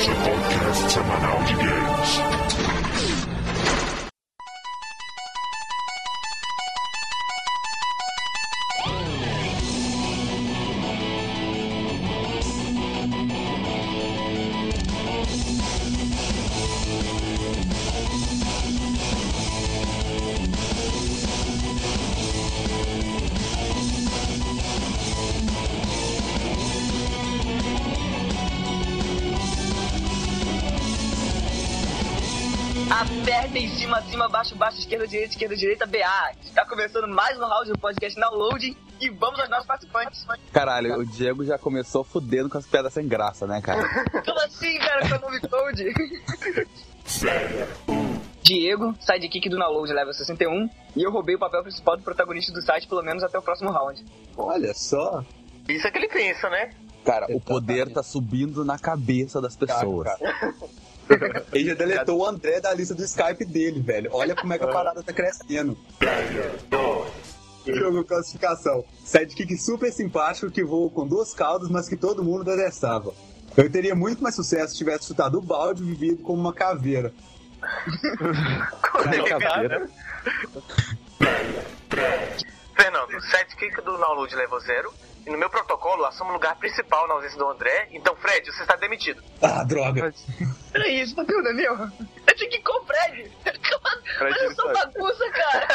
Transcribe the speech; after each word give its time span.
seu 0.00 0.14
podcast 0.14 0.92
semanal 0.92 1.42
de 1.44 1.54
games. 1.54 2.77
Esquerda, 34.88 35.06
direita, 35.06 35.32
esquerda, 35.32 35.56
direita, 35.56 35.86
BA. 35.86 36.32
Está 36.42 36.64
começando 36.64 37.06
mais 37.06 37.38
um 37.38 37.44
round 37.44 37.70
do 37.70 37.78
podcast 37.78 38.18
Downloading 38.18 38.74
e 38.98 39.10
vamos 39.10 39.38
aos 39.38 39.50
nossos 39.50 39.66
participantes. 39.66 40.26
Caralho, 40.50 40.94
o 41.00 41.04
Diego 41.04 41.44
já 41.44 41.58
começou 41.58 42.02
fudendo 42.02 42.48
com 42.48 42.56
as 42.56 42.66
piadas 42.66 42.94
sem 42.94 43.06
graça, 43.06 43.46
né, 43.46 43.60
cara? 43.60 43.86
Como 44.24 44.40
assim, 44.40 44.78
cara, 44.78 45.06
com 45.06 45.16
o 45.16 45.20
nome 45.20 45.40
Code? 45.40 45.92
Diego, 48.42 48.94
sidekick 48.98 49.50
do 49.50 49.58
Download 49.58 49.92
level 49.92 50.14
61, 50.14 50.70
e 50.96 51.02
eu 51.02 51.10
roubei 51.10 51.34
o 51.34 51.38
papel 51.38 51.62
principal 51.62 51.98
do 51.98 52.02
protagonista 52.02 52.50
do 52.50 52.62
site 52.62 52.88
pelo 52.88 53.02
menos 53.02 53.22
até 53.22 53.38
o 53.38 53.42
próximo 53.42 53.70
round. 53.70 54.02
Olha 54.38 54.72
só. 54.72 55.22
Isso 55.68 55.86
é 55.86 55.90
que 55.90 55.98
ele 55.98 56.08
pensa, 56.08 56.48
né? 56.48 56.70
Cara, 57.04 57.26
o 57.28 57.38
poder 57.38 57.92
tá 57.92 58.02
subindo 58.02 58.64
na 58.64 58.78
cabeça 58.78 59.38
das 59.38 59.54
pessoas. 59.54 60.08
Ele 61.52 61.68
já 61.70 61.74
deletou 61.74 62.18
o 62.18 62.26
André 62.26 62.60
da 62.60 62.72
lista 62.72 62.94
do 62.94 63.02
Skype 63.02 63.44
dele, 63.44 63.80
velho. 63.80 64.10
Olha 64.12 64.34
como 64.34 64.52
é 64.52 64.58
que 64.58 64.64
a 64.64 64.68
parada 64.68 65.02
tá 65.02 65.12
crescendo. 65.12 65.76
Jogo 67.66 68.04
classificação. 68.04 68.84
Sidekick 69.04 69.56
super 69.58 69.92
simpático 69.92 70.50
que 70.50 70.64
voa 70.64 70.90
com 70.90 71.06
duas 71.06 71.34
caudas, 71.34 71.68
mas 71.68 71.88
que 71.88 71.96
todo 71.96 72.24
mundo 72.24 72.44
detestava. 72.44 73.12
Eu 73.56 73.70
teria 73.70 73.94
muito 73.94 74.22
mais 74.22 74.34
sucesso 74.34 74.72
se 74.72 74.78
tivesse 74.78 75.06
chutado 75.06 75.38
o 75.38 75.42
balde 75.42 75.82
e 75.82 75.86
vivido 75.86 76.22
como 76.22 76.40
uma 76.40 76.52
caveira. 76.52 77.12
Como 78.92 79.14
é 79.14 79.18
é, 79.18 79.38
cara? 79.38 79.88
Fernando, 82.76 83.20
sidekick 83.20 83.76
do 83.82 83.98
download 83.98 84.34
level 84.34 84.60
0. 84.60 84.94
E 85.28 85.30
no 85.30 85.36
meu 85.36 85.50
protocolo, 85.50 86.06
assumo 86.06 86.30
o 86.30 86.32
lugar 86.32 86.56
principal 86.56 87.06
na 87.06 87.12
ausência 87.12 87.36
do 87.36 87.46
André. 87.46 87.88
Então, 87.92 88.16
Fred, 88.16 88.50
você 88.50 88.62
está 88.62 88.76
demitido. 88.76 89.22
Ah, 89.42 89.62
droga. 89.62 90.10
Peraí, 90.72 91.02
isso 91.02 91.14
bateu 91.14 91.42
no 91.42 91.52
meu? 91.52 91.74
Eu 91.74 92.34
tinha 92.34 92.48
que 92.48 92.56
ir 92.56 92.62
com 92.62 92.82
o 92.82 92.86
Fred! 92.86 93.30
Olha 94.22 94.54
só 94.54 94.72
bagunça, 94.72 95.30
cara! 95.30 95.68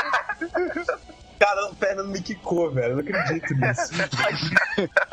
Cara, 1.39 1.69
o 1.69 1.75
Fernando 1.75 2.07
me 2.09 2.19
quicou, 2.19 2.71
velho. 2.71 2.93
Eu 2.99 3.03
não 3.03 3.19
acredito 3.19 3.53
nisso. 3.53 3.93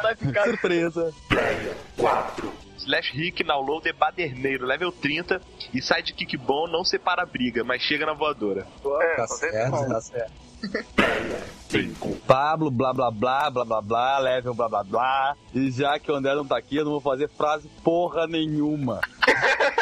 Vai 0.02 0.14
ficar 0.16 0.44
Surpresa. 0.44 1.12
Slash 2.78 3.12
Rick, 3.12 3.44
download 3.44 3.86
é 3.86 3.92
baderneiro, 3.92 4.64
level 4.64 4.90
30 4.90 5.38
e 5.74 5.82
sidekick 5.82 6.34
bom 6.38 6.66
não 6.66 6.82
separa 6.82 7.24
a 7.24 7.26
briga, 7.26 7.62
mas 7.62 7.82
chega 7.82 8.06
na 8.06 8.14
voadora. 8.14 8.66
É, 9.02 9.16
Tá 9.16 9.26
certo, 9.26 9.86
tá 9.88 10.00
certo. 10.00 10.49
Pablo, 12.26 12.70
blá 12.70 12.92
blá 12.92 13.10
blá, 13.10 13.50
blá 13.50 13.64
blá 13.64 13.80
blá, 13.80 14.18
level 14.18 14.54
blá 14.54 14.68
blá 14.68 14.84
blá. 14.84 15.36
E 15.54 15.70
já 15.70 15.98
que 15.98 16.10
o 16.10 16.14
André 16.14 16.34
não 16.34 16.44
tá 16.44 16.56
aqui, 16.56 16.76
eu 16.76 16.84
não 16.84 16.92
vou 16.92 17.00
fazer 17.00 17.28
frase 17.28 17.68
porra 17.82 18.26
nenhuma. 18.26 19.00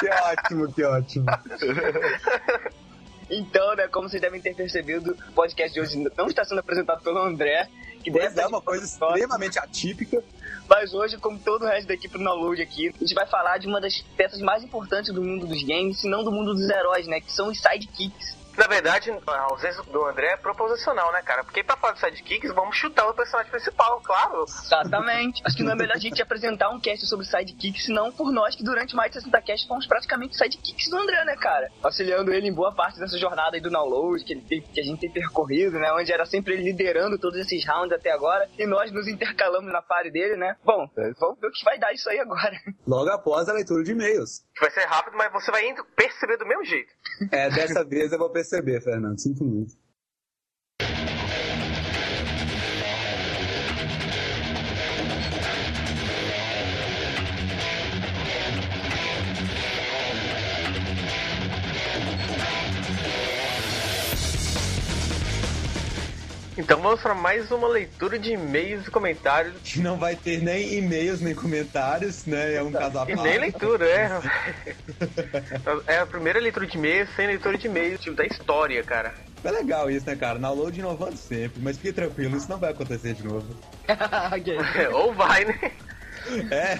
Que 0.00 0.08
ótimo, 0.10 0.72
que 0.72 0.84
ótimo. 0.84 1.26
Então, 3.30 3.74
né, 3.74 3.88
como 3.88 4.08
vocês 4.08 4.20
devem 4.20 4.40
ter 4.40 4.54
percebido, 4.54 5.16
o 5.30 5.32
podcast 5.32 5.72
de 5.72 5.80
hoje 5.80 6.10
não 6.16 6.26
está 6.26 6.44
sendo 6.44 6.58
apresentado 6.58 7.02
pelo 7.02 7.18
André, 7.20 7.68
que 8.02 8.10
deve 8.10 8.26
Pois 8.26 8.36
é, 8.36 8.40
estar 8.40 8.48
uma 8.48 8.60
coisa 8.60 8.84
extremamente 8.84 9.58
atípica. 9.58 10.22
Mas 10.68 10.92
hoje, 10.92 11.16
como 11.18 11.38
todo 11.38 11.62
o 11.62 11.66
resto 11.66 11.88
da 11.88 11.94
equipe 11.94 12.18
do 12.18 12.24
Download 12.24 12.60
aqui, 12.60 12.88
a 12.88 12.98
gente 12.98 13.14
vai 13.14 13.26
falar 13.26 13.58
de 13.58 13.66
uma 13.66 13.80
das 13.80 14.02
peças 14.16 14.40
mais 14.40 14.62
importantes 14.62 15.12
do 15.12 15.22
mundo 15.22 15.46
dos 15.46 15.62
games, 15.62 16.00
se 16.00 16.08
não 16.08 16.22
do 16.22 16.30
mundo 16.30 16.54
dos 16.54 16.68
heróis, 16.68 17.06
né? 17.06 17.20
Que 17.20 17.32
são 17.32 17.48
os 17.48 17.58
sidekicks. 17.60 18.36
Na 18.56 18.66
verdade, 18.66 19.10
a 19.26 19.40
ausência 19.50 19.82
do 19.84 20.04
André 20.06 20.28
é 20.32 20.36
proposicional, 20.36 21.12
né, 21.12 21.22
cara? 21.22 21.42
Porque 21.44 21.62
pra 21.62 21.76
falar 21.76 21.94
de 21.94 22.00
sidekicks, 22.00 22.52
vamos 22.54 22.76
chutar 22.76 23.08
o 23.08 23.14
personagem 23.14 23.50
principal, 23.50 24.00
claro. 24.00 24.44
Exatamente. 24.44 25.42
Acho 25.44 25.56
que 25.56 25.62
não 25.62 25.72
é 25.72 25.74
melhor 25.74 25.96
a 25.96 25.98
gente 25.98 26.22
apresentar 26.22 26.68
um 26.70 26.80
cast 26.80 27.06
sobre 27.06 27.26
sidekicks, 27.26 27.86
senão 27.86 28.12
por 28.12 28.30
nós 28.32 28.54
que 28.54 28.62
durante 28.64 28.94
mais 28.94 29.10
de 29.10 29.18
60 29.18 29.42
casts 29.42 29.66
fomos 29.68 29.86
praticamente 29.86 30.36
sidekicks 30.36 30.88
do 30.88 30.96
André, 30.96 31.24
né, 31.24 31.36
cara? 31.36 31.70
Auxiliando 31.82 32.32
ele 32.32 32.48
em 32.48 32.54
boa 32.54 32.72
parte 32.72 32.98
dessa 32.98 33.18
jornada 33.18 33.56
aí 33.56 33.60
do 33.60 33.70
download 33.70 34.24
que, 34.24 34.32
ele 34.32 34.42
tem- 34.42 34.60
que 34.62 34.80
a 34.80 34.84
gente 34.84 35.00
tem 35.00 35.10
percorrido, 35.10 35.78
né? 35.78 35.92
Onde 35.92 36.12
era 36.12 36.24
sempre 36.26 36.54
ele 36.54 36.62
liderando 36.64 37.18
todos 37.18 37.38
esses 37.38 37.66
rounds 37.66 37.92
até 37.92 38.10
agora. 38.12 38.48
E 38.58 38.66
nós 38.66 38.90
nos 38.92 39.08
intercalamos 39.08 39.72
na 39.72 39.82
party 39.82 40.10
dele, 40.10 40.36
né? 40.36 40.56
Bom, 40.64 40.88
vamos 41.18 41.40
ver 41.40 41.48
o 41.48 41.52
que 41.52 41.64
vai 41.64 41.78
dar 41.78 41.92
isso 41.92 42.08
aí 42.08 42.18
agora. 42.20 42.56
Logo 42.86 43.10
após 43.10 43.48
a 43.48 43.52
leitura 43.52 43.82
de 43.82 43.92
e-mails. 43.92 44.42
Vai 44.60 44.70
ser 44.70 44.84
rápido, 44.84 45.16
mas 45.16 45.32
você 45.32 45.50
vai 45.50 45.68
indo 45.68 45.84
perceber 45.96 46.36
do 46.36 46.46
mesmo 46.46 46.64
jeito. 46.64 46.92
É, 47.32 47.50
dessa 47.50 47.84
vez 47.84 48.12
eu 48.12 48.18
vou 48.18 48.30
perceber, 48.30 48.43
Fernando. 48.80 49.18
Sinto 49.20 49.44
muito. 49.44 49.76
Então 66.56 66.80
vamos 66.80 67.00
para 67.00 67.14
mais 67.14 67.50
uma 67.50 67.66
leitura 67.66 68.16
de 68.18 68.32
e-mails 68.32 68.86
e 68.86 68.90
comentários. 68.90 69.54
Que 69.64 69.80
não 69.80 69.96
vai 69.96 70.14
ter 70.14 70.40
nem 70.40 70.74
e-mails, 70.74 71.20
nem 71.20 71.34
comentários, 71.34 72.24
né? 72.26 72.54
É 72.54 72.62
um 72.62 72.70
caso 72.70 72.98
à 72.98 73.02
E 73.02 73.16
parte. 73.16 73.22
nem 73.28 73.38
leitura, 73.38 73.84
é. 73.86 74.10
É 75.86 75.98
a 75.98 76.06
primeira 76.06 76.38
leitura 76.38 76.64
de 76.66 76.76
e-mails 76.78 77.08
sem 77.16 77.26
leitura 77.26 77.58
de 77.58 77.66
e-mails, 77.66 78.00
tipo, 78.00 78.14
da 78.16 78.24
história, 78.24 78.82
cara. 78.84 79.12
É 79.42 79.50
legal 79.50 79.90
isso, 79.90 80.06
né, 80.06 80.14
cara? 80.14 80.38
Download 80.38 80.78
inovando 80.78 81.16
sempre, 81.16 81.60
mas 81.60 81.76
fique 81.76 81.92
tranquilo, 81.92 82.36
isso 82.36 82.48
não 82.48 82.58
vai 82.58 82.70
acontecer 82.70 83.14
de 83.14 83.24
novo. 83.26 83.46
Ou 84.94 85.12
vai, 85.12 85.44
né? 85.44 85.72
É. 86.50 86.78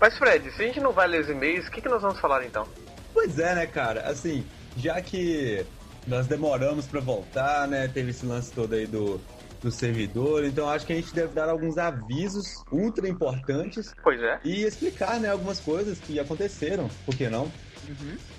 Mas 0.00 0.18
Fred, 0.18 0.50
se 0.50 0.62
a 0.62 0.66
gente 0.66 0.80
não 0.80 0.92
vai 0.92 1.06
ler 1.06 1.20
os 1.22 1.30
e-mails, 1.30 1.68
o 1.68 1.70
que, 1.70 1.80
que 1.80 1.88
nós 1.88 2.02
vamos 2.02 2.18
falar 2.20 2.44
então? 2.44 2.66
Pois 3.14 3.38
é, 3.38 3.54
né, 3.54 3.66
cara? 3.66 4.02
Assim, 4.08 4.44
já 4.76 5.00
que 5.00 5.64
nós 6.06 6.26
demoramos 6.26 6.86
pra 6.86 7.00
voltar, 7.00 7.68
né? 7.68 7.88
Teve 7.88 8.10
esse 8.10 8.26
lance 8.26 8.52
todo 8.52 8.74
aí 8.74 8.86
do, 8.86 9.20
do 9.62 9.70
servidor, 9.70 10.44
então 10.44 10.68
acho 10.68 10.84
que 10.84 10.92
a 10.92 10.96
gente 10.96 11.14
deve 11.14 11.32
dar 11.32 11.48
alguns 11.48 11.78
avisos 11.78 12.64
ultra 12.70 13.08
importantes 13.08 13.94
Pois 14.02 14.20
é. 14.20 14.40
e 14.44 14.64
explicar, 14.64 15.20
né, 15.20 15.30
algumas 15.30 15.60
coisas 15.60 15.98
que 15.98 16.18
aconteceram, 16.18 16.90
por 17.06 17.14
que 17.14 17.28
não? 17.28 17.50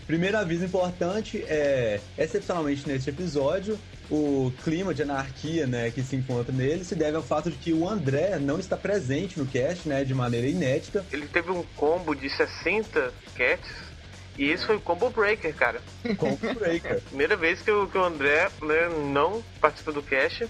Primeiro 0.05 0.37
aviso 0.37 0.65
importante 0.65 1.43
é, 1.47 1.99
excepcionalmente 2.17 2.87
neste 2.87 3.09
episódio, 3.09 3.79
o 4.11 4.51
clima 4.63 4.93
de 4.93 5.01
anarquia, 5.01 5.65
né, 5.65 5.89
que 5.91 6.01
se 6.03 6.15
encontra 6.15 6.53
nele 6.53 6.83
se 6.83 6.95
deve 6.95 7.15
ao 7.15 7.23
fato 7.23 7.49
de 7.49 7.57
que 7.57 7.71
o 7.71 7.87
André 7.87 8.37
não 8.39 8.59
está 8.59 8.75
presente 8.75 9.39
no 9.39 9.45
cast, 9.45 9.87
né, 9.87 10.03
de 10.03 10.13
maneira 10.13 10.47
inédita. 10.47 11.05
Ele 11.11 11.27
teve 11.27 11.51
um 11.51 11.63
combo 11.75 12.13
de 12.13 12.29
60 12.29 13.13
cats 13.35 13.92
e 14.37 14.49
esse 14.49 14.65
foi 14.65 14.77
o 14.77 14.81
Combo 14.81 15.09
Breaker, 15.09 15.53
cara. 15.55 15.81
com 16.17 16.33
o 16.33 16.53
Breaker. 16.55 17.01
Primeira 17.09 17.35
vez 17.35 17.61
que 17.61 17.71
o, 17.71 17.87
que 17.87 17.97
o 17.97 18.03
André 18.03 18.49
né, 18.61 18.89
não 19.11 19.43
participa 19.61 19.91
do 19.91 20.01
cast. 20.01 20.47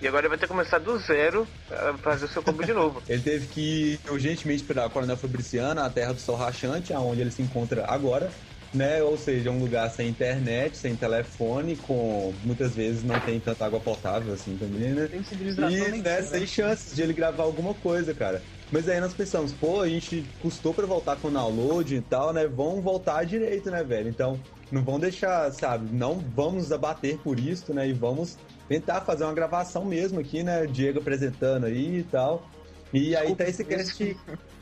E 0.00 0.06
agora 0.06 0.22
ele 0.22 0.28
vai 0.28 0.38
ter 0.38 0.46
que 0.46 0.52
começar 0.52 0.78
do 0.78 0.96
zero 0.98 1.46
a 1.70 1.92
fazer 1.98 2.26
o 2.26 2.28
seu 2.28 2.40
combo 2.40 2.64
de 2.64 2.72
novo. 2.72 3.02
Ele 3.08 3.20
teve 3.20 3.48
que 3.48 3.98
ir 4.06 4.10
urgentemente 4.10 4.62
para 4.62 4.84
a 4.84 4.88
Coronel 4.88 5.16
Fabriciana, 5.16 5.84
a 5.84 5.90
terra 5.90 6.12
do 6.12 6.20
Sol 6.20 6.36
Rachante, 6.36 6.92
aonde 6.92 7.20
ele 7.20 7.32
se 7.32 7.42
encontra 7.42 7.84
agora, 7.84 8.30
né? 8.72 9.02
Ou 9.02 9.18
seja, 9.18 9.50
um 9.50 9.58
lugar 9.58 9.90
sem 9.90 10.06
internet, 10.06 10.76
sem 10.76 10.94
telefone, 10.94 11.74
com 11.74 12.32
muitas 12.44 12.76
vezes 12.76 13.02
não 13.02 13.18
tem 13.18 13.40
tanta 13.40 13.66
água 13.66 13.80
potável 13.80 14.32
assim 14.32 14.56
também, 14.56 14.90
né? 14.90 15.08
Tem 15.08 15.24
civilização 15.24 15.68
E 15.68 15.90
nem 15.90 16.00
né, 16.00 16.20
isso, 16.20 16.30
sem 16.30 16.46
chances 16.46 16.94
de 16.94 17.02
ele 17.02 17.12
gravar 17.12 17.42
alguma 17.42 17.74
coisa, 17.74 18.14
cara. 18.14 18.40
Mas 18.70 18.88
aí 18.88 19.00
nós 19.00 19.14
pensamos, 19.14 19.52
pô, 19.52 19.80
a 19.80 19.88
gente 19.88 20.26
custou 20.40 20.74
pra 20.74 20.86
voltar 20.86 21.16
com 21.16 21.28
o 21.28 21.30
download 21.30 21.94
e 21.96 22.00
tal, 22.02 22.32
né? 22.32 22.46
Vão 22.46 22.80
voltar 22.82 23.24
direito, 23.24 23.70
né, 23.70 23.82
velho? 23.82 24.08
Então, 24.08 24.38
não 24.70 24.82
vão 24.82 24.98
deixar, 24.98 25.50
sabe? 25.52 25.88
Não 25.90 26.18
vamos 26.18 26.70
abater 26.70 27.16
por 27.18 27.38
isso, 27.38 27.72
né? 27.72 27.88
E 27.88 27.92
vamos 27.94 28.36
tentar 28.68 29.00
fazer 29.00 29.24
uma 29.24 29.32
gravação 29.32 29.84
mesmo 29.86 30.20
aqui, 30.20 30.42
né? 30.42 30.66
Diego 30.66 30.98
apresentando 30.98 31.64
aí 31.64 31.98
e 31.98 32.02
tal. 32.02 32.46
E 32.92 33.16
aí 33.16 33.34
tá 33.34 33.44
esse 33.44 33.64
cast. 33.64 34.16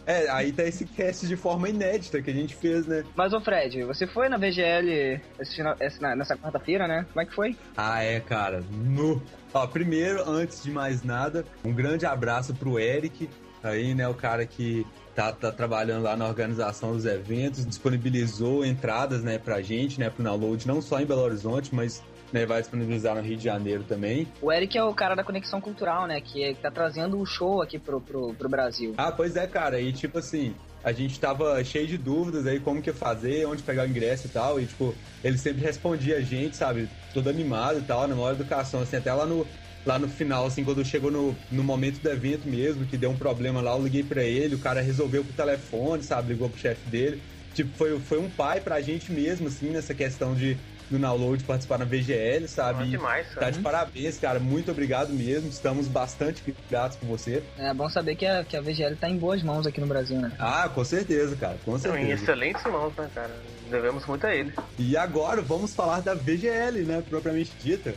É, 0.04 0.28
aí 0.30 0.52
tá 0.52 0.62
esse 0.62 0.84
cast 0.84 1.26
de 1.26 1.36
forma 1.36 1.68
inédita 1.68 2.22
que 2.22 2.30
a 2.30 2.32
gente 2.32 2.54
fez, 2.54 2.86
né? 2.86 3.02
Mas, 3.16 3.32
ô 3.32 3.40
Fred, 3.40 3.82
você 3.82 4.06
foi 4.06 4.28
na 4.28 4.36
VGL 4.36 5.20
final- 5.52 5.76
na- 6.00 6.14
nessa 6.14 6.36
quarta-feira, 6.36 6.86
né? 6.86 7.04
Como 7.12 7.22
é 7.22 7.26
que 7.26 7.34
foi? 7.34 7.56
Ah, 7.76 8.04
é, 8.04 8.20
cara. 8.20 8.62
No. 8.70 9.20
Ó, 9.52 9.66
primeiro, 9.66 10.22
antes 10.28 10.62
de 10.62 10.70
mais 10.70 11.02
nada, 11.02 11.44
um 11.64 11.72
grande 11.72 12.06
abraço 12.06 12.54
pro 12.54 12.78
Eric, 12.78 13.28
aí, 13.68 13.94
né? 13.94 14.08
O 14.08 14.14
cara 14.14 14.46
que 14.46 14.86
tá, 15.14 15.32
tá 15.32 15.50
trabalhando 15.50 16.02
lá 16.02 16.16
na 16.16 16.26
organização 16.26 16.92
dos 16.92 17.06
eventos, 17.06 17.64
disponibilizou 17.66 18.64
entradas, 18.64 19.22
né, 19.22 19.38
pra 19.38 19.62
gente, 19.62 19.98
né, 19.98 20.10
pro 20.10 20.22
download, 20.22 20.66
não 20.66 20.82
só 20.82 21.00
em 21.00 21.06
Belo 21.06 21.22
Horizonte, 21.22 21.74
mas 21.74 22.02
né, 22.32 22.44
vai 22.44 22.60
disponibilizar 22.60 23.14
no 23.14 23.22
Rio 23.22 23.36
de 23.36 23.44
Janeiro 23.44 23.84
também. 23.84 24.28
O 24.42 24.52
Eric 24.52 24.76
é 24.76 24.84
o 24.84 24.92
cara 24.92 25.14
da 25.14 25.24
Conexão 25.24 25.60
Cultural, 25.60 26.06
né? 26.06 26.20
Que, 26.20 26.54
tá 26.60 26.70
trazendo 26.70 27.18
o 27.18 27.24
show 27.24 27.62
aqui 27.62 27.78
pro, 27.78 28.00
pro, 28.00 28.34
pro 28.34 28.48
Brasil. 28.48 28.94
Ah, 28.98 29.12
pois 29.12 29.36
é, 29.36 29.46
cara. 29.46 29.80
E 29.80 29.92
tipo 29.92 30.18
assim, 30.18 30.54
a 30.82 30.92
gente 30.92 31.18
tava 31.18 31.62
cheio 31.64 31.86
de 31.86 31.96
dúvidas 31.96 32.46
aí 32.46 32.60
como 32.60 32.82
que 32.82 32.92
fazer, 32.92 33.46
onde 33.46 33.62
pegar 33.62 33.84
o 33.84 33.88
ingresso 33.88 34.26
e 34.26 34.30
tal. 34.30 34.60
E 34.60 34.66
tipo, 34.66 34.94
ele 35.22 35.38
sempre 35.38 35.62
respondia 35.62 36.16
a 36.16 36.20
gente, 36.20 36.56
sabe? 36.56 36.88
Todo 37.16 37.30
animado 37.30 37.78
e 37.78 37.82
tal, 37.82 38.06
na 38.06 38.14
maior 38.14 38.32
educação, 38.32 38.82
assim, 38.82 38.96
até 38.98 39.10
lá 39.10 39.24
no. 39.24 39.46
Lá 39.86 39.98
no 39.98 40.06
final, 40.06 40.44
assim, 40.44 40.62
quando 40.64 40.84
chegou 40.84 41.10
no, 41.10 41.34
no 41.50 41.62
momento 41.64 41.98
do 42.00 42.10
evento 42.10 42.46
mesmo, 42.46 42.84
que 42.84 42.98
deu 42.98 43.08
um 43.08 43.16
problema 43.16 43.62
lá, 43.62 43.70
eu 43.70 43.82
liguei 43.82 44.02
pra 44.02 44.22
ele, 44.22 44.54
o 44.56 44.58
cara 44.58 44.82
resolveu 44.82 45.24
pro 45.24 45.32
telefone, 45.32 46.02
sabe? 46.02 46.32
Ligou 46.34 46.50
pro 46.50 46.58
chefe 46.60 46.86
dele. 46.90 47.22
Tipo, 47.54 47.74
foi, 47.74 47.98
foi 48.00 48.18
um 48.18 48.28
pai 48.28 48.60
pra 48.60 48.82
gente 48.82 49.10
mesmo, 49.10 49.46
assim, 49.46 49.70
nessa 49.70 49.94
questão 49.94 50.34
de 50.34 50.58
do 50.90 50.98
download 50.98 51.42
participar 51.44 51.78
na 51.78 51.84
VGL, 51.84 52.46
sabe? 52.46 52.82
Ah, 52.82 52.86
demais, 52.86 53.26
Tá 53.34 53.50
de 53.50 53.60
parabéns, 53.60 54.18
cara. 54.18 54.38
Muito 54.38 54.70
obrigado 54.70 55.10
mesmo. 55.12 55.48
Estamos 55.48 55.88
bastante 55.88 56.42
gratos 56.70 56.96
por 56.98 57.06
você. 57.06 57.42
É 57.56 57.72
bom 57.72 57.88
saber 57.88 58.14
que 58.16 58.26
a, 58.26 58.44
que 58.44 58.56
a 58.56 58.60
VGL 58.60 58.96
tá 58.96 59.08
em 59.08 59.16
boas 59.18 59.42
mãos 59.42 59.66
aqui 59.66 59.80
no 59.80 59.86
Brasil, 59.86 60.20
né? 60.20 60.32
Ah, 60.38 60.68
com 60.68 60.84
certeza, 60.84 61.34
cara. 61.36 61.56
Com 61.64 61.72
Não, 61.72 61.78
certeza. 61.78 62.04
em 62.06 62.10
excelentes 62.10 62.62
mãos, 62.64 62.94
né, 62.96 63.08
cara? 63.14 63.34
Devemos 63.70 64.06
muito 64.06 64.26
a 64.26 64.34
ele. 64.34 64.52
E 64.78 64.96
agora 64.96 65.42
vamos 65.42 65.74
falar 65.74 66.00
da 66.00 66.14
VGL, 66.14 66.84
né? 66.84 67.02
Propriamente 67.08 67.52
dita. 67.62 67.94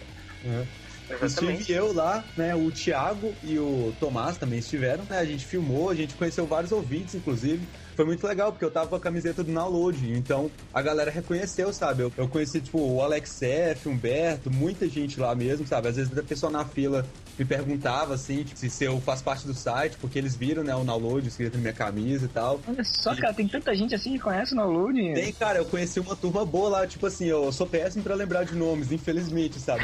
Estive 1.11 1.25
Exatamente. 1.25 1.71
eu 1.71 1.93
lá, 1.93 2.23
né? 2.37 2.55
O 2.55 2.71
Thiago 2.71 3.33
e 3.43 3.57
o 3.57 3.93
Tomás 3.99 4.37
também 4.37 4.59
estiveram. 4.59 5.03
Né, 5.05 5.17
a 5.17 5.25
gente 5.25 5.45
filmou, 5.45 5.89
a 5.89 5.95
gente 5.95 6.13
conheceu 6.13 6.45
vários 6.45 6.71
ouvintes, 6.71 7.15
inclusive. 7.15 7.67
Foi 7.99 8.05
muito 8.05 8.25
legal, 8.25 8.49
porque 8.49 8.63
eu 8.63 8.71
tava 8.71 8.87
com 8.87 8.95
a 8.95 8.99
camiseta 9.01 9.43
do 9.43 9.51
Download. 9.51 10.13
Então 10.13 10.49
a 10.73 10.81
galera 10.81 11.11
reconheceu, 11.11 11.73
sabe? 11.73 12.03
Eu, 12.03 12.13
eu 12.15 12.29
conheci, 12.29 12.61
tipo, 12.61 12.79
o 12.79 13.01
Alex 13.01 13.41
F, 13.41 13.89
Humberto, 13.89 14.49
muita 14.49 14.87
gente 14.87 15.19
lá 15.19 15.35
mesmo, 15.35 15.67
sabe? 15.67 15.89
Às 15.89 15.97
vezes 15.97 16.17
a 16.17 16.23
pessoa 16.23 16.49
na 16.49 16.63
fila 16.63 17.05
me 17.37 17.43
perguntava, 17.43 18.13
assim, 18.13 18.41
tipo, 18.45 18.57
se 18.57 18.85
eu 18.85 19.01
faço 19.01 19.21
parte 19.21 19.45
do 19.45 19.53
site, 19.53 19.97
porque 19.99 20.17
eles 20.17 20.33
viram, 20.33 20.63
né, 20.63 20.73
o 20.73 20.85
download 20.85 21.27
escrito 21.27 21.55
na 21.55 21.59
minha 21.59 21.73
camisa 21.73 22.23
e 22.23 22.29
tal. 22.29 22.61
Olha 22.65 22.83
só, 22.85 23.13
cara, 23.13 23.33
tem 23.33 23.49
tanta 23.49 23.75
gente 23.75 23.93
assim 23.93 24.13
que 24.13 24.19
conhece 24.19 24.53
o 24.53 24.55
download. 24.55 25.13
Tem, 25.13 25.33
cara, 25.33 25.57
eu 25.57 25.65
conheci 25.65 25.99
uma 25.99 26.15
turma 26.15 26.45
boa 26.45 26.69
lá, 26.69 26.87
tipo 26.87 27.05
assim, 27.05 27.25
eu 27.25 27.51
sou 27.51 27.67
péssimo 27.67 28.01
pra 28.01 28.15
lembrar 28.15 28.45
de 28.45 28.55
nomes, 28.55 28.93
infelizmente, 28.93 29.59
sabe? 29.59 29.83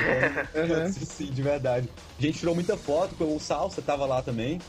Eu, 0.54 0.88
sim, 0.88 1.06
sim, 1.06 1.26
de 1.26 1.42
verdade. 1.42 1.90
A 2.18 2.22
gente 2.22 2.40
tirou 2.40 2.56
muita 2.56 2.78
foto, 2.78 3.14
o 3.26 3.38
Salsa 3.42 3.82
tava 3.82 4.06
lá 4.06 4.22
também. 4.22 4.62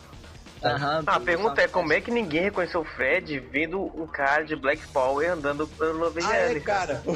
Aham, 0.75 1.05
Ah, 1.07 1.17
a 1.17 1.21
pergunta 1.21 1.61
é 1.63 1.69
como 1.69 1.93
é 1.93 2.01
que 2.01 2.11
ninguém 2.11 2.43
reconheceu 2.43 2.81
o 2.81 2.85
Fred 2.85 3.39
vendo 3.53 3.81
um 3.81 4.07
cara 4.07 4.45
de 4.45 4.57
Black 4.57 4.83
Power 4.93 5.33
andando 5.33 5.67
pelo 5.67 6.11
VGL, 6.11 6.27
Ah, 6.27 6.37
é, 6.37 6.61
cara. 6.61 7.03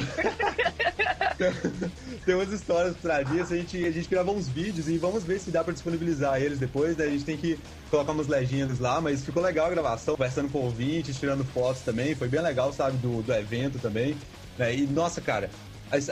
Tem 2.25 2.35
umas 2.35 2.51
histórias 2.51 2.95
pra 2.97 3.23
disso, 3.23 3.53
a 3.53 3.57
gente, 3.57 3.85
a 3.85 3.91
gente 3.91 4.07
gravou 4.07 4.35
uns 4.35 4.47
vídeos 4.47 4.87
e 4.87 4.97
vamos 4.97 5.23
ver 5.23 5.39
se 5.39 5.49
dá 5.49 5.63
pra 5.63 5.73
disponibilizar 5.73 6.41
eles 6.41 6.59
depois, 6.59 6.95
né? 6.95 7.05
A 7.05 7.09
gente 7.09 7.25
tem 7.25 7.37
que 7.37 7.59
colocar 7.89 8.11
umas 8.11 8.27
legendas 8.27 8.79
lá, 8.79 9.01
mas 9.01 9.25
ficou 9.25 9.41
legal 9.41 9.67
a 9.67 9.69
gravação, 9.69 10.15
conversando 10.15 10.49
com 10.49 10.59
ouvintes, 10.59 11.19
tirando 11.19 11.43
fotos 11.43 11.81
também, 11.81 12.15
foi 12.15 12.27
bem 12.27 12.41
legal, 12.41 12.71
sabe, 12.71 12.97
do, 12.97 13.21
do 13.23 13.33
evento 13.33 13.79
também. 13.79 14.15
né? 14.57 14.75
E, 14.75 14.85
nossa, 14.85 15.19
cara, 15.19 15.49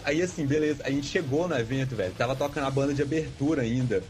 aí 0.04 0.22
assim, 0.22 0.48
beleza, 0.48 0.82
a 0.84 0.90
gente 0.90 1.08
chegou 1.08 1.48
no 1.48 1.58
evento, 1.58 1.96
velho, 1.96 2.14
tava 2.18 2.36
tocando 2.36 2.66
a 2.66 2.72
banda 2.72 2.94
de 2.94 3.02
abertura 3.02 3.62
ainda. 3.62 4.04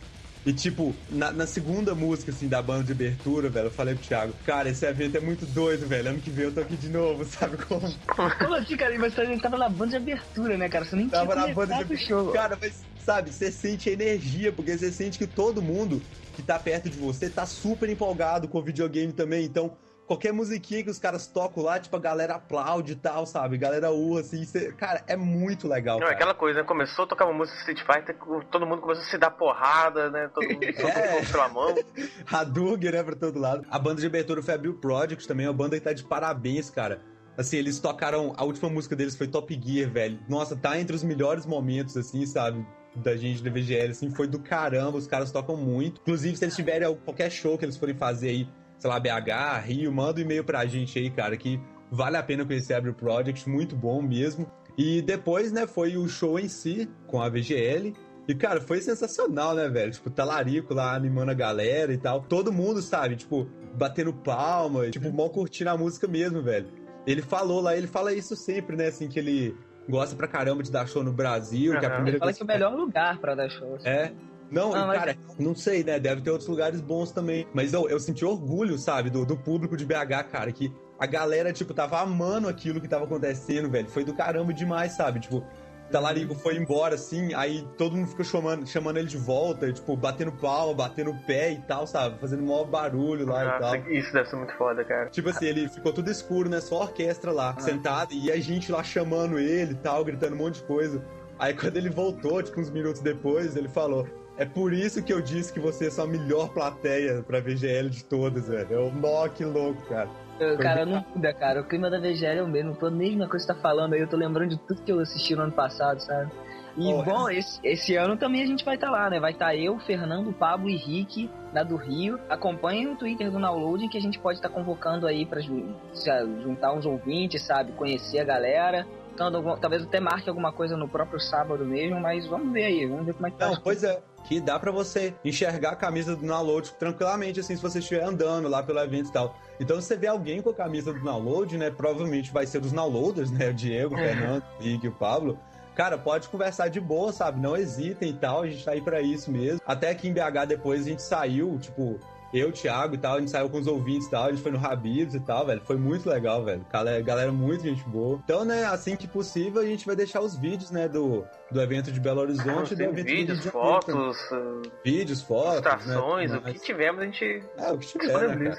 E, 0.45 0.53
tipo, 0.53 0.95
na, 1.09 1.31
na 1.31 1.45
segunda 1.45 1.93
música, 1.93 2.31
assim, 2.31 2.47
da 2.47 2.61
banda 2.61 2.85
de 2.85 2.91
abertura, 2.91 3.49
velho, 3.49 3.67
eu 3.67 3.71
falei 3.71 3.93
pro 3.93 4.03
Thiago, 4.03 4.33
cara, 4.45 4.69
esse 4.69 4.85
evento 4.85 5.17
é 5.17 5.19
muito 5.19 5.45
doido, 5.45 5.87
velho. 5.87 6.09
Ano 6.09 6.19
que 6.19 6.29
vem 6.29 6.45
eu 6.45 6.53
tô 6.53 6.61
aqui 6.61 6.77
de 6.77 6.89
novo, 6.89 7.25
sabe 7.25 7.57
como? 7.57 7.87
Como 8.07 8.55
assim, 8.55 8.77
cara? 8.77 8.97
Mas 8.97 9.13
você 9.13 9.37
tava 9.37 9.57
na 9.57 9.69
banda 9.69 9.91
de 9.91 9.97
abertura, 9.97 10.57
né, 10.57 10.69
cara? 10.69 10.85
Você 10.85 10.95
nem 10.95 11.09
Tava 11.09 11.33
tinha 11.33 11.47
na 11.47 11.53
banda 11.53 11.83
de 11.83 11.97
show. 11.97 12.31
Cara, 12.31 12.57
mas, 12.61 12.85
sabe, 12.99 13.31
você 13.31 13.51
sente 13.51 13.89
a 13.89 13.93
energia, 13.93 14.51
porque 14.51 14.77
você 14.77 14.91
sente 14.91 15.17
que 15.17 15.27
todo 15.27 15.61
mundo 15.61 16.01
que 16.35 16.41
tá 16.41 16.57
perto 16.57 16.89
de 16.89 16.97
você 16.97 17.29
tá 17.29 17.45
super 17.45 17.89
empolgado 17.89 18.47
com 18.47 18.59
o 18.59 18.63
videogame 18.63 19.11
também. 19.11 19.43
Então, 19.43 19.73
qualquer 20.09 20.33
musiquinha 20.33 20.83
que 20.83 20.89
os 20.89 20.97
caras 20.97 21.27
tocam 21.27 21.61
lá, 21.63 21.79
tipo, 21.79 21.95
a 21.95 21.99
galera 21.99 22.33
aplaude 22.33 22.93
e 22.93 22.95
tal, 22.95 23.27
sabe? 23.27 23.57
A 23.57 23.59
galera 23.59 23.91
urra, 23.91 24.21
assim. 24.21 24.43
cê- 24.43 24.71
Cara, 24.71 25.03
é 25.05 25.15
muito 25.15 25.67
legal, 25.67 25.99
Não, 25.99 26.07
é 26.07 26.13
aquela 26.13 26.33
coisa, 26.33 26.59
né? 26.61 26.65
Começou 26.65 27.05
a 27.05 27.07
tocar 27.07 27.25
uma 27.25 27.33
música 27.33 27.55
Street 27.59 27.79
Fighter, 27.85 28.17
todo 28.49 28.65
mundo 28.65 28.81
começou 28.81 29.03
a 29.03 29.07
se 29.07 29.17
dar 29.19 29.29
porrada, 29.29 30.09
né? 30.09 30.27
Todo 30.33 30.47
mundo 30.49 30.63
É. 30.65 31.17
é. 31.19 31.25
pela 31.25 31.47
mão. 31.49 31.75
Hadouken, 32.25 32.91
né, 32.91 33.03
pra 33.03 33.15
todo 33.15 33.39
lado. 33.39 33.65
A 33.69 33.77
banda 33.77 34.01
de 34.01 34.07
abertura 34.07 34.41
foi 34.41 34.53
a 34.55 34.57
Bill 34.57 34.73
Project 34.79 35.27
também, 35.27 35.45
é 35.45 35.49
uma 35.49 35.55
banda 35.55 35.77
que 35.77 35.83
tá 35.83 35.93
de 35.93 36.03
parabéns, 36.03 36.69
cara. 36.71 37.01
Assim, 37.37 37.57
eles 37.57 37.79
tocaram. 37.79 38.33
A 38.35 38.43
última 38.43 38.69
música 38.69 38.95
deles 38.95 39.15
foi 39.15 39.27
Top 39.27 39.57
Gear, 39.63 39.89
velho. 39.89 40.19
Nossa, 40.27 40.55
tá 40.57 40.77
entre 40.79 40.95
os 40.95 41.03
melhores 41.03 41.45
momentos, 41.45 41.95
assim, 41.95 42.25
sabe? 42.25 42.65
Da 42.95 43.15
gente 43.15 43.41
da 43.43 43.49
VGL, 43.51 43.91
assim, 43.91 44.09
foi 44.13 44.27
do 44.27 44.39
caramba. 44.39 44.97
Os 44.97 45.07
caras 45.07 45.31
tocam 45.31 45.55
muito. 45.55 46.01
Inclusive, 46.01 46.35
se 46.35 46.43
eles 46.45 46.55
tiverem 46.55 46.93
qualquer 47.05 47.29
show 47.29 47.57
que 47.57 47.63
eles 47.63 47.77
forem 47.77 47.95
fazer 47.95 48.29
aí, 48.29 48.47
sei 48.79 48.89
lá, 48.89 48.99
BH, 48.99 49.59
Rio, 49.65 49.91
manda 49.91 50.19
um 50.19 50.23
e-mail 50.23 50.43
pra 50.43 50.65
gente 50.65 50.97
aí, 50.97 51.09
cara, 51.09 51.35
que 51.37 51.59
vale 51.91 52.17
a 52.17 52.23
pena 52.23 52.45
conhecer 52.45 52.73
a 52.73 52.81
Bill 52.81 52.93
Project, 52.93 53.47
muito 53.49 53.75
bom 53.75 54.01
mesmo. 54.01 54.49
E 54.77 55.01
depois, 55.01 55.51
né, 55.51 55.67
foi 55.67 55.97
o 55.97 56.07
show 56.07 56.39
em 56.39 56.47
si, 56.47 56.89
com 57.05 57.21
a 57.21 57.27
VGL. 57.29 57.93
E, 58.27 58.35
cara, 58.35 58.61
foi 58.61 58.79
sensacional, 58.79 59.53
né, 59.55 59.67
velho? 59.67 59.91
Tipo, 59.91 60.09
talarico 60.09 60.73
lá 60.73 60.93
animando 60.95 61.31
a 61.31 61.33
galera 61.33 61.91
e 61.91 61.97
tal. 61.97 62.21
Todo 62.21 62.53
mundo, 62.53 62.81
sabe? 62.81 63.15
Tipo, 63.15 63.49
batendo 63.73 64.13
palma, 64.13 64.89
tipo, 64.89 65.11
mal 65.11 65.29
curtindo 65.29 65.71
a 65.71 65.77
música 65.77 66.07
mesmo, 66.07 66.41
velho. 66.41 66.67
Ele 67.07 67.21
falou 67.21 67.59
lá, 67.59 67.75
ele 67.75 67.87
fala 67.87 68.13
isso 68.13 68.35
sempre, 68.35 68.75
né? 68.77 68.87
Assim, 68.87 69.09
que 69.09 69.17
ele 69.17 69.55
gosta 69.89 70.15
pra 70.15 70.27
caramba 70.27 70.61
de 70.61 70.71
dar 70.71 70.87
show 70.87 71.03
no 71.03 71.11
Brasil, 71.11 71.71
que 71.79 71.85
a 71.85 71.89
Aham. 71.89 71.95
primeira 71.95 72.19
Fala 72.19 72.29
vez 72.31 72.37
que 72.37 72.43
é 72.43 72.45
o 72.45 72.47
melhor 72.47 72.73
lugar 72.75 73.17
pra 73.19 73.33
dar 73.33 73.49
show. 73.49 73.75
assim. 73.75 73.89
É. 73.89 74.13
Não, 74.51 74.73
Ah, 74.73 74.79
e, 74.83 74.87
mas- 74.87 74.99
cara, 74.99 75.15
não 75.37 75.55
sei, 75.55 75.83
né? 75.83 75.99
Deve 75.99 76.21
ter 76.21 76.31
outros 76.31 76.49
lugares 76.49 76.81
bons 76.81 77.11
também. 77.11 77.47
Mas 77.53 77.73
eu, 77.73 77.87
eu 77.89 77.99
senti 77.99 78.25
orgulho, 78.25 78.77
sabe, 78.77 79.09
do, 79.09 79.25
do 79.25 79.37
público 79.37 79.77
de 79.77 79.85
BH, 79.85 80.23
cara, 80.31 80.51
que 80.51 80.73
a 80.99 81.05
galera, 81.05 81.53
tipo, 81.53 81.73
tava 81.73 81.99
amando 81.99 82.47
aquilo 82.47 82.81
que 82.81 82.87
tava 82.87 83.05
acontecendo, 83.05 83.69
velho. 83.69 83.89
Foi 83.89 84.03
do 84.03 84.13
caramba 84.13 84.53
demais, 84.53 84.93
sabe? 84.93 85.19
Tipo, 85.19 85.43
Talarico 85.91 86.35
foi 86.35 86.55
embora, 86.55 86.93
assim, 86.93 87.33
aí 87.33 87.67
todo 87.75 87.95
mundo 87.95 88.09
ficou 88.09 88.23
chamando, 88.23 88.67
chamando 88.67 88.97
ele 88.97 89.07
de 89.07 89.17
volta, 89.17 89.73
tipo, 89.73 89.97
batendo 89.97 90.31
palma, 90.31 90.71
batendo 90.73 91.15
pé 91.25 91.53
e 91.53 91.57
tal, 91.61 91.87
sabe? 91.87 92.19
Fazendo 92.19 92.43
maior 92.43 92.65
barulho 92.65 93.25
lá 93.25 93.43
e 93.43 93.59
tal. 93.59 93.75
Nossa, 93.75 93.89
isso 93.91 94.13
deve 94.13 94.29
ser 94.29 94.35
muito 94.35 94.53
foda, 94.55 94.83
cara. 94.85 95.09
Tipo 95.09 95.29
assim, 95.29 95.45
ele 95.45 95.67
ficou 95.67 95.91
tudo 95.91 96.11
escuro, 96.11 96.47
né? 96.47 96.61
Só 96.61 96.81
a 96.81 96.83
orquestra 96.83 97.31
lá, 97.31 97.55
Ah. 97.57 97.61
sentada, 97.61 98.13
e 98.13 98.31
a 98.31 98.39
gente 98.39 98.71
lá 98.71 98.83
chamando 98.83 99.39
ele 99.39 99.71
e 99.71 99.77
tal, 99.77 100.05
gritando 100.05 100.35
um 100.35 100.37
monte 100.37 100.55
de 100.55 100.63
coisa. 100.63 101.03
Aí 101.39 101.55
quando 101.55 101.77
ele 101.77 101.89
voltou, 101.89 102.43
tipo, 102.43 102.59
uns 102.61 102.69
minutos 102.69 103.01
depois, 103.01 103.55
ele 103.55 103.67
falou: 103.69 104.07
É 104.39 104.45
por 104.45 104.71
isso 104.71 105.03
que 105.03 105.11
eu 105.11 105.21
disse 105.21 105.51
que 105.51 105.59
você 105.59 105.87
é 105.89 106.01
a 106.01 106.07
melhor 106.07 106.47
plateia 106.53 107.21
pra 107.21 107.41
VGL 107.41 107.89
de 107.89 108.05
todas, 108.05 108.47
velho. 108.47 108.71
Eu, 108.71 108.91
nó, 108.93 109.27
que 109.27 109.43
louco, 109.43 109.81
cara. 109.89 110.09
Eu, 110.39 110.57
cara, 110.57 110.85
não 110.85 111.05
muda, 111.13 111.33
cara. 111.33 111.59
O 111.59 111.65
clima 111.65 111.89
da 111.89 111.99
VGL 111.99 112.39
é 112.39 112.41
o 112.41 112.47
mesmo. 112.47 112.73
Tô 112.73 112.85
a 112.85 112.91
mesma 112.91 113.27
coisa 113.27 113.45
que 113.45 113.51
você 113.51 113.53
tá 113.53 113.61
falando 113.61 113.95
aí. 113.95 113.99
Eu 113.99 114.07
tô 114.07 114.15
lembrando 114.15 114.51
de 114.51 114.57
tudo 114.59 114.81
que 114.81 114.93
eu 114.93 115.01
assisti 115.01 115.35
no 115.35 115.41
ano 115.41 115.51
passado, 115.51 115.99
sabe? 115.99 116.31
E, 116.77 116.93
Oh, 116.93 117.03
bom, 117.03 117.29
esse, 117.29 117.59
esse 117.61 117.97
ano 117.97 118.15
também 118.15 118.41
a 118.41 118.45
gente 118.45 118.63
vai 118.63 118.75
estar 118.75 118.89
lá, 118.89 119.09
né? 119.09 119.19
Vai 119.19 119.33
estar 119.33 119.53
eu, 119.53 119.77
Fernando, 119.79 120.31
Pablo 120.31 120.69
e 120.69 120.77
Rick, 120.77 121.29
lá 121.53 121.61
do 121.61 121.75
Rio. 121.75 122.17
Acompanhem 122.29 122.87
o 122.87 122.95
Twitter 122.95 123.29
do 123.29 123.41
Download 123.41 123.89
que 123.89 123.97
a 123.97 124.01
gente 124.01 124.17
pode 124.17 124.37
estar 124.37 124.47
convocando 124.47 125.05
aí 125.05 125.25
pra 125.25 125.41
juntar 125.41 126.71
uns 126.71 126.85
ouvintes, 126.85 127.41
sabe? 127.41 127.73
Conhecer 127.73 128.19
a 128.19 128.23
galera. 128.23 128.87
Então, 129.13 129.29
talvez 129.57 129.83
até 129.83 129.99
marque 129.99 130.29
alguma 130.29 130.53
coisa 130.53 130.77
no 130.77 130.87
próprio 130.87 131.19
sábado 131.19 131.65
mesmo, 131.65 131.99
mas 131.99 132.25
vamos 132.25 132.53
ver 132.53 132.63
aí. 132.63 132.85
Vamos 132.85 133.05
ver 133.05 133.13
como 133.13 133.27
é 133.27 133.31
que 133.31 133.37
tá. 133.37 133.47
Não, 133.47 133.59
pois 133.59 133.83
é. 133.83 134.01
Que 134.25 134.39
dá 134.39 134.59
pra 134.59 134.71
você 134.71 135.13
enxergar 135.25 135.71
a 135.71 135.75
camisa 135.75 136.15
do 136.15 136.25
Download 136.25 136.71
tranquilamente, 136.73 137.39
assim, 137.39 137.55
se 137.55 137.61
você 137.61 137.79
estiver 137.79 138.03
andando 138.03 138.47
lá 138.47 138.61
pelo 138.61 138.79
evento 138.79 139.09
e 139.09 139.11
tal. 139.11 139.35
Então, 139.59 139.81
se 139.81 139.87
você 139.87 139.97
vê 139.97 140.07
alguém 140.07 140.41
com 140.41 140.51
a 140.51 140.53
camisa 140.53 140.93
do 140.93 140.99
Download, 140.99 141.57
né? 141.57 141.71
Provavelmente 141.71 142.31
vai 142.31 142.45
ser 142.45 142.59
dos 142.59 142.71
downloaders, 142.71 143.31
né? 143.31 143.49
O 143.49 143.53
Diego, 143.53 143.95
o 143.95 143.97
Fernando, 143.97 144.43
o 144.59 144.63
Rick 144.63 144.85
e 144.85 144.89
o 144.89 144.91
Pablo. 144.91 145.39
Cara, 145.75 145.97
pode 145.97 146.27
conversar 146.27 146.67
de 146.67 146.79
boa, 146.79 147.13
sabe? 147.13 147.39
Não 147.39 147.55
hesitem 147.55 148.09
e 148.09 148.13
tal. 148.13 148.41
A 148.41 148.47
gente 148.47 148.65
tá 148.65 148.71
aí 148.71 148.81
pra 148.81 149.01
isso 149.01 149.31
mesmo. 149.31 149.61
Até 149.65 149.89
aqui 149.89 150.09
em 150.09 150.13
BH 150.13 150.45
depois 150.47 150.81
a 150.81 150.89
gente 150.89 151.01
saiu, 151.01 151.57
tipo, 151.57 151.99
eu, 152.33 152.51
Thiago 152.51 152.95
e 152.95 152.97
tal, 152.97 153.15
a 153.15 153.19
gente 153.19 153.31
saiu 153.31 153.49
com 153.49 153.57
os 153.57 153.67
ouvintes 153.67 154.07
e 154.07 154.11
tal, 154.11 154.25
a 154.25 154.29
gente 154.31 154.41
foi 154.41 154.51
no 154.51 154.65
Habibs 154.65 155.15
e 155.15 155.19
tal, 155.19 155.45
velho. 155.45 155.61
Foi 155.61 155.77
muito 155.77 156.09
legal, 156.09 156.43
velho. 156.43 156.65
Galera, 156.71 157.01
galera 157.01 157.31
muito 157.31 157.63
gente 157.63 157.83
boa. 157.89 158.19
Então, 158.23 158.45
né, 158.45 158.65
assim 158.65 158.95
que 158.95 159.07
possível, 159.07 159.61
a 159.61 159.65
gente 159.65 159.85
vai 159.85 159.95
deixar 159.95 160.21
os 160.21 160.37
vídeos, 160.37 160.71
né, 160.71 160.87
do, 160.87 161.25
do 161.51 161.61
evento 161.61 161.91
de 161.91 161.99
Belo 161.99 162.21
Horizonte 162.21 162.73
e 162.73 162.75
do 162.75 162.83
evento 162.83 162.95
do 162.95 163.03
vídeos, 163.03 163.39
também. 163.39 163.51
fotos, 163.51 164.17
uh, 164.31 164.61
Vídeos, 164.83 165.21
fotos, 165.21 165.53
ilustrações, 165.53 166.31
né, 166.31 166.37
o 166.37 166.41
que 166.41 166.59
tivermos 166.59 167.01
a 167.01 167.05
gente 167.05 167.43
É, 167.57 167.71
o 167.71 167.77
que 167.77 167.87
tiver, 167.87 168.35
né? 168.35 168.55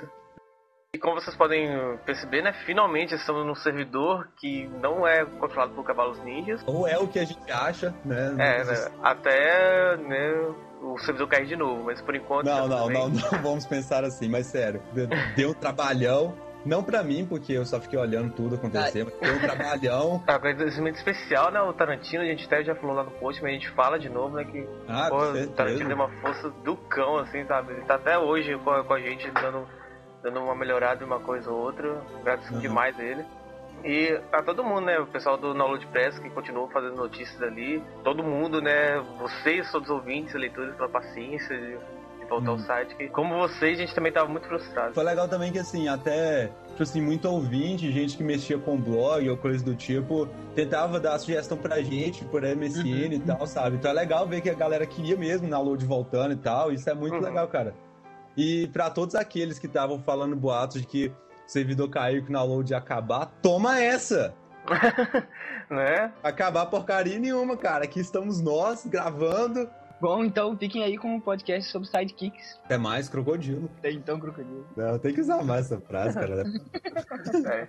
E 0.92 0.98
como 0.98 1.20
vocês 1.20 1.36
podem 1.36 1.68
perceber, 2.04 2.42
né, 2.42 2.52
finalmente 2.66 3.14
estamos 3.14 3.46
num 3.46 3.54
servidor 3.54 4.28
que 4.36 4.68
não 4.82 5.06
é 5.06 5.24
controlado 5.24 5.72
por 5.72 5.84
cavalos 5.84 6.18
ninjas. 6.24 6.60
Ou 6.66 6.86
é 6.86 6.98
o 6.98 7.06
que 7.06 7.20
a 7.20 7.24
gente 7.24 7.52
acha, 7.52 7.94
né? 8.04 8.34
É, 8.36 8.64
né, 8.64 8.90
até 9.00 9.96
né, 9.98 10.52
o 10.82 10.98
servidor 10.98 11.28
cair 11.28 11.46
de 11.46 11.56
novo, 11.56 11.84
mas 11.84 12.00
por 12.00 12.14
enquanto. 12.14 12.46
Não, 12.46 12.68
tá 12.68 12.76
não, 12.76 12.88
não, 12.88 13.08
não 13.08 13.20
vamos 13.42 13.66
pensar 13.66 14.04
assim, 14.04 14.28
mas 14.28 14.46
sério. 14.46 14.82
deu- 15.36 15.50
um 15.50 15.54
trabalhão. 15.54 16.34
Não 16.62 16.84
pra 16.84 17.02
mim, 17.02 17.24
porque 17.24 17.54
eu 17.54 17.64
só 17.64 17.80
fiquei 17.80 17.98
olhando 17.98 18.34
tudo 18.34 18.56
acontecer, 18.56 19.02
mas 19.04 19.14
deu 19.18 19.34
um 19.34 19.38
trabalhão. 19.38 20.22
Agradecimento 20.26 20.96
especial, 20.96 21.50
né? 21.50 21.58
O 21.62 21.72
Tarantino, 21.72 22.22
a 22.22 22.26
gente 22.26 22.44
até 22.44 22.62
já 22.62 22.74
falou 22.74 22.94
lá 22.94 23.02
no 23.02 23.10
post, 23.12 23.40
mas 23.42 23.50
a 23.50 23.54
gente 23.54 23.70
fala 23.70 23.98
de 23.98 24.10
novo, 24.10 24.36
né? 24.36 24.44
Que 24.44 24.68
Ah, 24.86 25.06
pô, 25.08 25.16
o 25.22 25.46
Tarantino 25.48 25.88
deu 25.88 25.96
uma 25.96 26.10
força 26.20 26.50
do 26.62 26.76
cão, 26.76 27.16
assim, 27.16 27.46
sabe? 27.46 27.72
Ele 27.72 27.80
tá 27.86 27.94
até 27.94 28.18
hoje 28.18 28.58
com 28.58 28.70
a, 28.72 28.84
com 28.84 28.92
a 28.92 29.00
gente 29.00 29.30
dando, 29.30 29.66
dando 30.22 30.38
uma 30.40 30.54
melhorada 30.54 31.02
em 31.02 31.06
uma 31.06 31.20
coisa 31.20 31.50
ou 31.50 31.58
outra. 31.58 32.02
Agradeço 32.20 32.52
Uhum. 32.52 32.60
demais 32.60 32.98
a 33.00 33.02
ele. 33.02 33.24
E 33.84 34.20
a 34.32 34.42
todo 34.42 34.62
mundo, 34.62 34.82
né? 34.82 34.98
O 34.98 35.06
pessoal 35.06 35.36
do 35.36 35.54
Download 35.54 35.86
Press 35.86 36.18
que 36.18 36.28
continua 36.30 36.68
fazendo 36.70 36.96
notícias 36.96 37.40
ali. 37.42 37.82
Todo 38.04 38.22
mundo, 38.22 38.60
né? 38.60 38.98
Vocês, 39.18 39.70
todos 39.72 39.88
os 39.88 39.94
ouvintes, 39.96 40.34
leitores, 40.34 40.74
pela 40.74 40.88
paciência 40.88 41.56
de, 41.58 41.78
de 42.20 42.26
voltar 42.28 42.46
Uhum. 42.50 42.52
ao 42.52 42.58
site. 42.58 42.94
Que, 42.94 43.08
como 43.08 43.38
vocês, 43.38 43.78
a 43.78 43.82
gente 43.82 43.94
também 43.94 44.12
tava 44.12 44.28
muito 44.28 44.46
frustrado. 44.46 44.92
Foi 44.94 45.02
legal 45.04 45.26
também 45.28 45.50
que, 45.50 45.58
assim, 45.58 45.88
até, 45.88 46.50
tipo 46.68 46.82
assim, 46.82 47.00
muito 47.00 47.26
ouvinte, 47.28 47.90
gente 47.90 48.16
que 48.16 48.22
mexia 48.22 48.58
com 48.58 48.76
blog 48.76 49.28
ou 49.30 49.36
coisa 49.36 49.64
do 49.64 49.74
tipo, 49.74 50.28
tentava 50.54 51.00
dar 51.00 51.18
sugestão 51.18 51.56
pra 51.56 51.80
gente 51.80 52.22
por 52.26 52.42
MSN 52.42 53.14
e 53.14 53.18
tal, 53.20 53.46
sabe? 53.46 53.76
Então 53.76 53.90
é 53.90 53.94
legal 53.94 54.26
ver 54.28 54.42
que 54.42 54.50
a 54.50 54.54
galera 54.54 54.84
queria 54.86 55.16
mesmo 55.16 55.48
na 55.48 55.58
load 55.58 55.84
voltando 55.86 56.32
e 56.32 56.36
tal, 56.36 56.70
isso 56.70 56.88
é 56.90 56.94
muito 56.94 57.14
Uhum. 57.16 57.20
legal, 57.22 57.48
cara. 57.48 57.74
E 58.36 58.68
pra 58.68 58.90
todos 58.90 59.14
aqueles 59.14 59.58
que 59.58 59.66
estavam 59.66 59.98
falando 60.00 60.36
boatos 60.36 60.80
de 60.82 60.86
que 60.86 61.12
servidor 61.50 61.88
caiu, 61.88 62.22
que 62.22 62.30
o 62.30 62.32
download 62.32 62.74
acabar, 62.74 63.26
toma 63.42 63.80
essa! 63.80 64.34
né? 65.68 66.12
Acabar 66.22 66.66
porcaria 66.66 67.18
nenhuma, 67.18 67.56
cara. 67.56 67.84
Aqui 67.84 68.00
estamos 68.00 68.40
nós 68.40 68.86
gravando. 68.86 69.68
Bom, 70.00 70.24
então 70.24 70.56
fiquem 70.56 70.82
aí 70.82 70.96
com 70.96 71.16
o 71.16 71.20
podcast 71.20 71.70
sobre 71.70 71.88
sidekicks. 71.88 72.58
Até 72.64 72.78
mais, 72.78 73.08
crocodilo. 73.08 73.70
Até 73.78 73.90
então, 73.90 74.18
crocodilo. 74.18 74.66
Não, 74.76 74.98
tem 74.98 75.12
que 75.12 75.20
usar 75.20 75.42
mais 75.44 75.66
essa 75.66 75.80
frase, 75.80 76.14
cara. 76.14 76.44
É. 77.52 77.68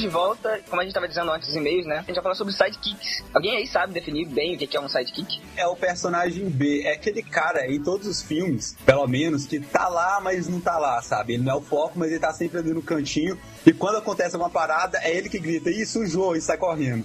de 0.00 0.08
volta. 0.08 0.60
Como 0.68 0.80
a 0.80 0.84
gente 0.84 0.90
estava 0.90 1.06
dizendo 1.06 1.30
antes 1.30 1.48
nos 1.48 1.56
e-mails, 1.56 1.86
né? 1.86 1.98
A 1.98 2.02
gente 2.02 2.14
vai 2.14 2.22
falar 2.22 2.34
sobre 2.34 2.52
sidekicks. 2.52 3.24
Alguém 3.32 3.56
aí 3.56 3.66
sabe 3.66 3.92
definir 3.92 4.26
bem 4.26 4.54
o 4.54 4.58
que 4.58 4.76
é 4.76 4.80
um 4.80 4.88
sidekick? 4.88 5.40
É 5.60 5.66
o 5.66 5.76
personagem 5.76 6.48
B. 6.48 6.82
É 6.84 6.92
aquele 6.92 7.22
cara 7.22 7.66
em 7.66 7.82
todos 7.82 8.06
os 8.06 8.22
filmes, 8.22 8.76
pelo 8.84 9.06
menos, 9.06 9.46
que 9.46 9.60
tá 9.60 9.88
lá, 9.88 10.20
mas 10.20 10.48
não 10.48 10.60
tá 10.60 10.78
lá, 10.78 11.00
sabe? 11.02 11.34
Ele 11.34 11.42
não 11.44 11.52
é 11.52 11.56
o 11.56 11.60
foco, 11.60 11.98
mas 11.98 12.10
ele 12.10 12.18
tá 12.18 12.32
sempre 12.32 12.58
ali 12.58 12.72
no 12.72 12.82
cantinho. 12.82 13.38
E 13.64 13.72
quando 13.72 13.98
acontece 13.98 14.36
uma 14.36 14.48
parada, 14.48 14.98
é 15.02 15.14
ele 15.14 15.28
que 15.28 15.38
grita, 15.38 15.70
ih, 15.70 15.84
sujou, 15.84 16.34
e 16.34 16.40
sai 16.40 16.56
correndo. 16.56 17.04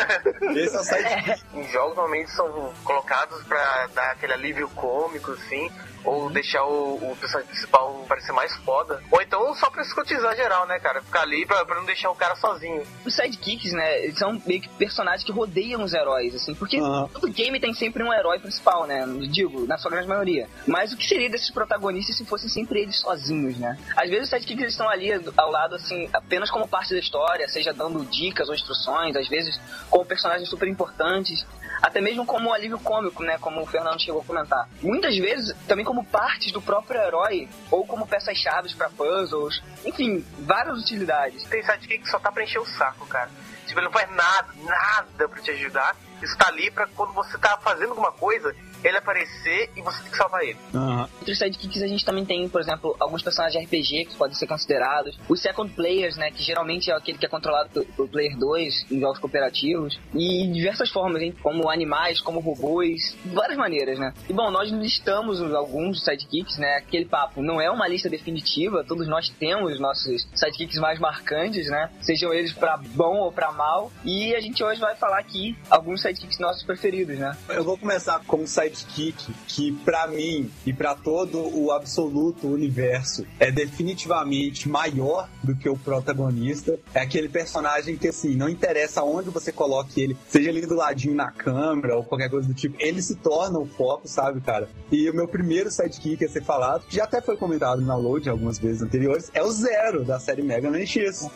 Esse 0.56 0.76
é 0.76 0.80
o 0.80 0.84
sidekick. 0.84 1.42
Em 1.52 1.68
jogos 1.72 1.96
normalmente 1.96 2.30
são 2.30 2.72
colocados 2.84 3.42
pra 3.44 3.88
dar 3.94 4.12
aquele 4.12 4.32
alívio 4.32 4.68
cômico, 4.70 5.32
assim, 5.32 5.68
ou 6.04 6.30
deixar 6.30 6.64
o, 6.64 6.94
o 6.94 7.16
personagem 7.18 7.50
principal 7.50 8.04
parecer 8.08 8.32
mais 8.32 8.54
foda. 8.58 9.02
Ou 9.10 9.20
então 9.20 9.52
só 9.56 9.68
pra 9.68 9.82
escutizar 9.82 10.36
geral, 10.36 10.66
né, 10.66 10.78
cara? 10.78 11.02
Ficar 11.02 11.22
ali 11.22 11.44
pra, 11.44 11.64
pra 11.64 11.74
não 11.76 11.84
deixar 11.84 12.10
o 12.10 12.14
cara 12.14 12.36
sozinho. 12.36 12.82
Os 13.04 13.14
sidekicks, 13.14 13.72
né? 13.72 14.04
Eles 14.04 14.18
são 14.18 14.40
meio 14.46 14.60
que 14.60 14.68
personagens 14.68 15.24
que 15.24 15.32
rodeiam 15.32 15.82
os 15.82 15.92
heróis, 15.92 16.34
assim. 16.36 16.54
Porque 16.54 16.78
Aham. 16.78 17.08
todo 17.12 17.28
game 17.32 17.58
tem 17.58 17.74
sempre 17.74 17.95
um 18.02 18.12
herói 18.12 18.38
principal, 18.38 18.86
né? 18.86 19.04
Digo, 19.30 19.66
na 19.66 19.78
sua 19.78 19.90
grande 19.90 20.08
maioria. 20.08 20.48
Mas 20.66 20.92
o 20.92 20.96
que 20.96 21.06
seria 21.06 21.30
desses 21.30 21.50
protagonistas 21.50 22.16
se 22.16 22.24
fossem 22.24 22.48
sempre 22.48 22.80
eles 22.80 22.98
sozinhos, 22.98 23.58
né? 23.58 23.78
Às 23.96 24.08
vezes 24.08 24.24
os 24.24 24.30
sidekicks 24.30 24.62
eles 24.62 24.72
estão 24.74 24.88
ali 24.88 25.10
ao 25.36 25.50
lado, 25.50 25.74
assim, 25.74 26.08
apenas 26.12 26.50
como 26.50 26.68
parte 26.68 26.92
da 26.92 27.00
história, 27.00 27.48
seja 27.48 27.72
dando 27.72 28.04
dicas 28.04 28.48
ou 28.48 28.54
instruções, 28.54 29.16
às 29.16 29.28
vezes 29.28 29.60
como 29.90 30.04
personagens 30.04 30.48
super 30.48 30.68
importantes. 30.68 31.46
Até 31.82 32.00
mesmo 32.00 32.24
como 32.24 32.48
um 32.48 32.52
alívio 32.52 32.78
cômico, 32.78 33.22
né? 33.22 33.36
Como 33.38 33.60
o 33.62 33.66
Fernando 33.66 34.00
chegou 34.00 34.22
a 34.22 34.24
comentar. 34.24 34.68
Muitas 34.80 35.16
vezes 35.16 35.54
também 35.68 35.84
como 35.84 36.04
partes 36.04 36.50
do 36.50 36.60
próprio 36.60 37.00
herói, 37.00 37.48
ou 37.70 37.86
como 37.86 38.06
peças-chave 38.06 38.74
para 38.74 38.88
puzzles. 38.90 39.62
Enfim, 39.84 40.24
várias 40.38 40.78
utilidades. 40.78 41.44
Tem 41.44 41.62
sidekick 41.62 41.98
que 41.98 42.10
só 42.10 42.18
tá 42.18 42.32
pra 42.32 42.42
encher 42.42 42.58
o 42.58 42.66
saco, 42.66 43.06
cara. 43.06 43.30
Tipo, 43.66 43.80
ele 43.80 43.86
não 43.86 43.92
faz 43.92 44.10
nada, 44.10 44.48
nada 44.64 45.28
pra 45.28 45.42
te 45.42 45.50
ajudar. 45.50 45.94
Isso 46.22 46.36
tá 46.36 46.48
ali 46.48 46.70
pra 46.70 46.86
quando 46.86 47.12
você 47.12 47.36
tá 47.38 47.58
fazendo 47.58 47.90
alguma 47.90 48.12
coisa, 48.12 48.54
ele 48.86 48.98
aparecer 48.98 49.70
e 49.76 49.82
você 49.82 50.02
tem 50.02 50.10
que 50.10 50.16
salvar 50.16 50.42
ele. 50.42 50.56
Aham. 50.74 51.08
Entre 51.20 51.32
os 51.32 51.38
sidekicks 51.38 51.82
a 51.82 51.86
gente 51.86 52.04
também 52.04 52.24
tem, 52.24 52.48
por 52.48 52.60
exemplo, 52.60 52.96
alguns 53.00 53.22
personagens 53.22 53.58
de 53.60 53.66
RPG 53.66 54.06
que 54.06 54.16
podem 54.16 54.34
ser 54.36 54.46
considerados. 54.46 55.18
Os 55.28 55.40
second 55.40 55.72
players, 55.74 56.16
né, 56.16 56.30
que 56.30 56.42
geralmente 56.42 56.90
é 56.90 56.94
aquele 56.94 57.18
que 57.18 57.26
é 57.26 57.28
controlado 57.28 57.68
pelo, 57.70 58.08
player 58.08 58.36
2 58.38 58.86
em 58.90 59.00
jogos 59.00 59.18
cooperativos. 59.18 59.98
E 60.14 60.46
diversas 60.52 60.90
formas, 60.90 61.22
hein, 61.22 61.34
como 61.42 61.68
animais, 61.68 62.20
como 62.20 62.40
robôs, 62.40 63.16
de 63.24 63.34
várias 63.34 63.58
maneiras, 63.58 63.98
né. 63.98 64.12
E 64.28 64.32
bom, 64.32 64.50
nós 64.50 64.70
listamos 64.70 65.40
os- 65.40 65.54
alguns 65.54 66.02
sidekicks, 66.04 66.58
né, 66.58 66.76
aquele 66.76 67.04
papo 67.04 67.42
não 67.42 67.60
é 67.60 67.70
uma 67.70 67.88
lista 67.88 68.08
definitiva, 68.08 68.84
todos 68.84 69.08
nós 69.08 69.28
temos 69.28 69.78
nossos 69.80 70.26
sidekicks 70.34 70.78
mais 70.78 70.98
marcantes, 70.98 71.66
né, 71.68 71.90
sejam 72.00 72.32
eles 72.32 72.52
pra 72.52 72.76
bom 72.76 73.16
ou 73.18 73.32
pra 73.32 73.50
mal. 73.52 73.90
E 74.04 74.34
a 74.34 74.40
gente 74.40 74.62
hoje 74.62 74.80
vai 74.80 74.94
falar 74.96 75.18
aqui 75.18 75.56
alguns 75.70 76.02
sidekicks 76.02 76.38
nossos 76.38 76.62
preferidos, 76.62 77.18
né. 77.18 77.36
Eu 77.48 77.64
vou 77.64 77.76
começar 77.76 78.20
com 78.26 78.38
um 78.42 78.46
sidekick 78.46 78.75
que, 78.84 79.72
pra 79.84 80.06
mim 80.06 80.50
e 80.66 80.72
pra 80.72 80.94
todo 80.94 81.38
o 81.56 81.70
absoluto 81.72 82.46
universo, 82.48 83.26
é 83.38 83.50
definitivamente 83.50 84.68
maior 84.68 85.28
do 85.42 85.54
que 85.56 85.68
o 85.68 85.76
protagonista. 85.76 86.78
É 86.94 87.00
aquele 87.00 87.28
personagem 87.28 87.96
que, 87.96 88.08
assim, 88.08 88.34
não 88.34 88.48
interessa 88.48 89.02
onde 89.02 89.30
você 89.30 89.52
coloque 89.52 90.00
ele, 90.00 90.16
seja 90.28 90.50
ali 90.50 90.66
do 90.66 90.74
ladinho 90.74 91.14
na 91.14 91.30
câmera 91.30 91.96
ou 91.96 92.04
qualquer 92.04 92.28
coisa 92.28 92.48
do 92.48 92.54
tipo, 92.54 92.76
ele 92.78 93.00
se 93.00 93.16
torna 93.16 93.58
o 93.58 93.66
foco, 93.66 94.08
sabe, 94.08 94.40
cara? 94.40 94.68
E 94.90 95.08
o 95.08 95.14
meu 95.14 95.28
primeiro 95.28 95.70
sidekick 95.70 96.24
a 96.24 96.28
ser 96.28 96.42
falado, 96.42 96.84
que 96.86 96.96
já 96.96 97.04
até 97.04 97.20
foi 97.20 97.36
comentado 97.36 97.80
na 97.80 97.96
Load 97.96 98.28
algumas 98.28 98.58
vezes 98.58 98.82
anteriores, 98.82 99.30
é 99.34 99.42
o 99.42 99.50
Zero 99.50 100.04
da 100.04 100.18
série 100.18 100.42
Mega 100.42 100.70
Man 100.70 100.84
X. 100.84 101.28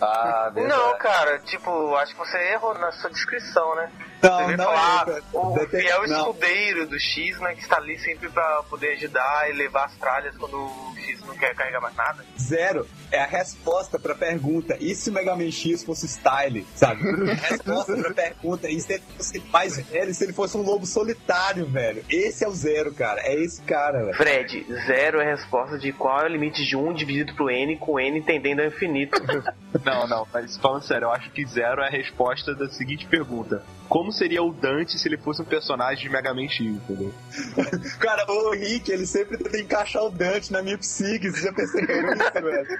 Ah, 0.00 0.50
verdade. 0.54 0.68
Não, 0.80 0.96
cara, 0.98 1.38
tipo, 1.40 1.94
acho 1.96 2.12
que 2.12 2.18
você 2.18 2.38
errou 2.52 2.74
na 2.78 2.92
sua 2.92 3.10
descrição, 3.10 3.74
né? 3.76 3.90
Não, 4.22 4.50
não 4.56 4.64
falar 4.64 5.08
é. 5.08 5.22
o 5.32 5.54
Dete- 5.54 5.80
fiel 5.80 6.08
não. 6.08 6.18
escudeiro 6.20 6.67
do 6.74 6.98
X, 6.98 7.38
né? 7.40 7.54
Que 7.54 7.62
está 7.62 7.76
ali 7.76 7.98
sempre 7.98 8.28
pra 8.28 8.62
poder 8.64 8.94
ajudar 8.94 9.50
e 9.50 9.52
levar 9.52 9.86
as 9.86 9.96
tralhas 9.96 10.36
quando 10.36 10.56
o 10.56 10.94
X 10.96 11.20
não 11.26 11.34
quer 11.36 11.54
carregar 11.54 11.80
mais 11.80 11.94
nada. 11.94 12.24
Zero 12.38 12.86
é 13.10 13.20
a 13.20 13.26
resposta 13.26 13.98
pra 13.98 14.14
pergunta. 14.14 14.76
E 14.80 14.94
se 14.94 15.10
o 15.10 15.12
Mega 15.12 15.34
Man 15.34 15.50
X 15.50 15.84
fosse 15.84 16.06
style, 16.08 16.66
sabe? 16.74 17.02
É 17.28 17.32
a 17.32 17.34
resposta 17.34 17.96
pra 17.96 18.14
pergunta. 18.14 18.68
E 18.68 18.80
se 18.80 18.94
ele 18.94 19.02
fosse 19.16 19.40
mais 19.50 19.76
velho, 19.76 20.14
se 20.14 20.24
ele 20.24 20.32
fosse 20.32 20.56
um 20.56 20.62
lobo 20.62 20.86
solitário, 20.86 21.66
velho? 21.66 22.04
Esse 22.08 22.44
é 22.44 22.48
o 22.48 22.52
Zero, 22.52 22.92
cara. 22.92 23.20
É 23.22 23.34
esse 23.34 23.62
cara, 23.62 24.04
velho. 24.04 24.16
Fred, 24.16 24.66
zero 24.86 25.20
é 25.20 25.26
a 25.26 25.36
resposta 25.36 25.78
de 25.78 25.92
qual 25.92 26.20
é 26.20 26.24
o 26.24 26.28
limite 26.28 26.64
de 26.64 26.76
1 26.76 26.92
dividido 26.92 27.34
pro 27.34 27.50
N, 27.50 27.76
com 27.76 27.98
N 27.98 28.20
tendendo 28.22 28.60
ao 28.60 28.66
infinito. 28.66 29.18
Não, 29.84 30.08
não, 30.08 30.26
mas 30.32 30.56
falando 30.56 30.82
sério, 30.82 31.04
eu 31.04 31.12
acho 31.12 31.30
que 31.30 31.44
zero 31.44 31.82
é 31.82 31.88
a 31.88 31.90
resposta 31.90 32.54
da 32.54 32.68
seguinte 32.70 33.06
pergunta: 33.06 33.62
Como 33.88 34.12
seria 34.12 34.42
o 34.42 34.52
Dante 34.52 34.98
se 34.98 35.08
ele 35.08 35.16
fosse 35.16 35.40
um 35.42 35.44
personagem 35.44 36.04
de 36.04 36.08
Mega 36.10 36.34
Man 36.34 36.48
X, 36.48 36.60
entendeu? 36.66 37.12
Cara, 37.98 38.24
o 38.30 38.50
Rick, 38.52 38.90
ele 38.90 39.06
sempre 39.06 39.36
tenta 39.38 39.58
encaixar 39.58 40.04
o 40.04 40.10
Dante 40.10 40.52
na 40.52 40.62
minha 40.62 40.76
psique. 40.78 41.30
Você 41.30 41.42
já 41.46 41.52
percebeu 41.52 42.12
isso, 42.12 42.32
velho? 42.32 42.78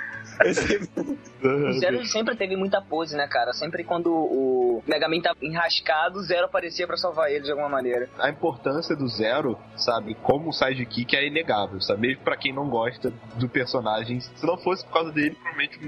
Sempre- 0.54 1.18
O 1.42 1.72
Zero 1.78 2.04
sempre 2.06 2.36
teve 2.36 2.56
muita 2.56 2.80
pose, 2.80 3.16
né, 3.16 3.26
cara? 3.26 3.52
Sempre 3.52 3.84
quando 3.84 4.12
o 4.12 4.82
Mega 4.86 5.08
Man 5.08 5.20
tava 5.20 5.36
enrascado, 5.42 6.18
o 6.18 6.22
Zero 6.22 6.46
aparecia 6.46 6.86
pra 6.86 6.96
salvar 6.96 7.30
ele 7.30 7.44
de 7.44 7.50
alguma 7.50 7.68
maneira. 7.68 8.08
A 8.18 8.28
importância 8.28 8.94
do 8.94 9.08
Zero, 9.08 9.58
sabe, 9.76 10.14
como 10.16 10.52
sidekick 10.52 11.16
é 11.16 11.26
inegável, 11.26 11.80
sabe? 11.80 12.08
Mesmo 12.08 12.22
pra 12.22 12.36
quem 12.36 12.52
não 12.52 12.68
gosta 12.68 13.12
do 13.36 13.48
personagem, 13.48 14.20
se 14.20 14.44
não 14.46 14.56
fosse 14.58 14.84
por 14.84 14.92
causa 14.92 15.12
dele, 15.12 15.30
provavelmente 15.36 15.78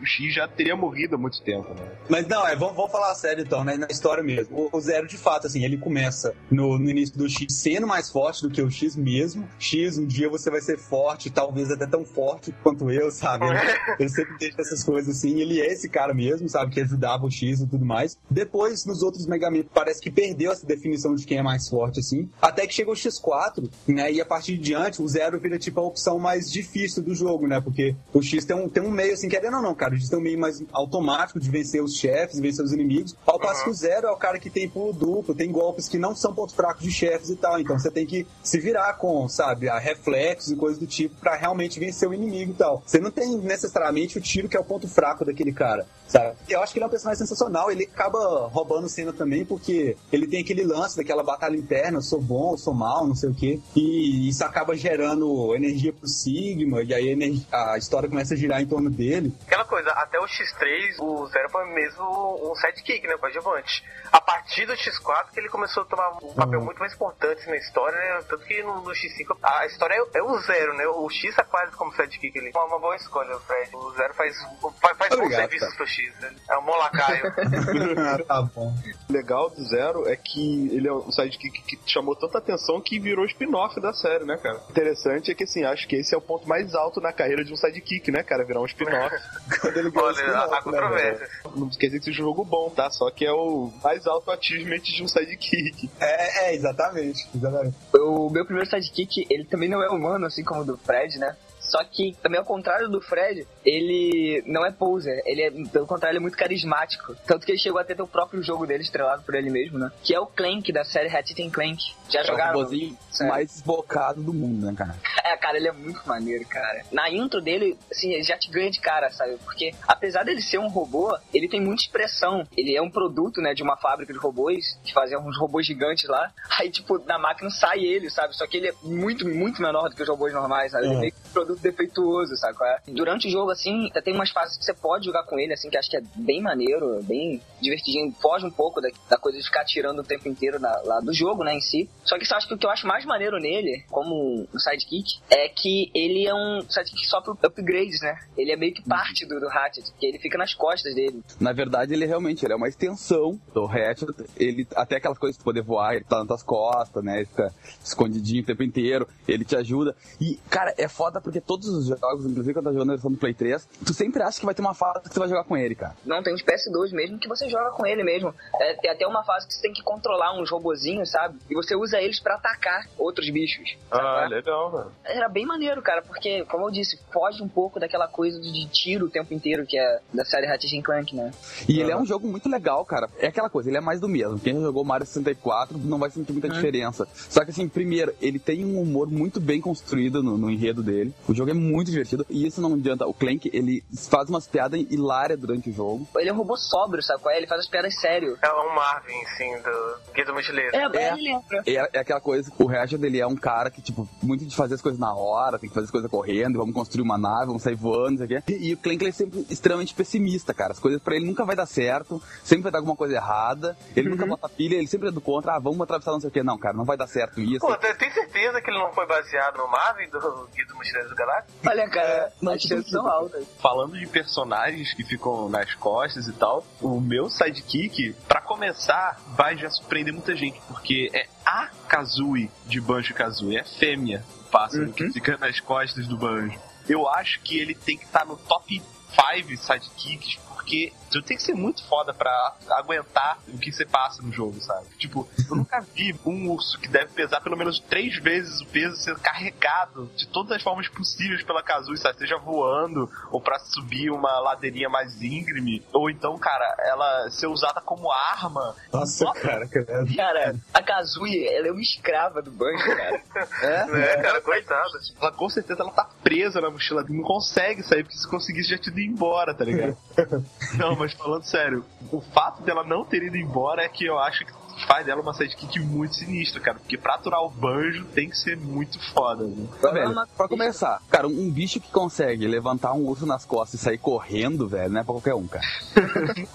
o 0.00 0.06
X 0.06 0.32
já 0.34 0.46
teria 0.46 0.76
morrido 0.76 1.16
há 1.16 1.18
muito 1.18 1.42
tempo, 1.42 1.68
né? 1.74 1.90
Mas 2.08 2.26
não, 2.28 2.46
é, 2.46 2.54
vamos, 2.54 2.76
vamos 2.76 2.92
falar 2.92 3.14
sério 3.14 3.42
então, 3.42 3.64
né? 3.64 3.76
Na 3.76 3.88
história 3.90 4.22
mesmo. 4.22 4.56
O, 4.56 4.67
o 4.72 4.80
Zero, 4.80 5.06
de 5.06 5.16
fato, 5.16 5.46
assim, 5.46 5.64
ele 5.64 5.78
começa 5.78 6.34
no, 6.50 6.78
no 6.78 6.90
início 6.90 7.16
do 7.16 7.28
X 7.28 7.46
sendo 7.54 7.86
mais 7.86 8.10
forte 8.10 8.42
do 8.42 8.50
que 8.50 8.62
o 8.62 8.70
X 8.70 8.94
mesmo. 8.94 9.48
X, 9.58 9.98
um 9.98 10.06
dia 10.06 10.28
você 10.28 10.50
vai 10.50 10.60
ser 10.60 10.78
forte, 10.78 11.30
talvez 11.30 11.70
até 11.70 11.86
tão 11.86 12.04
forte 12.04 12.54
quanto 12.62 12.90
eu, 12.90 13.10
sabe? 13.10 13.46
Ele, 13.46 13.58
ele 14.00 14.08
sempre 14.08 14.36
deixa 14.38 14.60
essas 14.60 14.84
coisas 14.84 14.98
coisa 14.98 15.10
assim. 15.12 15.40
Ele 15.40 15.60
é 15.60 15.72
esse 15.72 15.88
cara 15.88 16.12
mesmo, 16.12 16.48
sabe? 16.48 16.72
Que 16.72 16.80
ajudava 16.80 17.24
o 17.24 17.30
X 17.30 17.60
e 17.60 17.66
tudo 17.66 17.84
mais. 17.84 18.18
Depois, 18.30 18.84
nos 18.84 19.02
outros 19.02 19.26
Mega 19.26 19.50
Man, 19.50 19.64
parece 19.72 20.00
que 20.00 20.10
perdeu 20.10 20.52
essa 20.52 20.66
definição 20.66 21.14
de 21.14 21.24
quem 21.24 21.38
é 21.38 21.42
mais 21.42 21.68
forte, 21.68 22.00
assim. 22.00 22.28
Até 22.40 22.66
que 22.66 22.74
chegou 22.74 22.94
o 22.94 22.96
X4, 22.96 23.70
né? 23.86 24.12
E 24.12 24.20
a 24.20 24.26
partir 24.26 24.56
de 24.56 24.62
diante, 24.68 25.00
o 25.00 25.08
Zero 25.08 25.40
vira 25.40 25.58
tipo 25.58 25.80
a 25.80 25.82
opção 25.82 26.18
mais 26.18 26.50
difícil 26.50 27.02
do 27.02 27.14
jogo, 27.14 27.46
né? 27.46 27.60
Porque 27.60 27.94
o 28.12 28.22
X 28.22 28.44
tem 28.44 28.56
um, 28.56 28.68
tem 28.68 28.82
um 28.82 28.90
meio, 28.90 29.14
assim, 29.14 29.28
querendo 29.28 29.56
ou 29.56 29.62
não, 29.62 29.74
cara, 29.74 29.94
o 29.94 29.96
X 29.96 30.08
tem 30.08 30.18
um 30.18 30.22
meio 30.22 30.38
mais 30.38 30.62
automático 30.72 31.38
de 31.38 31.48
vencer 31.50 31.82
os 31.82 31.94
chefes, 31.94 32.40
vencer 32.40 32.64
os 32.64 32.72
inimigos. 32.72 33.16
Ao 33.26 33.38
passo 33.38 33.64
que 33.64 33.70
o 33.70 33.74
Zero 33.74 34.08
é 34.08 34.10
o 34.10 34.16
cara 34.16 34.38
que 34.38 34.50
tem 34.50 34.57
pulo 34.66 34.94
duplo, 34.94 35.34
tem 35.34 35.52
golpes 35.52 35.88
que 35.88 35.98
não 35.98 36.16
são 36.16 36.34
ponto 36.34 36.54
fraco 36.54 36.80
de 36.80 36.90
chefes 36.90 37.28
e 37.28 37.36
tal. 37.36 37.60
Então 37.60 37.78
você 37.78 37.90
tem 37.90 38.06
que 38.06 38.26
se 38.42 38.58
virar 38.58 38.94
com, 38.94 39.28
sabe, 39.28 39.68
a 39.68 39.78
reflexos 39.78 40.50
e 40.50 40.56
coisas 40.56 40.78
do 40.78 40.86
tipo 40.86 41.14
pra 41.16 41.36
realmente 41.36 41.78
vencer 41.78 42.08
o 42.08 42.14
inimigo 42.14 42.52
e 42.52 42.54
tal. 42.54 42.82
Você 42.86 42.98
não 42.98 43.10
tem 43.10 43.36
necessariamente 43.36 44.16
o 44.16 44.20
tiro 44.22 44.48
que 44.48 44.56
é 44.56 44.60
o 44.60 44.64
ponto 44.64 44.88
fraco 44.88 45.24
daquele 45.24 45.52
cara, 45.52 45.86
sabe? 46.06 46.34
Eu 46.48 46.62
acho 46.62 46.72
que 46.72 46.78
ele 46.78 46.84
é 46.84 46.86
um 46.86 46.90
personagem 46.90 47.18
sensacional. 47.18 47.70
Ele 47.70 47.84
acaba 47.84 48.46
roubando 48.48 48.88
cena 48.88 49.12
também 49.12 49.44
porque 49.44 49.96
ele 50.10 50.26
tem 50.26 50.40
aquele 50.40 50.64
lance 50.64 50.96
daquela 50.96 51.22
batalha 51.22 51.56
interna, 51.56 52.00
sou 52.00 52.20
bom, 52.20 52.56
sou 52.56 52.72
mal, 52.72 53.06
não 53.06 53.14
sei 53.14 53.28
o 53.28 53.34
quê. 53.34 53.60
E 53.76 54.28
isso 54.28 54.42
acaba 54.44 54.74
gerando 54.74 55.54
energia 55.54 55.92
pro 55.92 56.08
Sigma, 56.08 56.82
e 56.82 56.94
aí 56.94 57.44
a 57.52 57.76
história 57.76 58.08
começa 58.08 58.34
a 58.34 58.36
girar 58.36 58.62
em 58.62 58.66
torno 58.66 58.88
dele. 58.88 59.34
Aquela 59.46 59.64
coisa, 59.64 59.90
até 59.90 60.18
o 60.18 60.24
X3, 60.24 61.00
o 61.00 61.26
Zero 61.28 61.50
foi 61.50 61.66
mesmo 61.74 62.50
um 62.50 62.54
sidekick, 62.54 63.06
né? 63.06 63.16
Coadjuvante. 63.18 63.84
A 64.12 64.20
partir 64.20 64.47
do 64.66 64.72
X4 64.72 65.30
que 65.32 65.40
ele 65.40 65.48
começou 65.48 65.82
a 65.82 65.86
tomar 65.86 66.08
um 66.22 66.34
papel 66.34 66.60
muito 66.60 66.78
mais 66.78 66.94
importante 66.94 67.46
na 67.48 67.56
história, 67.56 67.96
né? 67.96 68.24
Tanto 68.28 68.44
que 68.44 68.62
no, 68.62 68.80
no 68.80 68.90
X5 68.90 69.36
a 69.42 69.66
história 69.66 69.94
é, 69.94 70.18
é 70.18 70.22
o 70.22 70.38
Zero, 70.38 70.74
né? 70.74 70.86
O 70.86 71.08
X 71.10 71.34
tá 71.34 71.44
quase 71.44 71.72
como 71.72 71.92
sidekick 71.92 72.38
ali. 72.38 72.50
Uma, 72.54 72.64
uma 72.64 72.78
boa 72.78 72.96
escolha, 72.96 73.36
o 73.36 73.40
Fred. 73.40 73.74
O 73.76 73.92
Zero 73.92 74.14
faz, 74.14 74.36
faz, 74.80 74.96
faz 74.96 75.16
bons 75.16 75.34
serviços 75.34 75.74
pro 75.74 75.86
X, 75.86 76.14
né? 76.20 76.34
É 76.50 76.58
um 76.58 76.62
molacaio. 76.62 77.26
ah, 77.98 78.18
tá 78.26 78.42
bom. 78.42 78.74
O 79.08 79.12
legal 79.12 79.50
do 79.50 79.62
Zero 79.64 80.08
é 80.08 80.16
que 80.16 80.68
ele 80.74 80.88
é 80.88 80.92
um 80.92 81.12
sidekick 81.12 81.62
que 81.62 81.78
chamou 81.86 82.16
tanta 82.16 82.38
atenção 82.38 82.80
que 82.80 82.98
virou 82.98 83.24
spin-off 83.26 83.78
da 83.80 83.92
série, 83.92 84.24
né, 84.24 84.36
cara? 84.38 84.60
Interessante 84.70 85.30
é 85.30 85.34
que, 85.34 85.44
assim, 85.44 85.64
acho 85.64 85.86
que 85.86 85.96
esse 85.96 86.14
é 86.14 86.18
o 86.18 86.22
ponto 86.22 86.48
mais 86.48 86.74
alto 86.74 87.00
na 87.00 87.12
carreira 87.12 87.44
de 87.44 87.52
um 87.52 87.56
sidekick, 87.56 88.10
né, 88.10 88.22
cara? 88.22 88.44
Virar 88.44 88.60
um 88.60 88.66
spin-off. 88.66 89.14
Quando 89.60 89.76
ele 89.76 89.90
ganhou 89.90 90.06
o 90.06 90.08
Olha, 90.08 90.16
spin-off, 90.16 90.68
a, 90.68 90.86
a 90.86 90.90
né. 90.90 91.28
Não 91.54 91.68
quer 91.68 91.86
dizer 91.86 91.98
que 91.98 92.04
seja 92.06 92.22
um 92.22 92.26
jogo 92.26 92.44
bom, 92.44 92.70
tá? 92.70 92.90
Só 92.90 93.10
que 93.10 93.26
é 93.26 93.32
o 93.32 93.72
mais 93.82 94.06
alto 94.06 94.30
achievement 94.38 94.80
de 94.80 95.02
um 95.02 95.08
sidekick. 95.08 95.90
É, 96.00 96.50
é, 96.50 96.54
exatamente. 96.54 97.28
exatamente. 97.34 97.76
O 97.94 98.30
meu 98.30 98.44
primeiro 98.44 98.68
sidekick, 98.70 99.26
ele 99.30 99.44
também 99.44 99.68
não 99.68 99.82
é 99.82 99.88
humano, 99.88 100.26
assim 100.26 100.44
como 100.44 100.62
o 100.62 100.64
do 100.64 100.76
Fred, 100.78 101.18
né? 101.18 101.36
Só 101.68 101.82
que, 101.84 102.16
também 102.22 102.38
ao 102.38 102.44
contrário 102.44 102.88
do 102.88 103.00
Fred, 103.00 103.46
ele 103.64 104.42
não 104.46 104.64
é 104.64 104.70
poser. 104.72 105.22
Ele 105.26 105.42
é, 105.42 105.50
pelo 105.50 105.86
contrário, 105.86 106.12
ele 106.14 106.18
é 106.18 106.22
muito 106.22 106.36
carismático. 106.36 107.14
Tanto 107.26 107.44
que 107.44 107.52
ele 107.52 107.58
chegou 107.58 107.80
a 107.80 107.84
ter 107.84 108.00
o 108.00 108.06
próprio 108.06 108.42
jogo 108.42 108.66
dele 108.66 108.82
estrelado 108.82 109.22
por 109.22 109.34
ele 109.34 109.50
mesmo, 109.50 109.78
né? 109.78 109.90
Que 110.02 110.14
é 110.14 110.20
o 110.20 110.26
Clank, 110.26 110.72
da 110.72 110.84
série 110.84 111.08
Ratchet 111.08 111.50
Clank. 111.50 111.78
Já 112.08 112.20
É 112.20 112.22
o 112.22 112.26
jogaram? 112.26 112.68
Sério? 112.68 113.32
mais 113.32 113.48
desbocado 113.48 114.22
do 114.22 114.32
mundo, 114.32 114.66
né, 114.66 114.74
cara? 114.76 114.96
É, 115.28 115.36
cara, 115.36 115.58
ele 115.58 115.68
é 115.68 115.72
muito 115.72 116.00
maneiro, 116.08 116.42
cara. 116.46 116.82
Na 116.90 117.10
intro 117.10 117.42
dele, 117.42 117.78
assim, 117.92 118.14
ele 118.14 118.22
já 118.22 118.38
te 118.38 118.50
ganha 118.50 118.70
de 118.70 118.80
cara, 118.80 119.10
sabe? 119.10 119.36
Porque, 119.44 119.74
apesar 119.86 120.24
dele 120.24 120.40
ser 120.40 120.56
um 120.56 120.68
robô, 120.68 121.14
ele 121.34 121.46
tem 121.46 121.60
muita 121.60 121.82
expressão. 121.82 122.46
Ele 122.56 122.74
é 122.74 122.80
um 122.80 122.90
produto, 122.90 123.42
né, 123.42 123.52
de 123.52 123.62
uma 123.62 123.76
fábrica 123.76 124.10
de 124.10 124.18
robôs, 124.18 124.78
que 124.82 124.94
fazia 124.94 125.18
uns 125.18 125.36
robôs 125.38 125.66
gigantes 125.66 126.08
lá. 126.08 126.32
Aí, 126.58 126.70
tipo, 126.70 126.98
na 127.04 127.18
máquina 127.18 127.50
sai 127.50 127.80
ele, 127.80 128.08
sabe? 128.08 128.34
Só 128.34 128.46
que 128.46 128.56
ele 128.56 128.68
é 128.68 128.74
muito, 128.82 129.28
muito 129.28 129.60
menor 129.60 129.90
do 129.90 129.96
que 129.96 130.02
os 130.02 130.08
robôs 130.08 130.32
normais, 130.32 130.72
sabe? 130.72 130.86
Ele 130.86 130.94
é 130.94 130.98
meio 130.98 131.12
que 131.12 131.18
um 131.28 131.32
produto 131.32 131.57
defeituoso, 131.60 132.36
sabe? 132.36 132.56
é? 132.62 132.90
Durante 132.92 133.28
o 133.28 133.30
jogo, 133.30 133.50
assim, 133.50 133.88
tem 134.04 134.14
umas 134.14 134.30
fases 134.30 134.56
que 134.56 134.64
você 134.64 134.74
pode 134.74 135.04
jogar 135.06 135.24
com 135.24 135.38
ele, 135.38 135.52
assim, 135.52 135.68
que 135.70 135.76
acho 135.76 135.90
que 135.90 135.96
é 135.96 136.02
bem 136.16 136.40
maneiro, 136.42 137.02
bem 137.04 137.40
divertidinho. 137.60 138.12
Foge 138.20 138.46
um 138.46 138.50
pouco 138.50 138.80
da, 138.80 138.88
da 139.08 139.16
coisa 139.16 139.38
de 139.38 139.44
ficar 139.44 139.64
tirando 139.64 140.00
o 140.00 140.04
tempo 140.04 140.28
inteiro 140.28 140.58
da- 140.58 140.80
lá 140.84 141.00
do 141.00 141.12
jogo, 141.12 141.44
né, 141.44 141.54
em 141.54 141.60
si. 141.60 141.88
Só 142.04 142.18
que 142.18 142.24
eu 142.30 142.36
acho 142.36 142.48
que 142.48 142.54
o 142.54 142.58
que 142.58 142.66
eu 142.66 142.70
acho 142.70 142.86
mais 142.86 143.04
maneiro 143.04 143.38
nele, 143.38 143.84
como 143.90 144.46
um 144.52 144.58
sidekick, 144.58 145.20
é 145.30 145.48
que 145.48 145.90
ele 145.94 146.26
é 146.26 146.34
um 146.34 146.60
sidekick 146.68 147.06
só 147.06 147.20
pro 147.20 147.32
upgrades, 147.42 148.00
né? 148.00 148.18
Ele 148.36 148.52
é 148.52 148.56
meio 148.56 148.74
que 148.74 148.82
parte 148.82 149.26
do, 149.26 149.38
do 149.40 149.48
Ratchet, 149.48 149.84
que 149.98 150.06
ele 150.06 150.18
fica 150.18 150.36
nas 150.38 150.54
costas 150.54 150.94
dele. 150.94 151.22
Na 151.40 151.52
verdade, 151.52 151.92
ele 151.94 152.06
realmente 152.06 152.44
ele 152.44 152.52
é 152.52 152.56
uma 152.56 152.68
extensão 152.68 153.38
do 153.54 153.64
Ratchet. 153.66 154.08
Ele, 154.36 154.66
até 154.74 154.96
aquelas 154.96 155.18
coisas 155.18 155.36
de 155.38 155.44
poder 155.44 155.62
voar, 155.62 155.94
ele 155.94 156.04
tá 156.04 156.18
nas 156.18 156.26
tuas 156.26 156.42
costas, 156.42 157.02
né? 157.04 157.18
Ele 157.18 157.26
fica 157.26 157.52
escondidinho 157.84 158.42
o 158.42 158.46
tempo 158.46 158.62
inteiro, 158.62 159.08
ele 159.26 159.44
te 159.44 159.56
ajuda. 159.56 159.94
E, 160.20 160.38
cara, 160.50 160.74
é 160.76 160.88
foda 160.88 161.20
porque 161.20 161.40
todos 161.48 161.66
os 161.66 161.86
jogos, 161.86 162.26
inclusive 162.26 162.52
quando 162.52 162.66
tá 162.66 162.72
jogando 162.72 162.90
a 162.90 162.92
versão 162.92 163.10
do 163.10 163.16
Play 163.16 163.32
3, 163.32 163.66
tu 163.86 163.94
sempre 163.94 164.22
acha 164.22 164.38
que 164.38 164.44
vai 164.44 164.54
ter 164.54 164.60
uma 164.60 164.74
fase 164.74 165.04
que 165.04 165.10
tu 165.10 165.18
vai 165.18 165.28
jogar 165.28 165.44
com 165.44 165.56
ele, 165.56 165.74
cara. 165.74 165.96
Não, 166.04 166.22
tem 166.22 166.34
uns 166.34 166.42
PS2 166.42 166.92
mesmo 166.92 167.18
que 167.18 167.26
você 167.26 167.48
joga 167.48 167.70
com 167.70 167.86
ele 167.86 168.04
mesmo. 168.04 168.34
É, 168.60 168.74
tem 168.74 168.90
até 168.90 169.06
uma 169.06 169.24
fase 169.24 169.46
que 169.46 169.54
você 169.54 169.62
tem 169.62 169.72
que 169.72 169.82
controlar 169.82 170.38
uns 170.38 170.50
robozinhos, 170.50 171.10
sabe? 171.10 171.38
E 171.48 171.54
você 171.54 171.74
usa 171.74 171.98
eles 172.00 172.20
pra 172.20 172.34
atacar 172.34 172.86
outros 172.98 173.30
bichos. 173.30 173.78
sabe 173.88 174.02
qual 174.02 174.24
é? 174.24 174.28
legal, 174.28 174.72
mano. 174.72 174.92
Era 175.04 175.28
bem 175.28 175.46
maneiro, 175.46 175.80
cara, 175.80 176.02
porque, 176.02 176.44
como 176.44 176.66
eu 176.66 176.70
disse, 176.70 177.00
foge 177.10 177.42
um 177.42 177.48
pouco 177.48 177.80
daquela 177.80 178.06
coisa 178.06 178.38
de 178.38 178.68
tiro 178.68 179.06
o 179.06 179.10
tempo 179.10 179.32
inteiro 179.32 179.64
que 179.66 179.78
é 179.78 180.00
da 180.12 180.24
série 180.26 180.46
Ratchet 180.46 180.82
Clank, 180.82 181.16
né? 181.16 181.30
E 181.66 181.80
ele 181.80 181.90
é 181.90 181.96
um 181.96 182.04
jogo 182.04 182.28
muito 182.28 182.48
legal, 182.48 182.84
cara. 182.84 183.08
É 183.18 183.28
aquela 183.28 183.48
coisa, 183.48 183.70
ele 183.70 183.78
é 183.78 183.80
mais 183.80 184.00
do 184.00 184.08
mesmo. 184.08 184.38
Quem 184.38 184.54
já 184.54 184.60
jogou 184.60 184.84
Mario 184.84 185.06
64 185.06 185.78
não 185.78 185.98
vai 185.98 186.10
sentir 186.10 186.32
muita 186.32 186.48
diferença. 186.48 187.08
Só 187.14 187.42
que 187.42 187.50
assim, 187.50 187.68
primeiro, 187.68 188.14
ele 188.20 188.38
tem 188.38 188.64
um 188.64 188.80
humor 188.80 189.08
muito 189.08 189.40
bem 189.40 189.60
construído 189.60 190.22
no, 190.22 190.36
no 190.36 190.50
enredo 190.50 190.82
dele. 190.82 191.14
O 191.26 191.37
jogo 191.38 191.50
é 191.50 191.54
muito 191.54 191.90
divertido. 191.90 192.26
E 192.28 192.46
isso 192.46 192.60
não 192.60 192.74
adianta. 192.74 193.06
O 193.06 193.14
Clank, 193.14 193.50
ele 193.52 193.82
faz 194.10 194.28
umas 194.28 194.46
piadas 194.46 194.80
hilárias 194.90 195.38
durante 195.38 195.70
o 195.70 195.72
jogo. 195.72 196.06
Ele 196.16 196.28
é 196.28 196.32
um 196.32 196.36
robô 196.36 196.56
sóbrio, 196.56 197.02
sabe 197.02 197.22
qual 197.22 197.34
é? 197.34 197.38
Ele 197.38 197.46
faz 197.46 197.60
as 197.62 197.68
piadas 197.68 197.94
sério. 198.00 198.36
É 198.42 198.52
um 198.52 198.74
Marvin, 198.74 199.24
sim, 199.36 199.56
do 199.62 200.12
Guia 200.14 200.24
do 200.24 200.34
Mochileiro. 200.34 200.74
É, 200.76 200.84
É. 200.96 201.12
ele 201.12 201.22
lembra. 201.32 201.62
É, 201.66 201.98
é 201.98 202.00
aquela 202.00 202.20
coisa, 202.20 202.50
o 202.58 202.66
Ratchet, 202.66 203.02
ele 203.04 203.20
é 203.20 203.26
um 203.26 203.36
cara 203.36 203.70
que, 203.70 203.80
tipo, 203.80 204.08
muito 204.22 204.44
de 204.44 204.54
fazer 204.54 204.74
as 204.74 204.82
coisas 204.82 205.00
na 205.00 205.14
hora, 205.14 205.58
tem 205.58 205.68
que 205.68 205.74
fazer 205.74 205.86
as 205.86 205.90
coisas 205.90 206.10
correndo, 206.10 206.58
vamos 206.58 206.74
construir 206.74 207.02
uma 207.02 207.18
nave, 207.18 207.46
vamos 207.46 207.62
sair 207.62 207.74
voando, 207.74 208.10
não 208.10 208.16
sei 208.18 208.26
o 208.26 208.42
quê. 208.42 208.52
E, 208.52 208.68
e 208.70 208.74
o 208.74 208.76
Clank, 208.76 209.02
ele 209.02 209.10
é 209.10 209.12
sempre 209.12 209.46
extremamente 209.50 209.94
pessimista, 209.94 210.52
cara. 210.54 210.72
As 210.72 210.78
coisas 210.78 211.00
pra 211.02 211.14
ele 211.16 211.26
nunca 211.26 211.44
vai 211.44 211.56
dar 211.56 211.66
certo, 211.66 212.20
sempre 212.44 212.64
vai 212.64 212.72
dar 212.72 212.78
alguma 212.78 212.96
coisa 212.96 213.14
errada. 213.14 213.76
Ele 213.96 214.08
nunca 214.08 214.26
bota 214.26 214.48
pilha, 214.48 214.76
ele 214.76 214.86
sempre 214.86 215.08
é 215.08 215.12
do 215.12 215.20
contra, 215.20 215.54
ah, 215.56 215.58
vamos 215.58 215.80
atravessar 215.80 216.12
não 216.12 216.20
sei 216.20 216.28
o 216.28 216.32
quê. 216.32 216.42
Não, 216.42 216.58
cara, 216.58 216.76
não 216.76 216.84
vai 216.84 216.96
dar 216.96 217.06
certo 217.06 217.40
isso. 217.40 217.60
Pô, 217.60 217.76
tem 217.76 218.10
certeza 218.10 218.60
que 218.60 218.70
ele 218.70 218.78
não 218.78 218.92
foi 218.92 219.06
baseado 219.06 219.56
no 219.58 219.68
Marvin 219.68 220.08
do 220.10 220.48
Guia 220.54 220.66
do 220.66 220.74
Mochileiro 220.76 221.08
do 221.08 221.14
Galáctico? 221.28 221.68
Olha, 221.68 221.88
cara, 221.88 222.32
não, 222.40 222.52
as 222.52 222.62
chances 222.62 222.90
são 222.90 223.06
altas. 223.08 223.46
Falando 223.60 223.98
de 223.98 224.06
personagens 224.06 224.94
que 224.94 225.04
ficam 225.04 225.48
nas 225.48 225.74
costas 225.74 226.26
e 226.26 226.32
tal, 226.32 226.64
o 226.80 227.00
meu 227.00 227.28
sidekick, 227.28 228.14
pra 228.26 228.40
começar, 228.40 229.20
vai 229.36 229.56
já 229.56 229.68
surpreender 229.70 230.12
muita 230.12 230.34
gente, 230.34 230.60
porque 230.66 231.10
é 231.12 231.26
a 231.44 231.68
Kazooie 231.88 232.50
de 232.66 232.80
Banjo 232.80 233.14
Kazooie, 233.14 233.58
é 233.58 233.64
fêmea, 233.64 234.24
o 234.40 234.50
pássaro 234.50 234.92
que 234.92 235.10
fica 235.10 235.36
nas 235.36 235.60
costas 235.60 236.06
do 236.06 236.16
Banjo. 236.16 236.58
Eu 236.88 237.06
acho 237.08 237.40
que 237.40 237.58
ele 237.58 237.74
tem 237.74 237.98
que 237.98 238.04
estar 238.04 238.24
no 238.24 238.36
top 238.36 238.82
5 239.10 239.56
sidekicks, 239.56 240.38
porque 240.48 240.92
tu 241.10 241.22
tem 241.22 241.36
que 241.36 241.42
ser 241.42 241.54
muito 241.54 241.84
foda 241.86 242.12
pra 242.12 242.54
aguentar 242.70 243.38
o 243.48 243.58
que 243.58 243.72
você 243.72 243.84
passa 243.84 244.22
no 244.22 244.32
jogo, 244.32 244.60
sabe? 244.60 244.86
Tipo, 244.98 245.28
eu 245.48 245.56
nunca 245.56 245.80
vi 245.94 246.14
um 246.24 246.50
urso 246.50 246.78
que 246.78 246.88
deve 246.88 247.12
pesar 247.12 247.40
pelo 247.40 247.56
menos 247.56 247.78
três 247.80 248.16
vezes 248.18 248.60
o 248.60 248.66
peso 248.66 248.96
sendo 248.96 249.20
carregado 249.20 250.10
de 250.16 250.26
todas 250.28 250.52
as 250.52 250.62
formas 250.62 250.88
possíveis 250.88 251.42
pela 251.42 251.62
Kazooie, 251.62 251.98
sabe? 251.98 252.18
Seja 252.18 252.38
voando, 252.38 253.10
ou 253.30 253.40
pra 253.40 253.58
subir 253.58 254.10
uma 254.10 254.38
ladeirinha 254.40 254.88
mais 254.88 255.20
íngreme, 255.22 255.84
ou 255.92 256.10
então, 256.10 256.38
cara, 256.38 256.76
ela 256.80 257.30
ser 257.30 257.46
usada 257.46 257.80
como 257.80 258.10
arma. 258.10 258.74
Nossa, 258.92 259.30
cara, 259.32 259.66
credo. 259.66 260.16
Cara, 260.16 260.54
a 260.72 260.82
Kazooie, 260.82 261.46
ela 261.46 261.68
é 261.68 261.72
uma 261.72 261.80
escrava 261.80 262.42
do 262.42 262.50
banjo, 262.50 262.84
cara. 262.84 263.22
É, 263.58 264.22
cara, 264.22 264.40
coitado. 264.40 264.90
Ela 265.20 265.32
com 265.32 265.48
certeza 265.48 265.82
ela 265.82 265.90
tá 265.90 266.08
presa 266.22 266.60
na 266.60 266.70
mochila, 266.70 267.04
não 267.08 267.22
consegue 267.22 267.82
sair, 267.82 268.02
porque 268.02 268.16
se 268.16 268.28
conseguisse 268.28 268.70
já 268.70 268.78
tinha 268.78 268.92
ido 268.92 269.00
embora, 269.00 269.54
tá 269.54 269.64
ligado? 269.64 269.96
não, 270.78 270.96
mas 270.98 271.12
falando 271.12 271.44
sério, 271.44 271.84
o 272.12 272.20
fato 272.20 272.62
dela 272.62 272.84
não 272.84 273.04
ter 273.04 273.22
ido 273.22 273.36
embora 273.36 273.82
é 273.82 273.88
que 273.88 274.04
eu 274.04 274.18
acho 274.18 274.44
que 274.44 274.52
faz 274.86 275.04
dela 275.04 275.20
uma 275.20 275.34
sidekick 275.34 275.80
muito 275.80 276.14
sinistra, 276.14 276.60
cara. 276.60 276.78
Porque 276.78 276.96
pra 276.96 277.14
aturar 277.14 277.42
o 277.42 277.50
banjo 277.50 278.04
tem 278.06 278.28
que 278.28 278.36
ser 278.36 278.56
muito 278.56 278.98
foda, 279.12 279.44
né? 279.44 279.66
Tá, 279.80 279.90
velho, 279.90 280.14
pra 280.36 280.48
começar, 280.48 281.00
cara, 281.10 281.26
um 281.26 281.50
bicho 281.50 281.80
que 281.80 281.90
consegue 281.90 282.46
levantar 282.46 282.92
um 282.92 283.04
urso 283.04 283.26
nas 283.26 283.44
costas 283.44 283.80
e 283.80 283.84
sair 283.84 283.98
correndo, 283.98 284.68
velho, 284.68 284.92
não 284.92 285.00
é 285.00 285.04
pra 285.04 285.14
qualquer 285.14 285.34
um, 285.34 285.46
cara. 285.46 285.64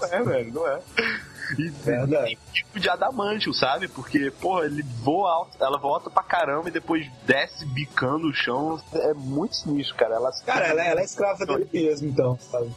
Não 0.00 0.08
é, 0.08 0.22
velho, 0.22 0.52
não 0.54 0.66
é. 0.66 0.80
E 1.58 1.68
Verdade. 1.68 2.24
tem 2.24 2.38
tipo 2.52 2.80
de 2.80 2.88
adamantio, 2.88 3.52
sabe? 3.52 3.86
Porque, 3.88 4.30
porra, 4.30 4.64
ele 4.64 4.82
voa 4.82 5.30
alto, 5.30 5.56
ela 5.62 5.78
volta 5.78 6.08
pra 6.08 6.22
caramba 6.22 6.68
e 6.68 6.72
depois 6.72 7.06
desce 7.26 7.66
bicando 7.66 8.28
o 8.28 8.34
chão. 8.34 8.80
É 8.94 9.12
muito 9.12 9.56
sinistro, 9.56 9.94
cara. 9.96 10.14
Ela 10.14 10.32
Cara, 10.44 10.66
ela, 10.66 10.82
ela 10.82 11.00
é 11.00 11.04
escrava 11.04 11.44
dele 11.44 11.68
mesmo, 11.72 12.08
então, 12.08 12.38
sabe? 12.50 12.70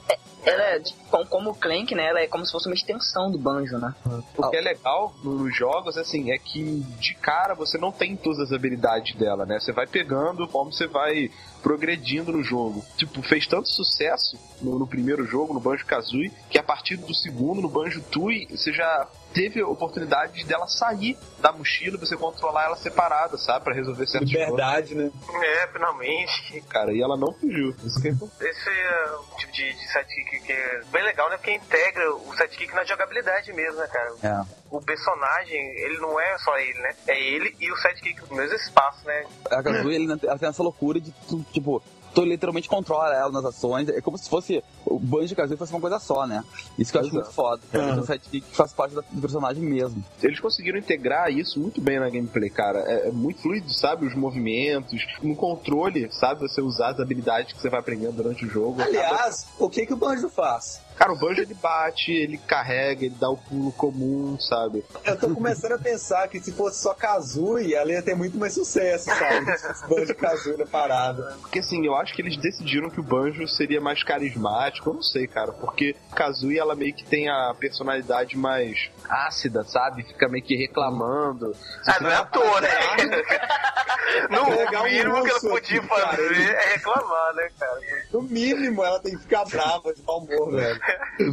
Ela 0.47 0.63
é, 0.63 0.81
com- 1.11 1.25
como 1.25 1.49
o 1.51 1.55
Clank, 1.55 1.93
né? 1.93 2.05
Ela 2.07 2.21
é 2.21 2.27
como 2.27 2.45
se 2.45 2.51
fosse 2.51 2.67
uma 2.67 2.75
extensão 2.75 3.29
do 3.31 3.37
Banjo, 3.37 3.77
né? 3.77 3.93
O 4.37 4.49
que 4.49 4.55
é 4.57 4.61
legal 4.61 5.13
nos 5.23 5.55
jogos, 5.55 5.97
assim, 5.97 6.31
é 6.31 6.37
que 6.37 6.81
de 6.99 7.13
cara 7.15 7.53
você 7.53 7.77
não 7.77 7.91
tem 7.91 8.15
todas 8.15 8.39
as 8.39 8.51
habilidades 8.51 9.15
dela, 9.15 9.45
né? 9.45 9.59
Você 9.59 9.71
vai 9.71 9.85
pegando 9.87 10.47
como 10.47 10.71
você 10.71 10.87
vai 10.87 11.29
progredindo 11.61 12.31
no 12.31 12.43
jogo. 12.43 12.83
Tipo, 12.97 13.21
fez 13.21 13.45
tanto 13.47 13.67
sucesso 13.67 14.37
no, 14.61 14.79
no 14.79 14.87
primeiro 14.87 15.25
jogo, 15.25 15.53
no 15.53 15.59
Banjo-Kazooie, 15.59 16.31
que 16.49 16.57
a 16.57 16.63
partir 16.63 16.95
do 16.97 17.13
segundo, 17.13 17.61
no 17.61 17.69
Banjo-Tooie, 17.69 18.47
você 18.49 18.71
já 18.71 19.07
teve 19.33 19.61
a 19.61 19.67
oportunidade 19.67 20.43
dela 20.45 20.67
sair 20.67 21.17
da 21.39 21.51
mochila 21.51 21.97
você 21.97 22.15
controlar 22.15 22.65
ela 22.65 22.75
separada, 22.75 23.37
sabe? 23.37 23.65
Pra 23.65 23.73
resolver 23.73 24.07
certos 24.07 24.31
Liberdade, 24.31 24.95
né? 24.95 25.11
É, 25.43 25.67
finalmente. 25.67 26.61
Cara, 26.69 26.91
e 26.91 27.01
ela 27.01 27.17
não 27.17 27.33
fugiu. 27.33 27.75
Isso 27.83 28.01
que 28.01 28.07
é 28.07 28.11
importante. 28.11 28.49
Esse 28.49 28.69
é 28.69 29.17
um 29.17 29.37
tipo 29.37 29.51
de, 29.51 29.73
de 29.73 29.87
sidekick 29.87 30.39
que 30.45 30.51
é 30.51 30.81
bem 30.91 31.03
legal, 31.03 31.29
né? 31.29 31.37
Porque 31.37 31.53
integra 31.53 32.13
o 32.13 32.35
sidekick 32.35 32.73
na 32.73 32.83
jogabilidade 32.83 33.53
mesmo, 33.53 33.79
né, 33.79 33.87
cara? 33.87 34.15
É. 34.23 34.57
O 34.69 34.81
personagem, 34.81 35.59
ele 35.79 35.97
não 35.99 36.19
é 36.19 36.37
só 36.39 36.57
ele, 36.57 36.79
né? 36.79 36.95
É 37.07 37.19
ele 37.19 37.55
e 37.59 37.71
o 37.71 37.77
sidekick 37.77 38.29
no 38.29 38.35
mesmo 38.35 38.55
espaço, 38.55 39.05
né? 39.05 39.25
A 39.49 39.63
Kazooie, 39.63 39.95
ele, 39.95 40.11
ela 40.23 40.37
tem 40.39 40.49
essa 40.49 40.63
loucura 40.63 40.99
de, 40.99 41.11
tu, 41.27 41.45
tipo, 41.51 41.81
tu 42.13 42.25
literalmente 42.25 42.67
controla 42.67 43.15
ela 43.15 43.31
nas 43.31 43.45
ações. 43.45 43.87
É 43.89 44.01
como 44.01 44.17
se 44.17 44.29
fosse 44.29 44.63
o 44.89 44.99
Banjo 44.99 45.33
e 45.33 45.35
Kazooie 45.35 45.57
fosse 45.57 45.73
uma 45.73 45.81
coisa 45.81 45.99
só, 45.99 46.25
né? 46.25 46.43
Isso 46.77 46.91
que 46.91 46.97
eu 46.97 47.01
acho 47.01 47.13
muito 47.13 47.31
foda. 47.31 47.61
É 47.73 47.79
um 47.79 48.03
sidekick 48.03 48.41
que 48.41 48.55
faz 48.55 48.73
parte 48.73 48.95
do 48.95 49.21
personagem 49.21 49.63
mesmo. 49.63 50.03
Eles 50.21 50.39
conseguiram 50.39 50.77
integrar 50.77 51.31
isso 51.31 51.59
muito 51.59 51.81
bem 51.81 51.99
na 51.99 52.09
gameplay, 52.09 52.49
cara. 52.49 52.79
É, 52.79 53.07
é 53.09 53.11
muito 53.11 53.41
fluido, 53.41 53.71
sabe? 53.73 54.05
Os 54.05 54.15
movimentos, 54.15 55.05
no 55.21 55.35
controle, 55.35 56.09
sabe? 56.11 56.41
Você 56.41 56.61
usar 56.61 56.89
as 56.89 56.99
habilidades 56.99 57.53
que 57.53 57.61
você 57.61 57.69
vai 57.69 57.79
aprendendo 57.79 58.13
durante 58.13 58.45
o 58.45 58.49
jogo. 58.49 58.81
Aliás, 58.81 59.47
o 59.59 59.69
que 59.69 59.85
que 59.85 59.93
o 59.93 59.97
Banjo 59.97 60.29
faz? 60.29 60.81
Cara, 60.97 61.13
o 61.13 61.15
Banjo 61.15 61.41
ele 61.41 61.53
bate, 61.53 62.11
ele 62.11 62.39
carrega, 62.39 63.05
ele 63.05 63.15
dá 63.19 63.29
o 63.29 63.37
pulo 63.37 63.71
comum, 63.71 64.35
sabe? 64.39 64.83
Eu 65.05 65.15
tô 65.15 65.29
começando 65.29 65.73
a 65.73 65.77
pensar 65.77 66.27
que 66.27 66.39
se 66.39 66.51
fosse 66.51 66.81
só 66.81 66.93
Kazooie, 66.95 67.75
ela 67.75 67.91
ia 67.91 68.01
ter 68.01 68.15
muito 68.15 68.35
mais 68.35 68.53
sucesso, 68.53 69.05
sabe? 69.05 69.57
Se 69.57 69.67
fosse 69.67 69.87
Banjo 69.87 70.15
Kazooie 70.15 70.57
na 70.57 70.65
parada. 70.65 71.37
Porque 71.41 71.59
assim, 71.59 71.85
eu 71.85 71.95
acho 71.95 72.15
que 72.15 72.21
eles 72.23 72.35
decidiram 72.35 72.89
que 72.89 72.99
o 72.99 73.03
Banjo 73.03 73.47
seria 73.47 73.79
mais 73.79 74.03
carismático, 74.03 74.76
eu 74.85 74.93
não 74.93 75.01
sei, 75.01 75.27
cara, 75.27 75.51
porque 75.51 75.95
Kazooie 76.15 76.59
ela 76.59 76.75
meio 76.75 76.93
que 76.93 77.03
tem 77.03 77.29
a 77.29 77.53
personalidade 77.57 78.37
mais 78.37 78.89
ácida, 79.09 79.63
sabe? 79.63 80.03
Fica 80.03 80.27
meio 80.27 80.43
que 80.43 80.55
reclamando. 80.55 81.55
Ah, 81.85 81.97
não 82.01 82.09
é 82.09 82.15
à 82.15 82.25
toa, 82.25 82.61
né? 82.61 82.69
no 84.31 84.45
Pegar 84.45 84.81
um 84.81 84.85
mínimo 84.85 85.23
que 85.23 85.29
ela 85.29 85.39
podia 85.41 85.79
aqui, 85.79 85.87
cara, 85.87 86.07
fazer 86.07 86.23
ele- 86.25 86.43
é 86.43 86.73
reclamar, 86.75 87.33
né, 87.35 87.49
cara? 87.59 87.79
No 88.13 88.21
mínimo, 88.21 88.83
ela 88.83 88.99
tem 88.99 89.11
que 89.15 89.21
ficar 89.21 89.43
brava 89.45 89.93
de 89.93 90.01
mau 90.03 90.19
humor, 90.19 90.51
velho. 90.51 90.79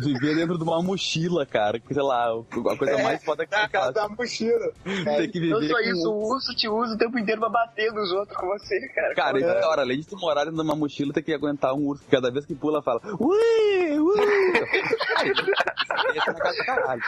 Viver 0.01 0.35
dentro 0.37 0.59
de 0.59 0.65
uma 0.65 0.83
mochila, 0.83 1.47
cara. 1.47 1.79
que, 1.79 1.95
Sei 1.95 2.03
lá, 2.03 2.27
a 2.31 2.77
coisa 2.77 2.99
mais 3.03 3.23
foda 3.25 3.47
que 3.47 3.51
tu 3.55 3.71
casa 3.71 3.93
faz. 3.93 3.95
da 3.95 4.09
mochila. 4.09 4.73
Tem 4.85 5.31
que 5.31 5.41
Não 5.41 5.61
viver 5.61 5.69
só 5.73 5.75
com 5.75 5.81
isso, 5.91 6.11
o 6.13 6.33
urso 6.35 6.55
te 6.57 6.69
usa 6.69 6.95
o 6.95 6.99
tempo 6.99 7.19
inteiro 7.19 7.41
pra 7.41 7.49
bater 7.51 7.93
nos 7.93 8.11
outros 8.13 8.37
com 8.37 8.47
você, 8.49 8.81
cara. 8.89 9.15
Cara, 9.15 9.39
e 9.39 9.43
pior, 9.43 9.79
além 9.79 10.01
de 10.01 10.07
tu 10.07 10.17
morar 10.19 10.45
dentro 10.45 10.57
de 10.57 10.63
uma 10.63 10.77
mochila, 10.77 11.13
tem 11.13 11.23
que 11.23 11.33
aguentar 11.33 11.73
um 11.75 11.87
urso. 11.87 12.03
que 12.05 12.11
Cada 12.11 12.31
vez 12.31 12.45
que 12.45 12.55
pula, 12.55 12.83
fala, 12.83 13.01
ui, 13.21 13.99
ui. 14.01 14.21
Esse 16.15 16.31
é 16.31 16.33
na 16.33 16.39
casa 16.41 16.57
do 16.59 16.65
caralho. 16.65 17.03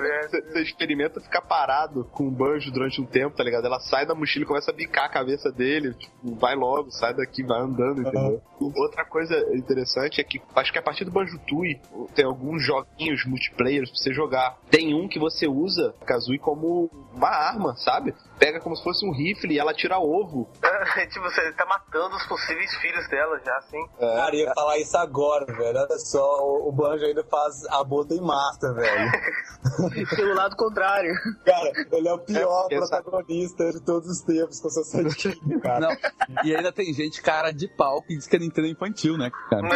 Merda. 0.00 0.28
Você 0.28 0.62
experimenta 0.62 1.20
ficar 1.20 1.42
parado 1.42 2.04
com 2.12 2.26
o 2.26 2.30
banjo 2.30 2.70
durante 2.70 3.00
um 3.00 3.06
tempo, 3.06 3.36
tá 3.36 3.44
ligado? 3.44 3.66
Ela 3.66 3.80
sai 3.80 4.06
da 4.06 4.14
mochila 4.14 4.44
e 4.44 4.48
começa 4.48 4.70
a 4.70 4.74
bicar 4.74 5.04
a 5.06 5.08
cabeça 5.08 5.50
dele. 5.50 5.94
Tipo, 5.94 6.34
vai 6.36 6.54
logo, 6.54 6.90
sai 6.90 7.14
daqui, 7.14 7.42
vai 7.42 7.60
andando, 7.60 8.00
entendeu? 8.00 8.42
Outra 8.60 9.04
coisa 9.04 9.36
interessante 9.54 10.20
é 10.20 10.24
que 10.24 10.40
acho 10.56 10.72
que 10.72 10.78
a 10.78 10.82
partir 10.82 11.04
do 11.04 11.10
Banjo 11.10 11.38
Tooie 11.46 11.80
tem 12.14 12.24
alguns 12.24 12.64
joguinhos 12.64 13.24
multiplayer 13.24 13.84
pra 13.84 13.94
você 13.94 14.12
jogar. 14.12 14.58
Tem 14.70 14.94
um 14.94 15.08
que 15.08 15.18
você 15.18 15.46
usa 15.46 15.94
Kazooie 16.04 16.38
como 16.38 16.90
uma 17.14 17.28
arma, 17.28 17.76
sabe? 17.76 18.14
Pega 18.38 18.60
como 18.60 18.76
se 18.76 18.82
fosse 18.84 19.04
um 19.06 19.12
rifle 19.12 19.54
e 19.54 19.58
ela 19.58 19.74
tira 19.74 19.98
ovo. 19.98 20.48
tipo, 21.10 21.22
você 21.24 21.52
tá 21.52 21.66
matando 21.66 22.16
os 22.16 22.26
possíveis 22.26 22.72
filhos 22.76 23.08
dela 23.08 23.40
já, 23.44 23.56
assim. 23.56 23.86
Cara, 23.98 24.34
eu 24.34 24.40
ia 24.46 24.54
falar 24.54 24.78
isso 24.78 24.96
agora, 24.96 25.44
velho. 25.46 25.78
Olha 25.78 25.98
só, 25.98 26.38
o 26.66 26.70
Banjo 26.72 27.04
ainda 27.04 27.24
faz 27.24 27.64
a 27.66 27.82
bota 27.84 28.14
em 28.14 28.20
master, 28.20 28.74
velho. 28.74 29.10
Pelo 30.16 30.34
lado 30.34 30.56
contrário. 30.56 31.12
Cara, 31.44 31.72
ele 31.92 32.08
é 32.08 32.12
o 32.12 32.18
pior 32.18 32.68
É, 32.70 32.74
essa- 32.76 33.02
protagonista 33.02 33.72
de 33.72 33.80
todos 33.84 34.08
os 34.08 34.20
tempos 34.22 34.60
com 34.60 34.68
seu 34.70 34.84
sidekick, 34.84 35.40
cara. 35.60 35.80
Não, 35.80 36.44
e 36.44 36.54
ainda 36.54 36.72
tem 36.72 36.92
gente 36.94 37.20
cara 37.20 37.50
de 37.50 37.68
pau 37.76 38.02
que 38.02 38.16
diz 38.16 38.26
que 38.26 38.36
é 38.36 38.38
Nintendo 38.38 38.68
infantil, 38.68 39.16
né, 39.16 39.30
cara? 39.50 39.66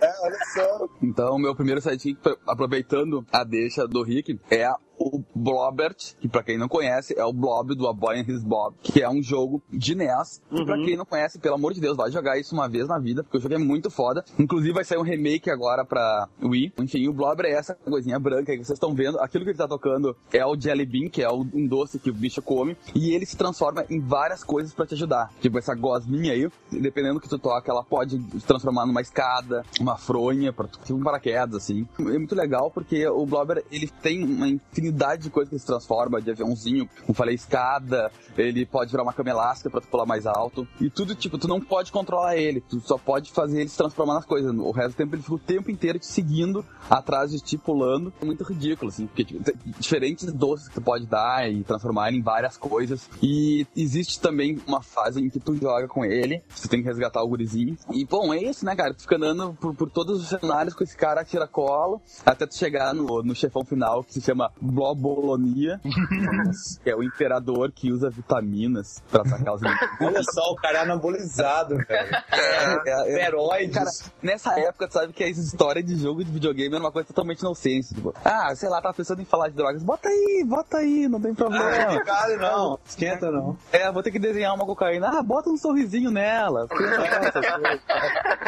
É, 0.00 0.14
olha 0.22 0.38
só. 0.54 0.88
Então, 1.02 1.38
meu 1.38 1.54
primeiro 1.54 1.80
sidekick, 1.80 2.18
aproveitando 2.46 3.24
a 3.32 3.44
deixa 3.44 3.86
do 3.86 4.02
Rick, 4.02 4.38
é 4.50 4.68
o 4.98 5.22
Blobert, 5.34 6.14
que 6.20 6.28
pra 6.28 6.42
quem 6.42 6.58
não 6.58 6.68
conhece, 6.68 7.14
é 7.18 7.24
o 7.24 7.32
Blob 7.32 7.74
do 7.74 7.88
A 7.88 7.92
Boy 7.92 8.20
and 8.20 8.24
His 8.28 8.42
Bob, 8.42 8.74
que 8.82 9.02
é 9.02 9.08
um 9.08 9.22
jogo 9.22 9.62
de 9.70 9.94
NES. 9.94 10.40
E 10.50 10.64
pra 10.64 10.76
quem 10.76 10.96
não 10.96 11.04
conhece, 11.04 11.38
pelo 11.38 11.56
amor 11.56 11.74
de 11.74 11.80
Deus, 11.80 11.96
vai 11.96 12.10
jogar 12.10 12.38
isso 12.38 12.54
uma 12.54 12.68
vez 12.68 12.88
na 12.88 12.98
vida, 12.98 13.22
porque 13.22 13.38
o 13.38 13.40
jogo 13.40 13.54
é 13.54 13.58
muito 13.58 13.90
foda. 13.90 14.24
Inclusive 14.38 14.72
vai 14.72 14.84
sair 14.84 14.98
um 14.98 15.02
remake 15.02 15.50
agora 15.50 15.84
pra 15.84 16.28
Wii. 16.42 16.72
Enfim, 16.78 17.08
o 17.08 17.12
Blobber 17.12 17.46
é 17.46 17.52
essa 17.52 17.74
coisinha 17.74 18.18
branca 18.18 18.52
aí 18.52 18.58
que 18.58 18.64
vocês 18.64 18.76
estão 18.76 18.94
vendo. 18.94 19.18
Aquilo 19.18 19.44
que 19.44 19.50
ele 19.50 19.58
tá 19.58 19.68
tocando 19.68 20.16
é 20.32 20.44
o 20.46 20.58
Jelly 20.58 20.86
Bean, 20.86 21.08
que 21.08 21.22
é 21.22 21.30
um 21.30 21.66
doce 21.66 21.98
que 21.98 22.10
o 22.10 22.14
bicho 22.14 22.40
come. 22.40 22.76
E 22.94 23.12
ele 23.14 23.26
se 23.26 23.36
transforma 23.36 23.84
em 23.90 24.00
várias 24.00 24.44
coisas 24.44 24.72
pra 24.72 24.86
te 24.86 24.94
ajudar. 24.94 25.32
Tipo 25.40 25.58
essa 25.58 25.74
gosminha 25.74 26.32
aí, 26.32 26.48
dependendo 26.70 27.14
do 27.14 27.20
que 27.20 27.28
tu 27.28 27.38
toca, 27.38 27.70
ela 27.70 27.82
pode 27.82 28.20
se 28.38 28.46
transformar 28.46 28.86
numa 28.86 29.00
escada, 29.00 29.64
uma 29.80 29.96
fronha, 29.96 30.52
tipo 30.84 30.98
um 30.98 31.02
paraquedas, 31.02 31.56
assim. 31.56 31.86
É 31.98 32.02
muito 32.02 32.34
legal 32.34 32.70
porque 32.70 33.06
o 33.06 33.26
Blobber, 33.26 33.64
ele 33.70 33.88
tem 33.88 34.24
uma 34.24 34.48
infinidade 34.48 34.83
de 34.92 35.30
coisas 35.30 35.50
que 35.50 35.58
se 35.58 35.66
transforma, 35.66 36.20
de 36.20 36.30
aviãozinho, 36.30 36.88
como 37.02 37.14
falei, 37.14 37.34
escada, 37.34 38.10
ele 38.36 38.66
pode 38.66 38.90
virar 38.90 39.02
uma 39.02 39.12
cama 39.12 39.30
elástica 39.30 39.70
pra 39.70 39.80
tu 39.80 39.88
pular 39.88 40.06
mais 40.06 40.26
alto. 40.26 40.66
E 40.80 40.90
tudo, 40.90 41.14
tipo, 41.14 41.38
tu 41.38 41.48
não 41.48 41.60
pode 41.60 41.92
controlar 41.92 42.36
ele, 42.36 42.60
tu 42.60 42.80
só 42.80 42.98
pode 42.98 43.32
fazer 43.32 43.60
ele 43.60 43.68
se 43.68 43.76
transformar 43.76 44.14
nas 44.14 44.24
coisas. 44.24 44.54
O 44.54 44.70
resto 44.70 44.92
do 44.92 44.96
tempo 44.96 45.14
ele 45.14 45.22
fica 45.22 45.34
o 45.34 45.38
tempo 45.38 45.70
inteiro 45.70 45.98
te 45.98 46.06
seguindo, 46.06 46.64
atrás 46.88 47.30
de 47.30 47.38
ti, 47.38 47.58
pulando. 47.58 48.12
É 48.20 48.24
muito 48.24 48.44
ridículo, 48.44 48.90
assim, 48.90 49.06
porque 49.06 49.24
tipo, 49.24 49.42
diferentes 49.78 50.32
doces 50.32 50.68
que 50.68 50.74
tu 50.74 50.82
pode 50.82 51.06
dar 51.06 51.50
e 51.50 51.62
transformar 51.62 52.08
ele 52.08 52.18
em 52.18 52.22
várias 52.22 52.56
coisas. 52.56 53.08
E 53.22 53.66
existe 53.76 54.20
também 54.20 54.60
uma 54.66 54.82
fase 54.82 55.20
em 55.20 55.28
que 55.28 55.40
tu 55.40 55.54
joga 55.56 55.88
com 55.88 56.04
ele, 56.04 56.42
você 56.48 56.68
tem 56.68 56.80
que 56.80 56.88
resgatar 56.88 57.22
o 57.22 57.28
gurizinho. 57.28 57.76
E, 57.92 58.04
bom, 58.04 58.32
é 58.32 58.42
isso, 58.42 58.64
né, 58.64 58.74
cara? 58.74 58.94
Tu 58.94 59.02
fica 59.02 59.16
andando 59.16 59.54
por, 59.54 59.74
por 59.74 59.90
todos 59.90 60.20
os 60.20 60.28
cenários 60.28 60.74
com 60.74 60.84
esse 60.84 60.96
cara 60.96 61.20
a 61.20 61.24
tiracolo, 61.24 62.00
até 62.24 62.46
tu 62.46 62.56
chegar 62.56 62.94
no, 62.94 63.22
no 63.22 63.34
chefão 63.34 63.64
final, 63.64 64.04
que 64.04 64.14
se 64.14 64.20
chama 64.20 64.50
Blobolonia, 64.74 65.80
que 66.82 66.90
é 66.90 66.96
o 66.96 67.02
imperador 67.02 67.70
que 67.72 67.92
usa 67.92 68.10
vitaminas 68.10 69.02
pra 69.10 69.22
atacar 69.22 69.54
os 69.54 69.62
inimigos. 69.62 69.88
Olha 70.00 70.22
só, 70.22 70.52
o 70.52 70.56
cara 70.56 70.78
é 70.78 70.82
anabolizado, 70.82 71.76
velho. 71.76 72.16
É, 72.32 72.90
é, 72.90 73.20
é, 73.20 73.26
Heróides. 73.26 73.74
Cara, 73.74 73.90
nessa 74.20 74.58
época, 74.58 74.88
tu 74.88 74.94
sabe 74.94 75.12
que 75.12 75.22
a 75.22 75.28
história 75.28 75.82
de 75.82 75.96
jogo 75.96 76.24
de 76.24 76.30
videogame 76.30 76.74
era 76.74 76.82
uma 76.82 76.90
coisa 76.90 77.06
totalmente 77.06 77.40
inocente. 77.40 77.94
Tipo, 77.94 78.12
ah, 78.24 78.54
sei 78.56 78.68
lá, 78.68 78.82
tava 78.82 78.94
pensando 78.94 79.22
em 79.22 79.24
falar 79.24 79.48
de 79.48 79.54
drogas. 79.54 79.82
Bota 79.84 80.08
aí, 80.08 80.44
bota 80.44 80.78
aí, 80.78 81.08
não 81.08 81.20
tem 81.20 81.34
problema. 81.34 82.02
Cara, 82.04 82.36
não. 82.36 82.78
Esquenta, 82.84 83.30
não. 83.30 83.56
É, 83.70 83.92
vou 83.92 84.02
ter 84.02 84.10
que 84.10 84.18
desenhar 84.18 84.54
uma 84.54 84.66
cocaína. 84.66 85.18
Ah, 85.18 85.22
bota 85.22 85.50
um 85.50 85.56
sorrisinho 85.56 86.10
nela. 86.10 86.66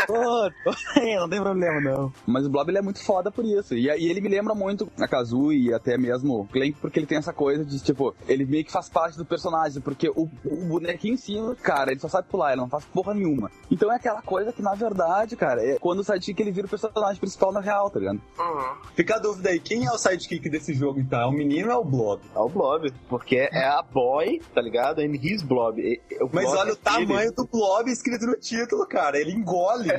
Pô, 0.06 0.50
bota 0.64 1.00
aí, 1.00 1.14
não 1.16 1.28
tem 1.28 1.40
problema, 1.40 1.80
não. 1.80 2.12
Mas 2.26 2.46
o 2.46 2.50
Blob 2.50 2.68
ele 2.68 2.78
é 2.78 2.82
muito 2.82 3.02
foda 3.04 3.30
por 3.30 3.44
isso. 3.44 3.74
E, 3.74 3.86
e 3.86 4.10
ele 4.10 4.20
me 4.20 4.28
lembra 4.28 4.54
muito 4.54 4.90
a 5.00 5.06
Kazooie 5.06 5.68
e 5.68 5.74
até 5.74 5.96
mesmo 5.96 6.15
o 6.24 6.44
Clank, 6.46 6.72
porque 6.80 6.98
ele 6.98 7.06
tem 7.06 7.18
essa 7.18 7.32
coisa 7.32 7.64
de, 7.64 7.78
tipo, 7.82 8.14
ele 8.28 8.44
meio 8.44 8.64
que 8.64 8.72
faz 8.72 8.88
parte 8.88 9.16
do 9.18 9.24
personagem, 9.24 9.80
porque 9.82 10.08
o, 10.08 10.28
o 10.44 10.56
bonequinho 10.68 11.14
em 11.14 11.18
cima, 11.18 11.54
cara, 11.56 11.90
ele 11.90 12.00
só 12.00 12.08
sabe 12.08 12.28
pular, 12.28 12.52
ele 12.52 12.60
não 12.60 12.68
faz 12.68 12.84
porra 12.86 13.14
nenhuma. 13.14 13.50
Então 13.70 13.92
é 13.92 13.96
aquela 13.96 14.22
coisa 14.22 14.52
que, 14.52 14.62
na 14.62 14.74
verdade, 14.74 15.36
cara, 15.36 15.62
é 15.64 15.78
quando 15.78 16.00
o 16.00 16.04
sidekick 16.04 16.40
ele 16.40 16.52
vira 16.52 16.66
o 16.66 16.70
personagem 16.70 17.18
principal 17.20 17.52
na 17.52 17.60
real, 17.60 17.90
tá 17.90 17.98
ligado? 17.98 18.20
Uhum. 18.38 18.76
Fica 18.94 19.16
a 19.16 19.18
dúvida 19.18 19.50
aí, 19.50 19.60
quem 19.60 19.84
é 19.86 19.90
o 19.90 19.98
sidekick 19.98 20.48
desse 20.48 20.74
jogo, 20.74 21.00
então? 21.00 21.20
É 21.20 21.26
o 21.26 21.32
menino 21.32 21.68
ou 21.68 21.74
é 21.74 21.76
o 21.78 21.84
Blob? 21.84 22.22
É 22.34 22.38
o 22.38 22.48
Blob, 22.48 22.92
porque 23.08 23.36
é 23.36 23.66
a 23.66 23.82
boy, 23.82 24.40
tá 24.54 24.60
ligado? 24.60 25.00
And 25.00 25.14
his 25.14 25.42
Blob. 25.42 25.80
E- 25.80 26.00
e- 26.10 26.22
o 26.22 26.30
Mas 26.32 26.44
Blob 26.44 26.58
olha 26.58 26.70
é 26.70 26.72
o 26.72 26.76
tamanho 26.76 27.20
ele. 27.28 27.32
do 27.32 27.46
Blob 27.46 27.90
escrito 27.90 28.26
no 28.26 28.36
título, 28.36 28.86
cara. 28.86 29.18
Ele 29.18 29.32
engole 29.32 29.88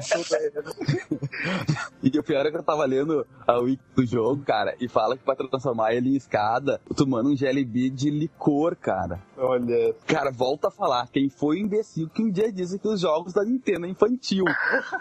E 2.04 2.18
o 2.18 2.24
pior 2.24 2.46
é 2.46 2.52
que 2.52 2.58
eu 2.58 2.64
tava 2.64 2.86
lendo 2.86 3.26
a 3.46 3.58
wiki 3.60 3.82
do 3.96 4.06
jogo, 4.06 4.44
cara, 4.44 4.76
e 4.80 4.88
fala 4.88 5.18
que 5.18 5.24
pra 5.24 5.36
transformar 5.36 5.94
ele 5.94 6.07
em 6.08 6.16
escada, 6.16 6.82
tu 6.96 7.08
manda 7.08 7.30
um 7.30 7.36
Jelly 7.36 7.66
Bean 7.66 7.94
de 7.94 8.10
licor, 8.10 8.76
cara. 8.76 9.20
Olha, 9.38 9.94
Cara, 10.06 10.32
volta 10.32 10.70
a 10.70 10.72
falar, 10.72 11.08
quem 11.12 11.30
foi 11.30 11.58
o 11.58 11.60
imbecil 11.60 12.10
que 12.10 12.24
um 12.24 12.32
dia 12.32 12.52
disse 12.52 12.80
que 12.80 12.88
os 12.88 13.02
jogos 13.02 13.34
da 13.34 13.44
Nintendo 13.44 13.86
é 13.86 13.90
infantil. 13.90 14.46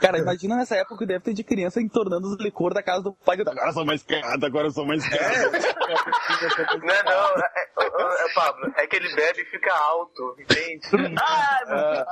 Cara, 0.00 0.18
imagina 0.18 0.56
nessa 0.56 0.76
época 0.76 0.98
que 0.98 1.06
deve 1.06 1.20
ter 1.20 1.32
de 1.32 1.44
criança 1.44 1.80
entornando 1.80 2.26
os 2.28 2.36
licor 2.38 2.74
da 2.74 2.82
casa 2.82 3.02
do 3.02 3.12
pai. 3.12 3.36
Agora 3.40 3.68
eu 3.68 3.72
sou 3.72 3.84
mais 3.84 4.00
escada, 4.00 4.46
agora 4.46 4.66
eu 4.66 4.70
sou 4.70 4.86
mais 4.86 5.02
escada. 5.04 5.50
Não 6.82 6.94
é 6.94 7.02
não, 7.02 7.12
é, 7.12 7.50
é, 7.78 8.30
é, 8.30 8.34
Pablo, 8.34 8.72
é 8.76 8.86
que 8.86 8.96
ele 8.96 9.14
bebe 9.14 9.42
e 9.42 9.44
fica 9.46 9.72
alto, 9.74 10.36
entende? 10.38 10.80
Ah, 11.20 12.06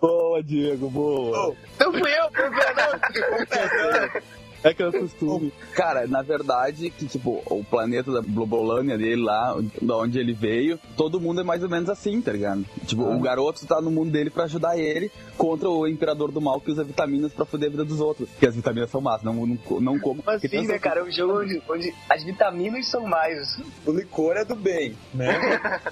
Boa, 0.00 0.42
Diego, 0.42 0.90
boa. 0.90 1.54
Não 1.78 1.92
fui 1.92 2.10
eu, 2.10 2.32
foi 2.32 2.48
o 2.48 2.52
Fernando. 2.52 4.22
É 4.64 4.72
que 4.72 4.82
eu 4.82 4.92
costume. 4.92 5.52
Cara, 5.74 6.06
na 6.06 6.22
verdade, 6.22 6.90
que 6.90 7.06
tipo, 7.06 7.42
o 7.46 7.64
planeta 7.64 8.12
da 8.12 8.22
Blobolânia 8.22 8.96
dele 8.96 9.22
lá, 9.22 9.56
da 9.80 9.96
onde 9.96 10.18
ele 10.18 10.32
veio, 10.32 10.78
todo 10.96 11.20
mundo 11.20 11.40
é 11.40 11.44
mais 11.44 11.62
ou 11.62 11.68
menos 11.68 11.88
assim, 11.90 12.20
tá 12.20 12.32
ligado? 12.32 12.64
Tipo, 12.86 13.02
o 13.02 13.18
garoto 13.20 13.66
tá 13.66 13.80
no 13.80 13.90
mundo 13.90 14.10
dele 14.10 14.30
pra 14.30 14.44
ajudar 14.44 14.78
ele 14.78 15.10
contra 15.36 15.68
o 15.68 15.86
imperador 15.88 16.30
do 16.30 16.40
mal 16.40 16.60
que 16.60 16.70
usa 16.70 16.84
vitaminas 16.84 17.32
pra 17.32 17.44
foder 17.44 17.68
a 17.68 17.70
vida 17.70 17.84
dos 17.84 18.00
outros. 18.00 18.28
Porque 18.30 18.46
as 18.46 18.54
vitaminas 18.54 18.90
são 18.90 19.00
más, 19.00 19.22
não, 19.22 19.34
não, 19.34 19.58
não 19.80 19.98
como. 19.98 20.22
Mas 20.24 20.40
tem 20.42 20.66
né, 20.66 20.78
cara? 20.78 21.00
É 21.00 21.04
um 21.04 21.10
jogo 21.10 21.40
onde, 21.40 21.62
onde 21.68 21.94
as 22.08 22.22
vitaminas 22.22 22.86
são 22.86 23.06
mais. 23.06 23.58
O 23.86 23.92
licor 23.92 24.36
é 24.36 24.44
do 24.44 24.54
bem, 24.54 24.94
né? 25.14 25.32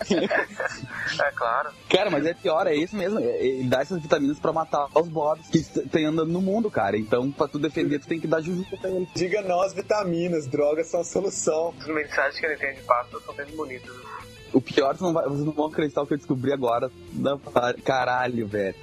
É 1.20 1.30
claro. 1.33 1.70
Cara, 1.88 2.11
mas 2.11 2.24
é 2.24 2.35
pior, 2.35 2.66
é 2.66 2.74
isso 2.74 2.96
mesmo. 2.96 3.18
é- 3.18 3.44
Ele 3.44 3.68
dá 3.68 3.80
essas 3.80 4.00
vitaminas 4.00 4.38
pra 4.38 4.52
matar 4.52 4.87
os 4.94 5.09
bobs 5.09 5.46
que 5.48 5.61
tem 5.88 6.04
andando 6.06 6.30
no 6.33 6.40
mundo, 6.40 6.70
cara. 6.70 6.96
Então, 6.96 7.30
pra 7.30 7.48
tu 7.48 7.59
defender, 7.59 7.98
tu 7.98 8.06
tem 8.06 8.20
que 8.20 8.26
dar 8.26 8.40
ele. 8.40 8.60
Diga 9.14 9.42
não 9.42 9.61
às 9.62 9.73
vitaminas, 9.75 10.46
drogas 10.46 10.87
são 10.88 11.01
a 11.01 11.05
solução. 11.05 11.75
As 11.81 11.87
mensagens 11.87 12.38
que 12.40 12.46
ele 12.46 12.57
tem 12.57 12.75
de 12.75 12.83
pasta 12.83 13.18
são 13.20 13.35
bem 13.35 13.46
bonitas. 13.57 13.90
O 14.53 14.61
pior, 14.61 14.88
vocês 14.96 15.01
não, 15.03 15.12
vai- 15.12 15.25
vocês 15.29 15.44
não 15.44 15.53
vão 15.53 15.66
acreditar 15.66 16.03
o 16.03 16.07
que 16.09 16.14
eu 16.14 16.18
descobri 16.18 16.53
agora. 16.53 16.90
Da, 17.12 17.38
caralho, 17.85 18.49
velho. 18.49 18.75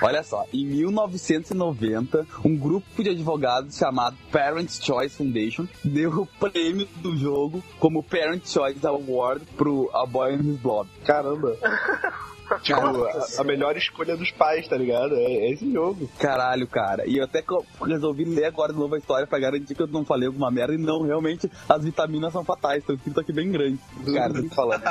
Olha 0.00 0.22
só, 0.22 0.44
em 0.52 0.64
1990, 0.64 2.24
um 2.44 2.56
grupo 2.56 3.02
de 3.02 3.10
advogados 3.10 3.76
chamado 3.76 4.16
Parents' 4.30 4.80
Choice 4.80 5.16
Foundation 5.16 5.66
deu 5.82 6.10
o 6.22 6.26
prêmio 6.26 6.86
do 6.98 7.16
jogo 7.16 7.60
como 7.80 8.04
Parent 8.04 8.46
Choice 8.46 8.86
Award 8.86 9.44
pro 9.56 9.90
A 9.92 10.06
Boy 10.06 10.34
and 10.34 10.42
His 10.42 10.60
Blob. 10.60 10.88
Caramba. 11.04 11.56
Tipo, 12.62 12.80
a, 12.80 13.40
a 13.40 13.44
melhor 13.44 13.76
escolha 13.76 14.16
dos 14.16 14.30
pais, 14.30 14.66
tá 14.68 14.76
ligado? 14.76 15.14
É, 15.16 15.24
é 15.24 15.52
esse 15.52 15.70
jogo. 15.72 16.08
Caralho, 16.18 16.66
cara. 16.66 17.06
E 17.06 17.18
eu 17.18 17.24
até 17.24 17.42
resolvi 17.84 18.24
ler 18.24 18.44
agora 18.44 18.72
de 18.72 18.78
novo 18.78 18.94
a 18.94 18.98
história 18.98 19.26
pra 19.26 19.38
garantir 19.38 19.74
que 19.74 19.82
eu 19.82 19.86
não 19.86 20.04
falei 20.04 20.28
alguma 20.28 20.50
merda. 20.50 20.74
E 20.74 20.78
não, 20.78 21.02
realmente, 21.02 21.50
as 21.68 21.84
vitaminas 21.84 22.32
são 22.32 22.44
fatais. 22.44 22.78
Estão 22.78 22.94
escrito 22.94 23.20
aqui 23.20 23.32
bem 23.32 23.50
grande. 23.50 23.78
Cara, 24.14 24.32
tô 24.32 24.42
te 24.42 24.54
falando. 24.54 24.84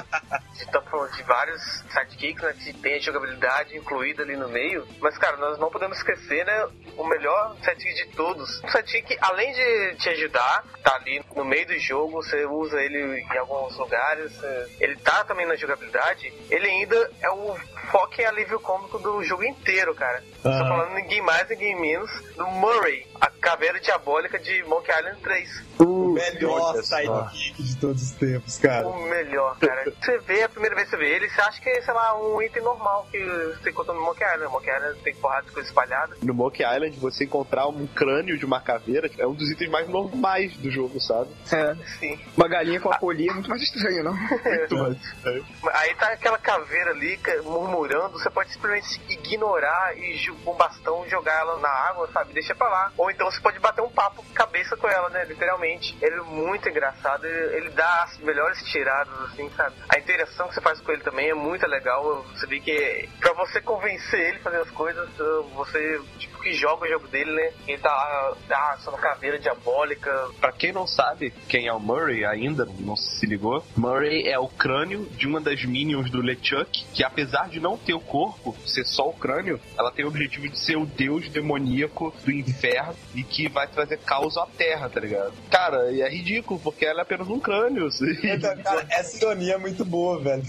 Estamos 0.54 0.90
falando 0.92 1.12
de 1.12 1.24
vários 1.24 1.62
sidekicks, 1.90 2.44
né? 2.44 2.54
Que 2.54 2.74
tem 2.74 2.96
a 2.96 3.00
jogabilidade 3.00 3.78
incluída 3.78 4.24
ali 4.24 4.36
no 4.36 4.50
meio. 4.50 4.86
Mas, 5.00 5.18
cara, 5.18 5.38
nós 5.38 5.58
não 5.58 5.70
podemos 5.70 5.98
esquecer, 5.98 6.46
né? 6.46 6.68
O 6.98 7.08
melhor 7.08 7.56
sidekick 7.64 7.94
de 7.96 8.16
todos. 8.16 8.62
O 8.64 8.70
sidekick, 8.70 9.18
além 9.22 9.54
de 9.54 9.96
te 9.96 10.10
ajudar, 10.10 10.64
tá 10.84 10.96
ali 10.96 11.24
no 11.36 11.46
meio 11.46 11.66
do 11.68 11.80
jogo, 11.80 12.24
você 12.24 12.46
usa 12.46 12.82
ele 12.82 13.22
em 13.22 13.38
alguns 13.38 13.78
lugares. 13.78 14.34
Ele 14.80 14.96
tá 14.98 15.24
também 15.24 15.46
na 15.46 15.56
jogabilidade. 15.56 16.34
Ele 16.50 16.68
ainda 16.68 17.12
é 17.22 17.30
o 17.30 17.45
more. 17.46 17.75
Foco 17.86 18.14
e 18.20 18.26
alívio 18.26 18.60
cômico 18.60 18.98
do 19.00 19.24
jogo 19.24 19.44
inteiro, 19.44 19.94
cara. 19.96 20.24
Estou 20.36 20.52
Ah. 20.52 20.68
falando 20.68 20.94
ninguém 20.94 21.22
mais, 21.22 21.48
ninguém 21.50 21.80
menos 21.80 22.10
do 22.36 22.46
Murray, 22.48 23.06
a 23.20 23.28
caveira 23.30 23.80
diabólica 23.80 24.38
de 24.40 24.64
Monkey 24.64 24.92
Island 24.92 25.20
3. 25.22 25.64
O 25.80 26.10
melhor 26.14 26.76
sidekick 26.84 27.64
de 27.64 27.78
todos 27.78 28.02
os 28.04 28.12
tempos, 28.12 28.58
cara. 28.58 28.88
O 28.88 29.02
melhor, 29.10 29.58
cara. 29.60 29.92
Você 30.02 30.18
vê, 30.20 30.44
a 30.44 30.50
primeira 30.50 30.76
vez 30.76 30.90
que 30.90 30.96
você 30.96 31.04
vê 31.04 31.10
ele, 31.16 31.30
você 31.30 31.42
acha 31.42 31.62
que 31.62 31.70
é, 31.70 31.82
sei 31.82 31.94
lá, 31.94 32.18
um 32.20 32.42
item 32.42 32.64
normal 32.64 33.08
que 33.12 33.20
você 33.62 33.70
encontra 33.72 33.94
no 33.94 34.02
Monkey 34.02 34.24
Island. 34.24 34.52
Monkey 34.52 34.70
Island 34.72 35.00
tem 35.02 35.16
porrada 35.16 35.46
de 35.48 35.52
coisa 35.52 35.68
espalhada. 35.68 36.16
No 36.22 36.34
Monkey 36.34 36.64
Island, 36.64 36.98
você 37.00 37.26
encontrar 37.26 37.68
um 37.68 37.86
crânio 37.88 38.38
de 38.38 38.46
uma 38.46 38.60
caveira 38.62 39.10
é 39.18 39.26
um 39.28 39.34
dos 39.34 39.50
itens 39.52 39.70
mais 39.70 39.88
normais 39.90 40.56
do 40.58 40.70
jogo, 40.72 41.00
sabe? 41.02 41.30
É. 41.52 41.76
Sim. 42.00 42.20
Uma 42.38 42.48
galinha 42.48 42.80
com 42.80 42.90
a 42.92 42.98
polia 42.98 43.32
é 43.32 43.34
muito 43.34 43.50
mais 43.50 43.62
estranho, 43.62 44.04
não? 44.04 44.14
Aí 45.74 45.94
tá 45.96 46.08
aquela 46.12 46.38
caveira 46.38 46.92
ali 46.92 47.18
ca- 47.18 47.42
murmurando, 47.76 48.18
você 48.18 48.30
pode 48.30 48.52
simplesmente 48.52 49.02
ignorar 49.10 49.98
e 49.98 50.16
com 50.44 50.54
um 50.54 50.56
bastão 50.56 51.08
jogar 51.10 51.40
ela 51.40 51.60
na 51.60 51.70
água, 51.70 52.10
sabe? 52.12 52.34
Deixa 52.34 52.56
pra 52.56 52.68
lá. 52.70 52.92
Ou 52.98 53.12
então 53.12 53.30
você 53.30 53.40
pode 53.42 53.60
bater 53.60 53.82
um 53.82 53.90
papo 53.90 54.24
cabeça 54.34 54.76
com 54.78 54.88
ela, 54.88 55.10
né? 55.10 55.26
Literalmente. 55.26 55.98
Ele 56.02 56.16
é 56.16 56.22
muito 56.22 56.68
engraçado, 56.70 57.26
ele, 57.26 57.58
ele 57.58 57.70
dá 57.72 58.04
as 58.04 58.18
melhores 58.20 58.64
tiradas, 58.64 59.14
assim, 59.22 59.50
sabe? 59.52 59.76
A 59.90 60.00
interação 60.00 60.48
que 60.48 60.56
você 60.56 60.62
faz 60.62 60.80
com 60.80 60.92
ele 60.92 61.04
também 61.04 61.30
é 61.30 61.34
muito 61.34 61.68
legal. 61.68 62.24
Você 62.34 62.48
vê 62.48 62.60
que 62.60 63.10
pra 63.20 63.34
você 63.34 63.62
convencer 63.62 64.20
ele 64.20 64.38
a 64.38 64.42
fazer 64.42 64.62
as 64.62 64.72
coisas, 64.72 65.10
você, 65.54 66.02
tipo, 66.18 66.35
que 66.46 66.54
joga 66.54 66.86
o 66.86 66.88
jogo 66.88 67.08
dele, 67.08 67.32
né? 67.32 67.52
Ele 67.68 67.80
tá 67.80 67.90
lá, 67.90 68.36
ah, 68.52 68.78
sou 68.84 68.94
uma 68.94 69.02
caveira 69.02 69.40
diabólica. 69.40 70.30
Pra 70.40 70.52
quem 70.52 70.72
não 70.72 70.86
sabe 70.86 71.34
quem 71.50 71.66
é 71.66 71.74
o 71.74 71.80
Murray 71.80 72.24
ainda, 72.24 72.68
não 72.80 72.96
se 72.96 73.26
ligou, 73.26 73.66
Murray 73.76 74.28
é 74.28 74.38
o 74.38 74.48
crânio 74.48 75.06
de 75.18 75.28
uma 75.28 75.42
das 75.42 75.66
minions 75.66 76.12
do 76.12 76.22
LeChuck, 76.22 76.86
que 76.94 77.04
apesar 77.04 77.50
de 77.50 77.60
não 77.60 77.78
ter 77.78 77.96
o 77.96 78.00
corpo, 78.00 78.56
ser 78.64 78.86
só 78.86 79.10
o 79.10 79.14
crânio, 79.14 79.60
ela 79.76 79.92
tem 79.92 80.06
o 80.06 80.08
objetivo 80.08 80.48
de 80.48 80.60
ser 80.60 80.78
o 80.78 80.86
deus 80.86 81.28
demoníaco 81.30 82.14
do 82.24 82.32
inferno 82.32 82.96
e 83.16 83.24
que 83.24 83.50
vai 83.50 83.68
trazer 83.68 83.98
caos 83.98 84.38
à 84.38 84.46
terra, 84.46 84.88
tá 84.88 85.00
ligado? 85.00 85.34
Cara, 85.50 85.92
e 85.92 86.02
é 86.02 86.10
ridículo, 86.10 86.60
porque 86.60 86.86
ela 86.86 87.00
é 87.00 87.02
apenas 87.02 87.28
um 87.28 87.40
crânio. 87.40 87.90
Então, 88.24 88.56
cara, 88.58 88.86
essa 88.92 89.18
ironia 89.18 89.54
é 89.54 89.58
muito 89.58 89.84
boa, 89.84 90.20
velho. 90.20 90.44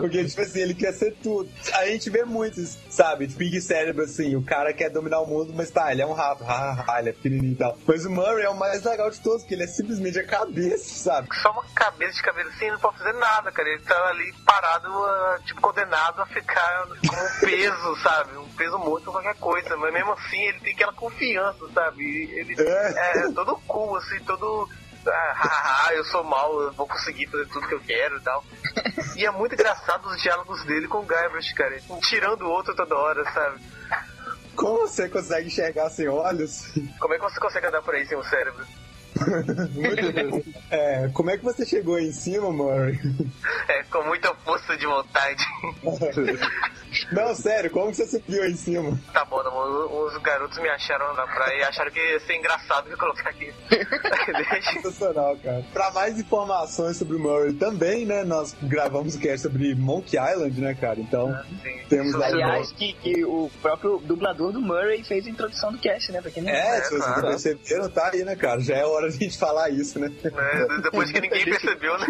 Porque, 0.00 0.24
tipo 0.24 0.40
assim, 0.40 0.60
ele 0.60 0.74
quer 0.74 0.92
ser 0.92 1.14
tudo. 1.22 1.48
A 1.74 1.86
gente 1.86 2.08
vê 2.10 2.24
muitos, 2.24 2.78
sabe? 2.88 3.26
Tipo, 3.26 3.40
Big 3.40 3.60
Cérebro, 3.60 4.04
assim, 4.04 4.36
o 4.36 4.42
cara 4.42 4.72
quer 4.72 4.90
dominar 5.00 5.20
o 5.20 5.26
mundo, 5.26 5.52
mas 5.54 5.70
tá, 5.70 5.90
ele 5.90 6.02
é 6.02 6.06
um 6.06 6.12
rato, 6.12 6.44
ha, 6.44 6.84
ha, 6.88 7.00
ele 7.00 7.10
é 7.10 7.12
pequenininho 7.12 7.52
e 7.52 7.56
tal. 7.56 7.76
Mas 7.86 8.04
o 8.04 8.10
Murray 8.10 8.44
é 8.44 8.50
o 8.50 8.56
mais 8.56 8.84
legal 8.84 9.10
de 9.10 9.20
todos, 9.20 9.42
porque 9.42 9.54
ele 9.54 9.64
é 9.64 9.66
simplesmente 9.66 10.18
a 10.18 10.26
cabeça, 10.26 11.04
sabe? 11.04 11.28
só 11.40 11.50
uma 11.50 11.64
cabeça 11.74 12.12
de 12.14 12.22
caveira 12.22 12.50
assim, 12.50 12.70
não 12.70 12.78
pode 12.78 12.98
fazer 12.98 13.12
nada, 13.14 13.50
cara. 13.50 13.68
Ele 13.68 13.82
tá 13.82 14.08
ali 14.08 14.32
parado, 14.44 14.88
ah, 14.88 15.38
tipo, 15.44 15.60
condenado 15.60 16.22
a 16.22 16.26
ficar 16.26 16.86
com 16.86 17.16
um 17.16 17.40
peso, 17.40 17.96
sabe? 18.02 18.36
Um 18.36 18.48
peso 18.50 18.78
morto 18.78 19.06
ou 19.06 19.12
qualquer 19.12 19.36
coisa. 19.36 19.76
Mas 19.76 19.92
mesmo 19.92 20.12
assim, 20.12 20.40
ele 20.48 20.60
tem 20.60 20.74
aquela 20.74 20.92
confiança, 20.92 21.66
sabe? 21.72 22.04
Ele 22.32 22.54
É. 22.60 23.18
é, 23.18 23.32
todo 23.32 23.56
cool, 23.66 23.96
assim, 23.96 24.18
todo. 24.24 24.68
Ah, 25.06 25.88
eu 25.92 26.04
sou 26.04 26.22
mal, 26.22 26.60
eu 26.60 26.72
vou 26.72 26.86
conseguir 26.86 27.26
fazer 27.28 27.46
tudo 27.46 27.66
que 27.66 27.74
eu 27.74 27.80
quero 27.80 28.18
e 28.18 28.20
tal. 28.20 28.44
E 29.16 29.24
é 29.24 29.30
muito 29.30 29.54
engraçado 29.54 30.06
os 30.06 30.20
diálogos 30.20 30.62
dele 30.64 30.86
com 30.88 30.98
o 30.98 31.06
Guybrush, 31.06 31.54
cara. 31.54 31.78
Um 31.88 31.98
tirando 32.00 32.42
o 32.42 32.50
outro 32.50 32.74
toda 32.76 32.94
hora, 32.94 33.24
sabe? 33.32 33.60
Como 34.60 34.80
você 34.80 35.08
consegue 35.08 35.46
enxergar 35.46 35.88
sem 35.88 36.06
olhos? 36.06 36.70
Como 36.98 37.14
é 37.14 37.16
que 37.16 37.24
você 37.24 37.40
consegue 37.40 37.66
andar 37.66 37.80
por 37.80 37.94
aí 37.94 38.04
sem 38.04 38.18
o 38.18 38.22
cérebro? 38.22 38.62
É, 40.70 41.08
como 41.12 41.30
é 41.30 41.36
que 41.36 41.44
você 41.44 41.66
chegou 41.66 41.96
aí 41.96 42.06
em 42.06 42.12
cima, 42.12 42.50
Murray? 42.52 42.98
É, 43.68 43.82
com 43.84 44.04
muita 44.04 44.32
força 44.44 44.76
de 44.76 44.86
vontade. 44.86 45.44
Não, 47.12 47.34
sério, 47.34 47.70
como 47.70 47.90
que 47.90 47.96
você 47.96 48.06
subiu 48.06 48.42
aí 48.42 48.52
em 48.52 48.56
cima? 48.56 48.98
Tá 49.12 49.24
bom, 49.24 49.42
tá 49.42 49.50
bom. 49.50 50.04
Os 50.06 50.16
garotos 50.22 50.58
me 50.58 50.68
acharam 50.68 51.12
na 51.14 51.26
praia 51.26 51.58
e 51.58 51.62
acharam 51.64 51.90
que 51.90 51.98
ia 51.98 52.20
ser 52.20 52.36
engraçado 52.36 52.88
me 52.88 52.96
colocar 52.96 53.30
aqui. 53.30 53.52
Sensacional, 54.74 55.36
cara. 55.42 55.64
Pra 55.72 55.90
mais 55.92 56.18
informações 56.18 56.96
sobre 56.96 57.16
o 57.16 57.20
Murray 57.20 57.52
também, 57.54 58.04
né, 58.06 58.24
nós 58.24 58.56
gravamos 58.62 59.14
o 59.14 59.20
cast 59.20 59.42
sobre 59.42 59.74
Monkey 59.74 60.16
Island, 60.18 60.60
né, 60.60 60.74
cara? 60.74 61.00
Então, 61.00 61.36
Sim. 61.62 61.80
Temos 61.88 62.14
lá 62.14 62.26
Aliás, 62.26 62.70
que, 62.72 62.92
que 62.92 63.24
o 63.24 63.50
próprio 63.60 63.98
dublador 63.98 64.52
do 64.52 64.60
Murray 64.60 65.02
fez 65.02 65.26
a 65.26 65.30
introdução 65.30 65.72
do 65.72 65.78
cast, 65.78 66.12
né? 66.12 66.20
Pra 66.20 66.30
quem 66.30 66.42
não 66.42 66.50
É, 66.50 66.78
É, 66.78 66.82
se 66.82 66.90
vocês 66.90 67.02
claro. 67.02 67.22
não 67.22 67.28
perceberam, 67.30 67.90
tá 67.90 68.10
aí, 68.12 68.24
né, 68.24 68.36
cara? 68.36 68.60
Já 68.60 68.76
é 68.76 68.84
hora 68.84 68.99
de 69.08 69.16
a 69.16 69.18
gente 69.18 69.38
falar 69.38 69.70
isso, 69.70 69.98
né? 69.98 70.08
Né? 70.22 70.66
Depois 70.82 71.10
que 71.12 71.20
ninguém 71.20 71.44
percebeu, 71.44 71.98
né? 71.98 72.06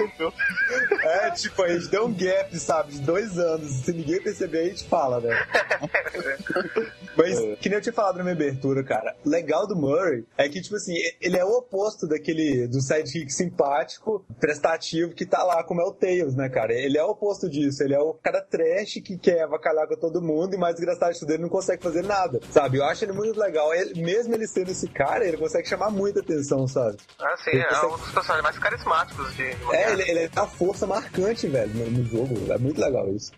É, 1.03 1.31
tipo, 1.31 1.63
a 1.63 1.69
gente 1.69 1.89
deu 1.89 2.07
um 2.07 2.13
gap, 2.15 2.59
sabe, 2.59 2.93
de 2.93 3.01
dois 3.01 3.39
anos. 3.39 3.71
Se 3.85 3.93
ninguém 3.93 4.21
perceber, 4.23 4.61
a 4.61 4.69
gente 4.69 4.85
fala, 4.85 5.21
né? 5.21 5.31
Mas, 7.17 7.39
que 7.61 7.69
nem 7.69 7.77
eu 7.77 7.83
tinha 7.83 7.93
falado 7.93 8.17
na 8.19 8.23
minha 8.23 8.35
abertura, 8.35 8.83
cara, 8.85 9.15
o 9.25 9.29
legal 9.29 9.67
do 9.67 9.77
Murray 9.77 10.25
é 10.39 10.49
que, 10.49 10.61
tipo 10.61 10.77
assim, 10.77 10.95
ele 11.21 11.37
é 11.37 11.45
o 11.45 11.59
oposto 11.59 12.07
daquele, 12.07 12.67
do 12.69 12.81
sidekick 12.81 13.31
simpático, 13.33 14.25
prestativo, 14.39 15.13
que 15.13 15.27
tá 15.27 15.43
lá 15.43 15.63
como 15.65 15.81
é 15.81 15.85
o 15.85 15.93
Tails, 15.93 16.35
né, 16.35 16.49
cara? 16.49 16.73
Ele 16.73 16.97
é 16.97 17.05
o 17.05 17.11
oposto 17.11 17.49
disso, 17.51 17.83
ele 17.83 17.95
é 17.95 17.99
o 17.99 18.15
cara 18.15 18.41
trash 18.41 18.95
que 19.05 19.19
quer 19.19 19.43
avacalhar 19.43 19.87
com 19.89 19.97
todo 19.97 20.23
mundo 20.23 20.55
e 20.55 20.59
mais 20.59 20.77
desgraçado 20.77 21.13
de 21.13 21.21
tudo, 21.21 21.33
ele 21.33 21.43
não 21.43 21.49
consegue 21.49 21.83
fazer 21.83 22.03
nada, 22.05 22.41
sabe? 22.51 22.79
Eu 22.79 22.85
acho 22.85 23.05
ele 23.05 23.13
muito 23.13 23.39
legal. 23.39 23.75
Ele- 23.75 24.01
mesmo 24.03 24.35
ele 24.35 24.47
sendo 24.47 24.71
esse 24.71 24.89
cara, 24.89 25.27
ele 25.27 25.37
consegue 25.37 25.69
chamar 25.69 25.91
muita 25.91 26.21
atenção, 26.21 26.67
sabe? 26.67 26.80
Ah, 27.19 27.37
sim, 27.45 27.57
é 27.57 27.87
um 27.87 27.97
dos 27.97 28.11
personagens 28.11 28.43
mais 28.43 28.59
carismáticos 28.59 29.35
de 29.37 29.55
de 29.55 29.75
É, 29.75 29.93
ele, 29.93 30.03
ele 30.03 30.29
tem 30.29 30.43
uma 30.43 30.49
força 30.49 30.87
marcante, 30.87 31.47
velho, 31.49 31.73
no, 31.75 31.91
no 31.91 32.05
jogo. 32.07 32.53
É 32.53 32.59
muito 32.59 32.81
legal 32.81 33.09
isso. 33.09 33.33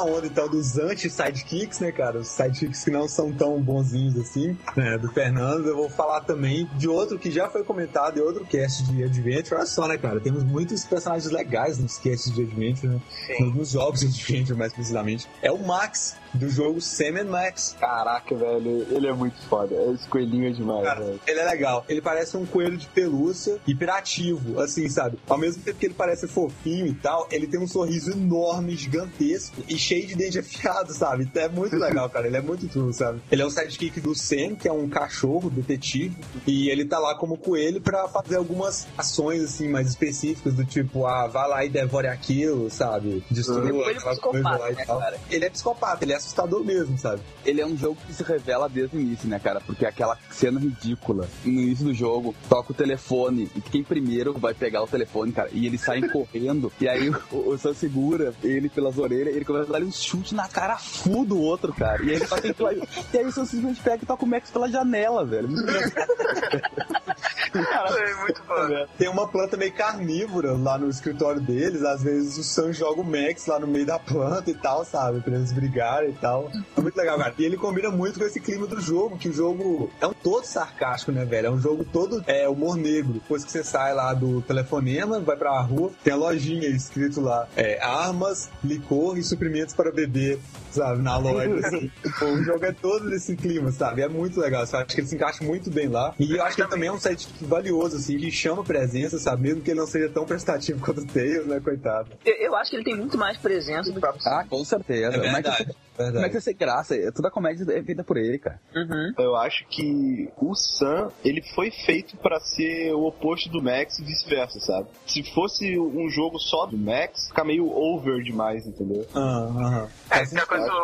Na 0.00 0.04
onda, 0.04 0.26
então, 0.26 0.48
dos 0.48 0.78
anti-sidekicks, 0.78 1.80
né, 1.80 1.92
cara? 1.92 2.18
Os 2.18 2.28
sidekicks 2.28 2.84
que 2.84 2.90
não 2.90 3.06
são 3.06 3.32
tão 3.32 3.60
bonzinhos 3.60 4.16
assim, 4.18 4.56
né, 4.76 4.96
do 4.98 5.10
Fernando, 5.12 5.66
eu 5.66 5.76
vou 5.76 5.90
falar 5.90 6.20
também 6.22 6.68
de 6.76 6.88
outro 6.88 7.18
que 7.18 7.30
já 7.30 7.48
foi 7.48 7.62
comentado 7.64 8.18
em 8.18 8.22
outro 8.22 8.44
cast 8.44 8.84
de 8.84 9.04
Adventure. 9.04 9.54
Olha 9.56 9.66
só, 9.66 9.86
né, 9.86 9.98
cara? 9.98 10.20
Temos 10.20 10.42
muitos 10.42 10.84
personagens 10.84 11.30
legais 11.30 11.78
nos 11.78 11.98
casts 11.98 12.32
de 12.32 12.42
Adventure, 12.42 12.88
né? 12.94 13.00
Sim. 13.26 13.52
Nos 13.52 13.70
jogos 13.70 14.00
de 14.00 14.06
Adventure, 14.06 14.58
mais 14.58 14.72
precisamente. 14.72 15.28
É 15.42 15.50
o 15.52 15.58
Max, 15.58 16.16
do 16.32 16.48
jogo 16.48 16.80
Sam 16.80 17.24
Max. 17.28 17.76
Caraca, 17.78 18.34
velho, 18.34 18.86
ele 18.90 19.06
é 19.06 19.12
muito 19.12 19.36
foda. 19.48 19.74
Esse 19.92 20.06
coelhinho 20.08 20.48
é 20.48 20.52
demais, 20.52 20.84
Cara, 20.84 21.00
velho. 21.04 21.20
ele 21.26 21.40
é 21.40 21.44
legal. 21.44 21.84
Ele 21.88 22.00
parece 22.00 22.36
um 22.36 22.46
coelho 22.46 22.76
de 22.76 22.86
pelúcia 22.88 23.58
hiperativo, 23.66 24.60
assim, 24.60 24.88
sabe? 24.88 25.18
Ao 25.28 25.36
mesmo 25.36 25.62
tempo 25.62 25.78
que 25.78 25.86
ele 25.86 25.94
parece 25.94 26.26
fofinho 26.26 26.86
e 26.86 26.94
tal, 26.94 27.26
ele 27.30 27.46
tem 27.46 27.60
um 27.60 27.66
sorriso 27.66 28.12
enorme, 28.12 28.76
gigantesco 28.76 29.56
e 29.68 29.76
cheio 29.90 30.06
de 30.06 30.14
dente 30.14 30.38
afiado, 30.38 30.92
sabe? 30.94 31.24
Então 31.24 31.42
é 31.42 31.48
muito 31.48 31.74
legal, 31.74 32.08
cara. 32.08 32.28
Ele 32.28 32.36
é 32.36 32.40
muito 32.40 32.68
true, 32.68 32.94
sabe? 32.94 33.20
Ele 33.30 33.42
é 33.42 33.46
um 33.46 33.50
sidekick 33.50 34.00
do 34.00 34.14
Sam, 34.14 34.54
que 34.54 34.68
é 34.68 34.72
um 34.72 34.88
cachorro 34.88 35.50
detetive, 35.50 36.16
e 36.46 36.70
ele 36.70 36.84
tá 36.84 36.98
lá 36.98 37.16
como 37.16 37.36
coelho 37.36 37.80
pra 37.80 38.06
fazer 38.08 38.36
algumas 38.36 38.86
ações, 38.96 39.42
assim, 39.42 39.68
mais 39.68 39.88
específicas, 39.88 40.54
do 40.54 40.64
tipo, 40.64 41.06
ah, 41.06 41.26
vai 41.26 41.48
lá 41.48 41.64
e 41.64 41.68
devore 41.68 42.06
aquilo, 42.06 42.70
sabe? 42.70 43.24
Destrua 43.28 43.68
Ele 43.68 43.78
é 43.78 43.90
aquela 43.90 44.12
psicopata, 44.12 44.42
coisa 44.42 44.58
lá 44.58 44.70
e 44.70 44.74
né, 44.74 44.84
tal. 44.84 44.98
cara? 45.00 45.18
Ele 45.28 45.44
é 45.44 45.50
psicopata, 45.50 46.04
ele 46.04 46.12
é 46.12 46.16
assustador 46.16 46.64
mesmo, 46.64 46.96
sabe? 46.96 47.22
Ele 47.44 47.60
é 47.60 47.66
um 47.66 47.76
jogo 47.76 47.98
que 48.06 48.14
se 48.14 48.22
revela 48.22 48.68
desde 48.68 48.96
o 48.96 49.00
início, 49.00 49.28
né, 49.28 49.40
cara? 49.40 49.60
Porque 49.60 49.84
aquela 49.84 50.16
cena 50.30 50.60
ridícula 50.60 51.28
no 51.44 51.60
início 51.60 51.84
do 51.84 51.94
jogo, 51.94 52.34
toca 52.48 52.70
o 52.70 52.74
telefone 52.74 53.50
e 53.56 53.60
quem 53.60 53.82
primeiro 53.82 54.34
vai 54.34 54.54
pegar 54.54 54.82
o 54.82 54.86
telefone, 54.86 55.32
cara, 55.32 55.50
e 55.52 55.66
eles 55.66 55.80
saem 55.80 56.06
correndo, 56.10 56.72
e 56.80 56.88
aí 56.88 57.10
o, 57.32 57.50
o 57.50 57.58
Sam 57.58 57.74
segura 57.74 58.32
ele 58.42 58.68
pelas 58.68 58.96
orelhas, 58.98 59.34
ele 59.34 59.44
começa 59.44 59.74
a 59.74 59.79
um 59.84 59.92
chute 59.92 60.34
na 60.34 60.48
cara 60.48 60.76
full 60.76 61.24
do 61.24 61.38
outro, 61.38 61.72
cara. 61.72 62.02
E 62.02 62.10
aí 62.10 62.16
ele 62.16 62.54
que 62.54 62.62
lá, 62.62 62.72
e 62.72 63.18
aí 63.18 63.32
Sam 63.32 63.44
simplesmente 63.44 63.80
pega 63.82 64.02
e 64.02 64.06
toca 64.06 64.24
o 64.24 64.28
Max 64.28 64.50
pela 64.50 64.68
janela, 64.68 65.24
velho. 65.24 65.48
É 67.54 68.14
muito 68.20 68.42
foda. 68.42 68.88
Tem 68.98 69.08
uma 69.08 69.26
planta 69.26 69.56
meio 69.56 69.72
carnívora 69.72 70.52
lá 70.52 70.78
no 70.78 70.88
escritório 70.88 71.40
deles. 71.40 71.82
Às 71.82 72.02
vezes 72.02 72.38
o 72.38 72.44
Sam 72.44 72.72
joga 72.72 73.00
o 73.00 73.04
Max 73.04 73.46
lá 73.46 73.58
no 73.58 73.66
meio 73.66 73.86
da 73.86 73.98
planta 73.98 74.50
e 74.50 74.54
tal, 74.54 74.84
sabe? 74.84 75.20
Pra 75.20 75.34
eles 75.34 75.52
brigarem 75.52 76.10
e 76.10 76.14
tal. 76.14 76.50
É 76.76 76.80
muito 76.80 76.96
legal, 76.96 77.18
cara. 77.18 77.34
E 77.38 77.44
ele 77.44 77.56
combina 77.56 77.90
muito 77.90 78.18
com 78.18 78.24
esse 78.24 78.40
clima 78.40 78.66
do 78.66 78.80
jogo, 78.80 79.16
que 79.16 79.28
o 79.28 79.32
jogo 79.32 79.90
é 80.00 80.06
um 80.06 80.12
todo 80.12 80.44
sarcástico, 80.44 81.12
né, 81.12 81.24
velho? 81.24 81.48
É 81.48 81.50
um 81.50 81.60
jogo 81.60 81.84
todo 81.84 82.22
é, 82.26 82.48
humor 82.48 82.76
negro. 82.76 83.14
Depois 83.14 83.44
que 83.44 83.50
você 83.50 83.64
sai 83.64 83.94
lá 83.94 84.14
do 84.14 84.40
telefonema, 84.42 85.20
vai 85.20 85.36
pra 85.36 85.60
rua, 85.60 85.90
tem 86.02 86.12
a 86.12 86.16
lojinha 86.16 86.68
escrito 86.68 87.20
lá: 87.20 87.48
é, 87.56 87.82
armas, 87.82 88.50
licor 88.62 89.18
e 89.18 89.22
suprimentos 89.22 89.74
para 89.74 89.90
beber, 89.90 90.38
sabe? 90.70 91.02
Na 91.02 91.16
loja. 91.18 91.54
assim. 91.66 91.90
o 92.22 92.42
jogo 92.44 92.64
é 92.64 92.72
todo 92.72 93.08
nesse 93.08 93.36
clima, 93.36 93.70
sabe? 93.72 94.02
É 94.02 94.08
muito 94.08 94.40
legal. 94.40 94.64
Eu 94.70 94.78
acho 94.78 94.86
que 94.94 95.00
ele 95.00 95.06
se 95.08 95.14
encaixa 95.14 95.44
muito 95.44 95.70
bem 95.70 95.88
lá. 95.88 96.14
E 96.18 96.32
eu 96.36 96.42
acho 96.44 96.56
que 96.56 96.62
ele 96.62 96.68
também 96.70 96.88
é 96.88 96.92
um 96.92 97.00
site 97.00 97.28
valioso, 97.40 97.96
assim, 97.96 98.16
que 98.18 98.30
chama 98.30 98.62
presença, 98.64 99.18
sabe? 99.18 99.42
Mesmo 99.42 99.62
que 99.62 99.70
ele 99.70 99.80
não 99.80 99.86
seja 99.86 100.08
tão 100.08 100.24
prestativo 100.24 100.80
quanto 100.84 101.00
o 101.02 101.06
Tails, 101.06 101.46
né, 101.46 101.60
coitado. 101.60 102.10
Eu, 102.24 102.34
eu 102.36 102.56
acho 102.56 102.70
que 102.70 102.76
ele 102.76 102.84
tem 102.84 102.96
muito 102.96 103.16
mais 103.18 103.36
presença 103.36 103.90
do 103.90 103.92
que 103.92 103.98
o 103.98 104.00
próprio 104.00 104.22
Ah, 104.26 104.44
com 104.48 104.64
certeza. 104.64 105.16
É 105.16 105.18
é 105.18 105.20
que- 105.20 105.30
verdade. 105.30 105.76
Como 106.00 106.18
é 106.20 106.28
que 106.28 106.32
vai 106.32 106.40
ser 106.40 106.54
graça? 106.54 106.94
Toda 107.12 107.28
a 107.28 107.30
comédia 107.30 107.62
é 107.76 107.82
feita 107.82 108.02
por 108.02 108.16
ele, 108.16 108.38
cara. 108.38 108.58
Uhum. 108.74 109.12
Eu 109.18 109.36
acho 109.36 109.66
que 109.68 110.30
o 110.38 110.54
Sam, 110.54 111.10
ele 111.22 111.42
foi 111.54 111.70
feito 111.70 112.16
pra 112.16 112.40
ser 112.40 112.94
o 112.94 113.02
oposto 113.06 113.50
do 113.50 113.62
Max 113.62 113.98
e 113.98 114.04
vice-versa, 114.04 114.58
sabe? 114.60 114.88
Se 115.06 115.22
fosse 115.34 115.78
um 115.78 116.08
jogo 116.08 116.38
só 116.38 116.64
do 116.64 116.78
Max, 116.78 117.28
fica 117.28 117.44
meio 117.44 117.68
over 117.70 118.22
demais, 118.22 118.66
entendeu? 118.66 119.06
Ah, 119.14 119.18
aham. 119.20 119.88
É, 120.10 120.24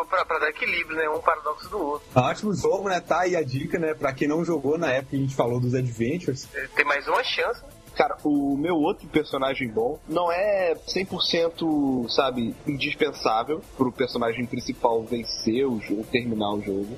Pra, 0.09 0.25
pra 0.25 0.39
dar 0.39 0.49
equilíbrio, 0.49 0.95
né? 0.97 1.09
Um 1.09 1.21
paradoxo 1.21 1.69
do 1.69 1.79
outro. 1.79 2.07
Ótimo 2.15 2.53
jogo, 2.53 2.89
né? 2.89 2.99
Tá 2.99 3.21
aí 3.21 3.35
a 3.35 3.43
dica, 3.43 3.77
né? 3.77 3.93
Pra 3.93 4.13
quem 4.13 4.27
não 4.27 4.43
jogou 4.43 4.77
na 4.77 4.91
época 4.91 5.11
que 5.11 5.15
a 5.17 5.19
gente 5.19 5.35
falou 5.35 5.59
dos 5.59 5.73
Adventures. 5.73 6.47
Ele 6.53 6.67
Tem 6.69 6.85
mais 6.85 7.07
uma 7.07 7.23
chance, 7.23 7.61
né? 7.63 7.69
Cara, 7.97 8.15
o 8.23 8.55
meu 8.55 8.75
outro 8.75 9.07
personagem 9.07 9.67
bom 9.67 9.99
não 10.07 10.31
é 10.31 10.75
100%, 10.87 12.07
sabe, 12.09 12.55
indispensável 12.67 13.61
pro 13.75 13.91
personagem 13.91 14.45
principal 14.45 15.03
vencer 15.03 15.65
o 15.65 15.79
jogo, 15.79 16.03
terminar 16.03 16.53
o 16.53 16.61
jogo. 16.61 16.95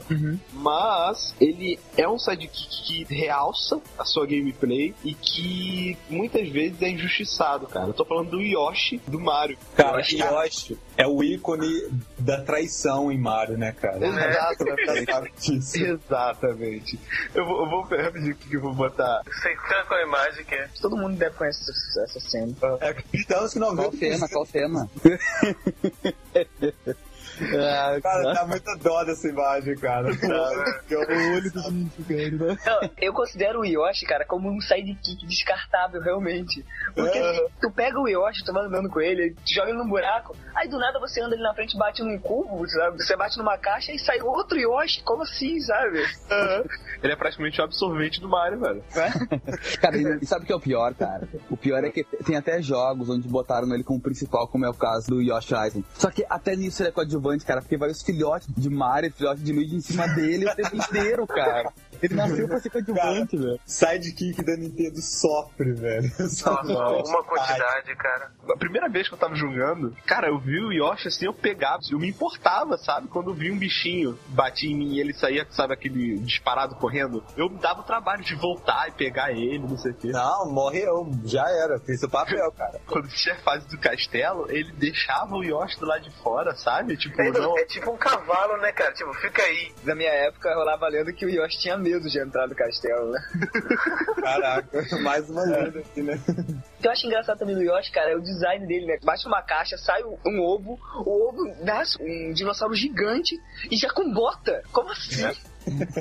Mas 0.52 1.34
ele 1.40 1.80
é 1.96 2.08
um 2.08 2.20
sidekick 2.20 2.84
que 2.86 3.14
realça 3.14 3.80
a 3.98 4.04
sua 4.04 4.26
gameplay 4.26 4.94
e 5.04 5.14
que 5.14 5.98
muitas 6.10 6.50
vezes 6.50 6.82
é 6.82 6.90
injustiçado, 6.90 7.68
cara. 7.68 7.88
Eu 7.88 7.94
tô 7.94 8.04
falando 8.04 8.32
do 8.32 8.42
Yoshi 8.42 9.02
do 9.08 9.20
Mario. 9.20 9.58
Cara, 9.76 10.02
Yoshi 10.02 10.78
é 10.98 11.08
o 11.08 11.24
ícone 11.24 11.90
da 12.18 12.42
traição 12.42 13.10
em 13.12 13.18
Mario, 13.18 13.58
né, 13.58 13.72
cara? 13.72 14.06
Exatamente. 14.06 15.30
Disso. 15.40 15.78
Exatamente. 15.78 17.00
Eu 17.34 17.46
vou, 17.46 17.64
eu 17.64 17.70
vou 17.70 17.82
rapidinho 17.84 18.34
o 18.34 18.36
que 18.36 18.54
eu 18.54 18.62
vou 18.62 18.74
botar. 18.74 19.22
Sei 19.42 19.56
qual 19.56 20.00
a 20.00 20.04
imagem 20.04 20.44
que 20.44 20.56
é. 20.56 20.68
Todo 20.90 20.98
mundo 20.98 21.18
deve 21.18 21.36
conhecer 21.36 21.72
essa, 22.04 22.20
cena. 22.20 22.52
É, 22.82 22.90
acreditamos 22.90 23.54
que 23.54 23.60
Qual 23.60 23.92
90%. 23.92 24.00
cena? 24.00 24.28
Qual 24.30 24.46
cena? 27.46 28.02
Cara, 28.02 28.34
dá 28.34 28.46
muita 28.46 28.76
dó 28.78 29.04
dessa 29.04 29.28
imagem, 29.28 29.76
cara. 29.78 30.10
Que 30.88 30.94
é 30.96 30.98
o 30.98 31.38
único 31.38 31.60
Não, 32.66 32.90
eu 32.98 33.14
considero 33.14 33.60
o 33.62 33.66
Yoshi, 33.66 34.06
cara, 34.06 34.26
como 34.26 34.50
um 34.50 34.60
sidekick 34.62 35.26
descartável, 35.28 36.02
realmente. 36.02 36.66
Porque 36.96 37.18
É. 37.18 37.48
tu 37.62 37.72
pega 37.72 38.00
o 38.00 38.08
Yoshi, 38.08 38.44
tu 38.44 38.54
vai 38.54 38.66
andando 38.66 38.90
com 38.90 39.00
ele, 39.02 39.32
tu 39.46 39.54
joga 39.54 39.70
ele 39.70 39.78
num 39.78 39.88
buraco, 39.88 40.36
aí 40.56 40.68
do 40.68 40.78
nada 40.80 41.00
você 41.00 41.22
anda 41.22 41.36
ali 41.36 41.44
na 41.44 41.54
frente 41.54 41.76
e 41.76 41.78
bate 41.78 42.02
num 42.04 42.18
cubo, 42.20 42.68
sabe? 42.70 42.98
Você 43.04 43.16
bate 43.16 43.38
numa 43.38 43.58
caixa 43.58 43.92
e 43.92 44.00
sai 44.00 44.20
outro 44.22 44.58
Yoshi, 44.60 45.02
como 45.04 45.24
assim, 45.24 45.60
sabe? 45.62 46.04
Ele 47.04 47.14
é 47.14 47.16
praticamente 47.16 47.60
o 47.62 47.64
absorvente 47.64 48.20
do 48.22 48.28
Mario, 48.30 48.60
velho. 48.60 48.84
Cara, 49.82 49.98
e 49.98 50.20
e 50.22 50.26
sabe 50.26 50.44
o 50.44 50.48
que 50.48 50.54
é 50.54 50.56
o 50.56 50.60
pior, 50.60 50.94
cara? 50.96 51.28
O 51.50 51.56
pior 51.58 51.84
é 51.84 51.90
que 51.92 52.04
tem 52.26 52.36
até 52.36 52.62
jogos 52.62 53.10
onde 53.10 53.28
botaram 53.28 53.74
ele 53.74 53.84
como 53.84 54.00
principal, 54.02 54.48
como 54.48 54.66
é 54.66 54.70
o 54.70 54.74
caso 54.74 55.08
do 55.08 55.22
Yoshi 55.22 55.54
Island. 55.54 55.86
Só 55.94 56.10
que 56.10 56.26
até 56.30 56.56
nisso 56.56 56.82
ele 56.82 56.90
é 56.90 56.92
coadjuvante, 56.92 57.29
cara, 57.46 57.62
porque 57.62 57.78
vai 57.78 57.90
os 57.90 58.02
filhotes 58.02 58.48
de 58.56 58.70
Mario, 58.70 59.12
filhotes 59.12 59.44
de 59.44 59.54
Luigi 59.54 59.76
em 59.76 59.82
cima 59.82 60.08
dele 60.08 60.48
o 60.48 60.56
tempo 60.56 60.76
inteiro, 60.78 61.28
cara. 61.28 61.72
Ele 62.02 62.16
nasceu 62.16 62.48
pra 62.48 62.60
ser 62.60 62.70
coadjuvante, 62.70 63.38
velho. 63.38 63.60
Sidekick 63.66 64.44
da 64.44 64.56
Nintendo 64.56 65.02
sofre, 65.02 65.74
velho. 65.74 66.10
Sofre. 66.30 66.74
Nossa, 66.74 67.12
uma 67.12 67.24
quantidade, 67.24 67.96
cara. 67.96 68.32
A 68.54 68.58
primeira 68.58 68.88
vez 68.90 69.08
que 69.08 69.14
eu 69.14 69.18
tava 69.18 69.36
jogando, 69.36 69.96
cara, 70.06 70.28
eu 70.28 70.40
vi 70.40 70.60
o 70.60 70.72
Yoshi 70.72 71.08
assim, 71.08 71.26
eu 71.26 71.34
pegava, 71.34 71.80
eu 71.92 72.00
me 72.00 72.10
importava, 72.10 72.78
sabe? 72.78 73.08
Quando 73.08 73.32
eu 73.32 73.34
vi 73.34 73.52
um 73.52 73.58
bichinho 73.58 74.18
batia 74.30 74.70
em 74.72 74.76
mim 74.76 74.94
e 74.96 75.00
ele 75.00 75.14
saía, 75.14 75.46
sabe, 75.50 75.74
aquele 75.74 76.18
disparado 76.20 76.76
correndo, 76.76 77.24
eu 77.36 77.50
me 77.50 77.58
dava 77.60 77.82
o 77.82 77.84
trabalho 77.84 78.24
de 78.24 78.36
voltar 78.36 78.88
e 78.88 78.92
pegar 78.92 79.32
ele, 79.32 79.60
não 79.60 79.78
sei 79.78 79.92
o 79.92 79.96
quê. 79.96 80.08
Não, 80.12 80.52
morreu. 80.52 81.10
Já 81.26 81.50
era. 81.50 81.80
Fez 81.80 82.02
o 82.04 82.10
papel, 82.10 82.52
cara. 82.54 82.80
Quando 82.88 83.08
tinha 83.10 83.36
a 83.36 83.40
fase 83.40 83.68
do 83.68 83.78
castelo, 83.78 84.50
ele 84.50 84.72
deixava 84.74 85.36
o 85.36 85.44
Yoshi 85.44 85.80
do 85.80 85.86
lado 85.86 86.02
de 86.04 86.12
fora, 86.22 86.56
sabe? 86.56 86.96
Tipo, 86.98 87.22
É, 87.22 87.32
não. 87.32 87.58
é 87.58 87.66
tipo 87.66 87.92
um 87.92 87.98
cavalo, 87.98 88.58
né, 88.58 88.72
cara? 88.72 88.94
Tipo, 88.94 89.14
fica 89.16 89.42
aí. 89.42 89.72
Na 89.84 89.94
minha 89.96 90.12
época, 90.12 90.54
rolava 90.56 90.88
lendo 90.88 91.14
que 91.14 91.26
o 91.26 91.30
Yoshi 91.30 91.60
tinha 91.60 91.78
medo 91.78 91.89
de 91.98 92.20
entrar 92.20 92.48
no 92.48 92.56
castelo, 92.56 93.12
né? 93.12 93.20
Caraca, 94.22 94.86
mais 95.02 95.30
uma 95.30 95.44
lenda 95.44 95.80
aqui, 95.80 96.02
né? 96.02 96.20
O 96.28 96.82
que 96.82 96.88
eu 96.88 96.92
acho 96.92 97.08
engraçado 97.08 97.38
também 97.40 97.56
do 97.56 97.64
Yoshi, 97.64 97.92
cara, 97.92 98.12
é 98.12 98.16
o 98.16 98.22
design 98.22 98.66
dele, 98.68 98.86
né? 98.86 98.98
Bate 99.04 99.26
numa 99.26 99.42
caixa, 99.42 99.78
sai 99.78 100.04
um, 100.04 100.40
ovo, 100.42 100.80
o 101.06 101.28
ovo 101.30 101.56
nasce 101.64 101.98
um 102.02 102.34
dinossauro 102.34 102.76
gigante 102.76 103.36
e 103.72 103.78
já 103.78 103.90
com 103.90 104.12
bota. 104.14 104.62
Como 104.72 104.90
assim? 104.92 105.24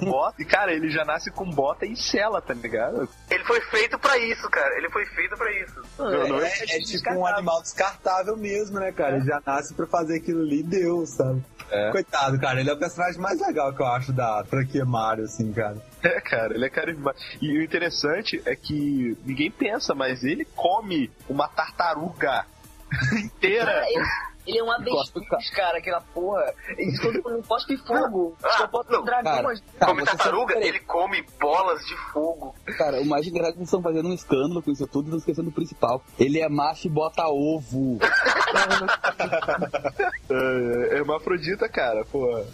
Bota, 0.03 0.41
e 0.41 0.45
cara, 0.45 0.73
ele 0.73 0.89
já 0.89 1.05
nasce 1.05 1.31
com 1.31 1.49
bota 1.51 1.85
e 1.85 1.97
cela, 1.97 2.41
tá 2.41 2.55
ligado? 2.55 3.09
Ele 3.31 3.45
foi 3.45 3.61
feito 3.63 3.99
pra 3.99 4.17
isso, 4.19 4.49
cara. 4.49 4.77
Ele 4.79 4.89
foi 4.91 5.05
feito 5.07 5.37
pra 5.37 5.53
isso. 5.63 5.83
Mano, 5.99 6.29
não 6.29 6.41
É, 6.41 6.49
é 6.49 6.79
tipo 6.79 7.11
um 7.11 7.27
animal 7.27 7.61
descartável 7.61 8.37
mesmo, 8.37 8.79
né, 8.79 8.93
cara? 8.93 9.17
Ele 9.17 9.27
já 9.27 9.43
nasce 9.45 9.75
pra 9.75 9.87
fazer 9.87 10.19
aquilo 10.19 10.43
ali 10.43 10.61
e 10.61 10.63
deu, 10.63 11.05
sabe? 11.07 11.43
É. 11.71 11.91
Coitado, 11.91 12.39
cara. 12.39 12.61
Ele 12.61 12.71
é 12.71 12.73
o 12.73 12.79
personagem 12.79 13.21
mais 13.21 13.41
legal 13.41 13.73
que 13.73 13.81
eu 13.81 13.87
acho 13.87 14.13
da 14.13 14.45
franquia 14.45 14.85
Mario, 14.85 15.25
assim, 15.25 15.53
cara. 15.53 15.77
É, 16.03 16.21
cara, 16.21 16.55
ele 16.55 16.65
é 16.65 16.71
carismático. 16.71 17.45
E 17.45 17.59
o 17.59 17.63
interessante 17.63 18.41
é 18.47 18.55
que 18.55 19.17
ninguém 19.25 19.51
pensa, 19.51 19.95
mas 19.95 20.25
ele 20.25 20.45
come 20.57 21.11
uma 21.29 21.49
tartaruga 21.49 22.47
inteira. 23.17 23.85
Ele 24.49 24.59
é 24.59 24.65
um 24.65 24.71
avestruz, 24.73 25.51
cara, 25.55 25.79
aquela 25.79 26.01
porra. 26.01 26.53
Ele 26.77 26.99
todo 26.99 27.15
mundo 27.31 27.47
cospe 27.47 27.77
fogo. 27.79 28.37
Ah, 28.43 28.51
Só 28.59 28.67
pode 28.69 28.91
não, 28.91 29.05
dragão. 29.05 29.33
cara. 29.33 29.43
mas- 29.43 29.61
Tá, 29.79 29.87
come 29.87 30.05
tartaruga, 30.05 30.55
sabe- 30.55 30.67
ele 30.67 30.81
come 30.81 31.25
bolas 31.41 31.81
de 31.87 31.97
fogo. 32.13 32.55
Cara, 32.77 33.01
o 33.01 33.07
mais 33.07 33.27
engraçado 33.27 33.51
é 33.51 33.53
que 33.53 33.59
eles 33.59 33.69
estão 33.69 33.83
fazendo 33.83 34.09
um 34.09 34.15
escândalo 34.15 34.63
com 34.63 34.71
isso 34.71 34.87
tudo 34.87 35.05
e 35.05 35.09
estão 35.09 35.19
esquecendo 35.19 35.51
do 35.51 35.55
principal. 35.55 36.03
Ele 36.19 36.41
é 36.41 36.49
macho 36.49 36.87
e 36.87 36.91
bota 36.91 37.27
ovo. 37.29 37.99
É, 40.31 40.95
é 40.95 40.99
hermafrodita, 40.99 41.69
cara, 41.69 42.05
pô. 42.05 42.45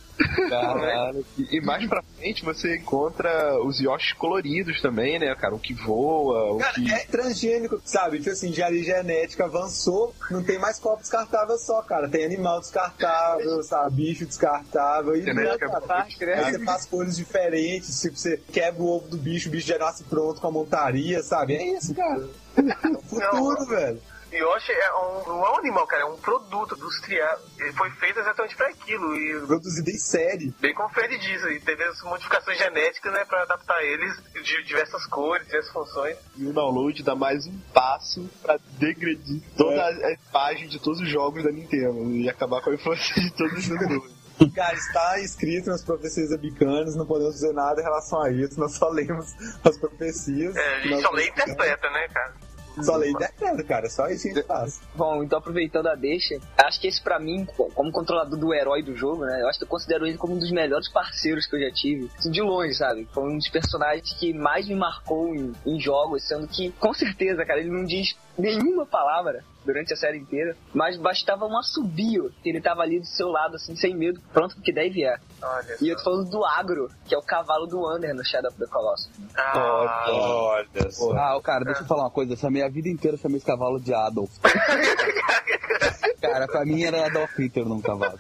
Caralho. 0.49 1.25
E, 1.37 1.57
e 1.57 1.61
mais 1.61 1.85
pra 1.89 2.03
frente 2.17 2.45
você 2.45 2.77
encontra 2.77 3.61
os 3.65 3.81
Yoshis 3.81 4.13
coloridos 4.13 4.81
também, 4.81 5.19
né, 5.19 5.35
cara? 5.35 5.55
O 5.55 5.59
que 5.59 5.75
voa, 5.75 6.53
o 6.53 6.59
Cara, 6.59 6.73
que. 6.75 6.93
é 6.93 7.05
transgênico, 7.07 7.81
sabe? 7.85 8.19
Tipo 8.19 8.31
assim, 8.31 8.53
já 8.53 8.69
a 8.69 8.73
genética 8.73 9.45
avançou, 9.47 10.15
não 10.31 10.43
tem 10.43 10.59
mais 10.59 10.79
copo 10.79 11.01
descartável 11.03 11.57
só, 11.59 11.83
cara. 11.85 12.09
Tem 12.09 12.25
animal 12.25 12.61
descartável, 12.61 13.63
sabe? 13.63 13.97
Bicho 13.97 14.27
descartável. 14.27 15.17
E, 15.17 15.23
Genética 15.23 15.69
cara, 15.69 16.07
Aí 16.47 16.53
você 16.53 16.65
faz 16.65 16.87
cores 16.87 17.17
diferentes, 17.17 18.01
tipo, 18.01 18.17
você 18.17 18.37
quebra 18.53 18.83
o 18.83 18.89
ovo 18.89 19.09
do 19.09 19.17
bicho, 19.17 19.49
o 19.49 19.53
bicho 19.53 19.67
já 19.67 19.79
nasce 19.79 20.05
pronto 20.05 20.41
com 20.41 20.47
a 20.47 20.51
montaria, 20.51 21.23
sabe? 21.23 21.55
É 21.55 21.77
isso, 21.77 21.95
cara. 21.95 22.29
É 22.57 22.89
o 22.89 23.03
futuro, 23.03 23.67
velho. 23.67 24.01
Yoshi 24.37 24.73
é 24.73 24.95
um, 24.95 25.29
não 25.29 25.47
é 25.47 25.51
um 25.51 25.59
animal, 25.59 25.87
cara, 25.87 26.03
é 26.03 26.07
um 26.07 26.17
produto 26.17 26.75
industrial. 26.77 27.39
Ele 27.59 27.73
foi 27.73 27.91
feito 27.91 28.19
exatamente 28.19 28.57
pra 28.57 28.69
aquilo. 28.69 29.15
E 29.17 29.47
Produzido 29.47 29.91
em 29.91 29.99
série. 29.99 30.55
bem 30.61 30.75
como 30.75 30.89
o 30.89 30.93
Fred 30.93 31.19
diz, 31.19 31.43
e 31.45 31.61
teve 31.61 31.85
as 31.85 32.03
modificações 32.03 32.59
genéticas, 32.59 33.13
né, 33.13 33.25
pra 33.25 33.43
adaptar 33.43 33.83
eles 33.83 34.13
de 34.43 34.63
diversas 34.65 35.07
cores, 35.07 35.47
diversas 35.47 35.73
funções. 35.73 36.17
E 36.37 36.47
o 36.47 36.53
download 36.53 37.03
dá 37.03 37.15
mais 37.15 37.47
um 37.47 37.59
passo 37.73 38.29
pra 38.43 38.59
degredir 38.79 39.43
toda 39.57 39.85
a 39.85 40.13
imagem 40.31 40.69
de 40.69 40.81
todos 40.81 41.01
os 41.01 41.09
jogos 41.09 41.43
da 41.43 41.51
Nintendo 41.51 42.11
e 42.11 42.29
acabar 42.29 42.61
com 42.63 42.71
a 42.71 42.75
infância 42.75 43.15
de 43.21 43.31
todos 43.33 43.59
os 43.59 43.65
jogadores. 43.65 44.15
Cara, 44.55 44.75
está 44.75 45.21
escrito 45.21 45.71
nas 45.71 45.85
profecias 45.85 46.33
abicanas, 46.33 46.97
não 46.97 47.07
podemos 47.07 47.35
dizer 47.35 47.53
nada 47.53 47.81
em 47.81 47.85
relação 47.85 48.21
a 48.21 48.31
isso, 48.31 48.59
nós 48.59 48.73
só 48.73 48.89
lemos 48.89 49.33
as 49.65 49.79
profecias. 49.79 50.57
É, 50.57 50.75
a 50.75 50.81
gente 50.81 50.91
nós 50.91 51.03
só 51.03 51.11
lê 51.13 51.27
e 51.27 51.29
interpreta, 51.29 51.91
né, 51.91 52.09
cara? 52.09 52.35
Só 52.83 52.97
lê 52.97 53.09
e 53.09 53.13
interpreta, 53.13 53.63
cara, 53.65 53.89
só 53.89 54.09
isso 54.09 54.33
que 54.33 54.43
faz. 54.43 54.81
Bom, 54.95 55.23
então 55.23 55.39
aproveitando 55.39 55.87
a 55.89 55.95
deixa, 55.95 56.39
acho 56.59 56.81
que 56.81 56.87
esse 56.89 57.01
pra 57.03 57.19
mim, 57.19 57.45
co- 57.45 57.71
como 57.75 57.93
controlador 57.93 58.39
do 58.39 58.53
herói 58.53 58.83
do 58.83 58.97
jogo, 58.97 59.25
né? 59.25 59.43
Eu 59.43 59.49
acho 59.49 59.59
que 59.59 59.65
eu 59.65 59.69
considero 59.69 60.07
ele 60.07 60.17
como 60.19 60.35
um 60.35 60.39
dos 60.39 60.51
melhores 60.51 60.89
parceiros 60.91 61.47
que 61.47 61.55
eu 61.57 61.61
já 61.61 61.71
tive. 61.73 62.11
Assim, 62.19 62.31
de 62.31 62.41
longe, 62.43 62.75
sabe? 62.75 63.09
Foi 63.13 63.25
um 63.25 63.37
dos 63.39 63.49
personagens 63.49 64.13
que 64.15 64.33
mais 64.35 64.67
me 64.67 64.75
marcou 64.75 65.35
em, 65.35 65.53
em 65.67 65.81
jogos, 65.81 66.27
sendo 66.27 66.49
que, 66.49 66.71
com 66.73 66.93
certeza, 66.93 67.45
cara, 67.45 67.61
ele 67.61 67.71
não 67.71 67.85
diz 67.85 68.17
nenhuma 68.37 68.85
palavra 68.87 69.45
durante 69.65 69.93
a 69.93 69.97
série 69.97 70.19
inteira, 70.19 70.57
mas 70.73 70.97
bastava 70.97 71.47
um 71.47 71.57
assobio 71.59 72.31
que 72.43 72.49
ele 72.51 72.61
tava 72.61 72.83
ali 72.83 73.01
do 73.01 73.07
seu 73.07 73.29
lado, 73.29 73.57
assim, 73.57 73.75
sem 73.77 73.95
medo, 73.97 74.21
pronto 74.33 74.55
porque 74.55 74.73
daí 74.73 74.91
vier. 74.91 75.21
Olha 75.43 75.77
E 75.81 75.89
eu 75.89 75.97
tô 75.97 76.05
falando 76.05 76.31
do 76.31 76.45
Agro, 76.45 76.91
que 77.07 77.15
é 77.15 77.19
o 77.19 77.23
cavalo 77.23 77.67
do 77.67 77.79
Under 77.95 78.15
no 78.15 78.25
Shadow 78.25 78.51
of 78.51 78.59
the 78.59 78.67
Colossus. 78.67 79.09
Ah, 79.37 80.07
Olha 80.11 80.91
só. 80.91 81.13
Ah, 81.13 81.41
cara, 81.43 81.65
deixa 81.65 81.83
eu 81.83 81.87
falar 81.87 82.03
uma 82.05 82.11
coisa. 82.11 82.35
Essa 82.35 82.51
minha 82.51 82.69
vida 82.69 82.89
inteira 82.89 83.17
eu 83.17 83.21
chamei 83.21 83.37
esse 83.39 83.47
cavalo 83.47 83.81
de 83.81 83.93
Adolf. 83.95 84.31
cara, 86.21 86.47
pra 86.47 86.65
mim 86.65 86.83
era 86.85 87.07
Adolf 87.07 87.37
Hitler 87.39 87.67
num 87.67 87.81
cavalo. 87.81 88.19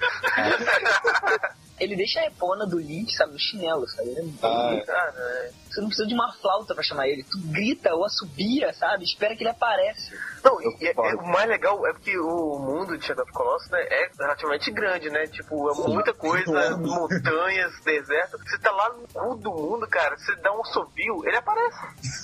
Ele 1.80 1.97
deixa 1.97 2.20
a 2.20 2.26
epona 2.26 2.66
do 2.66 2.78
Link, 2.78 3.12
sabe, 3.12 3.32
no 3.32 3.38
chinelo, 3.38 3.86
sabe? 3.88 4.09
Ele 4.11 4.20
é 4.20 4.47
Ah, 4.47 4.74
é. 4.74 4.80
cara, 4.80 5.14
é. 5.18 5.51
Você 5.75 5.81
não 5.81 5.89
precisa 5.89 6.07
de 6.07 6.14
uma 6.14 6.33
flauta 6.35 6.72
pra 6.75 6.85
chamar 6.85 7.09
ele. 7.09 7.25
Tu 7.25 7.37
grita 7.51 7.93
ou 7.95 8.05
assobia, 8.05 8.72
sabe? 8.75 9.03
Espera 9.05 9.35
que 9.35 9.43
ele 9.43 9.51
aparece. 9.51 10.16
Não, 10.45 10.61
e, 10.62 10.77
e- 10.81 10.95
concordo. 10.95 11.18
é- 11.18 11.22
o 11.22 11.27
mais 11.27 11.49
legal 11.49 11.87
é 11.87 11.93
porque 11.93 12.16
o 12.16 12.59
mundo 12.61 12.97
de 12.97 13.05
Shadow 13.05 13.25
of 13.25 13.33
Colossus 13.33 13.68
né, 13.70 13.81
é 13.83 14.11
relativamente 14.18 14.70
grande, 14.70 15.11
né? 15.11 15.27
Tipo, 15.27 15.70
é 15.70 15.89
muita 15.89 16.14
coisa, 16.14 16.77
montanhas, 16.77 17.72
deserto. 17.85 18.39
Você 18.39 18.59
tá 18.59 18.70
lá 18.70 18.91
no 18.91 19.09
cu 19.09 19.35
do 19.37 19.51
mundo, 19.53 19.87
cara, 19.89 20.16
você 20.16 20.35
dá 20.37 20.53
um 20.53 20.61
assobio, 20.62 21.27
ele 21.27 21.37
aparece. 21.37 21.79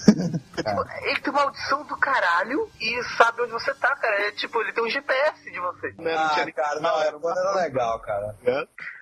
Tipo, 0.61 0.85
ele 1.07 1.21
tem 1.21 1.33
uma 1.33 1.43
audição 1.43 1.85
do 1.87 1.97
caralho 1.97 2.69
e 2.79 3.03
sabe 3.17 3.41
onde 3.43 3.53
você 3.53 3.73
tá, 3.75 3.97
cara. 3.97 4.27
É 4.29 4.33
tipo, 4.33 4.61
ele 4.61 4.73
tem 4.75 4.85
um 4.85 4.91
GPS 4.91 5.51
de 5.51 5.59
você. 5.59 5.95
Não 5.99 6.11
Ah, 6.13 6.31
tinha 6.35 6.45
nem- 6.45 6.55
cara, 6.55 6.81
não, 6.81 7.01
era, 7.01 7.17
era 7.17 7.55
legal, 7.55 7.99
cara. 8.01 8.37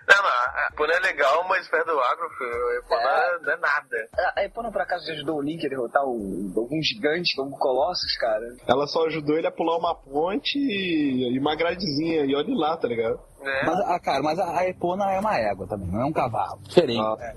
Não, 0.09 0.23
não, 0.23 0.31
a 0.31 0.69
Epona 0.73 0.95
é 0.95 1.01
legal, 1.01 1.47
mas 1.47 1.69
perto 1.69 1.87
do 1.87 2.01
agro, 2.01 2.29
filho, 2.39 2.69
a 2.69 2.77
Epona 2.77 3.11
É. 3.11 3.39
não 3.43 3.53
é 3.53 3.57
nada. 3.57 4.09
A 4.37 4.45
Epona, 4.45 4.73
por 4.73 4.81
acaso, 4.81 5.07
já 5.07 5.13
ajudou 5.13 5.37
o 5.37 5.43
Link 5.43 5.65
a 5.67 5.69
derrotar 5.69 6.03
um, 6.07 6.51
algum 6.57 6.81
gigante 6.83 7.37
como 7.37 7.59
Colossus, 7.59 8.17
cara. 8.19 8.47
Ela 8.67 8.87
só 8.87 9.07
ajudou 9.07 9.37
ele 9.37 9.47
a 9.47 9.53
pular 9.53 9.77
uma 9.77 9.95
ponte 9.95 10.59
e, 10.59 11.35
e 11.35 11.39
uma 11.39 11.55
gradezinha, 11.55 12.25
e 12.25 12.35
olha 12.35 12.47
lá, 12.57 12.77
tá 12.77 12.89
ligado? 12.89 13.21
Né? 13.43 13.63
Mas, 13.65 13.79
ah, 13.81 13.99
cara, 14.01 14.23
mas 14.23 14.39
a, 14.39 14.59
a 14.59 14.69
Epona 14.69 15.13
é 15.13 15.21
uma 15.21 15.37
égua 15.39 15.67
também, 15.67 15.87
não 15.89 16.01
é 16.03 16.05
um 16.05 16.13
cavalo. 16.13 16.61
Diferente. 16.63 17.01
Ah. 17.01 17.35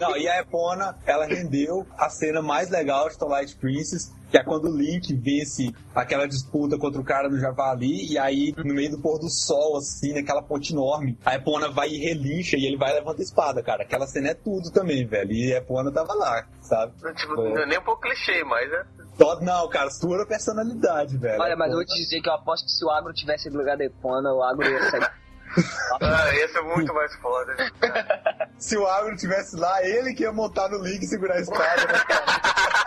Não, 0.00 0.16
e 0.16 0.28
a 0.28 0.40
Epona, 0.40 0.96
ela 1.06 1.26
rendeu 1.26 1.86
a 1.96 2.08
cena 2.10 2.42
mais 2.42 2.70
legal 2.70 3.08
de 3.08 3.16
Twilight 3.18 3.56
Princess, 3.56 4.12
que 4.30 4.36
é 4.38 4.42
quando 4.42 4.64
o 4.68 4.76
Link 4.76 5.14
vence 5.14 5.72
aquela 5.94 6.26
disputa 6.26 6.76
contra 6.76 7.00
o 7.00 7.04
cara 7.04 7.28
no 7.28 7.38
Javali, 7.38 8.10
e 8.12 8.18
aí, 8.18 8.52
no 8.56 8.74
meio 8.74 8.90
do 8.90 8.98
pôr 9.00 9.18
do 9.20 9.30
sol, 9.30 9.76
assim, 9.76 10.12
naquela 10.12 10.42
ponte 10.42 10.72
enorme, 10.72 11.16
a 11.24 11.36
Epona 11.36 11.70
vai 11.70 11.88
e 11.88 11.98
relincha 11.98 12.56
e 12.56 12.66
ele 12.66 12.76
vai 12.76 12.90
e 12.90 12.94
levanta 12.94 13.20
a 13.20 13.24
espada, 13.24 13.62
cara. 13.62 13.84
Aquela 13.84 14.06
cena 14.08 14.30
é 14.30 14.34
tudo 14.34 14.72
também, 14.72 15.06
velho. 15.06 15.30
E 15.30 15.54
a 15.54 15.58
Epona 15.58 15.92
tava 15.92 16.14
lá, 16.14 16.44
sabe? 16.60 16.92
Tipo, 17.14 17.40
É. 17.40 17.54
não 17.54 17.62
é 17.62 17.66
nem 17.66 17.78
um 17.78 17.84
pouco 17.84 18.00
clichê, 18.02 18.42
mas 18.42 18.70
é. 18.72 18.84
Todo, 19.16 19.42
não, 19.42 19.68
cara, 19.68 19.88
sua 19.90 20.26
personalidade, 20.26 21.16
velho. 21.16 21.40
Olha, 21.40 21.54
mas 21.56 21.70
eu 21.70 21.76
vou 21.76 21.84
te 21.84 21.94
dizer 21.94 22.20
que 22.20 22.28
eu 22.28 22.34
aposto 22.34 22.64
que 22.64 22.72
se 22.72 22.84
o 22.84 22.90
Agro 22.90 23.12
tivesse 23.12 23.48
no 23.48 23.58
lugar 23.58 23.76
da 23.76 23.84
Epona, 23.84 24.32
o 24.32 24.42
Agro 24.42 24.68
ia 24.68 24.90
sair. 24.90 25.08
Ah, 26.00 26.34
esse 26.34 26.58
é 26.58 26.62
muito 26.62 26.92
mais 26.92 27.14
foda. 27.16 27.54
né, 27.54 27.70
cara? 27.80 28.48
Se 28.58 28.76
o 28.76 28.86
Agro 28.86 29.16
tivesse 29.16 29.56
lá, 29.56 29.82
ele 29.84 30.14
que 30.14 30.22
ia 30.22 30.32
montar 30.32 30.68
no 30.68 30.78
Link 30.78 31.02
e 31.02 31.06
segurar 31.06 31.34
a 31.34 31.40
espada, 31.40 31.86
né, 31.86 31.98
cara? 32.06 32.24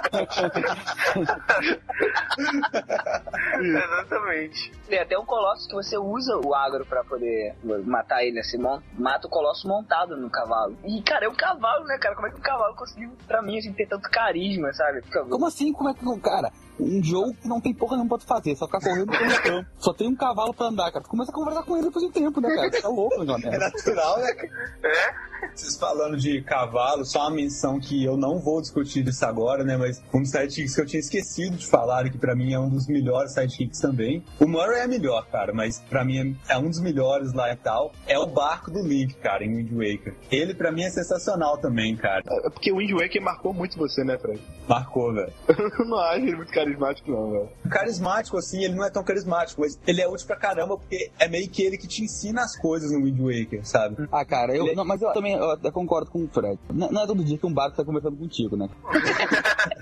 Exatamente. 3.59 4.71
Tem 4.87 4.99
até 4.99 5.17
um 5.17 5.25
Colossus 5.25 5.67
que 5.67 5.73
você 5.73 5.97
usa 5.97 6.37
o 6.37 6.53
Agro 6.55 6.85
pra 6.85 7.03
poder 7.03 7.55
matar 7.85 8.23
ele, 8.23 8.39
assim, 8.39 8.57
mata 8.57 9.27
o 9.27 9.29
Colosso 9.29 9.67
montado 9.67 10.15
no 10.17 10.29
cavalo. 10.29 10.77
E, 10.83 11.01
cara, 11.01 11.25
é 11.25 11.29
um 11.29 11.35
cavalo, 11.35 11.85
né, 11.85 11.97
cara? 11.97 12.15
Como 12.15 12.27
é 12.27 12.31
que 12.31 12.37
um 12.37 12.41
cavalo 12.41 12.75
conseguiu, 12.75 13.11
pra 13.27 13.41
mim, 13.41 13.57
assim, 13.57 13.73
ter 13.73 13.87
tanto 13.87 14.09
carisma, 14.09 14.71
sabe? 14.73 15.01
Como 15.11 15.45
assim? 15.45 15.73
Como 15.73 15.89
é 15.89 15.93
que 15.93 16.07
o 16.07 16.19
cara? 16.19 16.51
Um 16.79 17.03
jogo 17.03 17.33
que 17.33 17.47
não 17.47 17.59
tem 17.59 17.73
porra 17.73 17.95
nenhuma 17.95 18.09
pra 18.09 18.17
tu 18.19 18.27
fazer, 18.27 18.55
só 18.55 18.65
ficar 18.67 18.79
correndo 18.81 19.07
pelo 19.11 19.29
campo. 19.41 19.69
Só 19.79 19.93
tem 19.93 20.07
um 20.07 20.15
cavalo 20.15 20.53
pra 20.53 20.67
andar, 20.67 20.91
cara. 20.91 21.03
Tu 21.03 21.09
começa 21.09 21.31
a 21.31 21.33
conversar 21.33 21.63
com 21.63 21.75
ele 21.75 21.87
depois 21.87 22.03
de 22.03 22.09
um 22.09 22.13
tempo, 22.13 22.39
né, 22.39 22.53
cara? 22.55 22.71
Tu 22.71 22.81
tá 22.81 22.87
louco, 22.89 23.23
João 23.25 23.39
É 23.43 23.57
natural, 23.57 24.19
né, 24.19 24.33
cara? 24.33 24.49
É? 24.83 25.27
Vocês 25.53 25.75
falando 25.77 26.17
de 26.17 26.41
cavalo, 26.41 27.05
só 27.05 27.21
uma 27.21 27.31
menção 27.31 27.79
que 27.79 28.03
eu 28.03 28.15
não 28.15 28.39
vou 28.39 28.61
discutir 28.61 29.07
isso 29.07 29.25
agora, 29.25 29.63
né? 29.63 29.77
Mas 29.77 30.01
um 30.13 30.21
dos 30.21 30.29
sidekicks 30.29 30.75
que 30.75 30.81
eu 30.81 30.85
tinha 30.85 30.99
esquecido 30.99 31.57
de 31.57 31.65
falar 31.65 32.05
e 32.05 32.09
que 32.09 32.17
pra 32.17 32.35
mim 32.35 32.53
é 32.53 32.59
um 32.59 32.69
dos 32.69 32.87
melhores 32.87 33.33
sidekicks 33.33 33.79
também. 33.79 34.23
O 34.39 34.47
Murray 34.47 34.81
é 34.81 34.87
melhor, 34.87 35.25
cara, 35.27 35.53
mas 35.53 35.79
pra 35.89 36.03
mim 36.03 36.37
é 36.47 36.57
um 36.57 36.69
dos 36.69 36.79
melhores 36.79 37.33
lá 37.33 37.51
e 37.51 37.55
tal. 37.55 37.91
É 38.07 38.17
o 38.17 38.27
barco 38.27 38.71
do 38.71 38.81
Link, 38.81 39.15
cara, 39.15 39.43
em 39.43 39.55
Wind 39.55 39.71
Waker. 39.71 40.15
Ele 40.31 40.53
pra 40.53 40.71
mim 40.71 40.83
é 40.83 40.89
sensacional 40.89 41.57
também, 41.57 41.95
cara. 41.95 42.23
É 42.45 42.49
porque 42.49 42.71
o 42.71 42.77
Wind 42.77 42.91
Waker 42.91 43.21
marcou 43.21 43.53
muito 43.53 43.77
você, 43.77 44.03
né, 44.03 44.17
Fred? 44.17 44.41
Marcou, 44.67 45.13
velho. 45.13 45.33
Eu 45.79 45.85
não 45.85 45.97
acho 45.97 46.21
ele 46.21 46.35
muito 46.35 46.51
carismático, 46.51 47.11
não, 47.11 47.31
velho. 47.31 47.49
Carismático, 47.69 48.37
assim, 48.37 48.63
ele 48.63 48.75
não 48.75 48.85
é 48.85 48.89
tão 48.89 49.03
carismático, 49.03 49.61
mas 49.61 49.79
ele 49.87 50.01
é 50.01 50.07
útil 50.07 50.27
pra 50.27 50.35
caramba 50.35 50.77
porque 50.77 51.11
é 51.19 51.27
meio 51.27 51.49
que 51.49 51.63
ele 51.63 51.77
que 51.77 51.87
te 51.87 52.03
ensina 52.03 52.43
as 52.43 52.55
coisas 52.57 52.91
no 52.91 53.03
Wind 53.03 53.19
Waker, 53.19 53.65
sabe? 53.65 54.07
Ah, 54.11 54.25
cara, 54.25 54.55
eu. 54.55 54.75
Não, 54.75 54.85
mas 54.85 55.01
eu 55.01 55.11
também 55.13 55.26
eu 55.35 55.51
até 55.51 55.71
concordo 55.71 56.09
com 56.11 56.23
o 56.23 56.27
Fred. 56.27 56.59
Não, 56.73 56.89
não 56.89 57.03
é 57.03 57.07
todo 57.07 57.23
dia 57.23 57.37
que 57.37 57.45
um 57.45 57.53
barco 57.53 57.77
tá 57.77 57.83
conversando 57.83 58.17
contigo, 58.17 58.55
né? 58.55 58.69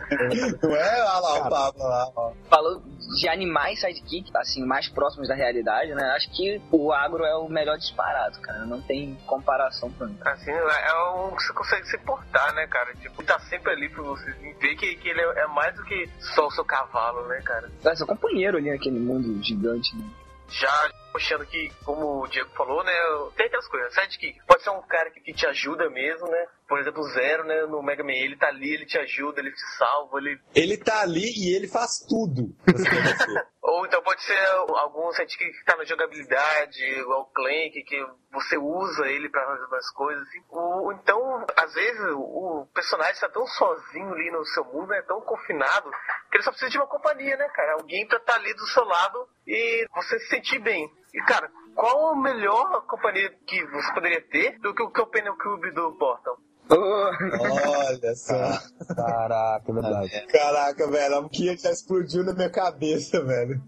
Não 0.62 0.76
é? 0.76 1.02
Olha 1.02 1.20
lá 1.20 1.34
o 1.34 1.50
Pablo 1.50 1.84
lá, 1.84 2.12
ó. 2.16 2.32
Falando 2.50 2.84
de 3.18 3.28
animais 3.28 3.80
sidekick, 3.80 4.32
assim, 4.36 4.64
mais 4.66 4.88
próximos 4.90 5.28
da 5.28 5.36
realidade, 5.36 5.94
né? 5.94 6.04
Acho 6.16 6.30
que 6.32 6.62
o 6.72 6.92
Agro 6.92 7.24
é 7.24 7.36
o 7.36 7.50
melhor 7.50 7.78
disparado, 7.78 8.40
cara. 8.40 8.66
Não 8.66 8.82
tem 8.82 9.18
comparação 9.26 9.92
pra 9.92 10.08
mim. 10.08 10.18
Assim, 10.22 10.52
é 10.52 10.94
um 11.16 11.36
que 11.36 11.44
você 11.44 11.54
consegue 11.54 11.88
se 11.88 11.98
portar, 12.00 12.54
né, 12.54 12.68
cara? 12.68 12.94
Tipo, 12.96 13.24
tá 13.24 13.40
sempre 13.40 13.72
ali 13.72 13.90
pra 13.90 14.04
você 14.04 14.32
ver 14.32 14.76
que, 14.76 14.96
que 14.96 15.10
ele 15.10 15.22
é, 15.22 15.44
é 15.44 15.48
mais 15.48 15.76
do 15.76 15.84
que 15.84 16.10
só 16.20 16.48
o 16.48 16.52
seu 16.52 16.66
cavalo, 16.66 17.28
né, 17.28 17.42
cara? 17.44 17.72
É 17.84 17.96
seu 17.96 18.08
companheiro 18.08 18.58
ali 18.58 18.70
naquele 18.72 19.00
mundo 19.00 19.42
gigante, 19.44 19.96
né? 19.96 20.06
Já 20.50 20.90
puxando 21.16 21.46
que, 21.46 21.72
como 21.86 22.24
o 22.24 22.28
Diego 22.28 22.50
falou, 22.58 22.84
né, 22.84 22.92
tem 23.38 23.46
aquelas 23.46 23.68
coisas, 23.70 23.94
sidekick. 23.94 24.38
Pode 24.46 24.62
ser 24.62 24.70
um 24.72 24.82
cara 24.82 25.10
que, 25.12 25.22
que 25.22 25.34
te 25.34 25.48
ajuda 25.48 25.90
mesmo, 25.90 26.28
né? 26.28 26.46
Por 26.68 26.78
exemplo, 26.78 27.00
o 27.00 27.08
Zero, 27.14 27.46
né, 27.46 27.62
no 27.68 27.82
Mega 27.82 28.04
Man, 28.04 28.12
ele 28.12 28.36
tá 28.36 28.48
ali, 28.48 28.74
ele 28.74 28.86
te 28.86 28.98
ajuda, 28.98 29.40
ele 29.40 29.52
te 29.52 29.78
salva, 29.78 30.18
ele... 30.18 30.38
Ele 30.54 30.78
tá 30.78 31.02
ali 31.02 31.32
e 31.38 31.56
ele 31.56 31.70
faz 31.70 32.00
tudo. 32.06 32.54
Ou 33.62 33.86
então 33.86 34.02
pode 34.04 34.22
ser 34.24 34.38
algum 34.78 35.12
sidekick 35.14 35.52
que 35.52 35.66
tá 35.66 35.78
na 35.78 35.86
jogabilidade, 35.86 36.84
igual 36.84 37.22
o 37.22 37.34
Clank, 37.34 37.84
que 37.84 38.06
você 38.32 38.58
usa 38.58 39.08
ele 39.08 39.30
pra 39.30 39.46
fazer 39.46 39.76
as 39.76 39.90
coisas, 39.92 40.28
assim. 40.28 40.44
Ou 40.50 40.92
então, 40.92 41.46
às 41.56 41.74
vezes, 41.74 42.02
o 42.12 42.68
personagem 42.74 43.20
tá 43.20 43.30
tão 43.30 43.46
sozinho 43.48 44.14
ali 44.14 44.32
no 44.32 44.46
seu 44.48 44.66
mundo, 44.66 44.94
é 44.94 45.02
tão 45.04 45.22
confinado, 45.22 45.90
que 46.30 46.38
ele 46.38 46.44
só 46.44 46.52
precisa 46.52 46.72
de 46.72 46.78
uma 46.78 46.88
companhia, 46.88 47.38
né, 47.38 47.48
cara? 47.50 47.74
Alguém 47.74 48.06
pra 48.08 48.18
estar 48.18 48.36
ali 48.36 48.54
do 48.54 48.68
seu 48.68 48.84
lado 48.84 49.28
e 49.48 49.88
você 49.96 50.20
se 50.20 50.28
sentir 50.28 50.60
bem. 50.60 50.92
E, 51.16 51.22
cara, 51.22 51.50
qual 51.74 52.10
a 52.10 52.16
melhor 52.18 52.86
companhia 52.88 53.34
que 53.48 53.66
você 53.68 53.94
poderia 53.94 54.22
ter 54.22 54.60
do 54.60 54.76
que 54.76 54.84
o 54.84 54.92
Companion 54.92 55.34
Cube 55.38 55.72
do 55.72 55.94
Portal? 55.94 56.38
Olha 56.70 58.16
só. 58.16 58.96
Caraca, 58.96 59.66
é 59.68 59.74
verdade. 59.74 60.28
Caraca, 60.28 60.88
velho, 60.90 61.18
a 61.18 61.30
Kia 61.30 61.58
já 61.58 61.72
explodiu 61.72 62.24
na 62.24 62.34
minha 62.34 62.50
cabeça, 62.50 63.24
velho. 63.24 63.62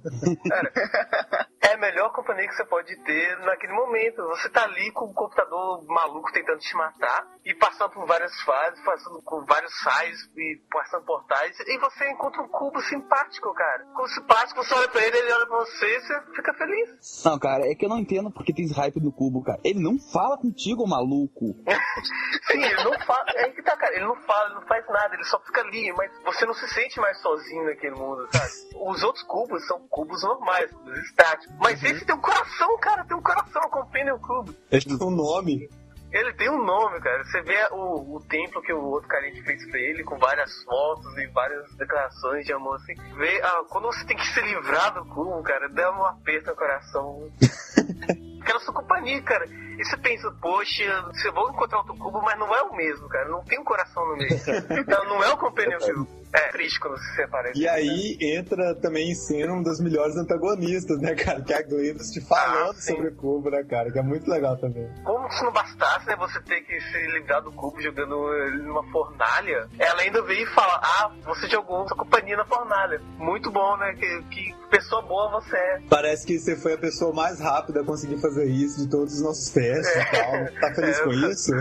É 1.61 1.73
a 1.73 1.77
melhor 1.77 2.11
companhia 2.13 2.47
que 2.47 2.55
você 2.55 2.65
pode 2.65 2.95
ter 3.03 3.39
naquele 3.39 3.73
momento. 3.73 4.23
Você 4.29 4.49
tá 4.49 4.63
ali 4.63 4.91
com 4.93 5.05
o 5.05 5.13
computador 5.13 5.83
maluco 5.85 6.31
tentando 6.31 6.59
te 6.59 6.75
matar 6.75 7.27
e 7.45 7.53
passando 7.55 7.91
por 7.91 8.05
várias 8.07 8.33
fases, 8.41 8.79
passando 8.83 9.21
por 9.21 9.45
vários 9.45 9.73
sais 9.79 10.17
e 10.35 10.61
passando 10.71 11.05
portais, 11.05 11.57
e 11.59 11.77
você 11.77 12.09
encontra 12.09 12.41
um 12.41 12.47
cubo 12.47 12.81
simpático, 12.81 13.53
cara. 13.53 13.85
Cubo 13.95 14.07
simpático, 14.07 14.63
você 14.63 14.73
olha 14.73 14.87
pra 14.87 15.05
ele, 15.05 15.17
ele 15.17 15.33
olha 15.33 15.45
pra 15.45 15.57
você 15.57 15.85
e 15.85 16.01
você 16.01 16.21
fica 16.35 16.53
feliz. 16.53 17.23
Não, 17.25 17.39
cara, 17.39 17.69
é 17.69 17.75
que 17.75 17.85
eu 17.85 17.89
não 17.89 17.99
entendo 17.99 18.31
porque 18.31 18.53
tem 18.53 18.71
hype 18.71 18.99
do 18.99 19.11
cubo, 19.11 19.43
cara. 19.43 19.59
Ele 19.63 19.79
não 19.79 19.97
fala 20.11 20.37
contigo, 20.37 20.87
maluco. 20.87 21.55
Sim, 22.47 22.63
ele 22.63 22.83
não 22.91 22.99
fala. 23.05 23.25
É 23.35 23.49
que 23.49 23.61
tá, 23.61 23.75
cara. 23.75 23.95
Ele 23.95 24.05
não 24.05 24.15
fala, 24.15 24.45
ele 24.47 24.55
não 24.55 24.67
faz 24.67 24.85
nada, 24.87 25.15
ele 25.15 25.23
só 25.23 25.39
fica 25.39 25.61
ali, 25.61 25.93
mas 25.93 26.11
você 26.23 26.45
não 26.45 26.53
se 26.53 26.67
sente 26.69 26.99
mais 26.99 27.19
sozinho 27.21 27.65
naquele 27.65 27.95
mundo, 27.95 28.27
sabe? 28.31 28.51
Os 28.75 29.03
outros 29.03 29.23
cubos 29.23 29.65
são 29.67 29.79
cubos 29.87 30.21
normais, 30.23 30.71
cubos 30.71 30.97
estáticos. 30.99 31.55
Mas 31.59 31.83
esse 31.83 32.05
tem 32.05 32.15
um 32.15 32.21
coração, 32.21 32.77
cara, 32.79 33.05
tem 33.05 33.17
um 33.17 33.21
coração, 33.21 33.61
acompanha 33.63 34.13
o 34.13 34.19
cubo. 34.19 34.53
Ele 34.71 34.97
tem 34.97 35.07
um 35.07 35.11
nome. 35.11 35.69
Ele 36.11 36.33
tem 36.33 36.49
um 36.49 36.63
nome, 36.63 37.01
cara. 37.01 37.23
Você 37.25 37.41
vê 37.41 37.67
o, 37.71 38.15
o 38.15 38.19
templo 38.21 38.61
que 38.61 38.71
o 38.71 38.81
outro 38.81 39.09
carinha 39.09 39.43
fez 39.43 39.69
pra 39.69 39.79
ele, 39.79 40.03
com 40.03 40.17
várias 40.17 40.63
fotos 40.63 41.17
e 41.17 41.27
várias 41.27 41.75
declarações 41.75 42.45
de 42.45 42.53
amor, 42.53 42.75
assim. 42.75 42.93
Vê, 43.17 43.41
ah, 43.43 43.63
quando 43.69 43.85
você 43.85 44.05
tem 44.05 44.15
que 44.15 44.25
se 44.27 44.41
livrar 44.41 44.93
do 44.93 45.05
cubo, 45.05 45.43
cara, 45.43 45.67
dá 45.69 45.91
um 45.91 46.05
aperto 46.05 46.49
no 46.49 46.55
coração. 46.55 47.29
Aquela 48.41 48.59
sua 48.61 48.73
companhia, 48.73 49.21
cara. 49.21 49.45
E 49.77 49.85
você 49.85 49.97
pensa, 49.97 50.31
poxa, 50.41 51.01
você 51.13 51.31
vai 51.31 51.43
encontrar 51.43 51.77
outro 51.79 51.95
cubo, 51.95 52.21
mas 52.21 52.37
não 52.39 52.53
é 52.55 52.61
o 52.63 52.75
mesmo, 52.75 53.07
cara. 53.07 53.29
Não 53.29 53.43
tem 53.43 53.59
um 53.59 53.63
coração 53.63 54.03
no 54.07 54.17
meio. 54.17 54.29
Então 54.87 55.05
não 55.05 55.23
é 55.23 55.31
o 55.31 55.37
Companion 55.37 55.77
Cube. 55.79 56.07
É 56.33 56.51
triste 56.51 56.79
quando 56.79 56.97
se 56.97 57.15
separa. 57.15 57.51
E 57.55 57.67
aí 57.67 58.17
entra 58.21 58.75
também 58.75 59.11
em 59.11 59.15
cena 59.15 59.53
um 59.53 59.63
dos 59.63 59.79
melhores 59.79 60.15
antagonistas, 60.17 60.99
né, 60.99 61.15
cara? 61.15 61.41
Que 61.41 61.53
é 61.53 61.57
a 61.57 61.61
Gladys 61.61 62.11
te 62.11 62.21
falando 62.21 62.71
Ah, 62.77 62.81
sobre 62.81 63.07
o 63.07 63.15
cubo, 63.15 63.49
né, 63.49 63.63
cara? 63.63 63.91
Que 63.91 63.99
é 63.99 64.03
muito 64.03 64.29
legal 64.29 64.57
também. 64.57 64.87
Como 65.03 65.29
se 65.31 65.43
não 65.43 65.51
bastasse, 65.51 66.05
né, 66.07 66.15
você 66.17 66.39
ter 66.41 66.61
que 66.61 66.79
se 66.81 66.97
livrar 67.13 67.41
do 67.41 67.51
cubo 67.51 67.81
jogando 67.81 68.33
ele 68.33 68.63
numa 68.63 68.83
fornalha, 68.91 69.67
ela 69.79 70.01
ainda 70.01 70.21
veio 70.23 70.43
e 70.43 70.53
fala, 70.53 70.79
ah, 70.83 71.11
você 71.25 71.47
jogou 71.47 71.87
sua 71.87 71.97
companhia 71.97 72.35
na 72.37 72.45
fornalha. 72.45 72.99
Muito 73.17 73.49
bom, 73.51 73.77
né? 73.77 73.93
Que, 73.93 74.23
que 74.29 74.55
pessoa 74.69 75.01
boa 75.03 75.31
você 75.31 75.55
é. 75.55 75.81
Parece 75.89 76.25
que 76.27 76.37
você 76.37 76.55
foi 76.55 76.73
a 76.73 76.77
pessoa 76.77 77.13
mais 77.13 77.39
rápida 77.39 77.81
a 77.81 77.85
conseguir 77.85 78.19
fazer 78.21 78.45
isso 78.45 78.83
de 78.83 78.89
todos 78.89 79.13
os 79.15 79.21
nossos 79.21 79.49
testes 79.49 79.95
e 79.95 80.11
tal. 80.11 80.59
Tá 80.59 80.75
feliz 80.75 80.97
É, 80.99 81.03
com 81.03 81.13
eu- 81.13 81.29
isso? 81.31 81.51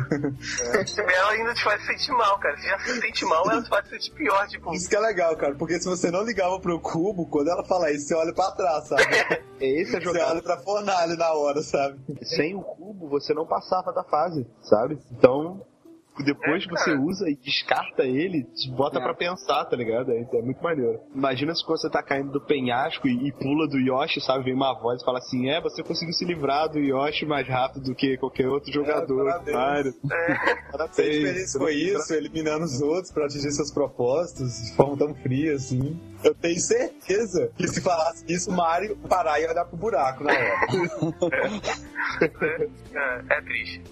Ela 1.00 1.30
ainda 1.32 1.54
te 1.54 1.62
faz 1.62 1.84
sentir 1.86 2.12
mal, 2.12 2.38
cara. 2.38 2.56
Você 2.56 2.68
já 2.68 2.78
se 2.80 3.00
sente 3.00 3.24
mal, 3.24 3.48
ela 3.50 3.62
te 3.62 3.68
faz 3.68 3.88
sentir 3.88 4.10
pior, 4.12 4.46
tipo. 4.56 4.72
Isso 4.74 4.88
que 4.88 4.96
é 4.96 5.00
legal, 5.00 5.36
cara, 5.36 5.54
porque 5.54 5.78
se 5.78 5.86
você 5.88 6.10
não 6.10 6.22
ligava 6.22 6.58
pro 6.60 6.80
cubo, 6.80 7.26
quando 7.26 7.48
ela 7.48 7.64
fala 7.64 7.90
isso, 7.90 8.08
você 8.08 8.14
olha 8.14 8.34
pra 8.34 8.50
trás, 8.52 8.88
sabe? 8.88 9.02
Esse 9.60 9.96
é 9.96 9.98
Você 10.00 10.04
jogado. 10.04 10.30
olha 10.32 10.42
pra 10.42 10.58
fornalha 10.58 11.16
na 11.16 11.32
hora, 11.32 11.62
sabe? 11.62 11.98
Sem 12.22 12.54
o 12.54 12.60
cubo, 12.62 13.08
você 13.08 13.32
não 13.32 13.46
passava 13.46 13.92
da 13.92 14.04
fase, 14.04 14.46
sabe? 14.62 14.98
Então, 15.12 15.62
depois 16.24 16.64
É, 16.64 16.66
que 16.66 16.70
você 16.70 16.92
usa 16.94 17.28
e 17.28 17.36
descarta 17.36 18.04
ele, 18.04 18.44
te 18.44 18.70
bota 18.70 18.98
É. 18.98 19.02
pra 19.02 19.14
pensar, 19.14 19.64
tá 19.64 19.76
ligado? 19.76 20.12
É, 20.12 20.20
é 20.20 20.42
muito 20.42 20.62
maneiro. 20.62 21.00
Imagina 21.14 21.54
se 21.54 21.64
você 21.66 21.88
tá 21.90 22.02
caindo 22.02 22.30
do 22.32 22.40
penhasco 22.40 23.06
e, 23.08 23.28
e 23.28 23.32
pula 23.32 23.66
do 23.68 23.78
Yoshi, 23.78 24.20
sabe? 24.20 24.44
Vem 24.44 24.54
uma 24.54 24.72
voz 24.80 25.00
e 25.02 25.04
fala 25.04 25.18
assim: 25.18 25.48
É, 25.48 25.60
você 25.60 25.82
conseguiu 25.82 26.12
se 26.14 26.24
livrar 26.24 26.68
do 26.68 26.78
Yoshi 26.78 27.24
mais 27.26 27.46
rápido 27.48 27.84
do 27.84 27.94
que 27.94 28.16
qualquer 28.16 28.48
outro 28.48 28.72
jogador. 28.72 29.24
parabéns. 29.24 29.56
Claro. 29.56 29.94
Você 30.92 31.02
é 31.02 31.04
feliz 31.04 31.56
com 31.56 31.68
isso, 31.68 32.14
eliminando 32.14 32.64
os 32.64 32.80
outros 32.80 33.10
pra 33.12 33.24
atingir 33.26 33.50
seus 33.50 33.70
propósitos 33.72 34.62
de 34.70 34.76
forma 34.76 34.96
tão 34.96 35.14
fria 35.14 35.54
assim. 35.54 35.98
Eu 36.22 36.34
tenho 36.34 36.58
certeza 36.60 37.50
que 37.56 37.66
se 37.68 37.80
falasse 37.80 38.24
isso, 38.28 38.50
o 38.50 38.54
Mario 38.54 38.96
parar 39.08 39.38
e 39.38 39.42
ia 39.44 39.50
olhar 39.50 39.64
pro 39.64 39.76
buraco 39.76 40.24
na 40.24 40.32
hora. 40.32 40.56
É, 42.94 43.36
é 43.38 43.40
triste. 43.42 43.82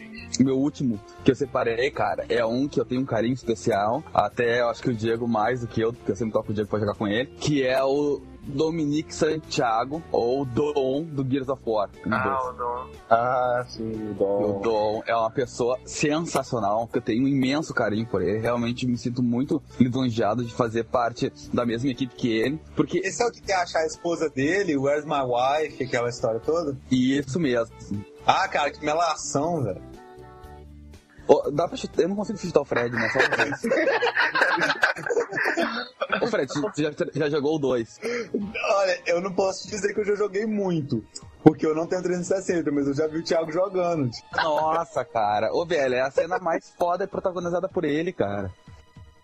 Meu 0.40 0.58
último 0.58 0.98
que 1.24 1.30
eu 1.30 1.34
separei, 1.34 1.90
cara, 1.90 2.24
é 2.28 2.44
um 2.44 2.66
que 2.66 2.80
eu 2.80 2.84
tenho 2.84 3.00
um 3.00 3.06
carinho 3.06 3.34
especial. 3.34 4.02
Até 4.12 4.60
eu 4.60 4.68
acho 4.68 4.82
que 4.82 4.90
o 4.90 4.94
Diego 4.94 5.28
mais 5.28 5.60
do 5.60 5.66
que 5.66 5.80
eu, 5.80 5.92
porque 5.92 6.12
eu 6.12 6.16
sempre 6.16 6.32
toco 6.32 6.50
o 6.50 6.54
Diego 6.54 6.68
pra 6.68 6.78
jogar 6.78 6.94
com 6.94 7.06
ele. 7.06 7.26
Que 7.38 7.64
é 7.64 7.82
o 7.82 8.20
Dominique 8.46 9.14
Santiago, 9.14 10.02
ou 10.12 10.44
Dom 10.44 11.04
do 11.04 11.24
Gears 11.28 11.48
of 11.48 11.62
War. 11.64 11.88
Ah, 12.10 12.50
o 12.50 12.52
Dom. 12.52 12.90
Ah, 13.08 13.64
sim, 13.68 14.10
O 14.10 14.14
bom. 14.14 14.60
Dom 14.60 15.02
é 15.06 15.16
uma 15.16 15.30
pessoa 15.30 15.78
sensacional, 15.84 16.86
que 16.86 16.98
eu 16.98 17.02
tenho 17.02 17.24
um 17.24 17.28
imenso 17.28 17.72
carinho 17.72 18.06
por 18.06 18.22
ele. 18.22 18.38
Realmente 18.38 18.86
me 18.86 18.98
sinto 18.98 19.22
muito 19.22 19.62
lisonjeado 19.80 20.44
de 20.44 20.52
fazer 20.52 20.84
parte 20.84 21.32
da 21.52 21.64
mesma 21.64 21.90
equipe 21.90 22.14
que 22.14 22.28
ele, 22.28 22.60
porque 22.76 22.98
Esse 22.98 23.22
é 23.22 23.26
o 23.26 23.30
que 23.30 23.40
quer 23.40 23.56
achar 23.56 23.80
a 23.80 23.86
esposa 23.86 24.28
dele, 24.28 24.76
Where's 24.76 25.04
My 25.06 25.22
Wife, 25.22 25.82
aquela 25.82 26.08
história 26.08 26.40
toda? 26.40 26.76
isso 26.90 27.40
mesmo. 27.40 27.74
Ah, 28.26 28.48
cara, 28.48 28.70
que 28.70 28.84
melação, 28.84 29.62
velho. 29.62 29.93
Ô, 31.26 31.50
dá 31.50 31.66
pra 31.66 31.76
chutar, 31.76 32.02
eu 32.02 32.08
não 32.08 32.16
consigo 32.16 32.38
chutar 32.38 32.60
o 32.60 32.64
Fred, 32.64 32.94
né? 32.94 33.08
Só. 33.08 33.18
Ô 36.22 36.26
Fred, 36.26 36.52
você 36.52 36.82
já, 36.82 36.90
já 37.14 37.30
jogou 37.30 37.56
o 37.56 37.58
2. 37.58 38.00
Olha, 38.70 39.02
eu 39.06 39.20
não 39.20 39.32
posso 39.32 39.68
dizer 39.68 39.94
que 39.94 40.00
eu 40.00 40.04
já 40.04 40.14
joguei 40.14 40.46
muito, 40.46 41.04
porque 41.42 41.66
eu 41.66 41.74
não 41.74 41.86
tenho 41.86 42.02
360, 42.02 42.70
mas 42.70 42.86
eu 42.86 42.94
já 42.94 43.06
vi 43.06 43.18
o 43.18 43.24
Thiago 43.24 43.50
jogando. 43.50 44.10
Nossa, 44.34 45.04
cara. 45.04 45.52
Ô, 45.52 45.64
velho, 45.64 45.94
é 45.94 46.00
a 46.02 46.10
cena 46.10 46.38
mais 46.38 46.72
foda 46.78 47.04
e 47.04 47.08
protagonizada 47.08 47.68
por 47.68 47.84
ele, 47.84 48.12
cara. 48.12 48.50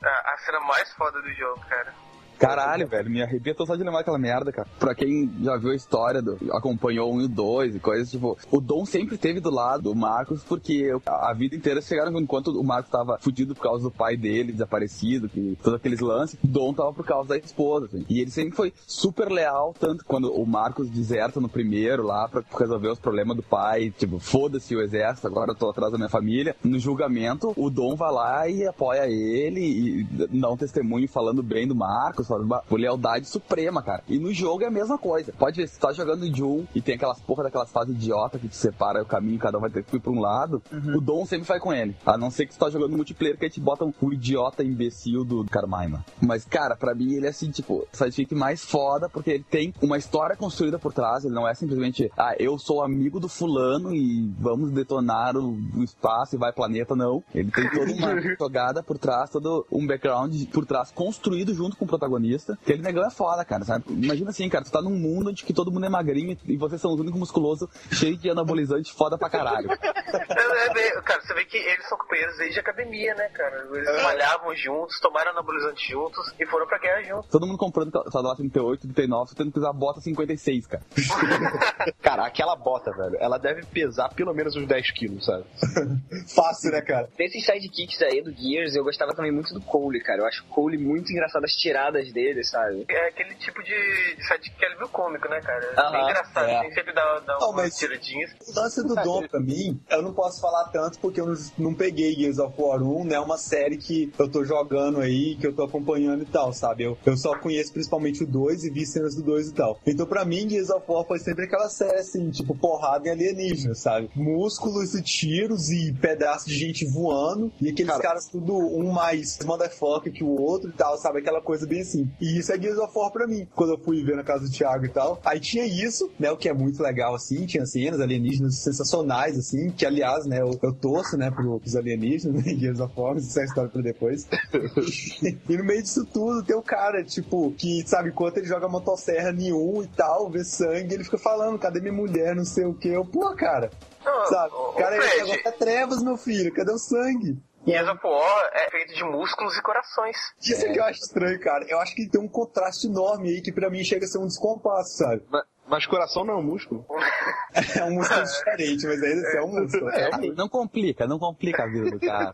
A, 0.03 0.35
a 0.35 0.39
cena 0.39 0.61
mais 0.61 0.91
foda 0.95 1.21
do 1.21 1.31
jogo, 1.35 1.61
cara. 1.69 1.93
Caralho, 2.41 2.89
velho, 2.89 3.11
me 3.11 3.23
arrebentou 3.23 3.67
só 3.67 3.77
de 3.77 3.85
lembrar 3.85 4.01
aquela 4.01 4.19
merda, 4.19 4.51
cara. 4.51 4.67
Pra 4.79 4.95
quem 4.95 5.31
já 5.43 5.59
viu 5.59 5.73
a 5.73 5.75
história, 5.75 6.23
do, 6.23 6.39
acompanhou 6.53 7.13
1 7.13 7.21
e 7.21 7.25
o 7.25 7.29
2 7.29 7.77
e 7.77 7.79
coisas, 7.79 8.11
tipo, 8.11 8.39
o 8.51 8.61
Dom 8.63 8.87
sempre 8.87 9.17
esteve 9.17 9.41
do 9.41 9.51
lado 9.51 9.83
do 9.83 9.95
Marcos, 9.95 10.43
porque 10.43 10.91
a 11.07 11.35
vida 11.35 11.55
inteira 11.55 11.83
chegaram 11.83 12.19
enquanto 12.19 12.49
o 12.49 12.65
Marcos 12.65 12.91
tava 12.91 13.19
fudido 13.21 13.55
por 13.55 13.63
causa 13.63 13.85
do 13.85 13.91
pai 13.91 14.17
dele, 14.17 14.53
desaparecido, 14.53 15.29
que 15.29 15.59
todos 15.63 15.79
aqueles 15.79 16.01
lances, 16.01 16.39
o 16.43 16.47
Dom 16.47 16.73
tava 16.73 16.95
por 16.95 17.05
causa 17.05 17.29
da 17.29 17.37
esposa, 17.37 17.87
assim. 17.87 18.07
E 18.09 18.21
ele 18.21 18.31
sempre 18.31 18.57
foi 18.57 18.73
super 18.87 19.31
leal, 19.31 19.75
tanto 19.79 20.03
quando 20.07 20.33
o 20.33 20.47
Marcos 20.47 20.89
deserta 20.89 21.41
no 21.41 21.49
primeiro 21.49 22.03
lá 22.03 22.27
pra 22.27 22.43
resolver 22.59 22.89
os 22.89 22.99
problemas 22.99 23.37
do 23.37 23.43
pai, 23.43 23.91
tipo, 23.91 24.19
foda-se 24.19 24.75
o 24.75 24.81
exército, 24.81 25.27
agora 25.27 25.53
eu 25.53 25.57
tô 25.57 25.69
atrás 25.69 25.93
da 25.93 25.99
minha 25.99 26.09
família. 26.09 26.57
No 26.65 26.79
julgamento, 26.79 27.53
o 27.55 27.69
Dom 27.69 27.95
vai 27.95 28.11
lá 28.11 28.49
e 28.49 28.67
apoia 28.67 29.07
ele 29.07 29.61
e 29.61 30.05
dá 30.39 30.51
um 30.51 30.57
testemunho 30.57 31.07
falando 31.07 31.43
bem 31.43 31.69
do 31.69 31.75
Marcos, 31.75 32.30
ba- 32.39 32.63
por 32.69 32.79
lealdade 32.79 33.27
suprema, 33.29 33.83
cara. 33.83 34.03
E 34.09 34.19
no 34.19 34.33
jogo 34.33 34.63
é 34.63 34.67
a 34.67 34.71
mesma 34.71 34.99
coisa. 34.99 35.33
Pode 35.39 35.57
ver, 35.57 35.69
se 35.69 35.79
tu 35.79 35.87
tá 35.87 35.93
jogando 35.93 36.29
de 36.31 36.43
um 36.43 36.67
e 36.75 36.81
tem 36.81 36.95
aquelas 36.95 37.21
porra 37.21 37.45
daquelas 37.45 37.71
fases 37.71 37.95
idiota 37.95 38.39
que 38.39 38.49
te 38.49 38.57
separa 38.57 39.03
o 39.03 39.07
caminho, 39.07 39.39
cada 39.39 39.59
um 39.59 39.61
vai 39.61 39.71
ter 39.71 39.83
que 39.85 39.97
ir 39.97 40.01
pra 40.01 40.11
um 40.13 40.21
lado, 40.21 40.63
o 40.95 41.01
Dom 41.01 41.25
sempre 41.27 41.47
vai 41.47 41.59
com 41.61 41.73
ele. 41.73 41.97
A 42.05 42.17
não 42.17 42.31
ser 42.31 42.47
que 42.47 42.53
tu 42.55 42.59
tá 42.59 42.71
jogando 42.71 42.97
multiplayer 42.97 43.37
que 43.39 43.45
aí 43.45 43.51
te 43.51 43.61
botam 43.61 43.93
o 44.01 44.13
idiota 44.13 44.63
imbecil 44.63 45.25
do 45.25 45.45
Carmine. 45.47 45.99
Mas, 46.21 46.45
cara, 46.45 46.77
pra 46.77 46.95
mim 46.95 47.15
ele 47.15 47.27
é 47.27 47.31
assim, 47.31 47.51
tipo, 47.51 47.87
sidekick 47.93 48.35
mais 48.35 48.65
foda, 48.65 49.09
porque 49.09 49.31
ele 49.31 49.45
tem 49.49 49.75
uma 49.83 49.97
história 49.99 50.37
construída 50.37 50.79
por 50.79 50.93
trás, 50.93 51.25
ele 51.25 51.35
não 51.35 51.49
é 51.49 51.55
simplesmente, 51.55 52.11
ah, 52.17 52.35
eu 52.39 52.59
sou 52.59 52.83
amigo 52.83 53.19
do 53.21 53.29
fulano 53.29 53.95
e 53.95 54.31
vamos 54.39 54.71
detonar 54.71 55.37
o, 55.37 55.59
o 55.77 55.83
espaço 55.83 56.35
e 56.35 56.39
vai 56.39 56.53
planeta, 56.53 56.95
não. 56.95 57.23
Ele 57.35 57.51
tem 57.51 57.69
toda 57.71 57.93
uma 57.93 58.21
jogada 58.39 58.83
por 58.83 58.99
trás, 58.99 59.31
todo 59.31 59.67
um 59.71 59.87
background 59.87 60.35
por 60.53 60.65
trás 60.67 60.91
construído 60.91 61.55
junto 61.55 61.77
com 61.77 61.85
o 61.85 61.89
protagonista. 61.89 62.20
Que 62.65 62.73
ele 62.73 62.83
negão 62.83 63.05
é 63.05 63.11
foda, 63.11 63.45
cara, 63.45 63.65
sabe? 63.65 63.85
Imagina 63.89 64.31
assim, 64.31 64.49
cara, 64.49 64.65
tu 64.65 64.71
tá 64.71 64.81
num 64.81 64.97
mundo 64.97 65.31
onde 65.31 65.45
que 65.45 65.53
todo 65.53 65.71
mundo 65.71 65.87
é 65.87 65.89
magrinho 65.89 66.37
e 66.47 66.57
vocês 66.57 66.81
são 66.81 66.93
os 66.93 67.01
únicos 67.01 67.19
musculosos, 67.19 67.69
cheios 67.93 68.21
de 68.21 68.31
anabolizante 68.31 68.93
foda 68.93 69.19
pra 69.19 69.31
caralho. 69.31 69.69
É, 70.11 70.89
é 70.89 71.03
cara, 71.03 71.21
você 71.23 71.35
vê 71.35 71.45
que 71.45 71.57
eles 71.57 71.89
são 71.89 71.97
companheiros 71.97 72.37
desde 72.37 72.59
a 72.59 72.63
academia, 72.63 73.15
né, 73.15 73.29
cara? 73.29 73.69
Eles 73.73 74.03
malhavam 74.03 74.55
juntos, 74.57 74.99
tomaram 75.01 75.31
anabolizante 75.31 75.89
juntos 75.89 76.35
e 76.39 76.47
foram 76.47 76.67
pra 76.67 76.79
guerra 76.79 77.03
juntos. 77.03 77.31
Todo 77.31 77.47
mundo 77.47 77.59
comprando 77.59 77.93
Sadala 78.11 78.37
38, 78.37 78.83
39, 78.83 79.35
tendo 79.35 79.53
que 79.53 79.59
usar 79.59 79.73
bota 79.73 80.01
56, 80.01 80.67
cara. 80.67 80.83
Cara, 82.03 82.27
aquela 82.27 82.57
bota, 82.57 82.91
velho, 82.93 83.17
ela 83.21 83.39
deve 83.39 83.65
pesar 83.67 84.09
pelo 84.15 84.35
menos 84.35 84.57
uns 84.57 84.67
10 84.67 84.91
quilos, 84.93 85.25
sabe? 85.25 85.45
Fácil, 86.35 86.73
né, 86.73 86.81
cara? 86.81 87.09
Desses 87.17 87.45
sidekicks 87.45 88.03
aí 88.03 88.23
do 88.23 88.33
Gears, 88.33 88.75
eu 88.75 88.85
gostava 88.85 89.15
também 89.15 89.33
muito 89.33 89.53
do 89.55 89.61
Cole, 89.61 90.01
cara. 90.01 90.21
Eu 90.21 90.27
acho 90.27 90.43
o 90.45 90.47
Cole 90.49 90.79
muito 90.79 91.11
engraçado, 91.13 91.45
as 91.45 91.53
tiradas 91.53 92.10
dele, 92.13 92.45
sabe? 92.45 92.85
É 92.89 93.09
aquele 93.09 93.35
tipo 93.37 93.63
de, 93.63 94.17
de 94.17 94.27
sidekick 94.27 94.57
que 94.57 94.65
é 94.65 94.77
viu 94.77 94.89
cômico, 94.89 95.29
né, 95.29 95.41
cara? 95.41 95.65
É 95.65 95.81
Aham, 95.81 95.93
bem 95.93 96.03
engraçado, 96.03 96.49
é. 96.49 96.61
tem 96.61 96.73
sempre 96.75 96.93
dá, 96.95 97.19
dá 97.27 97.39
Não, 97.41 97.51
umas 97.51 97.65
mas- 97.67 97.77
tiradinhas. 97.77 98.31
O 98.49 98.61
lance 98.61 98.83
do 98.87 98.95
Dom, 98.95 99.29
pra 99.29 99.41
mim, 99.41 99.81
eu 99.91 100.03
não 100.03 100.13
posso 100.15 100.41
falar 100.41 100.65
tanto 100.69 100.99
porque 101.01 101.21
eu 101.21 101.27
não, 101.27 101.35
não 101.59 101.75
peguei 101.75 102.15
Gears 102.15 102.39
of 102.39 102.55
War 102.59 102.83
1, 102.83 103.05
né? 103.05 103.15
É 103.17 103.21
uma 103.21 103.37
série 103.39 103.77
que 103.77 104.13
eu 104.19 104.29
tô 104.31 104.45
jogando 104.45 105.01
aí, 105.01 105.37
que 105.37 105.47
eu 105.47 105.55
tô 105.55 105.65
acompanhando 105.65 106.23
e 106.23 106.27
tal, 106.27 106.53
sabe? 106.53 106.85
Eu, 106.85 106.97
eu 107.05 107.17
só 107.17 107.37
conheço 107.39 107.73
principalmente 107.73 108.23
o 108.25 108.27
2 108.27 108.65
e 108.65 108.71
vi 108.71 108.87
cenas 108.87 109.15
do 109.15 109.23
2 109.23 109.49
e 109.49 109.55
tal. 109.55 109.79
Então, 109.87 110.07
pra 110.07 110.25
mim, 110.25 110.49
Gears 110.49 110.71
of 110.71 110.85
War 110.89 111.05
foi 111.07 111.19
sempre 111.19 111.45
aquela 111.45 111.69
série 111.69 111.99
assim, 111.99 112.31
tipo, 112.31 112.57
porrada 112.57 113.09
em 113.09 113.11
alienígena, 113.13 113.75
sabe? 113.75 114.11
Músculos 114.15 114.95
e 114.95 115.03
tiros 115.03 115.71
e 115.71 115.93
pedaços 115.93 116.47
de 116.47 116.55
gente 116.59 116.87
voando 116.87 117.53
e 117.61 117.69
aqueles 117.71 117.91
Cara. 117.91 118.03
caras 118.03 118.27
tudo 118.29 118.55
um 118.57 118.91
mais 118.91 119.39
motherfucker 119.45 120.13
que 120.13 120.25
o 120.25 120.41
outro 120.41 120.71
e 120.71 120.73
tal, 120.73 120.97
sabe? 120.99 121.19
Aquela 121.19 121.41
coisa 121.41 121.67
bem 121.67 121.81
assim. 121.83 122.00
Assim. 122.01 122.11
E 122.21 122.39
isso 122.39 122.53
é 122.53 122.61
Gears 122.61 122.79
of 122.79 122.93
War 122.97 123.11
pra 123.11 123.27
mim. 123.27 123.47
Quando 123.55 123.73
eu 123.73 123.79
fui 123.79 124.03
ver 124.03 124.17
na 124.17 124.25
casa 124.25 124.45
do 124.45 124.51
Thiago 124.51 124.85
e 124.85 124.89
tal. 124.89 125.21
Aí 125.25 125.41
tinha 125.41 125.65
isso, 125.67 126.11
né? 126.19 126.31
O 126.31 126.37
que 126.37 126.49
é 126.49 126.53
muito 126.53 126.83
legal, 126.83 127.15
assim. 127.15 127.47
Tinha 127.47 127.67
cenas 127.67 128.01
alienígenas 128.01 128.63
sensacionais, 128.63 129.39
assim. 129.39 129.71
Que, 129.71 129.87
aliás, 129.87 130.27
né? 130.27 130.41
Eu, 130.41 130.59
eu 130.63 130.73
torço, 130.73 131.17
né? 131.17 131.31
Pros 131.31 131.77
alienígenas, 131.77 132.43
né? 132.45 132.55
Gears 132.55 132.81
of 132.81 132.93
War. 132.97 133.17
Isso 133.17 133.39
é 133.39 133.45
história 133.45 133.71
pra 133.71 133.83
depois. 133.83 134.27
e 135.49 135.57
no 135.57 135.65
meio 135.65 135.83
disso 135.83 136.05
tudo, 136.07 136.43
tem 136.43 136.57
o 136.57 136.63
cara, 136.63 137.03
tipo, 137.05 137.53
que, 137.53 137.83
sabe, 137.87 138.11
enquanto 138.11 138.39
ele 138.39 138.47
joga 138.47 138.69
motosserra 138.69 139.33
nenhum 139.33 139.83
e 139.83 139.87
tal, 139.89 140.31
vê 140.31 140.45
sangue, 140.45 140.95
ele 140.95 141.05
fica 141.05 141.19
falando, 141.19 141.59
cadê 141.59 141.81
minha 141.81 141.93
mulher, 141.93 142.35
não 142.35 142.45
sei 142.45 142.65
o 142.65 142.75
que. 142.75 142.89
Eu, 142.89 143.05
pô, 143.05 143.35
cara. 143.35 143.71
Não, 144.05 144.27
Sabe? 144.27 144.55
ô, 144.55 144.73
Cara, 144.73 144.97
esse 144.97 145.09
Fred, 145.09 145.31
negócio 145.31 145.49
é 145.49 145.53
trevas, 145.53 146.03
meu 146.03 146.17
filho. 146.17 146.53
Cadê 146.53 146.73
o 146.73 146.79
sangue? 146.79 147.39
Of 147.67 148.01
War 148.07 148.51
é 148.55 148.71
feito 148.71 148.95
de 148.95 149.05
músculos 149.05 149.57
e 149.57 149.63
corações. 149.63 150.17
Isso 150.41 150.65
é 150.67 150.73
que 150.73 150.79
eu 150.79 150.85
acho 150.85 151.01
estranho, 151.01 151.39
cara. 151.41 151.65
Eu 151.69 151.79
acho 151.81 151.95
que 151.95 152.09
tem 152.09 152.21
um 152.21 152.29
contraste 152.29 152.87
enorme 152.87 153.29
aí 153.31 153.43
que 153.43 153.53
pra 153.53 153.69
mim 153.71 153.85
chega 153.85 154.05
a 154.05 154.09
ser 154.09 154.19
um 154.19 154.27
descompasso, 154.27 154.97
sabe? 154.99 155.23
Mas, 155.29 155.45
mas 155.69 155.87
coração 155.87 156.25
não 156.25 156.35
é 156.35 156.37
um 156.39 156.43
músculo. 156.43 156.87
É 157.77 157.85
um 157.85 157.95
músculo 157.95 158.23
diferente, 158.23 158.87
mas 158.87 159.03
ainda 159.03 159.29
assim 159.29 159.37
é 159.39 159.43
um 159.43 159.49
músculo. 159.49 159.89
Ah, 159.89 160.19
Não 160.37 160.49
complica, 160.49 161.05
não 161.07 161.19
complica 161.19 161.65
a 161.65 161.67
vida 161.67 161.91
do 161.91 161.99
cara. 161.99 162.33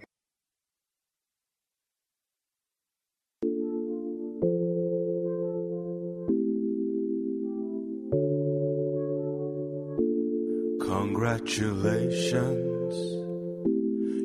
Congratulations. 11.47 12.76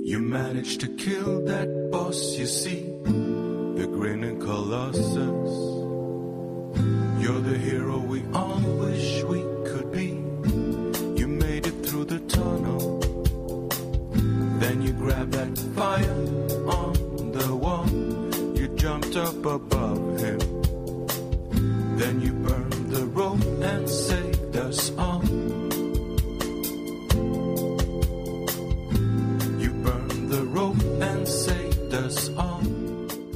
You 0.03 0.19
managed 0.19 0.81
to 0.81 0.87
kill 0.87 1.45
that 1.45 1.89
boss, 1.91 2.35
you 2.35 2.47
see, 2.47 2.81
the 3.05 3.87
grinning 3.87 4.39
colossus. 4.39 5.53
You're 7.21 7.39
the 7.39 7.55
hero 7.57 7.99
we 7.99 8.23
all 8.33 8.59
wish 8.59 9.23
we 9.23 9.41
could 9.69 9.91
be. 9.91 10.07
You 11.19 11.27
made 11.27 11.67
it 11.67 11.85
through 11.85 12.05
the 12.05 12.19
tunnel. 12.21 12.97
Then 14.59 14.81
you 14.81 14.91
grabbed 14.93 15.33
that 15.33 15.55
fire 15.75 16.25
on 16.67 17.31
the 17.31 17.55
wall. 17.55 17.87
You 18.57 18.69
jumped 18.69 19.15
up 19.15 19.45
above 19.45 20.19
him. 20.19 20.39
Then 21.97 22.21
you 22.21 22.33
burned 22.33 22.89
the 22.91 23.05
rope 23.05 23.43
and 23.61 23.87
saved 23.87 24.57
us 24.57 24.91
all. 24.97 25.20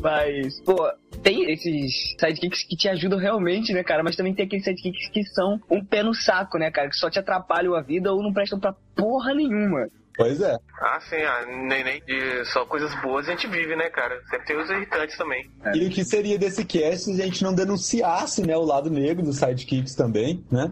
Mas, 0.02 0.60
pô, 0.62 0.92
tem 1.24 1.52
esses 1.52 2.16
sidekicks 2.20 2.64
que 2.64 2.76
te 2.76 2.88
ajudam 2.88 3.18
realmente, 3.18 3.74
né, 3.74 3.84
cara? 3.84 4.04
Mas 4.04 4.16
também 4.16 4.36
tem 4.36 4.46
aqueles 4.46 4.64
sidekicks 4.64 5.10
que 5.10 5.24
são 5.24 5.60
um 5.70 5.84
pé 5.84 6.04
no 6.04 6.14
saco, 6.14 6.60
né, 6.60 6.70
cara? 6.70 6.90
Que 6.90 6.96
só 6.96 7.10
te 7.10 7.18
atrapalham 7.18 7.74
a 7.74 7.82
vida 7.82 8.14
ou 8.14 8.22
não 8.22 8.32
prestam 8.32 8.60
pra 8.60 8.76
porra 8.96 9.34
nenhuma. 9.34 9.88
Pois 10.18 10.40
é. 10.40 10.58
Ah, 10.80 11.00
sim, 11.02 11.18
ah, 11.18 11.46
nem, 11.46 11.84
nem 11.84 12.02
de 12.06 12.46
só 12.46 12.66
coisas 12.66 12.94
boas 13.02 13.28
a 13.28 13.32
gente 13.32 13.48
vive, 13.48 13.76
né, 13.76 13.90
cara? 13.90 14.22
Sempre 14.30 14.46
tem 14.46 14.58
os 14.58 14.70
irritantes 14.70 15.18
também. 15.18 15.50
E 15.74 15.86
o 15.86 15.90
que 15.90 16.06
seria 16.06 16.38
desse 16.38 16.64
cast 16.64 17.06
se 17.14 17.22
a 17.22 17.26
gente 17.26 17.44
não 17.44 17.54
denunciasse, 17.54 18.46
né, 18.46 18.56
o 18.56 18.64
lado 18.64 18.90
negro 18.90 19.24
dos 19.24 19.38
sidekicks 19.38 19.94
também, 19.94 20.44
né? 20.50 20.72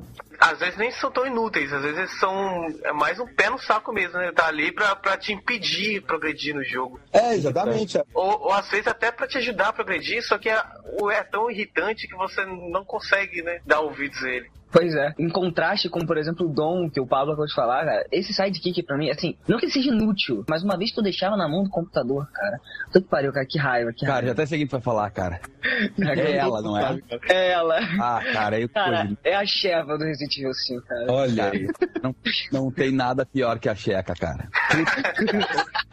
Às 0.52 0.60
vezes 0.60 0.78
nem 0.78 0.92
são 0.92 1.10
tão 1.10 1.26
inúteis, 1.26 1.72
às 1.72 1.82
vezes 1.84 2.20
são 2.20 2.68
é 2.84 2.92
mais 2.92 3.18
um 3.20 3.26
pé 3.26 3.50
no 3.50 3.58
saco 3.60 3.94
mesmo, 3.94 4.18
né? 4.18 4.32
Tá 4.34 4.48
ali 4.48 4.72
pra, 4.72 4.96
pra 4.96 5.18
te 5.18 5.32
impedir 5.32 5.94
de 5.94 6.02
progredir 6.02 6.54
no 6.54 6.64
jogo. 6.64 7.00
É, 7.12 7.34
exatamente. 7.34 7.98
Ou, 8.14 8.42
ou 8.42 8.52
às 8.54 8.70
vezes 8.70 8.88
até 8.88 9.12
pra 9.12 9.28
te 9.28 9.38
ajudar 9.38 9.70
a 9.70 9.74
progredir, 9.74 10.22
só 10.26 10.38
que 10.38 10.50
é, 10.50 10.62
o- 11.02 11.10
é 11.10 11.24
tão 11.24 11.50
irritante 11.50 12.08
que 12.08 12.16
você 12.16 12.46
não 12.46 12.84
consegue, 12.84 13.42
né, 13.42 13.60
dar 13.66 13.80
ouvidos 13.80 14.22
a 14.24 14.30
ele. 14.30 14.50
Pois 14.72 14.96
é. 14.96 15.14
Em 15.20 15.30
contraste 15.30 15.88
com, 15.88 16.00
por 16.04 16.18
exemplo, 16.18 16.48
o 16.48 16.50
Dom, 16.50 16.90
que 16.90 17.00
o 17.00 17.06
Pablo 17.06 17.34
acabou 17.34 17.46
de 17.46 17.54
falar, 17.54 17.86
cara, 17.86 18.08
esse 18.12 18.34
sidekick 18.34 18.82
pra 18.82 18.98
mim, 18.98 19.08
assim, 19.12 19.38
não 19.48 19.60
que 19.60 19.66
ele 19.66 19.72
seja 19.72 19.90
inútil, 19.92 20.44
mas 20.50 20.64
uma 20.64 20.76
vez 20.76 20.92
que 20.92 20.98
eu 21.00 21.04
deixava 21.04 21.38
na 21.38 21.48
mão 21.48 21.64
do 21.64 21.70
computador, 21.70 22.28
cara. 22.34 22.60
Puta 22.88 23.02
que 23.02 23.08
pariu, 23.08 23.32
cara, 23.32 23.46
que 23.46 23.60
raiva, 23.60 23.92
que 23.94 24.00
Cara, 24.00 24.14
já 24.14 24.14
raiva. 24.16 24.32
até 24.32 24.46
sei 24.48 24.58
quem 24.58 24.68
vai 24.68 24.82
falar, 24.82 25.12
cara. 25.12 25.40
É 26.18 26.38
ela, 26.38 26.62
não 26.62 26.76
é? 26.78 27.00
É 27.30 27.52
ela. 27.52 27.78
Ah, 28.02 28.20
cara, 28.34 28.60
eu 28.60 28.68
Cara, 28.68 29.12
é 29.24 29.36
a 29.36 29.46
Sheva 29.46 29.96
do 29.98 30.04
Resident 30.06 30.33
Evil 30.40 30.54
5, 30.54 30.86
cara. 30.86 31.12
Olha 31.12 31.52
aí. 31.52 31.68
não, 32.02 32.16
não 32.52 32.72
tem 32.72 32.92
nada 32.92 33.26
pior 33.26 33.60
que 33.60 33.70
a 33.70 33.76
Checa, 33.76 34.14
cara. 34.16 34.50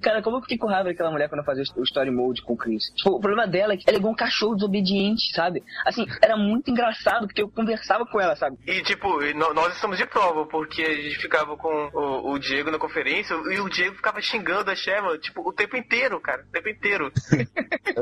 Cara, 0.00 0.22
como 0.22 0.36
eu 0.36 0.40
fiquei 0.42 0.58
com 0.58 0.66
raiva 0.66 0.88
daquela 0.90 1.10
mulher 1.10 1.28
quando 1.28 1.40
eu 1.40 1.44
fazia 1.44 1.64
o 1.76 1.82
story 1.82 2.10
mode 2.10 2.42
com 2.42 2.54
o 2.54 2.56
Chris? 2.56 2.84
Tipo, 2.96 3.10
o 3.16 3.20
problema 3.20 3.46
dela 3.46 3.74
é 3.74 3.76
que 3.76 3.84
ela 3.86 3.96
é 3.96 3.98
igual 3.98 4.12
um 4.12 4.16
cachorro 4.16 4.54
desobediente, 4.54 5.32
sabe? 5.34 5.62
Assim, 5.84 6.06
era 6.22 6.36
muito 6.36 6.70
engraçado 6.70 7.26
porque 7.26 7.42
eu 7.42 7.48
conversava 7.48 8.06
com 8.06 8.20
ela, 8.20 8.36
sabe? 8.36 8.56
E 8.66 8.82
tipo, 8.82 9.08
nó- 9.34 9.52
nós 9.52 9.74
estamos 9.74 9.98
de 9.98 10.06
prova, 10.06 10.46
porque 10.46 10.82
a 10.82 10.94
gente 10.94 11.18
ficava 11.18 11.56
com 11.56 11.90
o, 11.92 12.32
o 12.32 12.38
Diego 12.38 12.70
na 12.70 12.78
conferência 12.78 13.34
e 13.34 13.60
o 13.60 13.68
Diego 13.68 13.96
ficava 13.96 14.20
xingando 14.20 14.70
a 14.70 14.74
Sheva, 14.74 15.18
tipo, 15.18 15.46
o 15.48 15.52
tempo 15.52 15.76
inteiro, 15.76 16.20
cara, 16.20 16.42
o 16.48 16.52
tempo 16.52 16.68
inteiro. 16.68 17.12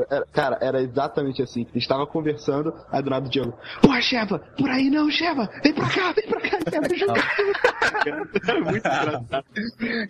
Era- 0.09 0.25
cara, 0.31 0.57
era 0.61 0.81
exatamente 0.81 1.41
assim. 1.41 1.65
Estava 1.73 2.05
conversando, 2.05 2.73
aí 2.91 3.01
do 3.01 3.09
nada 3.09 3.25
o 3.25 3.29
Diego. 3.29 3.57
Porra, 3.81 4.01
Sheva, 4.19 4.39
por 4.57 4.69
aí 4.69 4.89
não, 4.89 5.09
Sheva! 5.09 5.49
Vem 5.63 5.73
pra 5.73 5.89
cá, 5.89 6.11
vem 6.11 6.27
pra 6.27 6.41
cá, 6.41 6.57
Sheva, 6.69 6.95
jogar. 6.95 7.35
Era 8.47 8.61
muito 8.61 8.77
engraçado. 8.77 9.45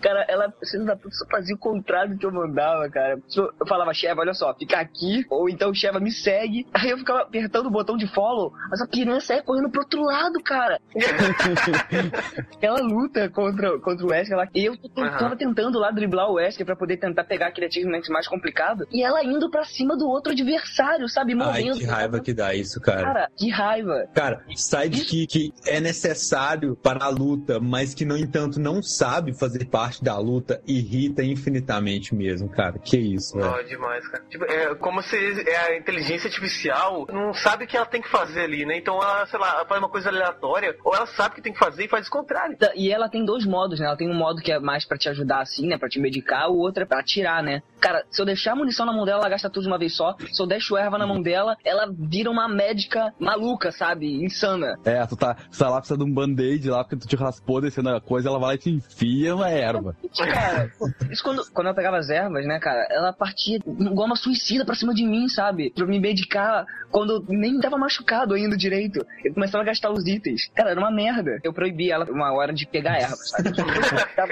Cara, 0.02 0.26
ela, 0.28 0.54
filho 0.70 0.86
da 0.86 0.96
puta, 0.96 1.16
só 1.16 1.26
fazia 1.28 1.56
o 1.56 1.60
contrário 1.60 2.14
do 2.14 2.18
que 2.18 2.26
eu 2.26 2.32
mandava, 2.32 2.90
cara. 2.90 3.20
Eu 3.36 3.68
falava, 3.68 3.94
Sheva, 3.94 4.22
olha 4.22 4.34
só, 4.34 4.54
fica 4.56 4.80
aqui, 4.80 5.26
ou 5.30 5.50
então 5.50 5.74
Sheva 5.74 6.00
me 6.00 6.12
segue. 6.12 6.68
Aí 6.74 6.90
eu 6.90 6.98
ficava 6.98 7.22
apertando 7.22 7.68
o 7.68 7.72
botão 7.72 7.98
de 7.98 8.08
follow, 8.08 8.52
mas 8.70 8.82
a 8.82 8.88
piranha 8.88 9.20
saia 9.20 9.44
correndo 9.44 9.70
pro 9.70 9.82
outro 9.82 10.02
lado, 10.02 10.42
cara. 10.44 10.80
ela 12.62 12.80
luta 12.82 13.30
contra, 13.30 13.80
contra 13.80 14.06
o 14.06 14.10
Wesker 14.10 14.38
lá. 14.38 14.48
E 14.54 14.66
eu 14.66 14.78
tava 15.18 15.36
tentando 15.36 15.78
lá 15.80 15.92
driblar 15.92 16.30
o 16.30 16.36
Wesker 16.36 16.66
pra 16.66 16.76
poder 16.76 16.98
tentar 16.98 17.24
pegar 17.24 17.48
aquele 17.48 17.68
achievement 17.68 18.02
mais 18.10 18.28
complicado. 18.28 18.88
E 18.92 19.04
ela 19.04 19.24
indo 19.24 19.50
pra 19.50 19.64
cima 19.64 19.96
do 19.96 20.08
outro 20.08 20.32
adversário, 20.32 21.08
sabe? 21.08 21.34
Ai, 21.34 21.38
Morrendo. 21.38 21.78
que 21.78 21.86
raiva 21.86 22.20
que 22.20 22.34
dá 22.34 22.54
isso, 22.54 22.80
cara. 22.82 23.04
Cara, 23.04 23.32
que 23.38 23.50
raiva. 23.50 23.89
Cara, 24.14 24.44
sidekick 24.56 25.54
é 25.66 25.80
necessário 25.80 26.76
para 26.76 27.06
a 27.06 27.10
luta, 27.10 27.60
mas 27.60 27.94
que, 27.94 28.06
no 28.06 28.18
entanto, 28.18 28.60
não 28.60 28.82
sabe 28.82 29.34
fazer 29.34 29.66
parte 29.66 30.04
da 30.04 30.18
luta, 30.18 30.62
irrita 30.68 31.24
infinitamente 31.24 32.14
mesmo, 32.16 32.50
cara. 32.50 32.80
Que 32.80 32.98
isso, 32.98 33.36
velho. 33.38 33.50
Ó, 33.50 33.62
demais, 33.62 34.08
cara. 34.08 34.24
Tipo, 34.30 34.46
é 34.46 34.76
como 34.76 35.02
se 35.02 35.16
é 35.48 35.58
a 35.58 35.78
inteligência 35.78 36.28
artificial 36.28 37.06
não 37.12 37.34
sabe 37.34 37.66
o 37.66 37.68
que 37.68 37.76
ela 37.78 37.86
tem 37.86 38.02
que 38.02 38.10
fazer 38.10 38.42
ali, 38.42 38.66
né? 38.66 38.78
Então 38.78 38.96
ela, 39.02 39.26
sei 39.28 39.40
lá, 39.40 39.50
ela 39.56 39.66
faz 39.66 39.80
uma 39.80 39.90
coisa 39.90 40.10
aleatória, 40.10 40.76
ou 40.84 40.96
ela 40.96 41.06
sabe 41.08 41.34
o 41.34 41.36
que 41.36 41.42
tem 41.42 41.54
que 41.54 41.60
fazer 41.60 41.86
e 41.86 41.88
faz 41.88 42.08
o 42.08 42.12
contrário. 42.12 42.58
Da- 42.58 42.72
E 42.76 42.92
ela 42.92 43.10
tem 43.10 43.24
dois 43.26 43.46
modos, 43.46 43.80
né? 43.80 43.86
Ela 43.86 43.98
tem 43.98 44.10
um 44.10 44.14
modo 44.16 44.42
que 44.42 44.52
é 44.52 44.60
mais 44.60 44.86
pra 44.86 44.98
te 44.98 45.10
ajudar 45.10 45.42
assim, 45.42 45.68
né? 45.68 45.78
Pra 45.78 45.90
te 45.90 46.00
medicar, 46.00 46.50
o 46.50 46.58
outro 46.58 46.84
é 46.84 46.86
pra 46.86 47.00
atirar, 47.00 47.44
né? 47.44 47.62
Cara, 47.80 48.04
se 48.10 48.22
eu 48.22 48.26
deixar 48.26 48.54
a 48.54 48.56
munição 48.56 48.86
na 48.86 48.94
mão 48.94 49.06
dela, 49.06 49.20
ela 49.22 49.30
gasta 49.30 49.50
tudo 49.50 49.64
de 49.64 49.70
uma 49.70 49.78
vez 49.78 49.96
só. 49.96 50.16
Se 50.32 50.42
eu 50.42 50.48
deixo 50.48 50.78
erva 50.78 50.98
na 50.98 51.08
mão 51.08 51.22
dela, 51.22 51.56
ela 51.64 51.90
vira 51.98 52.30
uma 52.30 52.48
médica 52.48 53.14
maluca, 53.20 53.72
sabe? 53.80 54.24
Insana. 54.24 54.78
É, 54.84 55.06
tu 55.06 55.16
tá, 55.16 55.34
tu 55.34 55.58
tá 55.58 55.70
lá, 55.70 55.78
precisa 55.78 55.98
de 55.98 56.04
um 56.04 56.14
band-aid 56.14 56.70
lá, 56.70 56.84
porque 56.84 56.98
tu 56.98 57.08
te 57.08 57.16
raspou 57.16 57.62
descendo 57.62 57.90
a 57.90 58.02
coisa, 58.02 58.30
ela 58.30 58.38
vai 58.38 58.50
lá 58.50 58.56
e 58.56 58.58
te 58.58 58.70
enfia 58.70 59.36
uma 59.36 59.50
erva. 59.50 59.96
Cara, 60.18 60.72
isso 61.10 61.24
quando, 61.24 61.50
quando 61.52 61.68
ela 61.68 61.76
pegava 61.76 61.98
as 61.98 62.10
ervas, 62.10 62.46
né, 62.46 62.60
cara? 62.60 62.86
Ela 62.90 63.14
partia 63.14 63.58
igual 63.58 64.06
uma 64.06 64.16
suicida 64.16 64.66
pra 64.66 64.76
cima 64.76 64.94
de 64.94 65.06
mim, 65.06 65.28
sabe? 65.28 65.72
Pra 65.72 65.86
me 65.86 66.00
medicar 66.00 66.66
quando 66.92 67.24
nem 67.30 67.60
tava 67.60 67.78
machucado 67.78 68.34
ainda 68.34 68.58
direito. 68.58 69.06
Eu 69.24 69.34
começava 69.34 69.64
a 69.64 69.68
gastar 69.68 69.92
os 69.92 70.06
itens. 70.08 70.50
Cara, 70.56 70.72
era 70.72 70.80
uma 70.80 70.92
merda. 70.92 71.40
Eu 71.44 71.54
proibi 71.54 71.92
ela 71.92 72.06
uma 72.10 72.34
hora 72.34 72.54
de 72.54 72.66
pegar 72.66 72.98
erva, 72.98 73.16
sabe? 73.16 73.54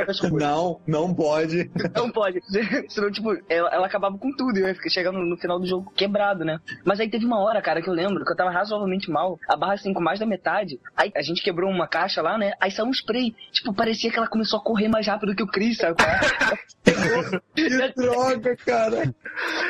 Coisas. 0.06 0.32
Não, 0.32 0.80
não 0.86 1.14
pode. 1.14 1.70
Não 1.96 2.10
pode. 2.10 2.42
Senão, 2.90 3.12
tipo, 3.12 3.32
ela, 3.50 3.70
ela 3.70 3.88
acabava 3.88 4.18
com 4.18 4.32
tudo 4.36 4.58
e 4.58 4.62
eu 4.62 4.68
ia 4.68 4.76
ficar 4.76 4.90
chegando 4.90 5.20
no 5.20 5.38
final 5.38 5.60
do 5.60 5.68
jogo 5.68 5.92
quebrado, 5.96 6.44
né? 6.44 6.60
Mas 6.84 7.00
aí 7.00 7.10
teve 7.10 7.26
uma 7.26 7.40
hora, 7.40 7.62
cara, 7.62 7.82
que 7.82 7.90
eu 7.90 7.94
lembro 7.94 8.26
que 8.26 8.32
eu 8.32 8.36
tava 8.36 8.52
razoavelmente 8.52 9.10
mal. 9.10 9.37
A 9.48 9.56
barra 9.56 9.74
assim, 9.74 9.94
com 9.94 10.02
mais 10.02 10.20
da 10.20 10.26
metade. 10.26 10.80
Aí 10.96 11.12
a 11.16 11.22
gente 11.22 11.42
quebrou 11.44 11.70
uma 11.70 11.88
caixa 11.88 12.22
lá, 12.22 12.38
né? 12.38 12.54
Aí 12.60 12.72
saiu 12.72 12.88
um 12.88 12.92
spray. 12.92 13.36
Tipo, 13.52 13.74
parecia 13.74 14.12
que 14.12 14.18
ela 14.18 14.28
começou 14.28 14.60
a 14.60 14.64
correr 14.64 14.88
mais 14.88 15.08
rápido 15.08 15.36
que 15.36 15.44
o 15.44 15.48
Chris, 15.48 15.78
sabe? 15.78 15.98
Que 17.54 17.70
droga, 17.98 18.56
cara. 18.66 19.14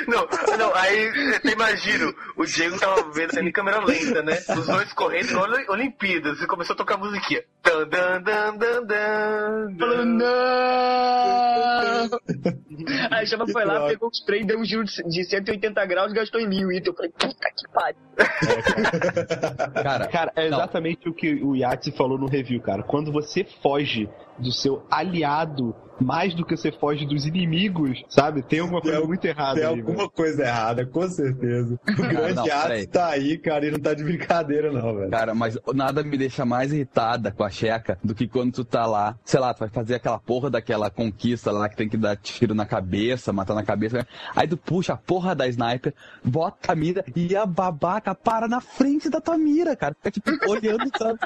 Não, 0.07 0.27
não, 0.57 0.75
aí 0.75 1.09
você 1.41 1.51
imagina, 1.51 2.13
o 2.35 2.45
Diego 2.45 2.79
tava 2.79 3.11
vendo 3.11 3.33
sendo 3.33 3.49
em 3.49 3.51
câmera 3.51 3.83
lenta, 3.83 4.21
né? 4.21 4.37
Os 4.55 4.67
dois 4.67 4.93
correndo 4.93 5.29
igual 5.31 5.49
Oli- 5.49 5.65
Olimpíadas 5.69 6.39
e 6.41 6.47
começou 6.47 6.73
a 6.73 6.77
tocar 6.77 6.97
musiquinha. 6.97 7.43
Dan, 7.63 7.87
dan, 7.89 8.21
dan, 8.21 8.57
dan, 8.57 8.85
dan, 8.85 9.75
Falou, 9.79 9.97
dan. 9.97 10.05
não! 10.05 12.07
Aí 13.11 13.23
a 13.23 13.25
chama 13.25 13.47
foi 13.47 13.65
lá, 13.65 13.87
pegou 13.87 14.09
o 14.09 14.13
spray, 14.13 14.45
deu 14.45 14.59
um 14.59 14.65
giro 14.65 14.83
de 14.83 15.03
de 15.03 15.23
180 15.25 15.85
graus 15.85 16.11
e 16.11 16.15
gastou 16.15 16.39
em 16.39 16.47
mil 16.47 16.71
itens. 16.71 16.87
Eu 16.87 16.93
falei, 16.93 17.11
puta 17.11 17.49
que 17.55 17.67
pariu. 17.73 17.97
Cara, 19.83 20.07
Cara, 20.07 20.31
é 20.35 20.47
exatamente 20.47 21.07
o 21.07 21.13
que 21.13 21.35
o 21.43 21.55
Yatsi 21.55 21.91
falou 21.91 22.17
no 22.17 22.27
review, 22.27 22.61
cara. 22.61 22.83
Quando 22.83 23.11
você 23.11 23.43
foge 23.43 24.09
do 24.39 24.51
seu 24.51 24.85
aliado 24.89 25.75
mais 25.99 26.35
do 26.35 26.45
que 26.45 26.55
você 26.55 26.71
foge 26.71 27.07
dos 27.07 27.25
inimigos, 27.25 28.03
sabe? 28.07 28.43
Tem 28.43 28.59
alguma 28.59 28.79
Tem 28.79 28.91
coisa 28.91 29.01
al- 29.03 29.07
muito 29.07 29.25
errada 29.25 29.55
Tem 29.55 29.63
aí, 29.63 29.69
alguma 29.79 29.97
velho. 29.97 30.09
coisa 30.11 30.43
errada, 30.43 30.85
com 30.85 31.07
certeza. 31.09 31.79
O 31.89 31.93
grande 32.03 32.35
não, 32.35 32.43
Atos 32.43 32.61
peraí. 32.61 32.85
tá 32.87 33.07
aí, 33.07 33.37
cara, 33.39 33.65
e 33.65 33.71
não 33.71 33.79
tá 33.79 33.95
de 33.95 34.03
brincadeira, 34.03 34.71
não, 34.71 34.95
velho. 34.95 35.09
Cara, 35.09 35.33
mas 35.33 35.57
nada 35.73 36.03
me 36.03 36.15
deixa 36.15 36.45
mais 36.45 36.71
irritada 36.71 37.31
com 37.31 37.43
a 37.43 37.49
checa 37.49 37.97
do 38.03 38.13
que 38.13 38.27
quando 38.27 38.51
tu 38.53 38.63
tá 38.63 38.85
lá, 38.85 39.17
sei 39.25 39.39
lá, 39.39 39.51
tu 39.55 39.61
vai 39.61 39.69
fazer 39.69 39.95
aquela 39.95 40.19
porra 40.19 40.51
daquela 40.51 40.91
conquista 40.91 41.51
lá 41.51 41.67
que 41.67 41.75
tem 41.75 41.89
que 41.89 41.97
dar 41.97 42.15
tiro 42.15 42.53
na 42.53 42.67
cabeça, 42.67 43.33
matar 43.33 43.55
na 43.55 43.63
cabeça. 43.63 43.97
né? 43.97 44.05
Aí 44.35 44.47
tu 44.47 44.55
puxa 44.55 44.93
a 44.93 44.97
porra 44.97 45.33
da 45.33 45.47
sniper, 45.47 45.95
bota 46.23 46.73
a 46.73 46.75
mira 46.75 47.03
e 47.15 47.35
a 47.35 47.43
babaca 47.43 48.13
para 48.13 48.47
na 48.47 48.61
frente 48.61 49.09
da 49.09 49.19
tua 49.19 49.35
mira, 49.35 49.75
cara. 49.75 49.95
Fica 49.95 50.11
tipo 50.11 50.29
olhando, 50.47 50.91
sabe? 50.95 51.17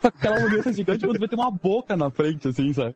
Com 0.00 0.08
aquela 0.08 0.44
olhança 0.44 0.72
gigante 0.72 1.04
quando 1.06 1.20
vai 1.20 1.28
ter 1.28 1.36
uma 1.36 1.52
boca 1.52 1.96
na 1.96 2.10
frente, 2.10 2.47
assim, 2.48 2.72
sabe? 2.72 2.94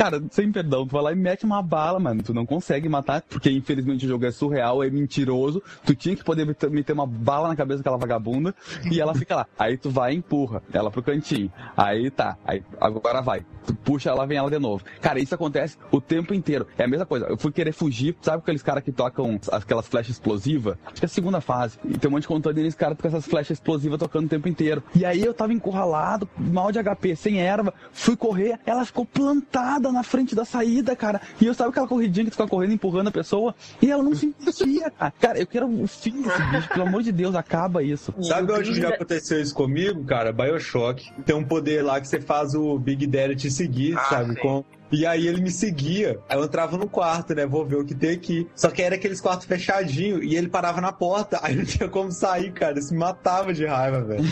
Cara, 0.00 0.22
sem 0.30 0.50
perdão, 0.50 0.86
tu 0.86 0.92
vai 0.92 1.02
lá 1.02 1.12
e 1.12 1.14
mete 1.14 1.44
uma 1.44 1.60
bala, 1.60 2.00
mano. 2.00 2.22
Tu 2.22 2.32
não 2.32 2.46
consegue 2.46 2.88
matar, 2.88 3.20
porque 3.20 3.50
infelizmente 3.50 4.06
o 4.06 4.08
jogo 4.08 4.24
é 4.24 4.30
surreal, 4.30 4.82
é 4.82 4.88
mentiroso. 4.88 5.62
Tu 5.84 5.94
tinha 5.94 6.16
que 6.16 6.24
poder 6.24 6.46
meter- 6.46 6.94
uma 6.94 7.06
bala 7.06 7.48
na 7.48 7.54
cabeça 7.54 7.80
daquela 7.80 7.98
vagabunda 7.98 8.54
e 8.90 8.98
ela 8.98 9.14
fica 9.14 9.36
lá. 9.36 9.46
Aí 9.58 9.76
tu 9.76 9.90
vai 9.90 10.14
e 10.14 10.16
empurra 10.16 10.62
ela 10.72 10.90
pro 10.90 11.02
cantinho. 11.02 11.52
Aí 11.76 12.10
tá, 12.10 12.38
aí 12.46 12.62
agora 12.80 13.20
vai. 13.20 13.44
Tu 13.66 13.74
puxa 13.74 14.08
ela, 14.08 14.26
vem 14.26 14.38
ela 14.38 14.50
de 14.50 14.58
novo. 14.58 14.82
Cara, 15.02 15.20
isso 15.20 15.34
acontece 15.34 15.76
o 15.92 16.00
tempo 16.00 16.32
inteiro. 16.32 16.66
É 16.78 16.84
a 16.84 16.88
mesma 16.88 17.04
coisa. 17.04 17.26
Eu 17.26 17.36
fui 17.36 17.52
querer 17.52 17.72
fugir, 17.72 18.16
sabe 18.22 18.38
aqueles 18.38 18.62
caras 18.62 18.82
que 18.82 18.90
tocam 18.90 19.38
aquelas 19.52 19.86
flechas 19.86 20.12
explosivas? 20.12 20.78
Acho 20.86 20.94
que 20.94 21.04
é 21.04 21.06
a 21.06 21.08
segunda 21.10 21.42
fase. 21.42 21.78
E 21.84 21.98
tem 21.98 22.08
um 22.08 22.12
monte 22.12 22.22
de 22.22 22.28
controle 22.28 22.56
deles, 22.56 22.74
caras 22.74 22.96
com 22.98 23.06
essas 23.06 23.26
flechas 23.26 23.58
explosivas 23.58 23.98
tocando 23.98 24.24
o 24.24 24.28
tempo 24.30 24.48
inteiro. 24.48 24.82
E 24.94 25.04
aí 25.04 25.22
eu 25.22 25.34
tava 25.34 25.52
encurralado, 25.52 26.26
mal 26.38 26.72
de 26.72 26.78
HP, 26.82 27.14
sem 27.16 27.38
erva, 27.38 27.74
fui 27.92 28.16
correr, 28.16 28.58
ela 28.64 28.82
ficou 28.86 29.04
plantada 29.04 29.89
na 29.92 30.02
frente 30.02 30.34
da 30.34 30.44
saída, 30.44 30.94
cara. 30.96 31.20
E 31.40 31.46
eu 31.46 31.54
sabe 31.54 31.70
aquela 31.70 31.86
corridinha 31.88 32.24
que 32.24 32.30
tu 32.30 32.36
fica 32.36 32.48
correndo, 32.48 32.72
empurrando 32.72 33.08
a 33.08 33.12
pessoa, 33.12 33.54
e 33.80 33.90
ela 33.90 34.02
não 34.02 34.14
se 34.14 34.34
mexia, 34.44 34.90
cara. 34.90 35.12
Cara, 35.20 35.38
eu 35.38 35.46
quero 35.46 35.66
o 35.66 35.86
fim 35.86 36.22
desse 36.22 36.42
bicho, 36.50 36.68
pelo 36.68 36.86
amor 36.86 37.02
de 37.02 37.12
Deus, 37.12 37.34
acaba 37.34 37.82
isso. 37.82 38.14
Sabe 38.22 38.52
o 38.52 38.56
onde 38.56 38.74
já 38.74 38.88
aconteceu 38.90 39.40
isso 39.40 39.54
comigo, 39.54 40.04
cara? 40.04 40.32
Bioshock. 40.32 41.10
Tem 41.24 41.34
um 41.34 41.44
poder 41.44 41.82
lá 41.82 42.00
que 42.00 42.08
você 42.08 42.20
faz 42.20 42.54
o 42.54 42.78
Big 42.78 43.06
Daddy 43.06 43.36
te 43.36 43.50
seguir, 43.50 43.96
Ah, 43.96 44.04
sabe? 44.04 44.34
sim. 44.34 44.40
Com... 44.40 44.64
E 44.92 45.06
aí 45.06 45.28
ele 45.28 45.40
me 45.40 45.52
seguia. 45.52 46.18
Aí 46.28 46.36
eu 46.36 46.44
entrava 46.44 46.76
no 46.76 46.88
quarto, 46.88 47.32
né? 47.32 47.46
Vou 47.46 47.64
ver 47.64 47.76
o 47.76 47.84
que 47.84 47.94
tem 47.94 48.10
aqui. 48.10 48.48
Só 48.56 48.68
que 48.70 48.82
era 48.82 48.96
aqueles 48.96 49.20
quartos 49.20 49.46
fechadinhos 49.46 50.20
e 50.24 50.34
ele 50.34 50.48
parava 50.48 50.80
na 50.80 50.90
porta. 50.90 51.38
Aí 51.44 51.54
não 51.54 51.64
tinha 51.64 51.88
como 51.88 52.10
sair, 52.10 52.52
cara. 52.52 52.76
Isso 52.76 52.92
me 52.92 52.98
matava 52.98 53.54
de 53.54 53.64
raiva, 53.64 54.00
velho. 54.02 54.24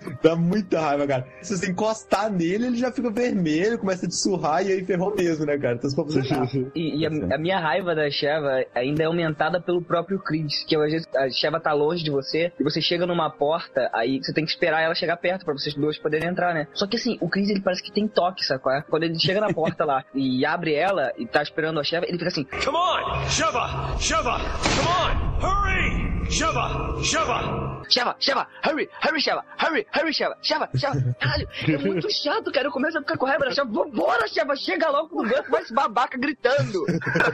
Dá 0.22 0.36
muita 0.36 0.80
raiva, 0.80 1.06
cara. 1.06 1.26
Se 1.42 1.56
você 1.56 1.70
encostar 1.70 2.30
nele, 2.30 2.66
ele 2.66 2.76
já 2.76 2.90
fica 2.90 3.10
vermelho, 3.10 3.78
começa 3.78 4.06
a 4.06 4.08
te 4.08 4.14
surrar 4.14 4.64
e 4.64 4.72
aí 4.72 4.84
ferrou 4.84 5.14
mesmo, 5.14 5.44
né, 5.46 5.58
cara? 5.58 5.74
Então 5.74 5.90
você 5.90 6.20
E, 6.74 7.00
e 7.00 7.06
a, 7.06 7.34
a 7.34 7.38
minha 7.38 7.58
raiva 7.58 7.94
da 7.94 8.10
Sheva 8.10 8.64
ainda 8.74 9.02
é 9.02 9.06
aumentada 9.06 9.60
pelo 9.60 9.82
próprio 9.82 10.18
Chris, 10.18 10.64
que 10.64 10.76
às 10.76 10.90
vezes 10.90 11.08
a 11.14 11.28
Sheva 11.30 11.60
tá 11.60 11.72
longe 11.72 12.02
de 12.02 12.10
você 12.10 12.52
e 12.58 12.64
você 12.64 12.80
chega 12.80 13.06
numa 13.06 13.30
porta, 13.30 13.90
aí 13.92 14.18
você 14.22 14.32
tem 14.32 14.44
que 14.44 14.50
esperar 14.50 14.82
ela 14.82 14.94
chegar 14.94 15.16
perto 15.16 15.44
pra 15.44 15.54
vocês 15.54 15.74
dois 15.74 15.98
poderem 15.98 16.28
entrar, 16.28 16.54
né? 16.54 16.68
Só 16.74 16.86
que 16.86 16.96
assim, 16.96 17.18
o 17.20 17.28
Chris 17.28 17.48
ele 17.48 17.60
parece 17.60 17.82
que 17.82 17.92
tem 17.92 18.06
toque, 18.06 18.42
é? 18.70 18.82
Quando 18.88 19.02
ele 19.02 19.18
chega 19.18 19.40
na 19.40 19.52
porta 19.52 19.84
lá 19.84 20.04
e 20.14 20.44
abre 20.44 20.74
ela 20.74 21.12
e 21.16 21.26
tá 21.26 21.42
esperando 21.42 21.80
a 21.80 21.84
Sheva, 21.84 22.06
ele 22.06 22.18
fica 22.18 22.28
assim: 22.28 22.44
Come 22.44 22.76
on! 22.76 23.28
Sheva! 23.28 23.96
Sheva! 23.98 24.38
Come 24.76 24.88
on! 24.88 25.38
Hurry! 25.40 26.30
Sheva! 26.30 27.02
Sheva! 27.02 27.68
Sheva, 27.88 28.14
Sheva, 28.20 28.46
hurry, 28.62 28.88
hurry, 29.00 29.20
Sheva, 29.20 29.42
hurry, 29.56 29.86
hurry, 29.94 30.12
Sheva, 30.12 30.36
Sheva, 30.42 30.68
Sheva. 30.74 31.16
Caralho, 31.18 31.48
é 31.68 31.78
muito 31.78 32.10
chato, 32.10 32.52
cara. 32.52 32.66
Eu 32.66 32.72
começo 32.72 32.98
a 32.98 33.00
ficar 33.00 33.16
com 33.16 33.26
raiva 33.26 33.44
da 33.44 33.50
Sheva. 33.52 33.70
Vambora, 33.70 34.28
Sheva, 34.28 34.56
chega 34.56 34.90
logo 34.90 35.22
banco, 35.22 35.50
vai 35.50 35.62
esse 35.62 35.74
babaca 35.74 36.18
gritando. 36.18 36.84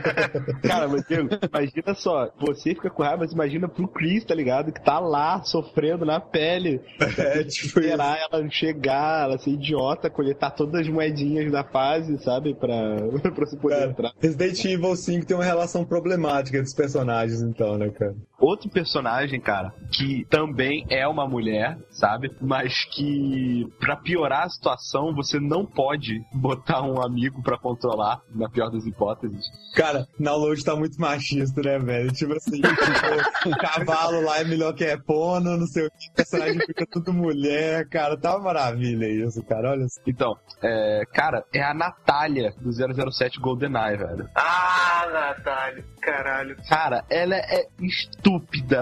Cara, 0.67 0.89
mas 0.89 1.07
Diego, 1.07 1.29
imagina 1.43 1.95
só, 1.95 2.31
você 2.39 2.71
fica 2.75 2.91
com 2.91 3.03
raiva, 3.03 3.19
mas 3.19 3.33
imagina 3.33 3.69
pro 3.69 3.89
Chris, 3.89 4.25
tá 4.25 4.35
ligado? 4.35 4.73
Que 4.73 4.83
tá 4.83 4.99
lá, 4.99 5.43
sofrendo 5.43 6.05
na 6.05 6.21
pele. 6.21 6.81
É, 7.01 7.45
tipo 7.45 7.49
isso. 7.49 7.67
Esperar 7.67 8.19
ela 8.19 8.51
chegar, 8.51 9.25
ela 9.25 9.39
ser 9.39 9.51
idiota, 9.51 10.11
coletar 10.11 10.51
todas 10.51 10.81
as 10.81 10.89
moedinhas 10.89 11.51
da 11.51 11.65
fase, 11.65 12.19
sabe? 12.23 12.55
Pra, 12.55 12.97
pra 13.35 13.47
você 13.47 13.57
poder 13.57 13.77
Cara, 13.77 13.91
entrar. 13.91 14.13
Resident 14.21 14.65
Evil 14.65 14.97
5 14.97 15.27
tem 15.27 15.37
uma 15.37 15.45
relação 15.45 15.85
problemática 15.85 16.61
dos 16.61 16.75
personagens, 16.75 17.43
então, 17.43 17.79
né, 17.79 17.91
cara? 17.91 18.15
Outro 18.45 18.69
personagem, 18.69 19.41
cara, 19.41 19.73
que 19.91 20.27
também 20.29 20.85
é 20.91 21.09
uma 21.09 21.27
mulher, 21.27 21.79
sabe? 21.89 22.31
Mas 22.43 22.85
que, 22.85 23.67
pra 23.81 23.97
piorar 23.97 24.43
a 24.43 24.51
situação, 24.51 25.15
você 25.15 25.41
não 25.41 25.65
pode 25.65 26.21
botar 26.35 26.83
um 26.83 27.03
amigo 27.03 27.43
pra 27.43 27.57
controlar, 27.57 28.21
na 28.35 28.47
pior 28.51 28.69
das 28.69 28.85
hipóteses. 28.85 29.47
Cara, 29.75 30.07
download 30.21 30.63
tá 30.63 30.77
muito 30.77 31.01
machista, 31.01 31.63
né, 31.63 31.79
velho? 31.79 32.13
Tipo 32.13 32.35
assim, 32.35 32.61
tipo, 32.61 33.49
o 33.49 33.57
cavalo 33.57 34.21
lá 34.21 34.41
é 34.41 34.45
melhor 34.45 34.75
que 34.75 34.85
é 34.85 34.99
Pono, 34.99 35.57
não 35.57 35.67
sei 35.67 35.87
o 35.87 35.91
que, 35.91 36.11
o 36.11 36.15
personagem 36.15 36.61
fica 36.67 36.87
tudo 36.87 37.15
mulher, 37.15 37.89
cara, 37.89 38.15
tá 38.15 38.37
uma 38.37 38.45
maravilha 38.45 39.07
isso, 39.07 39.43
cara, 39.45 39.71
olha 39.71 39.89
só. 39.89 40.03
Então, 40.07 40.37
é, 40.63 41.03
cara, 41.15 41.43
é 41.51 41.63
a 41.63 41.73
Natália 41.73 42.53
do 42.61 42.71
007 42.71 43.41
GoldenEye, 43.41 43.97
velho. 43.97 44.29
Ah, 44.35 45.09
Natália, 45.11 45.83
caralho. 46.03 46.57
Cara, 46.69 47.05
ela 47.09 47.37
é 47.37 47.67
estúpida, 47.81 48.34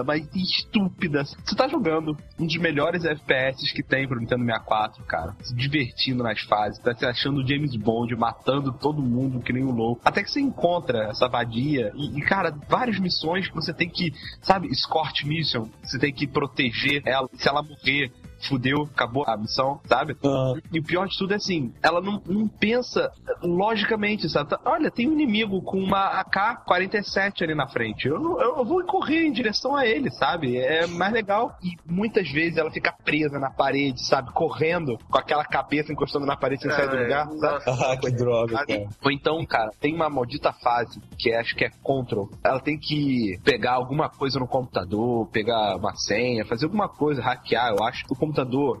mas 0.05 0.27
estúpida. 0.35 1.23
Você 1.23 1.55
tá 1.55 1.67
jogando 1.67 2.17
um 2.39 2.45
dos 2.45 2.57
melhores 2.57 3.05
FPS 3.05 3.71
que 3.73 3.83
tem 3.83 4.07
pro 4.07 4.19
Nintendo 4.19 4.45
64, 4.45 5.03
cara. 5.05 5.35
Se 5.41 5.55
divertindo 5.55 6.23
nas 6.23 6.41
fases, 6.41 6.79
tá 6.79 6.93
se 6.95 7.05
achando 7.05 7.45
James 7.47 7.75
Bond, 7.75 8.15
matando 8.15 8.71
todo 8.71 9.01
mundo 9.01 9.41
que 9.41 9.53
nem 9.53 9.63
um 9.63 9.71
louco. 9.71 10.01
Até 10.03 10.23
que 10.23 10.31
você 10.31 10.39
encontra 10.39 11.09
essa 11.09 11.27
vadia 11.27 11.91
e, 11.95 12.17
e, 12.17 12.21
cara, 12.21 12.55
várias 12.69 12.99
missões 12.99 13.47
que 13.47 13.55
você 13.55 13.73
tem 13.73 13.89
que, 13.89 14.13
sabe, 14.41 14.67
escort 14.67 15.23
mission, 15.23 15.67
você 15.83 15.99
tem 15.99 16.13
que 16.13 16.27
proteger 16.27 17.01
ela. 17.05 17.27
Se 17.33 17.47
ela 17.47 17.63
morrer, 17.63 18.11
fudeu, 18.47 18.83
acabou 18.93 19.23
a 19.27 19.37
missão, 19.37 19.79
sabe? 19.85 20.15
Ah, 20.23 20.53
E 20.71 20.79
o 20.79 20.83
pior 20.83 21.07
de 21.07 21.17
tudo 21.17 21.33
é 21.33 21.37
assim, 21.37 21.73
ela 21.81 22.01
não, 22.01 22.21
não 22.25 22.47
pensa 22.47 23.11
logicamente, 23.41 24.29
sabe? 24.29 24.49
Tá- 24.49 24.59
Olha, 24.65 24.89
tem 24.91 25.07
um 25.09 25.13
inimigo 25.13 25.61
com 25.61 25.77
uma 25.77 26.21
AK-47 26.21 27.41
ali 27.43 27.55
na 27.55 27.67
frente. 27.67 28.07
Eu, 28.07 28.39
eu 28.39 28.65
vou 28.65 28.83
correr 28.85 29.25
em 29.25 29.31
direção 29.31 29.75
a 29.75 29.85
ele, 29.85 30.09
sabe? 30.11 30.57
É 30.57 30.87
mais 30.87 31.13
legal. 31.13 31.55
E 31.63 31.75
muitas 31.85 32.29
vezes 32.31 32.57
ela 32.57 32.71
fica 32.71 32.91
presa 33.03 33.39
na 33.39 33.49
parede, 33.49 34.05
sabe? 34.05 34.31
Correndo 34.31 34.97
com 35.09 35.17
aquela 35.17 35.43
cabeça 35.45 35.91
encostando 35.91 36.25
na 36.25 36.35
parede 36.37 36.61
sem 36.63 36.71
sair 36.71 36.89
do 36.89 36.97
É, 36.97 37.03
lugar, 37.03 37.27
sabe? 37.33 37.63
ah, 37.67 37.97
que 37.97 38.11
droga, 38.11 38.65
cara. 38.65 38.87
Ou 39.03 39.11
então, 39.11 39.45
cara, 39.45 39.71
tem 39.79 39.93
uma 39.93 40.09
maldita 40.09 40.51
fase 40.53 40.99
que 41.17 41.31
é- 41.31 41.39
acho 41.39 41.55
que 41.55 41.65
é 41.65 41.69
control. 41.81 42.29
Ela 42.43 42.59
tem 42.59 42.77
que 42.77 43.37
pegar 43.43 43.73
alguma 43.73 44.09
coisa 44.09 44.39
no 44.39 44.47
computador, 44.47 45.27
pegar 45.27 45.75
uma 45.75 45.95
senha, 45.95 46.45
fazer 46.45 46.65
alguma 46.65 46.87
coisa, 46.87 47.21
hackear. 47.21 47.73
Eu 47.77 47.83
acho 47.83 48.05
que 48.05 48.13
o 48.13 48.15
computador, 48.15 48.32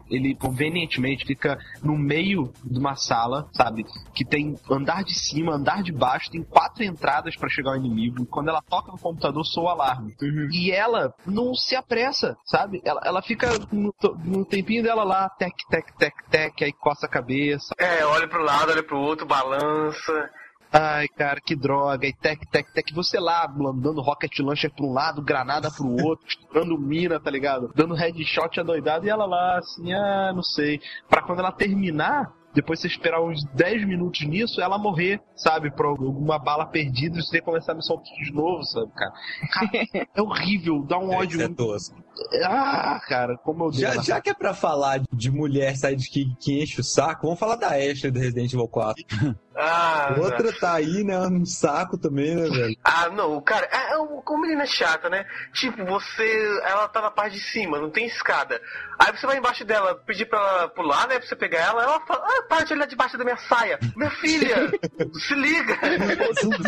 ele 0.09 0.35
convenientemente 0.35 1.25
fica 1.25 1.57
no 1.81 1.97
meio 1.97 2.51
de 2.63 2.79
uma 2.79 2.95
sala, 2.95 3.47
sabe? 3.53 3.85
Que 4.13 4.25
tem 4.25 4.55
andar 4.69 5.03
de 5.03 5.13
cima, 5.13 5.53
andar 5.53 5.83
de 5.83 5.91
baixo, 5.91 6.31
tem 6.31 6.43
quatro 6.43 6.83
entradas 6.83 7.35
pra 7.35 7.49
chegar 7.49 7.71
ao 7.71 7.77
inimigo. 7.77 8.23
E 8.23 8.25
quando 8.25 8.49
ela 8.49 8.61
toca 8.61 8.91
no 8.91 8.97
computador, 8.97 9.43
soa 9.45 9.63
o 9.63 9.69
alarme. 9.69 10.15
E 10.51 10.71
ela 10.71 11.13
não 11.25 11.53
se 11.53 11.75
apressa, 11.75 12.35
sabe? 12.45 12.81
Ela, 12.83 13.01
ela 13.05 13.21
fica 13.21 13.49
no, 13.71 13.93
no 14.23 14.45
tempinho 14.45 14.83
dela 14.83 15.03
lá, 15.03 15.29
tec, 15.29 15.53
tec, 15.69 15.85
tec, 15.97 16.13
tec, 16.29 16.61
aí 16.61 16.73
coça 16.73 17.05
a 17.05 17.09
cabeça. 17.09 17.73
É, 17.77 18.05
olha 18.05 18.27
pro 18.27 18.43
lado, 18.43 18.71
olha 18.71 18.83
pro 18.83 18.99
outro, 18.99 19.25
balança. 19.25 20.29
Ai, 20.73 21.07
cara, 21.07 21.39
que 21.39 21.55
droga. 21.55 22.07
E 22.07 22.13
tec, 22.13 22.39
tec, 22.49 22.73
tec. 22.73 22.91
Você 22.95 23.19
lá, 23.19 23.45
dando 23.45 24.01
rocket 24.01 24.39
launcher 24.39 24.73
pra 24.73 24.83
um 24.83 24.91
lado, 24.91 25.21
granada 25.21 25.69
pro 25.69 25.87
outro, 26.03 26.25
estourando 26.27 26.79
mina, 26.79 27.19
tá 27.19 27.29
ligado? 27.29 27.71
Dando 27.75 27.93
headshot 27.93 28.59
adoidado 28.59 29.05
e 29.05 29.09
ela 29.09 29.25
lá, 29.25 29.59
assim, 29.59 29.93
ah, 29.93 30.33
não 30.33 30.41
sei. 30.41 30.81
Pra 31.07 31.21
quando 31.21 31.39
ela 31.39 31.51
terminar, 31.51 32.33
depois 32.53 32.79
você 32.79 32.87
esperar 32.87 33.21
uns 33.21 33.43
10 33.53 33.85
minutos 33.85 34.21
nisso, 34.27 34.61
ela 34.61 34.77
morrer, 34.77 35.19
sabe? 35.35 35.71
Por 35.71 35.85
alguma 35.85 36.37
bala 36.37 36.65
perdida 36.65 37.19
e 37.19 37.21
você 37.23 37.41
começar 37.41 37.71
a 37.71 37.75
missão 37.75 37.97
tudo 37.97 38.23
de 38.23 38.31
novo, 38.31 38.63
sabe, 38.63 38.91
cara? 38.93 39.13
Cara, 39.51 40.07
é 40.15 40.21
horrível, 40.21 40.83
dá 40.83 40.99
um 40.99 41.09
ódio. 41.15 41.37
Isso 41.37 41.51
é 41.51 41.53
tosco. 41.53 42.03
Ah, 42.45 43.01
cara, 43.07 43.37
como 43.37 43.65
eu 43.65 43.71
dei 43.71 43.81
Já, 43.81 44.01
já 44.01 44.21
que 44.21 44.29
é 44.29 44.33
pra 44.33 44.53
falar 44.53 45.01
de 45.11 45.31
mulher 45.31 45.75
sidekick 45.75 46.35
que 46.39 46.61
enche 46.61 46.79
o 46.79 46.83
saco, 46.83 47.25
vamos 47.25 47.39
falar 47.39 47.55
da 47.55 47.69
Ashley 47.69 48.11
do 48.11 48.19
Resident 48.19 48.53
Evil 48.53 48.67
4. 48.67 49.03
Ah, 49.55 50.15
Outra 50.17 50.51
tá 50.59 50.73
aí, 50.73 51.03
né, 51.03 51.19
um 51.19 51.45
saco 51.45 51.97
também, 51.97 52.35
né, 52.35 52.49
velho? 52.49 52.75
Ah, 52.83 53.09
não, 53.09 53.39
cara, 53.41 53.67
é, 53.71 53.93
é 53.93 53.97
um- 53.97 54.21
como 54.21 54.41
menina 54.43 54.65
chata, 54.65 55.09
né? 55.09 55.25
Tipo, 55.53 55.85
você. 55.85 56.59
Ela 56.65 56.87
tá 56.87 57.01
na 57.01 57.11
parte 57.11 57.35
de 57.37 57.43
cima, 57.51 57.79
não 57.79 57.89
tem 57.91 58.07
escada. 58.07 58.59
Aí 58.99 59.11
você 59.15 59.25
vai 59.27 59.37
embaixo 59.37 59.63
dela, 59.65 59.95
pedir 60.05 60.25
pra 60.25 60.39
ela 60.39 60.67
pular, 60.69 61.07
né? 61.07 61.19
Pra 61.19 61.27
você 61.27 61.35
pegar 61.35 61.59
ela, 61.59 61.83
ela 61.83 61.99
fala, 62.05 62.23
ah, 62.25 62.43
para 62.47 62.63
de 62.63 62.73
olhar 62.73 62.87
debaixo 62.87 63.17
da 63.17 63.23
minha 63.23 63.37
saia. 63.37 63.77
Minha 63.95 64.09
filha, 64.11 64.71
se 65.27 65.33
liga. 65.35 65.77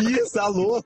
Isso, 0.00 0.38
alô? 0.38 0.84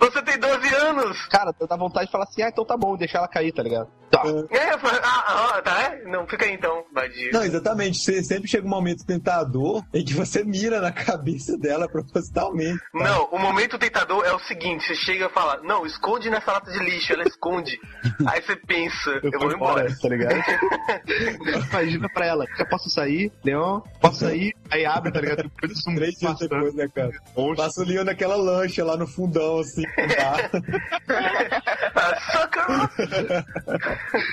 Você 0.00 0.22
tem 0.22 0.38
12 0.38 0.74
anos. 0.74 1.26
Cara, 1.28 1.52
dá 1.68 1.76
vontade 1.76 2.06
de 2.06 2.12
falar 2.12 2.24
assim, 2.24 2.42
ah, 2.42 2.48
então 2.48 2.64
tá 2.64 2.76
bom, 2.76 2.96
deixar 2.96 3.18
ela 3.18 3.28
cair, 3.28 3.52
tá 3.52 3.62
ligado? 3.62 3.88
Tá. 4.10 4.22
É, 4.50 4.74
eu 4.74 4.78
falo, 4.78 4.98
ah, 5.02 5.54
ah, 5.56 5.62
tá, 5.62 5.82
é? 5.82 6.04
Não, 6.04 6.26
fica 6.28 6.44
aí 6.44 6.52
então, 6.54 6.84
vadio. 6.94 7.32
Não, 7.32 7.42
exatamente. 7.42 7.98
Você 7.98 8.22
sempre 8.22 8.48
chega 8.48 8.66
um 8.66 8.70
momento 8.70 9.04
tentador 9.04 9.82
em 9.92 10.04
que 10.04 10.12
você 10.14 10.44
mira 10.44 10.80
na 10.80 10.92
cabeça 10.92 11.23
polícia 11.24 11.56
dela 11.56 11.88
propositalmente. 11.88 12.78
Não, 12.92 13.24
o 13.30 13.38
momento 13.38 13.78
tentador 13.78 14.24
é 14.24 14.32
o 14.32 14.38
seguinte: 14.40 14.86
você 14.86 14.94
chega 14.94 15.26
e 15.26 15.30
fala, 15.30 15.60
não, 15.62 15.86
esconde 15.86 16.28
nessa 16.28 16.52
lata 16.52 16.70
de 16.70 16.78
lixo, 16.78 17.12
ela 17.12 17.24
esconde. 17.24 17.80
Aí 18.28 18.42
você 18.42 18.56
pensa, 18.56 19.20
eu, 19.22 19.40
vou 19.40 19.52
embora. 19.52 19.86
tá 20.00 20.08
ligado? 20.08 20.34
Imagina 21.70 22.08
pra 22.12 22.26
ela, 22.26 22.44
eu 22.58 22.66
posso 22.66 22.90
sair, 22.90 23.32
Leon, 23.42 23.80
posso 24.00 24.20
sair, 24.20 24.54
aí 24.70 24.84
abre, 24.84 25.10
tá 25.10 25.20
ligado? 25.20 25.42
Depois 25.44 25.72
isso 25.78 25.94
Três 25.94 26.14
dias 26.18 26.38
depois, 26.38 26.74
né, 26.74 26.88
cara? 26.94 27.12
Passa 27.56 27.80
o 27.80 27.84
Leon 27.84 28.04
naquela 28.04 28.36
lancha 28.36 28.84
lá 28.84 28.96
no 28.96 29.06
fundão, 29.06 29.60
assim. 29.60 29.82
Tá? 29.82 30.50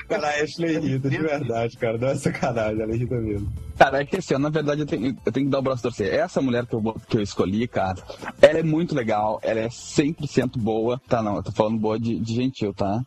Cara, 0.10 0.28
a 0.28 0.44
Ashley 0.44 0.76
irrita, 0.76 1.10
de 1.10 1.18
verdade, 1.18 1.78
cara. 1.78 1.98
Não 1.98 2.10
é 2.10 2.16
sacanagem, 2.16 2.82
ela 2.82 2.96
irrita 2.96 3.16
mesmo. 3.16 3.52
Cara, 3.82 4.00
é 4.00 4.06
que 4.06 4.18
assim, 4.18 4.36
ó, 4.36 4.38
na 4.38 4.50
verdade 4.50 4.82
eu 4.82 4.86
tenho, 4.86 5.18
eu 5.26 5.32
tenho 5.32 5.48
que 5.48 5.52
dar 5.52 5.58
o 5.58 5.62
braço 5.64 5.80
a 5.80 5.90
torcer. 5.90 6.14
Essa 6.14 6.40
mulher 6.40 6.68
que 6.68 6.76
eu, 6.76 6.96
que 7.10 7.18
eu 7.18 7.22
escolhi, 7.22 7.68
cara, 7.68 7.98
ela 8.40 8.60
é 8.60 8.64
muito 8.64 8.94
legal, 8.94 9.40
ela 9.42 9.60
é 9.60 9.70
100% 9.70 10.60
boa. 10.60 11.02
Tá, 11.08 11.24
não, 11.24 11.38
eu 11.38 11.42
tô 11.42 11.52
falando 11.52 11.80
boa 11.80 12.00
de, 12.00 12.20
de 12.20 12.36
gentil, 12.36 12.76
tá? 12.76 13.04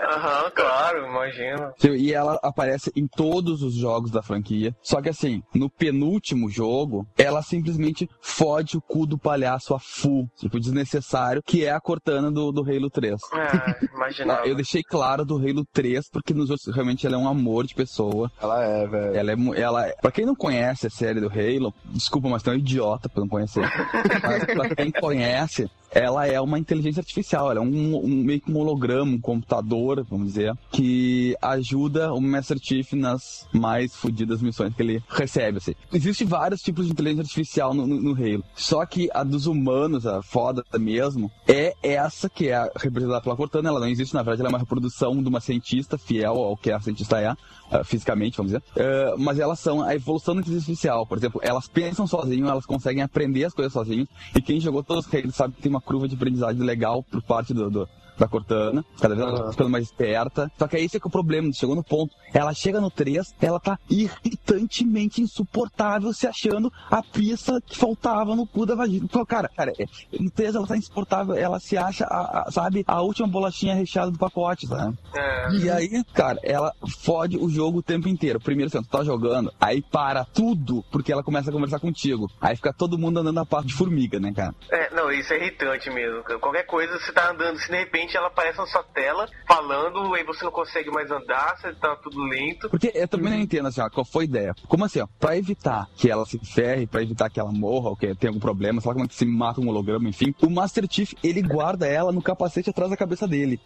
Aham, 0.00 0.50
claro, 0.54 1.06
imagina. 1.06 1.72
E 1.96 2.12
ela 2.12 2.38
aparece 2.42 2.90
em 2.96 3.06
todos 3.06 3.62
os 3.62 3.74
jogos 3.74 4.10
da 4.10 4.22
franquia. 4.22 4.74
Só 4.82 5.00
que 5.02 5.08
assim, 5.08 5.42
no 5.54 5.68
penúltimo 5.70 6.50
jogo, 6.50 7.06
ela 7.16 7.42
simplesmente 7.42 8.08
fode 8.20 8.76
o 8.76 8.80
cu 8.80 9.06
do 9.06 9.18
palhaço 9.18 9.74
a 9.74 9.78
full. 9.78 10.28
Tipo, 10.36 10.58
desnecessário, 10.58 11.42
que 11.44 11.64
é 11.64 11.72
a 11.72 11.80
Cortana 11.80 12.30
do, 12.30 12.52
do 12.52 12.62
Halo 12.62 12.90
3. 12.90 13.14
É, 13.34 13.94
imaginava. 13.94 14.46
Eu 14.48 14.54
deixei 14.54 14.82
claro 14.82 15.24
do 15.24 15.36
Halo 15.36 15.64
3, 15.72 16.08
porque 16.10 16.32
nos 16.32 16.50
outros 16.50 16.74
realmente 16.74 17.06
ela 17.06 17.16
é 17.16 17.18
um 17.18 17.28
amor 17.28 17.66
de 17.66 17.74
pessoa. 17.74 18.30
Ela 18.40 18.64
é, 18.64 18.86
velho. 18.86 19.16
Ela 19.16 19.32
é, 19.32 19.60
ela 19.60 19.86
é, 19.88 19.94
pra 20.00 20.10
quem 20.10 20.24
não 20.24 20.34
conhece 20.34 20.86
a 20.86 20.90
série 20.90 21.20
do 21.20 21.28
Halo, 21.28 21.74
desculpa, 21.86 22.28
mas 22.28 22.42
tem 22.42 22.54
um 22.54 22.56
idiota 22.56 23.08
pra 23.08 23.20
não 23.20 23.28
conhecer. 23.28 23.62
mas 24.22 24.44
pra 24.44 24.74
quem 24.74 24.90
conhece, 24.90 25.70
ela 25.90 26.26
é 26.26 26.40
uma 26.40 26.58
inteligência 26.58 27.00
artificial, 27.00 27.50
ela 27.50 27.60
é 27.60 27.62
um, 27.62 27.96
um- 28.04 28.08
meio 28.24 28.40
que 28.40 28.50
um 28.50 28.56
holograma, 28.58 29.12
um 29.12 29.20
computador, 29.20 30.04
vamos 30.08 30.28
dizer, 30.28 30.54
que 30.70 31.36
ajuda 31.40 32.12
o 32.12 32.20
Master 32.20 32.58
Chief 32.60 32.92
nas 32.92 33.46
mais 33.52 33.94
fodidas 33.94 34.42
missões 34.42 34.74
que 34.74 34.82
ele 34.82 35.02
recebe, 35.08 35.58
assim. 35.58 35.74
Existem 35.92 36.26
vários 36.26 36.60
tipos 36.60 36.86
de 36.86 36.92
inteligência 36.92 37.22
artificial 37.22 37.74
no, 37.74 37.86
no, 37.86 38.00
no 38.00 38.12
Halo, 38.12 38.44
só 38.54 38.84
que 38.84 39.08
a 39.12 39.22
dos 39.22 39.46
humanos, 39.46 40.06
a 40.06 40.22
foda 40.22 40.64
mesmo, 40.78 41.30
é 41.46 41.74
essa 41.82 42.28
que 42.28 42.48
é 42.48 42.70
representada 42.76 43.20
pela 43.22 43.36
Cortana, 43.36 43.68
ela 43.68 43.80
não 43.80 43.88
existe, 43.88 44.14
na 44.14 44.22
verdade, 44.22 44.42
ela 44.42 44.50
é 44.50 44.52
uma 44.52 44.58
reprodução 44.58 45.22
de 45.22 45.28
uma 45.28 45.40
cientista 45.40 45.96
fiel 45.98 46.32
ao 46.34 46.56
que 46.56 46.70
a 46.70 46.80
cientista 46.80 47.20
é, 47.20 47.34
ah, 47.70 47.84
fisicamente, 47.84 48.36
vamos 48.36 48.52
dizer, 48.52 48.62
Ah, 48.76 49.14
mas 49.18 49.38
elas 49.38 49.58
são 49.60 49.82
a 49.82 49.94
evolução 49.94 50.34
da 50.34 50.40
inteligência 50.40 50.70
artificial, 50.72 51.06
por 51.06 51.18
exemplo, 51.18 51.40
elas 51.42 51.66
pensam 51.68 52.06
sozinhas, 52.06 52.48
elas 52.48 52.66
conseguem 52.66 53.02
aprender 53.02 53.44
as 53.44 53.52
coisas 53.54 53.72
sozinhas, 53.72 54.08
e 54.34 54.40
quem 54.42 54.60
jogou 54.60 54.82
todos 54.82 55.06
os 55.06 55.14
Halo 55.14 55.32
sabe 55.32 55.54
que 55.54 55.62
tem 55.62 55.70
uma 55.70 55.80
curva 55.80 56.08
de 56.08 56.14
aprendizagem 56.14 56.62
legal 56.62 57.02
por 57.02 57.22
parte 57.22 57.52
do- 57.54 57.70
do, 57.70 57.88
da 58.18 58.28
Cortana, 58.28 58.84
cada 59.00 59.14
vez 59.14 59.26
ela 59.26 59.44
tá 59.44 59.52
ficando 59.52 59.70
mais 59.70 59.84
esperta. 59.84 60.50
Só 60.58 60.66
que 60.66 60.76
é 60.76 60.80
esse 60.82 60.98
que 60.98 61.06
é 61.06 61.08
o 61.08 61.10
problema, 61.10 61.52
chegou 61.52 61.74
no 61.76 61.84
ponto. 61.84 62.14
Ela 62.34 62.52
chega 62.52 62.80
no 62.80 62.90
3, 62.90 63.34
ela 63.40 63.60
tá 63.60 63.78
irritantemente 63.88 65.20
insuportável, 65.22 66.12
se 66.12 66.26
achando 66.26 66.72
a 66.90 67.02
pista 67.02 67.60
que 67.64 67.76
faltava 67.76 68.34
no 68.34 68.46
cu 68.46 68.66
da 68.66 68.74
vagina. 68.74 69.06
Pô, 69.08 69.24
Cara, 69.28 69.48
cara, 69.54 69.72
é- 69.78 69.84
no 70.18 70.30
3 70.30 70.54
ela 70.54 70.66
tá 70.66 70.76
insuportável, 70.76 71.34
ela 71.34 71.60
se 71.60 71.76
acha, 71.76 72.04
a- 72.06 72.44
a- 72.46 72.50
sabe, 72.50 72.82
a 72.86 73.02
última 73.02 73.28
bolachinha 73.28 73.74
recheada 73.74 74.10
do 74.10 74.18
pacote, 74.18 74.66
sabe? 74.66 74.96
É. 75.14 75.50
E 75.56 75.70
aí, 75.70 76.02
cara, 76.14 76.38
ela 76.42 76.72
fode 77.00 77.36
o 77.36 77.48
jogo 77.50 77.78
o 77.78 77.82
tempo 77.82 78.08
inteiro. 78.08 78.40
Primeiro, 78.40 78.68
assim, 78.68 78.78
ó, 78.78 78.82
tu 78.82 78.88
tá 78.88 79.04
jogando, 79.04 79.52
aí 79.60 79.82
para 79.82 80.24
tudo, 80.24 80.82
porque 80.90 81.12
ela 81.12 81.22
começa 81.22 81.50
a 81.50 81.52
conversar 81.52 81.78
contigo. 81.78 82.30
Aí 82.40 82.56
fica 82.56 82.72
todo 82.72 82.98
mundo 82.98 83.20
andando 83.20 83.38
a 83.40 83.46
passo 83.46 83.66
de 83.66 83.74
formiga, 83.74 84.18
né, 84.18 84.32
cara? 84.34 84.54
É, 84.70 84.94
não, 84.94 85.10
isso 85.12 85.32
é 85.32 85.36
irritante 85.36 85.90
mesmo. 85.90 86.22
Qualquer 86.40 86.64
coisa, 86.64 86.98
você 86.98 87.12
tá 87.12 87.30
andando, 87.30 87.58
se 87.58 87.70
de 87.70 87.76
repente 87.76 88.07
ela 88.16 88.28
aparece 88.28 88.58
na 88.58 88.66
sua 88.66 88.82
tela, 88.82 89.26
falando, 89.46 90.14
aí 90.14 90.24
você 90.24 90.44
não 90.44 90.52
consegue 90.52 90.90
mais 90.90 91.10
andar, 91.10 91.56
você 91.56 91.72
tá 91.74 91.96
tudo 91.96 92.22
lento. 92.22 92.68
Porque 92.70 92.92
eu 92.94 93.08
também 93.08 93.32
não 93.32 93.40
entendo, 93.40 93.68
assim, 93.68 93.80
ó, 93.80 93.88
qual 93.90 94.04
foi 94.04 94.24
a 94.24 94.26
ideia. 94.26 94.54
Como 94.66 94.84
assim, 94.84 95.00
ó, 95.00 95.06
pra 95.18 95.36
evitar 95.36 95.86
que 95.96 96.10
ela 96.10 96.24
se 96.24 96.38
ferre, 96.38 96.86
pra 96.86 97.02
evitar 97.02 97.28
que 97.30 97.40
ela 97.40 97.52
morra, 97.52 97.90
ou 97.90 97.96
que 97.96 98.14
tenha 98.14 98.30
algum 98.30 98.40
problema, 98.40 98.80
sei 98.80 98.88
lá 98.88 98.94
como 98.94 99.04
é 99.04 99.08
que 99.08 99.14
se 99.14 99.24
mata 99.26 99.60
um 99.60 99.68
holograma, 99.68 100.08
enfim, 100.08 100.34
o 100.42 100.50
Master 100.50 100.86
Chief, 100.90 101.12
ele 101.22 101.42
guarda 101.42 101.86
ela 101.86 102.12
no 102.12 102.22
capacete 102.22 102.70
atrás 102.70 102.90
da 102.90 102.96
cabeça 102.96 103.26
dele. 103.26 103.60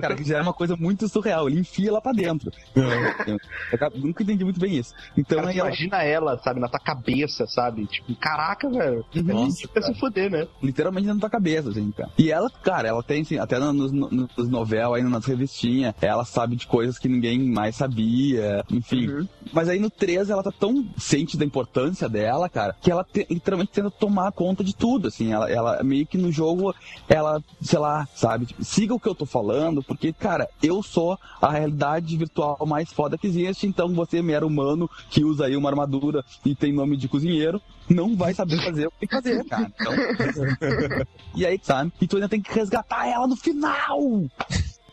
Cara, 0.00 0.14
que 0.14 0.24
já 0.24 0.38
é 0.38 0.42
uma 0.42 0.52
coisa 0.52 0.76
muito 0.76 1.08
surreal, 1.08 1.48
ele 1.48 1.60
enfia 1.60 1.88
ela 1.88 2.00
pra 2.00 2.12
dentro. 2.12 2.50
Eu, 2.74 2.84
eu 2.84 4.00
nunca 4.00 4.22
entendi 4.22 4.44
muito 4.44 4.60
bem 4.60 4.76
isso. 4.76 4.94
Então 5.16 5.38
Cara, 5.38 5.48
aí 5.48 5.54
tu 5.54 5.60
ela, 5.60 5.68
imagina 5.68 6.02
ela, 6.02 6.38
sabe, 6.38 6.60
na 6.60 6.68
tua 6.68 6.80
cabeça, 6.80 7.46
sabe? 7.46 7.86
Tipo, 7.86 8.14
caraca, 8.16 8.68
velho. 8.68 9.04
Nossa, 9.14 9.68
Vai 9.72 9.82
se 9.82 9.94
fuder, 9.94 10.30
né? 10.30 10.46
literalmente 10.62 11.06
na 11.06 11.16
tua 11.16 11.30
cabeça, 11.30 11.70
assim, 11.70 11.90
cara. 11.92 12.10
E 12.18 12.30
ela, 12.30 12.50
cara, 12.62 12.88
ela 12.88 13.02
tem, 13.02 13.22
assim, 13.22 13.38
até 13.52 13.64
no- 13.64 13.72
nos, 13.72 13.92
nos 13.92 14.48
novel, 14.48 14.94
aí 14.94 15.02
nas 15.02 15.24
revistinhas, 15.24 15.94
ela 16.00 16.24
sabe 16.24 16.56
de 16.56 16.66
coisas 16.66 16.98
que 16.98 17.08
ninguém 17.08 17.38
mais 17.40 17.76
sabia, 17.76 18.64
enfim. 18.70 19.06
Mas 19.52 19.68
aí 19.68 19.78
no 19.78 19.90
3 19.90 20.30
ela 20.30 20.42
tá 20.42 20.50
tão 20.52 20.86
ciente 20.96 21.36
da 21.36 21.44
importância 21.44 22.08
dela, 22.08 22.48
cara, 22.48 22.74
que 22.80 22.90
ela 22.90 23.04
te- 23.04 23.26
literalmente 23.28 23.72
tenta 23.72 23.90
tomar 23.90 24.32
conta 24.32 24.64
de 24.64 24.74
tudo, 24.74 25.08
assim. 25.08 25.32
Ela, 25.32 25.50
ela 25.50 25.82
meio 25.82 26.06
que 26.06 26.16
no 26.16 26.32
jogo, 26.32 26.74
ela, 27.08 27.42
sei 27.60 27.78
lá, 27.78 28.08
sabe? 28.14 28.46
Tipo, 28.46 28.64
siga 28.64 28.94
o 28.94 29.00
que 29.00 29.08
eu 29.08 29.14
tô 29.14 29.26
falando, 29.26 29.82
porque, 29.82 30.12
cara, 30.12 30.48
eu 30.62 30.82
sou 30.82 31.18
a 31.40 31.50
realidade 31.50 32.16
virtual 32.16 32.58
mais 32.66 32.90
foda 32.92 33.18
que 33.18 33.26
existe, 33.26 33.66
então 33.66 33.92
você, 33.92 34.22
mero 34.22 34.46
humano, 34.46 34.88
que 35.10 35.24
usa 35.24 35.46
aí 35.46 35.56
uma 35.56 35.68
armadura 35.68 36.24
e 36.44 36.54
tem 36.54 36.72
nome 36.72 36.96
de 36.96 37.08
cozinheiro, 37.08 37.60
não 37.88 38.16
vai 38.16 38.32
saber 38.32 38.62
fazer 38.62 38.86
o 38.86 38.92
que 38.98 39.06
fazer, 39.06 39.44
cara. 39.44 39.70
Então, 39.78 39.92
e 41.34 41.44
aí, 41.44 41.60
sabe? 41.62 41.92
E 42.00 42.06
tu 42.06 42.16
ainda 42.16 42.28
tem 42.28 42.40
que 42.40 42.52
resgatar 42.52 43.06
ela 43.06 43.26
no 43.26 43.36
final! 43.42 44.30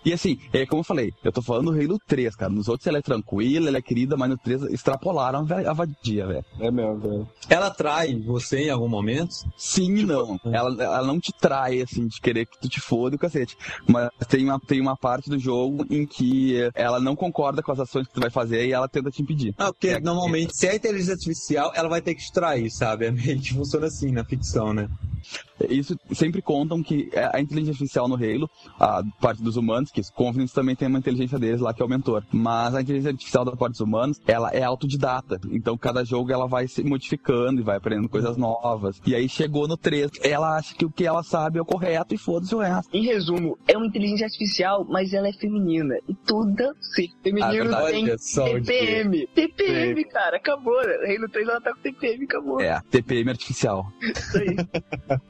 E 0.05 0.13
assim, 0.13 0.39
é 0.53 0.65
como 0.65 0.79
eu 0.79 0.83
falei, 0.83 1.13
eu 1.23 1.31
tô 1.31 1.41
falando 1.41 1.71
do 1.71 1.79
Halo 1.79 1.99
3, 2.07 2.35
cara. 2.35 2.51
Nos 2.51 2.67
outros 2.67 2.87
ela 2.87 2.99
é 2.99 3.01
tranquila, 3.01 3.67
ela 3.67 3.77
é 3.77 3.81
querida, 3.81 4.15
mas 4.15 4.29
no 4.29 4.37
3 4.37 4.63
extrapolaram 4.63 5.45
a 5.49 5.73
vadia, 5.73 6.25
velho. 6.25 6.45
É 6.59 6.71
mesmo, 6.71 6.99
velho. 6.99 7.27
Ela 7.49 7.69
trai 7.69 8.15
você 8.15 8.67
em 8.67 8.69
algum 8.69 8.87
momento? 8.87 9.33
Sim 9.57 9.97
e 9.97 10.05
não. 10.05 10.39
Ela, 10.45 10.83
ela 10.83 11.03
não 11.03 11.19
te 11.19 11.33
trai, 11.33 11.81
assim, 11.81 12.07
de 12.07 12.21
querer 12.21 12.45
que 12.45 12.59
tu 12.59 12.69
te 12.69 12.79
foda 12.79 13.15
o 13.15 13.19
cacete. 13.19 13.57
Mas 13.87 14.09
tem 14.27 14.45
uma, 14.45 14.59
tem 14.59 14.79
uma 14.81 14.95
parte 14.95 15.29
do 15.29 15.37
jogo 15.37 15.85
em 15.89 16.05
que 16.05 16.69
ela 16.73 16.99
não 16.99 17.15
concorda 17.15 17.61
com 17.61 17.71
as 17.71 17.79
ações 17.79 18.07
que 18.07 18.13
tu 18.13 18.21
vai 18.21 18.29
fazer 18.29 18.67
e 18.67 18.71
ela 18.71 18.87
tenta 18.87 19.11
te 19.11 19.21
impedir. 19.21 19.53
Ah, 19.57 19.71
porque 19.71 19.89
É, 19.89 19.99
normalmente, 19.99 20.55
se 20.55 20.67
é 20.67 20.75
inteligência 20.75 21.13
artificial, 21.13 21.71
ela 21.75 21.89
vai 21.89 22.01
ter 22.01 22.15
que 22.15 22.21
te 22.21 22.31
trair, 22.31 22.69
sabe? 22.71 23.05
É 23.05 23.11
meio 23.11 23.39
que 23.39 23.53
funciona 23.53 23.87
assim 23.87 24.11
na 24.11 24.23
ficção, 24.23 24.73
né? 24.73 24.87
Isso 25.69 25.99
sempre 26.13 26.41
contam 26.41 26.81
que 26.81 27.09
a 27.33 27.41
inteligência 27.41 27.71
artificial 27.73 28.07
no 28.07 28.15
Halo, 28.15 28.49
a 28.79 29.03
parte 29.19 29.43
dos 29.43 29.57
humanos, 29.57 29.88
que 29.91 30.01
os 30.01 30.09
Confidence 30.09 30.53
também 30.53 30.75
tem 30.75 30.87
uma 30.87 30.99
inteligência 30.99 31.37
deles 31.39 31.61
lá 31.61 31.73
que 31.73 31.81
é 31.81 31.85
o 31.85 31.89
mentor. 31.89 32.23
Mas 32.31 32.75
a 32.75 32.81
inteligência 32.81 33.11
artificial 33.11 33.45
da 33.45 33.55
parte 33.55 33.71
dos 33.71 33.81
humanos, 33.81 34.19
ela 34.27 34.49
é 34.51 34.63
autodidata. 34.63 35.39
Então 35.51 35.77
cada 35.77 36.03
jogo 36.03 36.31
ela 36.31 36.47
vai 36.47 36.67
se 36.67 36.83
modificando 36.83 37.61
e 37.61 37.63
vai 37.63 37.77
aprendendo 37.77 38.09
coisas 38.09 38.37
novas. 38.37 39.01
E 39.05 39.15
aí 39.15 39.27
chegou 39.29 39.67
no 39.67 39.77
3, 39.77 40.11
ela 40.23 40.57
acha 40.57 40.75
que 40.75 40.85
o 40.85 40.91
que 40.91 41.05
ela 41.05 41.23
sabe 41.23 41.59
é 41.59 41.61
o 41.61 41.65
correto 41.65 42.13
e 42.13 42.17
foda-se 42.17 42.55
o 42.55 42.59
resto. 42.59 42.89
Em 42.95 43.05
resumo, 43.05 43.57
é 43.67 43.77
uma 43.77 43.87
inteligência 43.87 44.25
artificial, 44.25 44.85
mas 44.89 45.13
ela 45.13 45.27
é 45.27 45.33
feminina. 45.33 45.95
E 46.07 46.13
toda 46.13 46.73
ser 46.81 47.07
feminino 47.23 47.75
Ah, 47.75 47.85
tem 47.91 48.05
Olha 48.05 48.17
só 48.17 48.45
o 48.45 48.61
TPM. 48.61 49.27
TPM, 49.27 50.03
cara, 50.05 50.37
acabou. 50.37 50.79
Halo 50.79 51.29
3 51.31 51.47
ela 51.47 51.61
tá 51.61 51.73
com 51.73 51.81
TPM, 51.81 52.25
acabou. 52.25 52.61
É, 52.61 52.81
TPM 52.89 53.29
artificial. 53.29 53.85
Isso 54.01 54.37
aí. 54.37 54.55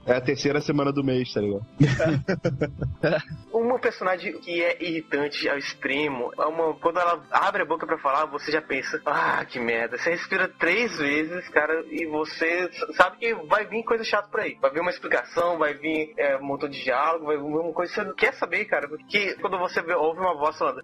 É 0.05 0.13
a 0.13 0.21
terceira 0.21 0.61
semana 0.61 0.91
do 0.91 1.03
mês, 1.03 1.31
tá 1.33 1.41
ligado? 1.41 1.65
Uma 3.53 3.79
personagem 3.79 4.33
que 4.49 4.63
é 4.63 4.83
irritante 4.83 5.47
ao 5.47 5.59
extremo, 5.59 6.31
é 6.35 6.45
uma, 6.47 6.73
quando 6.73 6.99
ela 6.99 7.23
abre 7.29 7.61
a 7.61 7.65
boca 7.65 7.85
pra 7.85 7.99
falar, 7.99 8.25
você 8.25 8.51
já 8.51 8.59
pensa, 8.59 8.99
ah, 9.05 9.45
que 9.45 9.59
merda. 9.59 9.95
Você 9.95 10.09
respira 10.09 10.47
três 10.47 10.97
vezes, 10.97 11.47
cara, 11.49 11.85
e 11.91 12.07
você 12.07 12.67
sabe 12.93 13.17
que 13.17 13.35
vai 13.45 13.67
vir 13.67 13.83
coisa 13.83 14.03
chata 14.03 14.27
por 14.27 14.39
aí. 14.39 14.57
Vai 14.59 14.71
vir 14.71 14.79
uma 14.79 14.89
explicação, 14.89 15.59
vai 15.59 15.75
vir 15.75 16.15
é, 16.17 16.35
um 16.37 16.43
montão 16.43 16.67
de 16.67 16.83
diálogo, 16.83 17.27
vai 17.27 17.37
vir 17.37 17.43
uma 17.43 17.71
coisa 17.73 17.93
que 17.93 17.99
você 17.99 18.07
não 18.07 18.15
quer 18.15 18.33
saber, 18.33 18.65
cara. 18.65 18.87
Porque 18.87 19.35
quando 19.35 19.59
você 19.59 19.81
ouve 19.93 20.19
uma 20.19 20.35
voz 20.35 20.57
falando, 20.57 20.81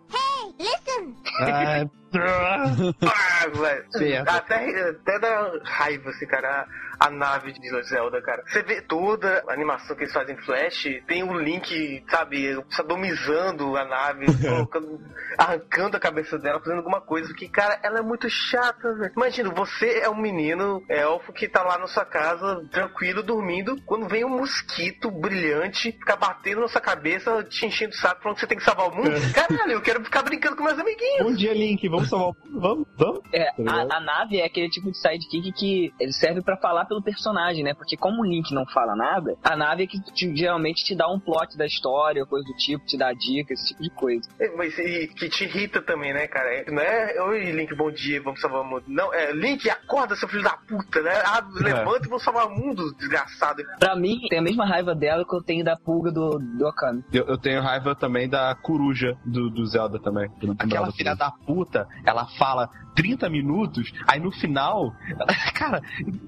Ah, 2.18 2.66
ah, 3.02 3.48
velho, 3.48 4.24
até, 4.28 4.90
até 4.90 5.20
dá 5.20 5.52
raiva, 5.64 6.10
assim, 6.12 6.26
cara, 6.26 6.66
a, 7.00 7.08
a 7.08 7.12
nave 7.12 7.52
de 7.54 7.84
Zelda, 7.84 8.22
cara. 8.22 8.42
Você 8.48 8.64
vê 8.64 8.82
toda 8.82 9.44
a 9.48 9.54
animação 9.54 9.96
que 9.96 10.04
eles 10.04 10.14
fazem 10.14 10.36
em 10.36 10.42
Flash, 10.42 10.88
tem 11.08 11.24
um 11.24 11.38
link, 11.38 12.04
sabe, 12.10 12.58
sadomizando 12.70 13.76
a 13.76 13.84
nave, 13.84 14.26
colocando, 14.42 15.02
arrancando 15.38 15.98
a 15.98 16.00
cabeça 16.00 16.38
dela, 16.38 16.60
fazendo 16.60 16.78
alguma 16.78 17.02
coisa, 17.02 17.28
porque, 17.28 17.50
cara, 17.50 17.80
ela 17.84 18.00
é 18.00 18.02
muito 18.02 18.30
chata, 18.30 18.94
velho. 18.94 19.12
Imagina, 19.16 19.50
você 19.50 20.00
é 20.00 20.10
um 20.10 20.16
menino 20.16 20.84
elfo 20.90 21.34
que 21.34 21.50
tá 21.50 21.64
lá 21.64 21.78
na 21.78 21.88
sua 21.88 22.06
casa, 22.06 22.64
tranquilo, 22.72 23.24
dormindo, 23.24 23.76
quando 23.86 24.08
vem 24.08 24.24
um 24.24 24.38
mosquito 24.38 25.12
brilhante, 25.12 25.92
ficar 25.92 26.16
batendo 26.16 26.62
na 26.62 26.68
sua 26.70 26.82
cabeça, 26.82 27.44
te 27.44 27.66
enchendo 27.66 27.94
o 27.94 27.98
saco, 27.98 28.22
falando 28.22 28.36
que 28.36 28.42
você 28.42 28.48
tem 28.48 28.58
que 28.58 28.64
salvar 28.64 28.88
o 28.88 28.96
mundo. 28.96 29.12
Caralho, 29.34 29.74
eu 29.74 29.82
quero 29.82 30.04
ficar 30.04 30.24
brincando 30.24 30.35
com 30.40 30.64
meus 30.64 30.78
amiguinhos. 30.80 31.24
Bom 31.24 31.34
dia, 31.34 31.54
Link. 31.54 31.88
Vamos 31.90 32.10
salvar 32.10 32.30
o 32.30 32.36
mundo? 32.48 32.60
Vamos? 32.62 32.88
Vamos? 32.98 33.22
É, 33.34 33.46
Tá 33.64 33.74
a, 33.74 33.98
a 33.98 34.00
nave 34.00 34.38
é 34.40 34.46
aquele 34.46 34.70
tipo 34.70 34.92
de 34.92 34.98
sidekick 34.98 35.52
que 35.54 35.94
ele 36.00 36.12
serve 36.14 36.42
pra 36.42 36.58
falar 36.58 36.86
pelo 36.86 37.02
personagem, 37.02 37.64
né? 37.64 37.74
Porque 37.74 37.96
como 37.98 38.22
o 38.22 38.26
Link 38.26 38.54
não 38.54 38.66
fala 38.68 38.96
nada, 38.96 39.36
a 39.44 39.56
nave 39.56 39.84
é 39.84 39.88
que 39.88 40.00
te- 40.14 40.36
geralmente 40.36 40.84
te 40.84 40.96
dá 40.96 41.08
um 41.10 41.20
plot 41.20 41.58
da 41.58 41.66
história, 41.66 42.26
coisa 42.26 42.46
do 42.46 42.54
tipo, 42.58 42.86
te 42.86 42.98
dá 42.98 43.12
dicas, 43.14 43.60
esse 43.60 43.70
tipo 43.70 43.84
de 43.84 43.90
coisa. 43.92 44.30
É, 44.40 44.56
Mas 44.56 44.78
e, 44.78 45.08
que 45.08 45.30
te 45.30 45.44
irrita 45.46 45.82
também, 45.82 46.14
né, 46.14 46.28
cara? 46.28 46.54
É, 46.54 46.72
Não 46.72 46.82
é, 46.82 47.22
oi, 47.22 47.52
Link, 47.52 47.74
bom 47.76 47.92
dia, 47.92 48.22
vamos 48.22 48.40
salvar 48.40 48.62
o 48.62 48.66
mundo. 48.66 48.84
Não, 48.88 49.14
é, 49.14 49.32
Link, 49.32 49.70
acorda, 49.70 50.16
seu 50.16 50.28
filho 50.28 50.44
da 50.44 50.58
puta, 50.68 51.02
né? 51.02 51.12
Ah, 51.26 51.46
levanta 51.56 52.06
e 52.06 52.10
vamos 52.10 52.24
salvar 52.24 52.48
o 52.48 52.52
mundo, 52.56 52.94
desgraçado. 52.98 53.64
Pra 53.80 53.96
mim, 53.96 54.20
tem 54.30 54.40
a 54.40 54.42
mesma 54.42 54.66
raiva 54.66 54.94
dela 54.96 55.26
que 55.28 55.36
eu 55.36 55.44
tenho 55.44 55.64
da 55.64 55.76
pulga 55.78 56.12
do, 56.12 56.40
do 56.40 56.68
Okami. 56.68 57.04
Eu, 57.12 57.26
eu 57.26 57.38
tenho 57.38 57.62
raiva 57.62 57.96
também 57.96 58.28
da 58.30 58.54
coruja 58.56 59.18
do, 59.26 59.50
do 59.50 59.66
Zelda 59.66 60.00
também. 60.00 60.15
Aquela 60.60 60.92
filha 60.92 61.16
da 61.16 61.32
puta, 61.32 61.88
ela 62.06 62.26
fala 62.38 62.70
30 62.96 63.30
minutos, 63.30 63.92
aí 64.08 64.20
no 64.20 64.32
final, 64.32 64.94
cara, 65.54 65.82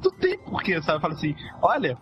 não 0.03 0.11
tem 0.11 0.37
porquê, 0.37 0.81
sabe? 0.81 1.01
Fala 1.01 1.13
assim: 1.13 1.35
olha, 1.61 1.97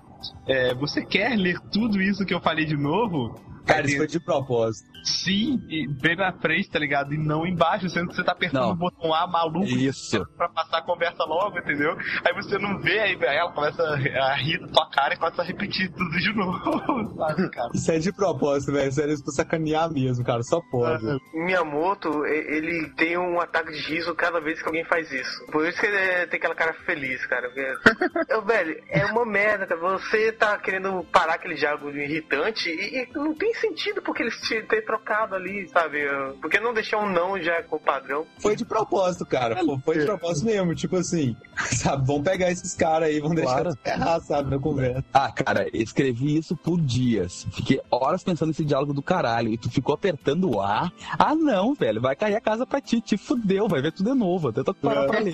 é, 0.47 0.73
você 0.75 1.05
quer 1.05 1.35
ler 1.37 1.59
tudo 1.71 2.01
isso 2.01 2.25
que 2.25 2.33
eu 2.33 2.41
falei 2.41 2.65
de 2.65 2.75
novo? 2.75 3.39
Cara, 3.65 3.85
isso 3.85 3.97
foi 3.97 4.07
de 4.07 4.19
propósito. 4.19 4.87
Sim, 5.03 5.61
e 5.69 5.87
bem 6.01 6.15
na 6.15 6.33
frente, 6.33 6.69
tá 6.69 6.79
ligado? 6.79 7.13
E 7.13 7.17
não 7.17 7.45
embaixo, 7.45 7.87
sendo 7.89 8.07
que 8.09 8.15
você 8.15 8.23
tá 8.23 8.31
apertando 8.31 8.63
Não. 8.63 8.71
o 8.71 8.75
botão 8.75 9.13
A 9.13 9.27
maluco 9.27 9.65
Isso. 9.65 10.25
pra 10.35 10.49
passar 10.49 10.79
a 10.79 10.81
conversa 10.81 11.23
logo, 11.25 11.57
entendeu? 11.59 11.95
Aí 12.25 12.33
você 12.33 12.57
não 12.57 12.79
vê, 12.81 12.99
aí 12.99 13.17
ela 13.21 13.51
começa 13.51 13.83
a 13.83 14.35
rir 14.35 14.59
da 14.59 14.67
tua 14.67 14.89
cara 14.89 15.13
e 15.13 15.17
começa 15.17 15.41
a 15.41 15.45
repetir 15.45 15.91
tudo 15.91 16.09
de 16.17 16.33
novo, 16.35 17.15
sabe, 17.17 17.49
cara? 17.51 17.69
Isso 17.73 17.91
é 17.91 17.99
de 17.99 18.11
propósito, 18.11 18.71
velho. 18.71 18.91
Sério, 18.91 19.13
isso 19.13 19.23
pra 19.23 19.33
sacanear 19.33 19.91
mesmo, 19.91 20.23
cara. 20.25 20.41
Só 20.43 20.59
pode. 20.71 21.05
Miyamoto, 21.33 22.25
e- 22.25 22.55
ele 22.57 22.89
tem 22.95 23.17
um 23.17 23.39
ataque 23.39 23.71
de 23.73 23.81
riso 23.93 24.13
cada 24.15 24.39
vez 24.41 24.59
que 24.61 24.67
alguém 24.67 24.85
faz 24.85 25.11
isso. 25.11 25.45
Por 25.51 25.67
isso 25.67 25.79
que 25.79 25.85
ele 25.85 25.97
é- 25.97 26.25
tem 26.25 26.37
aquela 26.37 26.55
cara 26.55 26.73
feliz, 26.85 27.25
cara. 27.27 27.47
Eu, 28.29 28.43
velho, 28.43 28.75
é 28.89 29.05
uma 29.05 29.25
merda, 29.25 29.67
cara. 29.67 29.79
Você 29.79 30.31
tá 30.31 30.57
querendo 30.57 31.03
parar 31.11 31.35
aquele 31.35 31.55
diálogo 31.55 31.89
irritante 31.89 32.69
e, 32.69 33.03
e 33.03 33.09
não 33.13 33.33
tem 33.35 33.53
sentido 33.59 34.01
porque 34.01 34.23
eles 34.23 34.35
te 34.41 34.61
ter 34.63 34.83
trocado 34.85 35.35
ali, 35.35 35.67
sabe? 35.69 35.99
Porque 36.41 36.59
não 36.59 36.73
deixar 36.73 36.97
um 36.99 37.09
não 37.09 37.41
já 37.41 37.61
com 37.63 37.75
o 37.77 37.79
padrão. 37.79 38.25
Foi 38.39 38.55
de 38.55 38.65
propósito, 38.65 39.25
cara. 39.25 39.55
Pô, 39.63 39.77
foi 39.79 39.99
de 39.99 40.05
propósito 40.05 40.45
mesmo. 40.45 40.75
Tipo 40.75 40.97
assim, 40.97 41.35
sabe? 41.55 42.05
Vamos 42.05 42.23
pegar 42.23 42.51
esses 42.51 42.73
caras 42.75 43.09
aí, 43.09 43.19
vamos 43.19 43.35
deixar 43.35 43.51
Claro. 43.53 43.69
eles 43.69 43.79
ferrar, 43.83 44.21
sabe? 44.21 44.49
Na 44.51 44.59
conversa. 44.59 45.03
Ah, 45.13 45.31
cara, 45.31 45.67
escrevi 45.73 46.37
isso 46.37 46.55
por 46.55 46.79
dias. 46.81 47.45
Fiquei 47.53 47.81
horas 47.89 48.23
pensando 48.23 48.49
nesse 48.49 48.65
diálogo 48.65 48.93
do 48.93 49.01
caralho. 49.01 49.49
E 49.49 49.57
tu 49.57 49.69
ficou 49.69 49.95
apertando 49.95 50.49
o 50.55 50.61
A. 50.61 50.91
Ah, 51.17 51.35
não, 51.35 51.73
velho. 51.73 52.01
Vai 52.01 52.15
cair 52.15 52.35
a 52.35 52.41
casa 52.41 52.65
pra 52.65 52.81
ti. 52.81 52.99
Te 53.01 53.17
fudeu. 53.17 53.67
Vai 53.67 53.81
ver 53.81 53.91
tudo 53.91 54.11
de 54.11 54.17
novo. 54.17 54.49
Até 54.49 54.63
tô 54.63 54.73
parar 54.75 55.07
pra 55.07 55.19
ler. 55.19 55.33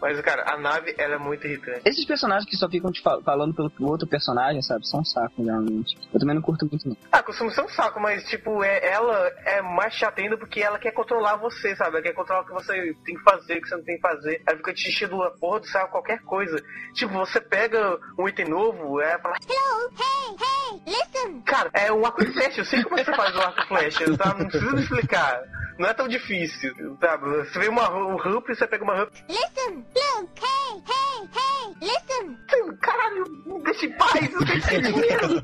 Mas, 0.00 0.20
cara, 0.22 0.52
a 0.52 0.58
nave, 0.58 0.94
ela 0.98 1.14
é 1.14 1.18
muito 1.18 1.46
irritante. 1.46 1.80
Esses 1.84 2.04
personagens 2.04 2.48
que 2.48 2.56
só 2.56 2.68
ficam 2.68 2.90
te 2.90 3.02
fal- 3.02 3.22
falando 3.22 3.54
pelo 3.54 3.70
outro 3.90 4.06
personagem, 4.06 4.62
sabe? 4.62 4.86
São 4.86 5.00
um 5.00 5.04
saco, 5.04 5.42
realmente. 5.42 5.96
Eu 6.12 6.20
também 6.20 6.34
não 6.34 6.42
curto 6.42 6.66
muito, 6.70 6.88
não. 6.88 6.96
Ah, 7.12 7.22
costuma 7.24 7.50
ser 7.50 7.62
um 7.62 7.68
saco, 7.68 7.98
mas, 8.00 8.22
tipo, 8.28 8.62
é, 8.62 8.86
ela 8.86 9.32
é 9.44 9.60
mais 9.60 9.92
chata 9.94 10.20
ainda 10.20 10.36
porque 10.38 10.60
ela 10.60 10.78
quer 10.78 10.92
controlar 10.92 11.36
você, 11.36 11.74
sabe? 11.74 11.96
Ela 11.96 12.02
quer 12.02 12.12
controlar 12.14 12.42
o 12.42 12.46
que 12.46 12.52
você 12.52 12.94
tem 13.04 13.16
que 13.16 13.22
fazer, 13.22 13.58
o 13.58 13.62
que 13.62 13.68
você 13.68 13.76
não 13.76 13.84
tem 13.84 13.96
que 13.96 14.02
fazer. 14.02 14.42
Ela 14.46 14.56
fica 14.56 14.72
te 14.72 14.88
enchendo 14.88 15.20
a 15.22 15.30
porra 15.32 15.60
do 15.60 15.66
saco 15.66 15.90
qualquer 15.90 16.20
coisa. 16.22 16.56
Tipo, 16.94 17.14
você 17.14 17.40
pega 17.40 17.98
um 18.18 18.28
item 18.28 18.46
novo, 18.48 19.00
é 19.00 19.18
fala. 19.18 19.34
Hello, 19.48 19.90
hey, 19.98 20.36
hey, 20.40 20.82
listen! 20.86 21.40
Cara, 21.42 21.70
é 21.74 21.92
um 21.92 22.06
arco 22.06 22.22
e 22.22 22.32
flecha, 22.32 22.60
eu 22.60 22.64
sei 22.64 22.82
como 22.84 22.96
você 22.96 23.12
faz 23.12 23.34
o 23.34 23.40
arco 23.40 23.60
e 23.60 23.66
flecha, 23.66 24.16
tá? 24.16 24.34
Não 24.34 24.46
precisa 24.46 24.72
me 24.72 24.80
explicar. 24.82 25.42
Não 25.80 25.88
é 25.88 25.94
tão 25.94 26.06
difícil, 26.06 26.96
sabe? 27.00 27.24
Você 27.28 27.58
vê 27.58 27.68
uma, 27.68 27.90
um 27.90 28.16
ramp 28.16 28.48
e 28.50 28.54
você 28.54 28.66
pega 28.68 28.84
uma 28.84 28.94
ramp. 28.94 29.12
Listen, 29.28 29.84
Luke, 29.96 30.42
hey, 30.42 30.82
hey, 30.86 31.28
hey, 31.34 31.74
listen! 31.80 32.36
Caralho, 32.82 33.24
deixa 33.64 33.86
em 33.86 33.92
paz, 33.96 34.32
eu 34.32 34.44
tenho 34.46 34.82
dinheiro! 34.92 35.42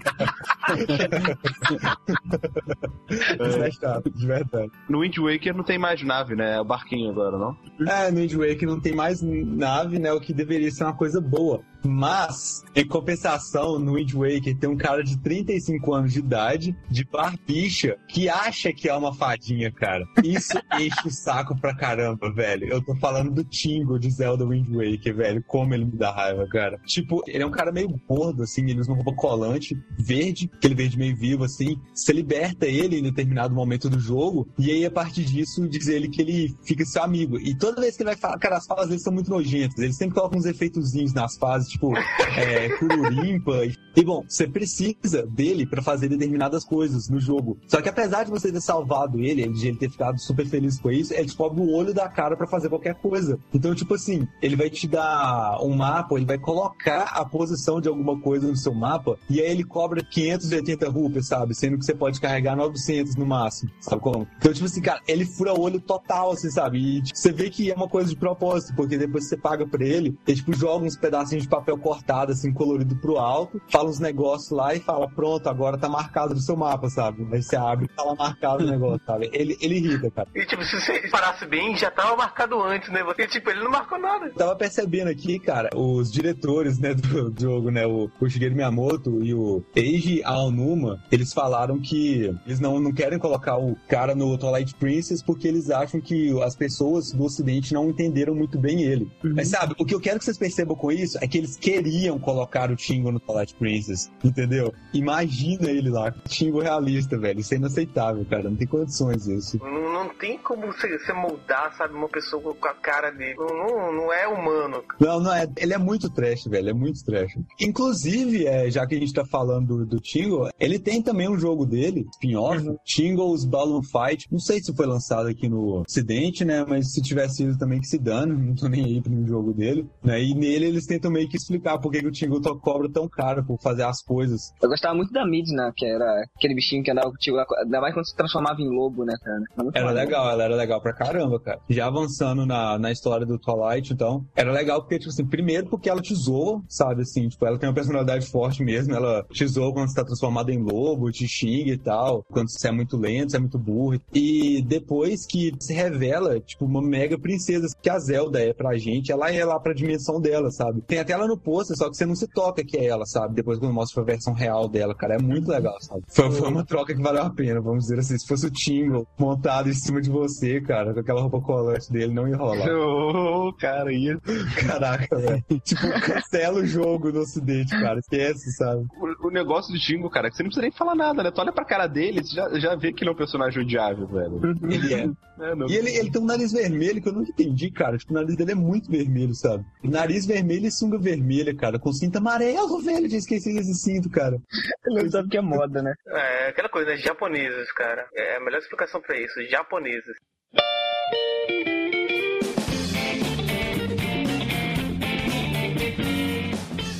Isso 3.11 3.63
é 3.63 3.71
chato, 3.71 4.11
de 4.11 4.27
verdade. 4.27 4.71
No 4.89 5.01
Wind 5.01 5.17
Waker 5.19 5.57
não 5.57 5.65
tem 5.65 5.79
mais 5.79 6.03
nave, 6.03 6.35
né? 6.35 6.57
É 6.57 6.61
o 6.61 6.65
barquinho 6.65 7.11
agora, 7.11 7.39
não? 7.39 7.57
É, 7.89 8.11
no 8.11 8.21
Wind 8.21 8.35
Waker 8.35 8.69
não 8.69 8.81
tem 8.81 8.95
mais 8.95 9.23
nave, 9.23 9.99
né? 9.99 10.13
O 10.13 10.21
que 10.21 10.33
deveria 10.33 10.71
ser 10.71 10.85
uma 10.85 10.95
coisa 10.95 11.21
boa. 11.21 11.63
Mas, 11.87 12.65
em 12.75 12.87
compensação, 12.87 13.79
no 13.79 13.95
Wind 13.95 14.13
Waker 14.13 14.59
tem 14.59 14.69
um 14.69 14.77
cara 14.77 15.03
de 15.03 15.17
35 15.19 15.95
anos 15.95 16.13
de 16.13 16.19
idade, 16.19 16.77
de 16.91 17.05
barbicha, 17.05 17.97
que 18.09 18.29
acha 18.29 18.73
que 18.73 18.89
é 18.89 18.95
uma 18.95 19.15
fadinha, 19.15 19.71
cara. 19.71 20.05
Isso 20.23 20.59
enche 20.79 21.07
o 21.07 21.11
saco 21.11 21.59
pra 21.61 21.75
caramba, 21.75 22.33
velho. 22.33 22.69
Eu 22.69 22.85
tô 22.85 22.95
falando 22.97 23.31
do 23.31 23.45
Tingo 23.45 23.99
de 23.99 24.11
Zelda 24.11 24.45
Wind 24.45 24.69
Waker, 24.69 25.15
velho. 25.15 25.45
Como 25.47 25.75
ele 25.75 25.85
me 25.85 25.97
dá 25.97 26.11
raiva, 26.11 26.47
cara. 26.49 26.79
Tipo, 26.87 27.23
ele 27.27 27.43
é 27.43 27.47
um 27.47 27.51
cara 27.51 27.71
meio 27.71 27.89
gordo, 28.09 28.43
assim, 28.43 28.69
ele 28.69 28.81
usa 28.81 28.91
uma 28.91 29.03
roupa 29.03 29.15
colante, 29.15 29.77
verde, 29.99 30.51
aquele 30.55 30.75
verde 30.75 30.99
meio 30.99 31.17
vivo, 31.17 31.45
assim. 31.47 31.79
Você 31.95 32.13
liberta 32.13 32.67
ele 32.67 32.99
em 32.99 33.03
determinado 33.03 33.55
momento 33.55 33.89
do 33.89 33.99
jogo, 33.99 34.49
e 34.59 34.71
aí, 34.71 34.85
a 34.85 34.91
partir 34.91 35.25
disso, 35.25 35.67
diz 35.69 35.89
ele 35.89 36.09
que 36.09 36.21
ele 36.21 36.55
fica 36.65 36.85
seu 36.85 37.03
amigo. 37.03 37.39
E 37.39 37.57
toda 37.57 37.81
vez 37.81 37.97
que 37.97 38.03
ele 38.03 38.11
vai 38.11 38.17
falar, 38.17 38.39
cara, 38.39 38.57
as 38.57 38.67
falas 38.67 38.89
dele 38.89 39.01
são 39.01 39.13
muito 39.13 39.31
nojentas. 39.31 39.79
Ele 39.79 39.93
sempre 39.93 40.15
coloca 40.15 40.37
uns 40.37 40.47
efeitozinhos 40.47 41.13
nas 41.13 41.37
fases, 41.37 41.69
tipo, 41.69 41.93
é, 42.37 42.69
cururimpa. 42.79 43.53
E, 43.97 44.05
bom, 44.05 44.23
você 44.29 44.47
precisa 44.47 45.27
dele 45.27 45.67
pra 45.67 45.83
fazer 45.83 46.09
determinadas 46.09 46.65
coisas 46.65 47.09
no 47.09 47.19
jogo. 47.19 47.59
Só 47.67 47.81
que 47.81 47.89
apesar 47.89 48.25
de 48.25 48.31
você 48.31 48.53
ter 48.53 48.61
salvado 48.61 49.19
ele, 49.21 49.49
de 49.49 49.69
ele 49.69 49.79
ter 49.79 49.91
ficado 49.91 50.19
super 50.21 50.47
feliz 50.47 50.79
com 50.79 50.91
isso, 50.91 51.15
ele 51.15 51.25
descobre 51.25 51.63
o 51.63 51.73
olho 51.73 51.95
da 51.95 52.09
cara 52.09 52.37
pra 52.37 52.47
fazer 52.47 52.69
qualquer 52.69 52.95
coisa. 52.97 53.39
Então, 53.55 53.75
tipo 53.75 53.95
assim, 53.95 54.27
ele 54.43 54.57
vai 54.57 54.69
te 54.69 54.87
dar 54.87 55.59
um 55.63 55.75
mapa, 55.75 56.15
ele 56.17 56.27
vai 56.27 56.39
colocar 56.39 57.05
a 57.05 57.25
posição 57.25 57.81
de 57.81 57.89
alguma 57.89 58.21
coisa 58.21 58.47
no 58.47 58.57
seu 58.57 58.75
mapa, 58.75 59.19
e 59.29 59.41
aí 59.41 59.51
ele 59.51 59.65
cobra 59.65 60.03
580 60.03 60.89
rupias, 60.89 61.27
sabe? 61.37 61.55
Sendo 61.55 61.79
que 61.79 61.85
você 61.85 61.95
pode 61.95 62.21
carregar 62.21 62.57
900 62.57 63.17
no 63.17 63.27
máximo, 63.27 63.71
sabe 63.81 64.01
como? 64.01 64.27
Então, 64.39 64.53
tipo 64.53 64.67
assim, 64.67 64.81
cara, 64.81 65.01
ele 65.07 65.25
fura 65.25 65.53
o 65.53 65.61
olho 65.61 65.81
total, 65.81 66.33
assim, 66.33 66.51
sabe? 66.51 66.79
E 66.79 67.03
tipo, 67.03 67.19
você 67.19 67.33
vê 67.33 67.51
que 67.51 67.71
é 67.71 67.75
uma 67.75 67.89
coisa 67.89 68.09
de 68.09 68.17
propósito, 68.17 68.75
porque 68.75 68.97
depois 68.97 69.29
você 69.29 69.37
paga 69.37 69.67
pra 69.67 69.85
ele, 69.85 70.19
ele, 70.27 70.37
tipo, 70.37 70.55
joga 70.55 70.85
uns 70.85 70.97
pedacinhos 70.97 71.45
de 71.45 71.49
papel 71.49 71.77
cortado, 71.79 72.33
assim, 72.33 72.53
colorido 72.53 72.97
pro 72.97 73.19
alto, 73.19 73.61
fala 73.71 73.89
uns 73.89 74.01
negócios 74.01 74.51
lá 74.51 74.75
e 74.75 74.81
fala, 74.81 75.09
pronto, 75.09 75.49
agora 75.49 75.79
tá 75.79 75.89
marcado 75.89 76.35
no 76.35 76.41
seu 76.41 76.57
mapa, 76.57 76.89
sabe? 76.89 77.27
Aí 77.33 77.43
você 77.43 77.57
abre 77.57 77.87
e 77.87 77.89
tá 77.89 78.03
lá 78.03 78.15
marcado 78.15 78.65
o 78.65 78.71
negócio, 78.71 79.05
sabe? 79.07 79.31
Ele, 79.33 79.57
ele 79.61 79.77
irrita, 79.77 80.11
cara. 80.11 80.29
E 80.35 80.47
tipo, 80.47 80.65
se 80.65 80.81
você 80.81 81.09
parasse 81.09 81.47
bem, 81.47 81.77
já 81.77 81.91
tava 81.91 82.17
marcado 82.17 82.61
antes, 82.63 82.91
né? 82.91 83.05
Porque, 83.05 83.27
tipo, 83.27 83.51
ele 83.51 83.63
não 83.63 83.71
marcou 83.71 83.99
nada. 83.99 84.27
Eu 84.27 84.35
tava 84.35 84.57
percebendo 84.57 85.09
aqui, 85.09 85.39
cara, 85.39 85.71
os 85.75 86.11
diretores, 86.11 86.79
né, 86.79 86.95
do 86.95 87.35
jogo, 87.39 87.71
né, 87.71 87.87
o, 87.87 88.11
o 88.21 88.29
Shigeru 88.29 88.55
Miyamoto 88.55 89.23
e 89.23 89.35
o 89.35 89.63
Eiji 89.75 90.23
Aonuma, 90.25 91.03
eles 91.17 91.33
falaram 91.33 91.79
que 91.79 92.35
eles 92.47 92.61
não, 92.61 92.79
não 92.79 92.93
querem 92.93 93.19
colocar 93.19 93.57
o 93.57 93.77
cara 93.89 94.15
no 94.15 94.37
Twilight 94.39 94.75
Princess 94.75 95.23
porque 95.23 95.49
eles 95.49 95.71
acham 95.71 96.01
que 96.01 96.41
as 96.43 96.55
pessoas 96.55 97.13
do 97.13 97.25
ocidente 97.25 97.75
não 97.75 97.89
entenderam 97.89 98.35
muito 98.35 98.59
bem 98.59 98.83
ele. 98.83 99.11
Mas 99.23 99.49
sabe, 99.49 99.75
o 99.79 99.85
que 99.85 99.95
eu 99.95 100.01
quero 100.01 100.19
que 100.19 100.25
vocês 100.25 100.39
percebam 100.39 100.77
com 100.77 100.93
isso 100.93 101.19
é 101.21 101.27
que 101.27 101.39
eles 101.39 101.57
queriam 101.57 102.19
colocar 102.19 102.71
o 102.71 102.77
Tingo 102.77 103.11
no 103.11 103.21
Twilight 103.21 103.55
Princess, 103.55 104.11
entendeu? 104.23 104.73
Imagina 104.93 105.71
ele 105.71 105.91
lá, 105.91 106.13
Tingo 106.29 106.61
realista, 106.61 107.19
velho, 107.19 107.41
isso 107.41 107.55
é 107.55 107.57
inaceitável, 107.57 108.25
cara, 108.25 108.45
não 108.45 108.57
tem 108.57 108.67
condições 108.67 109.27
isso. 109.27 109.59
Não, 109.59 109.93
não 109.93 110.09
tem 110.09 110.39
como 110.39 110.67
você, 110.67 110.89
moldar, 111.13 111.75
sabe, 111.77 111.95
uma 111.95 112.09
pessoa 112.09 112.55
com 112.55 112.69
a 112.69 112.75
cara 112.75 113.11
dele. 113.11 113.37
Não, 113.37 113.93
não, 113.93 114.13
é 114.13 114.27
humano. 114.27 114.83
Não, 115.01 115.21
não 115.21 115.33
é. 115.33 115.49
Ele 115.57 115.75
é 115.75 115.79
muito 115.79 116.11
trash, 116.11 116.45
velho. 116.47 116.71
É 116.71 116.73
muito 116.73 117.05
trash. 117.05 117.39
Inclusive, 117.61 118.47
é, 118.47 118.71
já 118.71 118.87
que 118.87 118.95
a 118.95 118.99
gente 118.99 119.13
tá 119.13 119.25
falando 119.25 119.79
do, 119.79 119.87
do 119.87 120.01
Tingle, 120.01 120.51
ele 120.59 120.79
tem 120.79 121.03
também 121.07 121.29
um 121.29 121.39
jogo 121.39 121.65
dele, 121.65 122.05
spin-off, 122.15 122.77
Tingle's 122.85 123.45
Balloon 123.45 123.81
Fight. 123.83 124.27
Não 124.31 124.41
sei 124.41 124.61
se 124.61 124.75
foi 124.75 124.87
lançado 124.87 125.29
aqui 125.29 125.49
no 125.49 125.83
Ocidente, 125.83 126.45
né? 126.45 126.65
Mas 126.69 126.93
se 126.93 127.01
tivesse 127.01 127.37
sido 127.37 127.57
também 127.57 127.81
que 127.81 127.87
se 127.87 127.97
dane, 127.97 128.33
não 128.35 128.55
tô 128.55 128.69
nem 128.69 128.85
aí 128.85 129.01
pro 129.01 129.27
jogo 129.27 129.55
dele. 129.55 129.89
Né? 130.03 130.23
E 130.23 130.35
nele 130.35 130.67
eles 130.67 130.87
tentam 130.87 131.11
meio 131.11 131.29
que 131.29 131.37
explicar 131.37 131.79
por 131.79 131.93
que, 131.93 132.01
que 132.01 132.09
o 132.09 132.11
Tingle 132.11 132.41
cobra 132.59 132.91
tão 132.91 133.09
caro 133.09 133.45
por 133.45 133.61
fazer 133.61 133.85
as 133.85 134.03
coisas. 134.03 134.53
Eu 134.61 134.69
gostava 134.69 134.95
muito 134.95 135.13
da 135.13 135.25
Midna, 135.25 135.73
que 135.77 135.87
era 135.87 136.25
aquele 136.37 136.55
bichinho 136.55 136.83
que 136.83 136.91
andava 136.91 137.11
contigo, 137.11 137.37
ainda 137.39 137.81
mais 137.81 137.95
quando 137.95 138.07
se 138.07 138.17
transformava 138.17 138.61
em 138.61 138.69
lobo, 138.69 139.05
né, 139.05 139.15
cara? 139.23 139.43
Era 139.75 139.87
maneiro. 139.87 139.95
legal, 139.95 140.31
ela 140.31 140.45
era 140.45 140.57
legal 140.57 140.81
pra 140.81 140.93
caramba, 140.93 141.39
cara. 141.39 141.61
Já 141.71 141.87
avançando 141.87 142.45
na, 142.45 142.79
na 142.79 142.91
história 142.91 143.25
do 143.25 143.39
Twilight, 143.39 143.93
então, 143.93 144.27
era 144.35 144.51
legal 144.51 144.81
porque, 144.81 144.99
tipo 144.99 145.11
assim, 145.11 145.27
primeiro 145.27 145.69
porque 145.69 145.89
ela 145.89 146.01
te 146.01 146.15
zoa, 146.15 146.61
sabe, 146.69 147.03
assim, 147.03 147.29
tipo, 147.29 147.47
ela 147.47 147.59
tem 147.59 147.69
uma 147.69 147.75
personalidade 147.75 148.27
forte 148.27 148.65
mesmo, 148.65 148.95
ela 148.95 149.25
te 149.31 149.47
zoa 149.47 149.73
quando 149.73 149.89
você 149.89 149.95
tá 149.95 150.05
transformado 150.05 150.51
em 150.51 150.59
lobo, 150.59 150.96
te 151.11 151.27
xinga 151.27 151.73
e 151.73 151.79
tal, 151.79 152.25
quando 152.31 152.51
você 152.51 152.69
é 152.69 152.73
muito 152.73 152.97
lento, 152.97 153.31
você 153.31 153.37
é 153.37 153.41
muito 153.41 153.59
burro. 153.59 154.01
E 154.13 154.63
depois 154.63 155.27
que 155.27 155.53
se 155.61 155.73
revela, 155.73 156.41
tipo, 156.41 156.65
uma 156.65 156.83
mega 156.83 157.19
princesa 157.19 157.67
que 157.81 157.91
a 157.91 157.99
Zelda 157.99 158.41
é 158.41 158.53
pra 158.53 158.77
gente, 158.77 159.13
ela 159.13 159.31
é 159.31 159.45
lá 159.45 159.59
pra 159.59 159.73
dimensão 159.73 160.21
dela, 160.21 160.51
sabe? 160.51 160.81
Tem 160.83 160.99
até 160.99 161.13
ela 161.13 161.27
no 161.27 161.39
pôster, 161.39 161.77
só 161.77 161.89
que 161.89 161.97
você 161.97 162.07
não 162.07 162.15
se 162.15 162.27
toca 162.29 162.65
que 162.65 162.77
é 162.77 162.87
ela, 162.87 163.07
sabe? 163.07 163.35
Depois 163.35 163.59
quando 163.59 163.73
mostra 163.73 164.03
a 164.03 164.05
versão 164.05 164.33
real 164.33 164.69
dela, 164.69 164.95
cara, 164.95 165.15
é 165.15 165.23
muito 165.23 165.49
legal, 165.51 165.77
sabe? 165.81 166.03
Foi, 166.09 166.31
foi 166.31 166.49
uma 166.49 166.65
troca 166.65 166.95
que 166.95 167.03
valeu 167.03 167.23
a 167.23 167.31
pena, 167.31 167.61
vamos 167.61 167.85
dizer 167.85 167.99
assim. 167.99 168.19
Se 168.19 168.27
fosse 168.27 168.47
o 168.47 168.51
Tingle 168.51 169.07
montado 169.19 169.69
em 169.69 169.75
cima 169.75 170.01
de 170.01 170.11
você, 170.11 170.61
cara, 170.61 170.93
com 170.93 171.01
aquela 171.01 171.21
roupa 171.21 171.41
colante 171.41 171.91
dele, 171.93 172.13
não 172.13 172.29
ia 172.29 172.37
rolar. 172.37 172.69
Ô, 172.71 173.53
cara, 173.53 173.93
ia. 173.93 174.19
Caraca, 174.67 175.17
velho. 175.17 175.45
tipo, 175.63 175.83
cancela 176.01 176.61
o 176.61 176.67
jogo 176.67 177.13
no 177.13 177.21
ocidente, 177.21 177.71
cara. 177.71 177.99
Esquece, 177.99 178.53
sabe? 178.53 178.87
O, 179.01 179.29
o 179.29 179.31
negócio 179.31 179.73
do 179.73 179.79
Jingo, 179.79 180.11
cara, 180.11 180.29
é 180.29 180.31
que 180.31 180.37
você 180.37 180.43
não 180.43 180.49
precisa 180.49 180.63
nem 180.63 180.73
falar 180.73 180.86
nada, 180.95 181.23
né? 181.23 181.31
Tu 181.31 181.41
olha 181.41 181.53
pra 181.53 181.65
cara 181.65 181.87
dele, 181.87 182.23
você 182.23 182.35
já, 182.35 182.59
já 182.59 182.75
vê 182.75 182.93
que 182.93 183.03
ele 183.03 183.11
é 183.11 183.13
um 183.13 183.17
personagem 183.17 183.63
odiável, 183.63 184.07
velho. 184.07 184.41
Ele 184.63 184.95
é. 184.95 185.09
É, 185.39 185.55
não. 185.55 185.69
E 185.69 185.77
ele, 185.77 185.91
ele 185.91 186.11
tem 186.11 186.21
um 186.21 186.25
nariz 186.25 186.53
vermelho 186.53 187.03
que 187.03 187.09
eu 187.09 187.13
nunca 187.13 187.31
entendi, 187.31 187.71
cara. 187.71 187.99
Tipo, 187.99 188.13
o 188.13 188.15
nariz 188.15 188.37
dele 188.37 188.53
é 188.53 188.55
muito 188.55 188.91
vermelho, 188.91 189.35
sabe? 189.35 189.65
Nariz 189.85 190.27
vermelho 190.27 190.67
e 190.67 190.71
sunga 190.71 190.99
vermelha, 190.99 191.55
cara. 191.55 191.79
Com 191.79 191.93
cinto 191.93 192.19
amarelo, 192.19 192.81
velho. 192.81 193.09
Já 193.09 193.19
esqueci 193.19 193.55
desse 193.55 193.75
cinto, 193.75 194.09
cara. 194.11 194.39
Ele 194.87 195.03
não 195.03 195.11
sabe 195.11 195.29
que 195.29 195.37
é 195.37 195.43
moda, 195.43 195.83
né? 195.83 195.93
É, 196.07 196.49
aquela 196.49 196.69
coisa, 196.69 196.91
né? 196.91 196.97
Japoneses, 196.97 197.71
cara. 197.73 198.07
É 198.15 198.37
a 198.37 198.41
melhor 198.41 198.59
explicação 198.59 199.01
pra 199.01 199.19
isso. 199.19 199.35
Japoneses. 199.51 200.17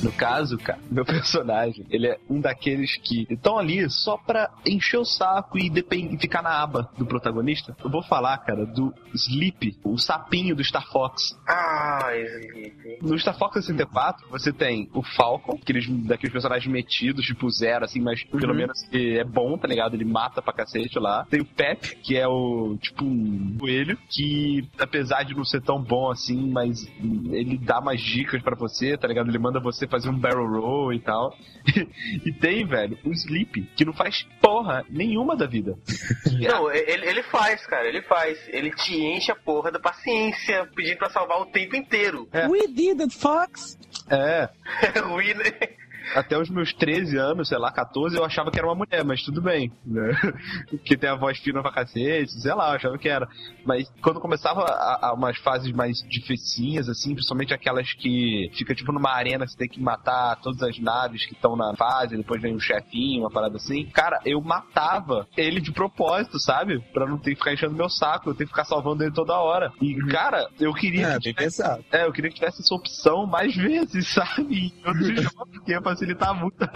No 0.01 0.11
caso, 0.11 0.57
cara, 0.57 0.79
meu 0.89 1.05
personagem, 1.05 1.85
ele 1.89 2.07
é 2.07 2.19
um 2.29 2.39
daqueles 2.39 2.97
que 2.97 3.25
estão 3.29 3.57
ali 3.57 3.89
só 3.89 4.17
pra 4.17 4.49
encher 4.65 4.97
o 4.97 5.05
saco 5.05 5.57
e, 5.57 5.69
e 5.69 6.17
ficar 6.17 6.41
na 6.41 6.61
aba 6.61 6.89
do 6.97 7.05
protagonista. 7.05 7.75
Eu 7.83 7.89
vou 7.89 8.03
falar, 8.03 8.37
cara, 8.39 8.65
do 8.65 8.93
Sleep, 9.13 9.77
o 9.83 9.97
sapinho 9.97 10.55
do 10.55 10.63
Star 10.63 10.87
Fox. 10.91 11.37
Ah, 11.47 12.09
Sleep. 12.15 12.99
No 13.01 13.17
Star 13.17 13.37
Fox 13.37 13.65
64, 13.65 14.27
você 14.29 14.53
tem 14.53 14.89
o 14.93 15.01
Falcon, 15.01 15.57
aqueles, 15.61 15.87
daqueles 16.05 16.31
personagens 16.31 16.71
metidos, 16.71 17.25
tipo 17.25 17.49
Zero, 17.49 17.85
assim, 17.85 17.99
mas 17.99 18.23
pelo 18.23 18.53
menos 18.53 18.87
é 18.93 19.23
bom, 19.23 19.57
tá 19.57 19.67
ligado? 19.67 19.95
Ele 19.95 20.05
mata 20.05 20.41
pra 20.41 20.53
cacete 20.53 20.99
lá. 20.99 21.25
Tem 21.29 21.41
o 21.41 21.45
Pep, 21.45 21.95
que 21.97 22.17
é 22.17 22.27
o, 22.27 22.77
tipo, 22.79 23.03
um 23.03 23.57
coelho, 23.59 23.97
que 24.09 24.67
apesar 24.79 25.23
de 25.23 25.35
não 25.35 25.43
ser 25.43 25.61
tão 25.61 25.81
bom 25.81 26.11
assim, 26.11 26.49
mas 26.51 26.87
ele 27.31 27.57
dá 27.57 27.81
mais 27.81 28.01
dicas 28.01 28.41
pra 28.41 28.55
você, 28.55 28.97
tá 28.97 29.07
ligado? 29.07 29.29
Ele 29.29 29.39
manda 29.39 29.59
você 29.59 29.86
fazer 29.87 30.09
um 30.09 30.19
barrel 30.19 30.47
roll 30.47 30.93
e 30.93 30.99
tal. 30.99 31.35
e 32.25 32.31
tem, 32.33 32.65
velho, 32.65 32.97
o 33.03 33.11
Sleep, 33.11 33.69
que 33.75 33.85
não 33.85 33.93
faz 33.93 34.23
porra 34.41 34.85
nenhuma 34.89 35.35
da 35.35 35.45
vida. 35.45 35.77
Não, 36.47 36.71
ele, 36.71 37.05
ele 37.05 37.23
faz, 37.23 37.65
cara, 37.65 37.87
ele 37.87 38.01
faz. 38.03 38.37
Ele 38.49 38.71
te 38.71 38.95
enche 38.95 39.31
a 39.31 39.35
porra 39.35 39.71
da 39.71 39.79
paciência, 39.79 40.67
pedindo 40.75 40.97
pra 40.97 41.09
salvar 41.09 41.41
o 41.41 41.45
tempo 41.47 41.75
inteiro. 41.75 42.27
We 42.49 42.67
did 42.67 43.01
it, 43.01 43.15
Fox! 43.17 43.77
É, 44.09 44.49
O 45.09 45.15
Winner. 45.15 45.76
Até 46.15 46.37
os 46.37 46.49
meus 46.49 46.73
13 46.73 47.17
anos, 47.17 47.49
sei 47.49 47.57
lá, 47.57 47.71
14, 47.71 48.15
eu 48.15 48.23
achava 48.25 48.51
que 48.51 48.57
era 48.57 48.67
uma 48.67 48.75
mulher, 48.75 49.03
mas 49.03 49.21
tudo 49.23 49.41
bem. 49.41 49.71
Né? 49.85 50.11
que 50.85 50.97
tem 50.97 51.09
a 51.09 51.15
voz 51.15 51.37
fina 51.39 51.61
pra 51.61 51.71
cacete, 51.71 52.31
sei 52.41 52.53
lá, 52.53 52.69
eu 52.69 52.75
achava 52.75 52.97
que 52.97 53.09
era. 53.09 53.27
Mas 53.65 53.91
quando 54.01 54.19
começava 54.19 54.61
a, 54.63 55.07
a 55.09 55.13
umas 55.13 55.37
fases 55.37 55.71
mais 55.71 55.97
dificinhas, 56.07 56.89
assim, 56.89 57.13
principalmente 57.13 57.53
aquelas 57.53 57.91
que 57.93 58.49
fica 58.53 58.73
tipo 58.75 58.91
numa 58.91 59.11
arena, 59.11 59.47
você 59.47 59.57
tem 59.57 59.67
que 59.67 59.81
matar 59.81 60.35
todas 60.37 60.61
as 60.63 60.77
naves 60.79 61.25
que 61.25 61.33
estão 61.33 61.55
na 61.55 61.75
fase, 61.75 62.17
depois 62.17 62.41
vem 62.41 62.55
um 62.55 62.59
chefinho, 62.59 63.21
uma 63.21 63.31
parada 63.31 63.57
assim. 63.57 63.85
Cara, 63.87 64.19
eu 64.25 64.39
matava 64.41 65.27
ele 65.35 65.59
de 65.61 65.71
propósito, 65.71 66.39
sabe? 66.39 66.79
Pra 66.93 67.05
não 67.07 67.17
ter 67.17 67.31
que 67.31 67.37
ficar 67.37 67.53
enchendo 67.53 67.73
meu 67.75 67.89
saco, 67.89 68.29
eu 68.29 68.35
tenho 68.35 68.47
que 68.47 68.53
ficar 68.53 68.65
salvando 68.65 69.03
ele 69.03 69.11
toda 69.13 69.37
hora. 69.37 69.71
E, 69.81 69.95
cara, 70.07 70.47
eu 70.59 70.73
queria 70.73 71.07
É, 71.07 71.19
que 71.19 71.33
pensado. 71.33 71.83
é, 71.91 72.05
eu 72.05 72.11
queria 72.11 72.29
que 72.29 72.35
tivesse 72.37 72.61
essa 72.61 72.75
opção 72.75 73.25
mais 73.25 73.55
vezes, 73.57 74.07
sabe? 74.07 74.67
Em 74.67 74.87
outros 74.87 75.07
jogos, 75.21 75.49
porque 75.53 75.71
ia 75.71 75.81
facilitar 75.97 76.33
muito. 76.35 76.57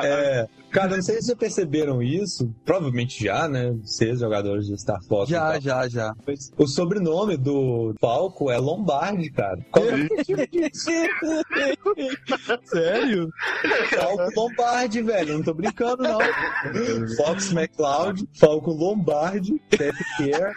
É, 0.00 0.46
cara, 0.70 0.96
não 0.96 1.02
sei 1.02 1.16
se 1.16 1.26
vocês 1.26 1.38
perceberam 1.38 2.02
isso. 2.02 2.52
Provavelmente 2.64 3.24
já, 3.24 3.48
né? 3.48 3.74
Vocês, 3.82 4.20
jogadores 4.20 4.66
de 4.66 4.80
Star 4.80 5.02
Fox. 5.04 5.28
Já, 5.28 5.58
já, 5.58 5.88
já. 5.88 6.14
Mas 6.26 6.50
O 6.56 6.66
sobrenome 6.66 7.36
do 7.36 7.94
Falco 8.00 8.50
é 8.50 8.58
Lombardi, 8.58 9.30
cara. 9.30 9.58
Qual 9.70 9.84
é 9.84 9.94
o 9.94 9.98
motivo 9.98 10.46
disso? 10.48 10.90
Sério? 12.64 13.28
Falco 13.90 14.32
Lombardi, 14.36 15.02
velho. 15.02 15.30
Eu 15.30 15.38
não 15.38 15.44
tô 15.44 15.54
brincando, 15.54 16.02
não. 16.02 16.18
Fox 17.16 17.52
McCloud, 17.52 18.28
Falco 18.38 18.70
Lombardi, 18.70 19.60
Pep 19.70 19.96
Care, 20.16 20.54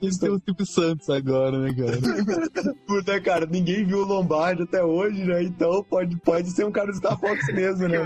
eles 0.00 0.18
têm 0.18 0.30
o 0.30 0.38
Tipo 0.38 0.66
Santos 0.66 1.08
agora, 1.08 1.58
né, 1.58 1.74
cara? 1.74 2.74
Puta, 2.86 3.20
cara, 3.20 3.46
ninguém 3.46 3.84
viu 3.84 3.98
o 3.98 4.04
Lombardi 4.04 4.62
até 4.62 4.82
hoje, 4.82 5.24
né? 5.24 5.42
Então 5.42 5.84
pode, 5.84 6.16
pode 6.20 6.50
ser 6.50 6.64
um 6.64 6.72
cara 6.72 6.90
do 6.90 6.96
Star 6.96 7.18
Fox 7.18 7.46
mesmo, 7.52 7.88
né? 7.88 7.98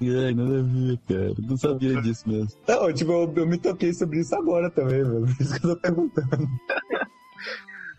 Ai, 0.00 0.34
nada 0.34 0.58
a 0.58 0.62
ver, 0.62 0.98
cara. 1.08 1.34
Não 1.38 1.56
sabia 1.56 2.00
disso 2.00 2.28
mesmo. 2.28 2.48
Não, 2.66 2.92
tipo, 2.92 3.12
eu, 3.12 3.32
eu 3.36 3.46
me 3.46 3.58
toquei 3.58 3.92
sobre 3.92 4.20
isso 4.20 4.34
agora 4.34 4.70
também, 4.70 5.04
mano. 5.04 5.26
Por 5.26 5.42
isso 5.42 5.60
que 5.60 5.66
eu 5.66 5.74
tô 5.74 5.80
perguntando. 5.80 6.48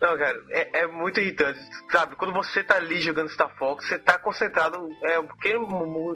Não, 0.04 0.18
cara, 0.18 0.38
é, 0.50 0.80
é 0.80 0.86
muito 0.86 1.18
irritante. 1.18 1.58
Sabe, 1.90 2.14
quando 2.16 2.34
você 2.34 2.62
tá 2.62 2.76
ali 2.76 3.00
jogando 3.00 3.30
Star 3.30 3.50
Fox, 3.56 3.86
você 3.88 3.98
tá 3.98 4.18
concentrado. 4.18 4.76
É 5.02 5.22
porque 5.22 5.56
um 5.56 5.66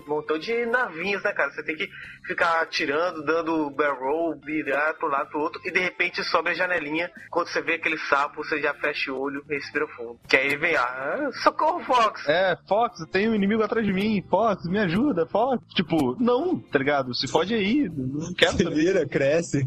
montão 0.07 0.39
de 0.39 0.67
navinhos, 0.67 1.23
né, 1.23 1.33
cara? 1.33 1.51
Você 1.51 1.63
tem 1.63 1.75
que 1.75 1.89
ficar 2.27 2.61
atirando, 2.61 3.25
dando 3.25 3.71
barrel 3.71 4.39
virar 4.45 4.93
pro 4.95 5.09
lado 5.09 5.31
pro 5.31 5.41
outro, 5.41 5.63
e 5.65 5.71
de 5.71 5.81
repente 5.81 6.23
sobe 6.23 6.51
a 6.51 6.55
janelinha. 6.55 7.11
Quando 7.31 7.49
você 7.49 7.63
vê 7.63 7.77
aquele 7.77 7.97
sapo, 7.97 8.45
você 8.45 8.61
já 8.61 8.75
fecha 8.75 9.11
o 9.11 9.19
olho 9.19 9.43
e 9.49 9.55
respira 9.55 9.87
fundo. 9.97 10.21
Que 10.29 10.37
aí 10.37 10.55
vem, 10.55 10.77
ah, 10.77 11.31
socorro, 11.43 11.81
Fox! 11.81 12.29
É, 12.29 12.59
Fox, 12.69 13.07
tem 13.11 13.27
um 13.27 13.35
inimigo 13.35 13.63
atrás 13.63 13.87
de 13.87 13.93
mim. 13.95 14.23
Fox, 14.29 14.67
me 14.69 14.81
ajuda, 14.81 15.25
Fox. 15.25 15.65
Tipo, 15.75 16.15
não, 16.21 16.59
tá 16.61 16.79
ligado? 16.79 17.15
Se 17.15 17.27
fode 17.27 17.55
aí, 17.55 17.89
não 17.89 18.35
quero 18.35 18.53
Se 18.53 18.69
vira, 18.69 19.09
cresce. 19.09 19.67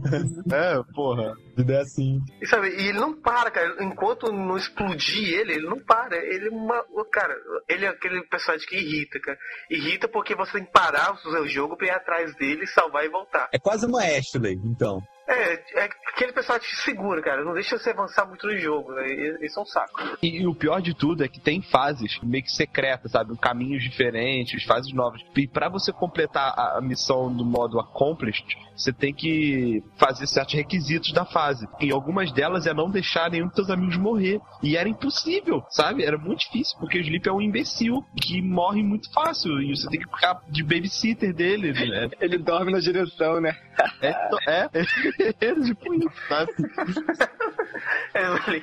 É, 0.52 0.94
porra. 0.94 1.34
Vida 1.62 1.76
é 1.76 1.82
assim. 1.82 2.20
E 2.41 2.47
sabe, 2.47 2.70
e 2.70 2.88
ele 2.88 2.99
não 2.99 3.14
para, 3.14 3.51
cara. 3.51 3.84
Enquanto 3.84 4.32
não 4.32 4.57
explodir 4.57 5.39
ele, 5.39 5.53
ele 5.53 5.68
não 5.68 5.80
para. 5.80 6.18
Ele 6.18 6.47
é 6.47 6.49
uma. 6.49 6.84
Cara, 7.12 7.36
ele 7.70 7.86
é 7.86 7.89
aquele 7.89 8.24
personagem 8.28 8.68
que 8.68 8.76
irrita, 8.76 9.20
cara. 9.20 9.38
Irrita 9.70 10.07
porque 10.07 10.36
você 10.36 10.53
tem 10.53 10.66
que 10.66 10.72
parar 10.72 11.14
o 11.14 11.18
seu 11.18 11.47
jogo 11.47 11.78
pra 11.78 11.88
ir 11.88 11.91
atrás 11.91 12.36
dele, 12.36 12.66
salvar 12.68 13.05
e 13.05 13.09
voltar. 13.09 13.49
É 13.53 13.59
quase 13.59 13.86
uma 13.86 14.01
Ashley, 14.01 14.59
então. 14.66 14.99
É, 15.32 15.54
é 15.76 15.90
aquele 16.14 16.34
que 16.34 16.60
te 16.60 16.76
segura, 16.84 17.22
cara. 17.22 17.46
Não 17.46 17.54
deixa 17.54 17.78
você 17.78 17.92
avançar 17.92 18.28
muito 18.28 18.46
no 18.46 18.58
jogo, 18.58 18.92
né? 18.92 19.06
Isso 19.42 19.60
é 19.60 19.64
um 19.64 19.66
saco. 19.66 20.18
E, 20.22 20.42
e 20.42 20.48
o 20.48 20.54
pior 20.54 20.82
de 20.82 20.94
tudo 20.94 21.24
é 21.24 21.28
que 21.30 21.40
tem 21.40 21.62
fases 21.62 22.20
meio 22.22 22.44
que 22.44 22.52
secretas, 22.52 23.14
sabe? 23.14 23.38
Caminhos 23.38 23.82
diferentes, 23.82 24.64
fases 24.66 24.94
novas. 24.94 25.22
E 25.38 25.48
pra 25.48 25.70
você 25.70 25.94
completar 25.94 26.54
a, 26.58 26.80
a 26.80 26.82
missão 26.82 27.34
do 27.34 27.46
modo 27.46 27.80
accomplished, 27.80 28.58
você 28.76 28.92
tem 28.92 29.14
que 29.14 29.82
fazer 29.98 30.28
certos 30.28 30.56
requisitos 30.56 31.14
da 31.14 31.24
fase. 31.24 31.68
E 31.80 31.92
algumas 31.92 32.32
delas 32.34 32.66
é 32.66 32.74
não 32.74 32.90
deixar 32.90 33.30
nenhum 33.30 33.48
dos 33.48 33.56
seus 33.56 33.70
amigos 33.70 33.96
morrer. 33.96 34.42
E 34.62 34.76
era 34.76 34.90
impossível, 34.90 35.64
sabe? 35.70 36.04
Era 36.04 36.18
muito 36.18 36.40
difícil, 36.40 36.78
porque 36.78 36.98
o 36.98 37.02
Sleep 37.02 37.28
é 37.30 37.32
um 37.32 37.42
imbecil 37.42 38.04
que 38.22 38.42
morre 38.42 38.84
muito 38.84 39.12
fácil. 39.14 39.62
E 39.62 39.76
você 39.76 39.88
tem 39.90 40.00
que 40.00 40.10
ficar 40.10 40.42
de 40.50 40.64
babysitter 40.64 41.34
dele, 41.34 41.72
né? 41.72 42.10
Ele 42.20 42.38
dorme 42.38 42.72
na 42.72 42.80
direção, 42.80 43.40
né? 43.40 43.56
É, 44.02 44.10
é, 44.48 44.70
tipo 45.34 45.94
isso, 45.94 46.12
sabe? 46.28 46.52
É, 48.14 48.60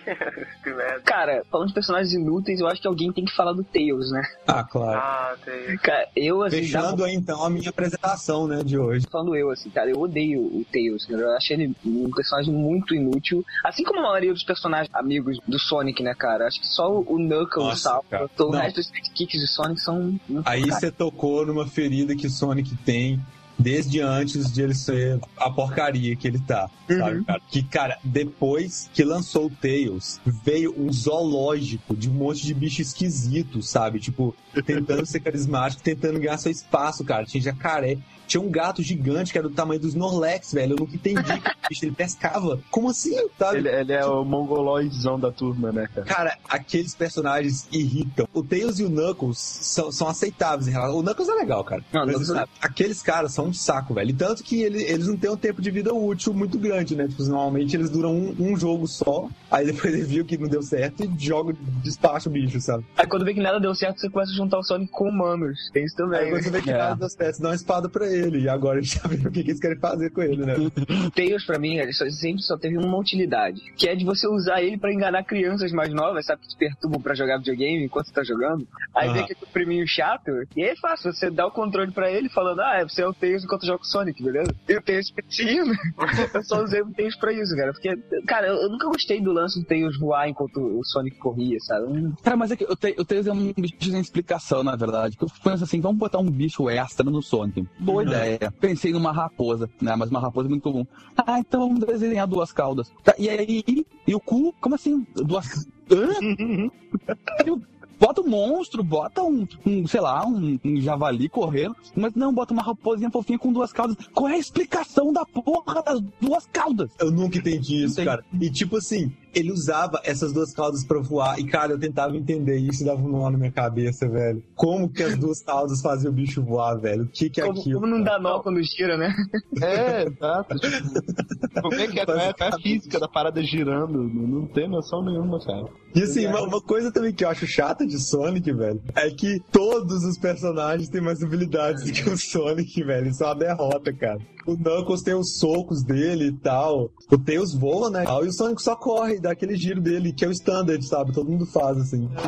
que 0.62 0.70
merda. 0.70 1.00
Cara, 1.00 1.42
falando 1.50 1.68
de 1.68 1.74
personagens 1.74 2.12
inúteis, 2.12 2.60
eu 2.60 2.66
acho 2.66 2.80
que 2.80 2.86
alguém 2.86 3.12
tem 3.12 3.24
que 3.24 3.34
falar 3.34 3.52
do 3.52 3.64
Tails, 3.64 4.10
né? 4.10 4.22
Ah, 4.46 4.62
claro. 4.62 4.98
Ah, 4.98 5.36
tem. 5.44 5.76
Cara, 5.78 6.08
eu 6.14 6.42
assim. 6.42 6.58
Fechando 6.58 7.04
aí, 7.04 7.14
então 7.14 7.42
a 7.42 7.50
minha 7.50 7.70
apresentação, 7.70 8.46
né, 8.46 8.62
de 8.62 8.78
hoje. 8.78 9.06
falando 9.10 9.34
eu, 9.34 9.50
assim, 9.50 9.70
cara, 9.70 9.90
eu 9.90 9.98
odeio 9.98 10.40
o 10.40 10.64
Tails, 10.70 11.06
cara. 11.06 11.22
Eu 11.22 11.36
achei 11.36 11.56
ele 11.56 11.74
um 11.84 12.10
personagem 12.10 12.52
muito 12.52 12.94
inútil. 12.94 13.44
Assim 13.64 13.84
como 13.84 14.00
a 14.00 14.02
maioria 14.02 14.32
dos 14.32 14.44
personagens 14.44 14.94
amigos 14.94 15.38
do 15.46 15.58
Sonic, 15.58 16.02
né, 16.02 16.14
cara? 16.14 16.46
Acho 16.46 16.60
que 16.60 16.66
só 16.66 16.90
o 16.92 17.18
Knuckles 17.18 17.68
Nossa, 17.68 17.82
salva. 17.82 18.30
O 18.38 18.50
resto 18.50 18.76
dos 18.76 18.86
sidekicks 18.86 19.40
de 19.40 19.46
Sonic 19.46 19.80
são. 19.80 20.20
Aí 20.44 20.62
você 20.62 20.90
tocou 20.90 21.46
numa 21.46 21.66
ferida 21.66 22.14
que 22.14 22.28
Sonic 22.28 22.76
tem 22.84 23.20
desde 23.58 24.00
antes 24.00 24.52
de 24.52 24.62
ele 24.62 24.74
ser 24.74 25.20
a 25.36 25.50
porcaria 25.50 26.14
que 26.14 26.28
ele 26.28 26.38
tá, 26.38 26.70
sabe, 26.86 27.24
cara? 27.24 27.40
Que, 27.48 27.62
cara, 27.62 27.98
depois 28.04 28.88
que 28.94 29.02
lançou 29.02 29.46
o 29.46 29.50
Tails, 29.50 30.20
veio 30.24 30.74
um 30.78 30.92
zoológico 30.92 31.96
de 31.96 32.08
um 32.08 32.14
monte 32.14 32.46
de 32.46 32.54
bicho 32.54 32.80
esquisito, 32.80 33.60
sabe? 33.62 33.98
Tipo, 33.98 34.34
tentando 34.64 35.04
ser 35.04 35.20
carismático, 35.20 35.82
tentando 35.82 36.20
ganhar 36.20 36.38
seu 36.38 36.52
espaço, 36.52 37.04
cara. 37.04 37.26
Tinha 37.26 37.42
jacaré. 37.42 37.98
Tinha 38.28 38.40
um 38.40 38.48
gato 38.50 38.80
gigante 38.82 39.32
que 39.32 39.38
era 39.38 39.48
do 39.48 39.54
tamanho 39.54 39.80
dos 39.80 39.90
Snorlax, 39.90 40.52
velho. 40.52 40.74
Eu 40.74 40.76
nunca 40.76 40.94
entendi 40.94 41.22
que 41.24 41.32
o 41.48 41.68
bicho 41.68 41.84
ele 41.84 41.92
pescava. 41.92 42.60
Como 42.70 42.90
assim, 42.90 43.16
sabe? 43.38 43.58
Ele, 43.58 43.68
ele 43.68 43.92
é 43.92 44.04
o 44.06 44.24
mongoloidzão 44.24 45.18
da 45.18 45.32
turma, 45.32 45.72
né, 45.72 45.88
cara? 45.94 46.06
Cara, 46.06 46.38
aqueles 46.48 46.94
personagens 46.94 47.66
irritam. 47.72 48.28
O 48.32 48.42
Tails 48.42 48.78
e 48.78 48.84
o 48.84 48.90
Knuckles 48.90 49.38
são, 49.38 49.90
são 49.90 50.06
aceitáveis 50.08 50.68
em 50.68 50.72
relação. 50.72 50.98
O 50.98 51.02
Knuckles 51.02 51.28
é 51.28 51.32
legal, 51.34 51.64
cara. 51.64 51.82
Não, 51.92 52.06
Mas, 52.06 52.20
é- 52.20 52.24
sabe, 52.34 52.50
aqueles 52.60 53.02
caras 53.02 53.32
são 53.32 53.46
um 53.46 53.52
saco, 53.52 53.94
velho. 53.94 54.10
E 54.10 54.12
tanto 54.12 54.44
que 54.44 54.60
ele- 54.62 54.82
eles 54.82 55.06
não 55.08 55.16
têm 55.16 55.30
um 55.30 55.36
tempo 55.36 55.62
de 55.62 55.70
vida 55.70 55.92
útil 55.94 56.34
muito 56.34 56.58
grande, 56.58 56.94
né? 56.94 57.08
Tipo, 57.08 57.22
normalmente 57.24 57.74
eles 57.74 57.88
duram 57.90 58.14
um, 58.14 58.36
um 58.38 58.56
jogo 58.56 58.86
só. 58.86 59.28
Aí 59.50 59.64
depois 59.66 59.92
ele 59.94 60.04
viu 60.04 60.24
que 60.24 60.36
não 60.36 60.48
deu 60.48 60.62
certo 60.62 61.02
e 61.04 61.10
joga, 61.18 61.54
despacha 61.82 62.28
o 62.28 62.32
bicho, 62.32 62.60
sabe? 62.60 62.84
Aí 62.96 63.06
quando 63.06 63.24
vê 63.24 63.32
que 63.32 63.40
nada 63.40 63.58
deu 63.58 63.74
certo, 63.74 64.00
você 64.00 64.10
começa 64.10 64.32
a 64.32 64.34
juntar 64.34 64.58
o 64.58 64.62
Sonic 64.62 64.90
com 64.92 65.08
humanos. 65.08 65.70
Tem 65.72 65.84
isso 65.84 65.96
também. 65.96 66.20
Aí 66.20 66.30
quando 66.30 66.42
você 66.42 66.50
vê 66.50 66.60
que 66.62 66.70
É. 66.70 66.76
nada 66.78 66.96
deu 66.96 67.08
certo, 67.08 67.36
você 67.36 67.42
dá 67.42 67.48
uma 67.48 67.54
espada 67.54 67.88
pra 67.88 68.06
ele. 68.06 68.17
E 68.26 68.48
agora 68.48 68.78
a 68.78 68.82
gente 68.82 68.96
já 69.00 69.08
viu 69.08 69.28
o 69.28 69.32
que, 69.32 69.42
que 69.42 69.50
eles 69.50 69.60
querem 69.60 69.78
fazer 69.78 70.10
com 70.10 70.22
ele, 70.22 70.44
né? 70.44 70.54
Tails, 71.14 71.44
pra 71.44 71.58
mim, 71.58 71.76
ele 71.76 71.92
só- 71.92 72.08
sempre 72.10 72.42
só 72.42 72.56
teve 72.56 72.76
uma 72.76 72.98
utilidade. 72.98 73.60
Que 73.76 73.88
é 73.88 73.94
de 73.94 74.04
você 74.04 74.26
usar 74.26 74.62
ele 74.62 74.76
pra 74.78 74.92
enganar 74.92 75.22
crianças 75.24 75.72
mais 75.72 75.92
novas, 75.92 76.26
sabe? 76.26 76.42
Que 76.42 76.48
te 76.48 76.56
perturbam 76.56 77.00
pra 77.00 77.14
jogar 77.14 77.38
videogame 77.38 77.84
enquanto 77.84 78.06
você 78.06 78.12
tá 78.12 78.22
jogando. 78.22 78.66
Aí 78.94 79.08
vem 79.08 79.16
Aham. 79.18 79.24
aquele 79.24 79.40
priminho 79.52 79.86
chato, 79.86 80.28
e 80.56 80.62
aí 80.64 80.70
é 80.70 80.76
fácil. 80.76 81.12
Você 81.12 81.30
dá 81.30 81.46
o 81.46 81.50
controle 81.50 81.92
pra 81.92 82.10
ele 82.10 82.28
falando, 82.28 82.60
ah, 82.60 82.82
você 82.88 83.02
é 83.02 83.06
o 83.08 83.14
Tails 83.14 83.44
enquanto 83.44 83.66
joga 83.66 83.78
com 83.78 83.84
o 83.84 83.88
Sonic, 83.88 84.22
beleza? 84.22 84.54
E 84.68 84.76
o 84.76 84.82
Tails 84.82 85.12
seguindo. 85.28 85.72
eu 86.34 86.42
só 86.42 86.62
usei 86.62 86.82
o 86.82 86.90
Tails 86.92 87.16
pra 87.16 87.32
isso, 87.32 87.54
cara. 87.56 87.72
Porque, 87.72 87.96
cara, 88.26 88.46
eu, 88.48 88.56
eu 88.62 88.68
nunca 88.68 88.86
gostei 88.88 89.20
do 89.20 89.32
lance 89.32 89.58
do 89.60 89.64
Tails 89.66 89.98
voar 89.98 90.28
enquanto 90.28 90.58
o 90.60 90.84
Sonic 90.84 91.16
corria, 91.18 91.58
sabe? 91.60 92.12
Cara, 92.22 92.36
mas 92.36 92.50
é 92.50 92.56
que 92.56 92.64
o 92.64 92.76
Te- 92.76 92.94
o 92.98 93.04
Tails 93.04 93.26
é 93.26 93.32
um 93.32 93.52
bicho 93.52 93.74
sem 93.90 94.00
explicação, 94.00 94.62
na 94.62 94.76
verdade. 94.76 95.16
Eu 95.20 95.28
penso 95.42 95.64
assim, 95.64 95.80
vamos 95.80 95.98
botar 95.98 96.18
um 96.18 96.30
bicho 96.30 96.68
extra 96.68 97.08
no 97.08 97.22
Sonic. 97.22 97.66
Boa 97.78 98.02
Ideia. 98.08 98.52
Pensei 98.60 98.92
numa 98.92 99.12
raposa, 99.12 99.68
né? 99.80 99.94
Mas 99.96 100.10
uma 100.10 100.20
raposa 100.20 100.48
é 100.48 100.50
muito 100.50 100.62
comum. 100.62 100.86
Ah, 101.16 101.38
então 101.38 101.60
vamos 101.60 101.84
desenhar 101.84 102.26
duas 102.26 102.52
caudas. 102.52 102.92
Tá, 103.02 103.14
e 103.18 103.28
aí, 103.28 103.86
e 104.06 104.14
o 104.14 104.20
cu? 104.20 104.54
Como 104.60 104.74
assim? 104.74 105.06
Duas... 105.14 105.68
Hã? 105.90 106.08
Bota 107.98 108.20
um 108.20 108.28
monstro, 108.28 108.82
bota 108.84 109.22
um, 109.24 109.46
um, 109.66 109.86
sei 109.86 110.00
lá, 110.00 110.24
um, 110.24 110.58
um 110.64 110.80
javali 110.80 111.28
correndo, 111.28 111.74
mas 111.96 112.14
não, 112.14 112.32
bota 112.32 112.52
uma 112.52 112.62
raposinha 112.62 113.10
fofinha 113.10 113.38
com 113.38 113.52
duas 113.52 113.72
caudas. 113.72 113.96
Qual 114.14 114.28
é 114.28 114.34
a 114.34 114.38
explicação 114.38 115.12
da 115.12 115.26
porra 115.26 115.82
das 115.82 116.00
duas 116.20 116.46
caudas? 116.46 116.90
Eu 117.00 117.10
nunca 117.10 117.38
entendi 117.38 117.84
isso, 117.84 118.04
cara. 118.04 118.24
E 118.40 118.48
tipo 118.50 118.76
assim, 118.76 119.12
ele 119.38 119.52
usava 119.52 120.00
essas 120.04 120.32
duas 120.32 120.52
caudas 120.52 120.84
pra 120.84 121.00
voar. 121.00 121.38
E, 121.38 121.44
cara, 121.44 121.72
eu 121.72 121.78
tentava 121.78 122.16
entender 122.16 122.56
isso 122.56 122.82
e 122.82 122.86
dava 122.86 123.00
um 123.00 123.08
nó 123.08 123.30
na 123.30 123.38
minha 123.38 123.52
cabeça, 123.52 124.08
velho. 124.08 124.42
Como 124.54 124.88
que 124.88 125.02
as 125.02 125.16
duas 125.16 125.42
caudas 125.42 125.80
faziam 125.80 126.10
o 126.10 126.14
bicho 126.14 126.42
voar, 126.42 126.74
velho? 126.76 127.04
O 127.04 127.08
que 127.08 127.30
que 127.30 127.40
é 127.40 127.46
como, 127.46 127.60
aquilo? 127.60 127.80
como 127.80 127.92
não 127.92 128.02
dá 128.02 128.18
nó 128.18 128.40
quando 128.40 128.62
gira, 128.62 128.96
né? 128.96 129.14
É, 129.62 130.06
exato. 130.06 130.56
Tipo, 130.56 131.62
como 131.62 131.74
é 131.74 131.86
que 131.86 132.00
é, 132.00 132.02
é, 132.02 132.34
é 132.38 132.48
a 132.48 132.58
física 132.58 132.98
da 132.98 133.08
parada 133.08 133.42
girando? 133.42 134.02
Não, 134.02 134.46
tem 134.46 134.68
noção 134.68 135.04
nenhuma, 135.04 135.38
cara. 135.44 135.68
E 135.94 136.02
assim, 136.02 136.26
uma, 136.26 136.42
uma 136.42 136.60
coisa 136.60 136.92
também 136.92 137.12
que 137.12 137.24
eu 137.24 137.28
acho 137.28 137.46
chata 137.46 137.86
de 137.86 137.98
Sonic, 137.98 138.52
velho, 138.52 138.80
é 138.94 139.10
que 139.10 139.40
todos 139.50 140.04
os 140.04 140.18
personagens 140.18 140.88
têm 140.88 141.00
mais 141.00 141.22
habilidades 141.22 141.84
do 141.84 141.92
que 141.92 142.08
o 142.08 142.16
Sonic, 142.16 142.82
velho. 142.84 143.08
Isso 143.08 143.22
é 143.22 143.26
uma 143.26 143.34
derrota, 143.34 143.92
cara. 143.92 144.18
O 144.46 144.56
Knuckles 144.56 145.02
tem 145.02 145.14
os 145.14 145.36
socos 145.38 145.82
dele 145.82 146.28
e 146.28 146.32
tal. 146.32 146.90
O 147.10 147.18
Tails 147.18 147.54
voa, 147.54 147.90
né? 147.90 148.04
E 148.04 148.26
o 148.26 148.32
Sonic 148.32 148.62
só 148.62 148.74
corre, 148.74 149.20
dá 149.28 149.32
aquele 149.32 149.56
giro 149.56 149.80
dele, 149.80 150.12
que 150.12 150.24
é 150.24 150.28
o 150.28 150.32
standard, 150.32 150.82
sabe? 150.86 151.12
Todo 151.12 151.30
mundo 151.30 151.46
faz, 151.46 151.78
assim. 151.78 152.08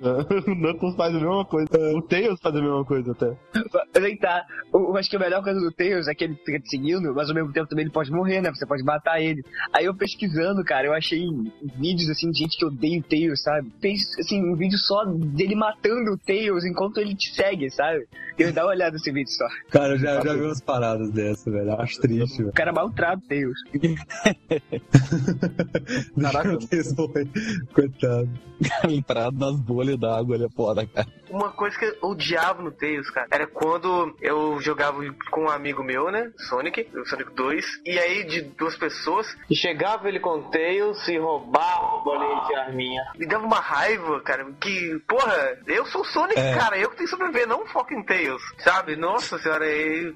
O 0.00 0.54
Knuckles 0.54 0.96
faz 0.96 1.14
a 1.14 1.18
mesma 1.18 1.44
coisa. 1.44 1.68
O 1.94 2.02
Tails 2.02 2.40
faz 2.40 2.54
a 2.54 2.60
mesma 2.60 2.84
coisa 2.84 3.12
até. 3.12 3.36
Mas 3.94 4.04
aí 4.04 4.18
tá. 4.18 4.44
Eu 4.72 4.96
acho 4.96 5.10
que 5.10 5.16
a 5.16 5.18
melhor 5.18 5.42
coisa 5.42 5.60
do 5.60 5.70
Tails 5.72 6.08
é 6.08 6.14
que 6.14 6.24
ele 6.24 6.34
fica 6.34 6.58
te 6.58 6.70
seguindo, 6.70 7.14
mas 7.14 7.28
ao 7.28 7.34
mesmo 7.34 7.52
tempo 7.52 7.68
também 7.68 7.84
ele 7.84 7.92
pode 7.92 8.10
morrer, 8.10 8.40
né? 8.40 8.50
Você 8.50 8.66
pode 8.66 8.82
matar 8.82 9.20
ele. 9.20 9.44
Aí 9.72 9.84
eu 9.84 9.94
pesquisando, 9.94 10.64
cara, 10.64 10.86
eu 10.86 10.94
achei 10.94 11.26
vídeos 11.78 12.08
assim 12.08 12.30
de 12.30 12.38
gente 12.38 12.56
que 12.56 12.64
odeia 12.64 13.00
o 13.00 13.02
Tails, 13.02 13.42
sabe? 13.42 13.70
Fez 13.80 14.00
assim, 14.18 14.42
um 14.42 14.56
vídeo 14.56 14.78
só 14.78 15.04
dele 15.04 15.54
matando 15.54 16.12
o 16.12 16.18
Tails 16.18 16.64
enquanto 16.64 16.98
ele 16.98 17.14
te 17.14 17.34
segue, 17.34 17.70
sabe? 17.70 18.06
Eu 18.38 18.52
dá 18.52 18.64
uma 18.64 18.70
olhada 18.70 18.92
nesse 18.92 19.12
vídeo 19.12 19.30
só. 19.30 19.46
Cara, 19.70 19.94
eu 19.94 19.98
já, 19.98 20.20
já 20.20 20.32
vi 20.32 20.40
umas 20.40 20.60
paradas 20.62 21.10
dessa, 21.10 21.50
velho. 21.50 21.70
Eu 21.70 21.80
acho 21.80 22.00
triste, 22.00 22.38
velho. 22.38 22.48
O 22.48 22.54
cara 22.54 22.72
maltrata 22.72 23.22
o 23.22 23.28
Tails. 23.28 23.58
Caraca. 26.20 26.39
Foi. 26.42 27.28
Coitado. 27.74 28.28
Entrado 28.88 29.38
nas 29.38 29.58
bolhas 29.58 29.98
d'água, 29.98 30.34
ele 30.34 30.44
é 30.44 30.50
foda, 30.50 30.86
cara. 30.86 31.06
Uma 31.30 31.50
coisa 31.50 31.78
que 31.78 31.84
eu 31.84 31.96
odiava 32.02 32.60
no 32.62 32.70
Tails, 32.72 33.08
cara, 33.10 33.26
era 33.30 33.46
quando 33.46 34.14
eu 34.20 34.60
jogava 34.60 34.98
com 35.30 35.44
um 35.44 35.48
amigo 35.48 35.82
meu, 35.82 36.10
né? 36.10 36.30
Sonic, 36.48 36.86
o 36.94 37.06
Sonic 37.06 37.32
2, 37.34 37.64
e 37.86 37.98
aí 37.98 38.24
de 38.24 38.42
duas 38.42 38.76
pessoas, 38.76 39.26
e 39.48 39.54
chegava 39.54 40.08
ele 40.08 40.18
com 40.20 40.30
o 40.40 40.42
Tails 40.50 41.06
e 41.08 41.16
roubava 41.18 41.96
o 41.96 42.04
bolinho 42.04 42.46
de 42.48 42.54
arminha. 42.56 43.02
Me 43.16 43.26
dava 43.26 43.46
uma 43.46 43.60
raiva, 43.60 44.20
cara, 44.20 44.44
que, 44.60 44.98
porra, 45.08 45.56
eu 45.66 45.86
sou 45.86 46.02
o 46.02 46.04
Sonic, 46.06 46.38
É. 46.38 46.54
cara, 46.54 46.76
eu 46.76 46.90
que 46.90 46.96
tenho 46.96 47.08
que 47.08 47.16
sobreviver, 47.16 47.46
não 47.48 47.62
o 47.62 47.66
fucking 47.68 48.02
Tails, 48.02 48.42
sabe? 48.58 48.96
Nossa 48.96 49.38
senhora, 49.38 49.64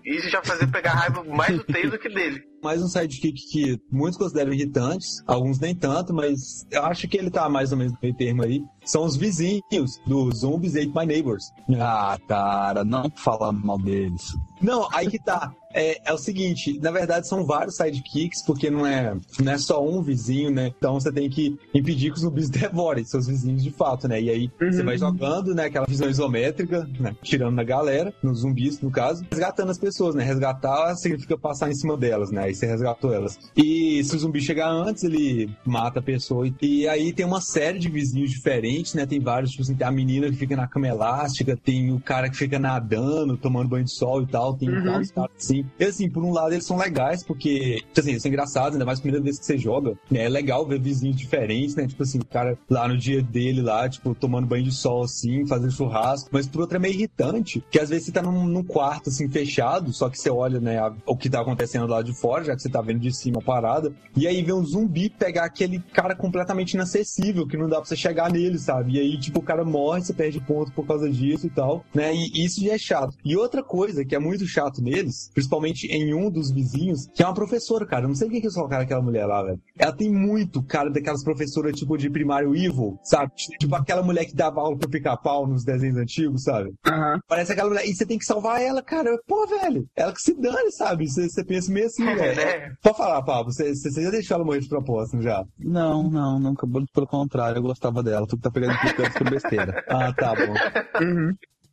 isso 0.05 0.29
já 0.29 0.43
fazia 0.43 0.67
pegar 0.69 0.93
raiva 0.93 1.23
mais 1.25 1.57
do 1.57 1.65
Tails 1.65 1.93
do 1.93 1.99
que 1.99 2.09
dele. 2.09 2.45
Mais 2.65 2.83
um 2.83 2.89
sidekick 2.89 3.47
que 3.51 3.79
muitos 3.93 4.17
consideram 4.17 4.51
irritantes, 4.51 5.23
alguns 5.27 5.61
nem 5.61 5.75
tanto, 5.75 6.15
mas 6.15 6.67
eu 6.71 6.83
acho 6.83 7.07
que 7.07 7.19
ele 7.19 7.31
tá 7.31 7.47
mais 7.47 7.73
ou 7.73 7.77
menos 7.77 7.93
no 7.93 7.99
meio 8.01 8.15
termo 8.15 8.43
aí. 8.43 8.65
São 8.87 9.05
os 9.05 9.17
vizinhos 9.17 10.01
do 10.07 10.35
Zombies 10.35 10.75
Ate 10.75 10.91
My 10.97 11.05
Neighbors. 11.05 11.45
Ah, 11.79 12.19
cara, 12.27 12.83
não 12.83 13.13
fala 13.17 13.53
mal 13.53 13.79
deles. 13.79 14.35
Não, 14.65 14.89
aí 14.93 15.11
que 15.11 15.19
tá. 15.19 15.53
É, 15.75 16.01
é 16.05 16.13
o 16.13 16.19
seguinte, 16.19 16.79
na 16.81 16.93
verdade 16.93 17.27
são 17.27 17.45
vários 17.45 17.77
sidekicks, 17.77 18.43
porque 18.43 18.71
não 18.71 18.87
é, 18.87 19.17
não 19.43 19.53
é 19.53 19.59
só 19.59 19.85
um 19.85 20.01
vizinho, 20.01 20.51
né? 20.51 20.73
Então 20.79 20.95
você 20.95 21.11
tem 21.11 21.29
que 21.29 21.59
impedir 21.75 22.11
que 22.11 22.17
os 22.17 22.21
zumbis 22.21 22.49
devorem 22.49 23.05
seus 23.05 23.27
vizinhos 23.27 23.63
de 23.63 23.73
fato, 23.73 24.07
né? 24.07 24.23
E 24.23 24.31
aí 24.31 24.51
você 24.59 24.85
vai 24.85 24.97
jogando, 24.97 25.53
né? 25.53 25.65
Aquela 25.65 25.85
visão 25.85 26.09
isométrica, 26.09 26.89
né? 27.01 27.17
Tirando 27.23 27.57
na 27.57 27.65
galera, 27.65 28.15
nos 28.23 28.41
zumbis, 28.41 28.81
no 28.81 28.91
caso, 28.91 29.27
resgatando 29.29 29.71
as 29.71 29.79
pessoas, 29.79 30.15
né? 30.15 30.23
Resgatar 30.23 30.95
significa 30.95 31.37
passar 31.37 31.69
em 31.69 31.75
cima 31.75 31.97
delas, 31.97 32.31
né? 32.31 32.45
Aí 32.45 32.55
você 32.55 32.67
resgatou 32.67 33.13
elas. 33.13 33.37
E 33.57 34.05
se 34.05 34.15
o 34.15 34.19
zumbi 34.19 34.41
chegar 34.41 34.71
antes, 34.71 35.03
ele 35.03 35.51
mata 35.65 35.99
a 35.99 36.03
pessoa. 36.03 36.49
E 36.63 36.87
aí 36.87 37.13
tem 37.13 37.27
uma 37.27 37.41
série 37.41 37.81
de 37.81 37.89
vizinhos 37.89 38.31
diferentes, 38.31 38.95
né? 38.95 39.07
Tem 39.07 39.19
vários, 39.19 39.51
tipo 39.51 39.63
assim, 39.65 39.75
tem 39.75 39.87
a 39.87 39.91
menina 39.91 40.31
que 40.31 40.37
fica 40.37 40.55
na 40.55 40.69
cama 40.69 40.87
elástica, 40.87 41.57
tem 41.57 41.93
o 41.93 41.99
cara 41.99 42.31
que 42.31 42.37
fica 42.37 42.61
nadando, 42.61 43.37
tomando 43.37 43.69
banho 43.69 43.85
de 43.85 43.93
sol 43.93 44.23
e 44.23 44.27
tal, 44.27 44.54
tem 44.55 44.71
vários 44.83 45.11
caras 45.11 45.31
assim. 45.39 45.65
E 45.79 45.85
assim, 45.85 46.09
por 46.11 46.25
um 46.25 46.33
lado 46.33 46.53
eles 46.53 46.65
são 46.67 46.77
legais, 46.77 47.23
porque, 47.23 47.77
tipo 47.77 48.01
assim, 48.01 48.11
eles 48.11 48.23
são 48.23 48.31
engraçados, 48.31 48.73
ainda 48.73 48.85
mais 48.85 48.99
a 48.99 49.03
primeira 49.03 49.23
vez 49.25 49.39
que 49.39 49.45
você 49.47 49.59
joga, 49.59 49.95
né? 50.11 50.25
É 50.25 50.29
legal 50.29 50.67
ver 50.67 50.81
vizinhos 50.81 51.17
diferentes, 51.17 51.75
né? 51.77 51.87
Tipo 51.87 52.03
assim, 52.03 52.19
o 52.19 52.25
cara 52.25 52.57
lá 52.69 52.87
no 52.89 52.97
dia 52.97 53.23
dele, 53.23 53.61
lá, 53.63 53.89
tipo, 53.89 54.15
tomando 54.15 54.47
banho 54.47 54.65
de 54.65 54.73
sol, 54.73 55.05
assim, 55.05 55.47
fazendo 55.47 55.71
churrasco. 55.73 56.29
Mas 56.33 56.47
por 56.47 56.61
outro 56.63 56.77
é 56.77 56.81
meio 56.81 56.95
irritante, 56.95 57.63
que 57.71 57.79
às 57.79 57.89
vezes 57.89 58.07
você 58.07 58.13
tá 58.13 58.23
num, 58.23 58.47
num 58.47 58.63
quarto, 58.65 59.09
assim, 59.11 59.29
fechado, 59.29 59.93
só 59.93 60.09
que 60.09 60.19
você 60.19 60.31
olha, 60.31 60.61
né, 60.61 60.79
a- 60.79 60.93
o 61.07 61.17
que 61.17 61.29
tá 61.31 61.41
acontecendo 61.41 61.87
lá 61.87 62.03
de 62.03 62.13
fora, 62.15 62.45
já 62.45 62.55
que 62.57 62.63
você 62.63 62.69
tá 62.69 62.81
vendo 62.81 63.01
de 63.01 63.13
cima 63.15 63.39
a 63.41 63.43
parada, 63.45 63.93
e 64.17 64.27
aí 64.27 64.43
vem 64.43 64.55
um 64.55 64.65
zumbi 64.65 65.09
pegar 65.11 65.45
aquele 65.45 65.79
cara 65.93 66.15
completamente 66.15 66.75
inacessível, 66.75 67.47
que 67.47 67.57
não 67.57 67.69
dá 67.69 67.77
pra 67.77 67.85
você 67.87 67.97
chegar 67.97 68.31
nele, 68.31 68.59
sabe? 68.59 68.93
E 68.95 68.99
aí, 69.01 69.19
tipo, 69.19 69.41
o 69.41 69.43
cara 69.43 69.65
morre, 69.65 70.03
você 70.03 70.13
perde 70.15 70.41
ponto 70.41 70.73
por 70.73 70.87
causa 70.87 71.11
disso 71.11 71.47
e 71.47 71.51
tal, 71.51 71.85
né? 71.95 72.15
E 72.15 72.45
isso 72.45 72.63
já 72.65 72.75
é 72.75 72.79
chato. 72.79 73.17
E 73.25 73.37
outra 73.37 73.63
coisa 73.63 74.05
que 74.05 74.15
é 74.15 74.19
muito 74.19 74.44
chato 74.47 74.81
neles, 74.83 75.31
principalmente 75.33 75.87
em 75.87 76.15
um 76.15 76.31
dos 76.31 76.51
vizinhos, 76.51 77.07
que 77.15 77.23
é 77.23 77.27
uma 77.27 77.35
professora, 77.35 77.87
cara. 77.87 78.05
Eu 78.05 78.09
não 78.09 78.15
sei 78.15 78.29
o 78.29 78.31
que 78.31 78.39
eles 78.39 78.55
colocaram 78.55 78.83
aquela 78.85 79.03
mulher 79.03 79.27
lá, 79.27 79.43
velho. 79.43 79.61
Ela 79.79 79.93
tem 79.93 80.11
muito 80.11 80.63
cara 80.63 80.91
daquelas 80.91 81.23
professoras, 81.25 81.75
tipo, 81.77 81.97
de 81.97 82.11
primário 82.11 82.55
evil, 82.55 82.99
sabe? 83.03 83.33
Tipo 83.59 83.75
aquela 83.75 84.03
mulher 84.03 84.25
que 84.25 84.35
dava 84.35 84.61
aula 84.61 84.77
pro 84.77 84.89
pica-pau 84.91 85.47
nos 85.47 85.65
desenhos 85.65 85.97
antigos, 85.97 86.43
sabe? 86.45 86.73
Aham. 86.87 87.19
Parece 87.29 87.53
aquela 87.53 87.69
mulher. 87.69 87.87
E 87.87 87.95
você 87.95 88.07
tem 88.07 88.19
que 88.19 88.25
salvar 88.25 88.61
ela, 88.61 88.83
cara. 88.83 89.17
Pô, 89.27 89.47
velho. 89.47 89.87
Ela 89.97 90.13
que 90.13 90.21
se 90.21 90.35
dane, 90.35 90.71
sabe? 90.73 91.09
Você, 91.09 91.29
você 91.29 91.45
pensa 91.45 91.73
meio 91.73 91.87
assim, 91.87 92.05
velho. 92.15 92.37
né? 92.37 92.73
Pode 92.83 92.97
falar, 92.97 93.23
Pablo. 93.23 93.53
Você, 93.53 93.75
você 93.75 94.03
já 94.03 94.11
deixou 94.11 94.37
ela 94.37 94.45
morrer 94.45 94.61
de 94.61 94.69
propósito 94.69 95.21
já? 95.23 95.45
Não, 95.59 96.09
não, 96.11 96.39
nunca. 96.39 96.67
Pelo 96.93 97.07
contrário, 97.07 97.59
eu 97.59 97.63
gostava 97.63 98.03
dela. 98.03 98.27
Tu 98.27 98.37
que 98.37 98.43
tá 98.43 98.51
pegando 98.51 98.75
implicância 98.75 99.13
por 99.19 99.31
besteira. 99.31 99.85
Ah, 99.89 100.13
tá 100.13 100.35
bom. 100.35 100.55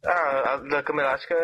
Ah, 0.06 0.54
a 0.54 0.58
da 0.58 0.84
cama 0.84 1.02
elástica 1.02 1.36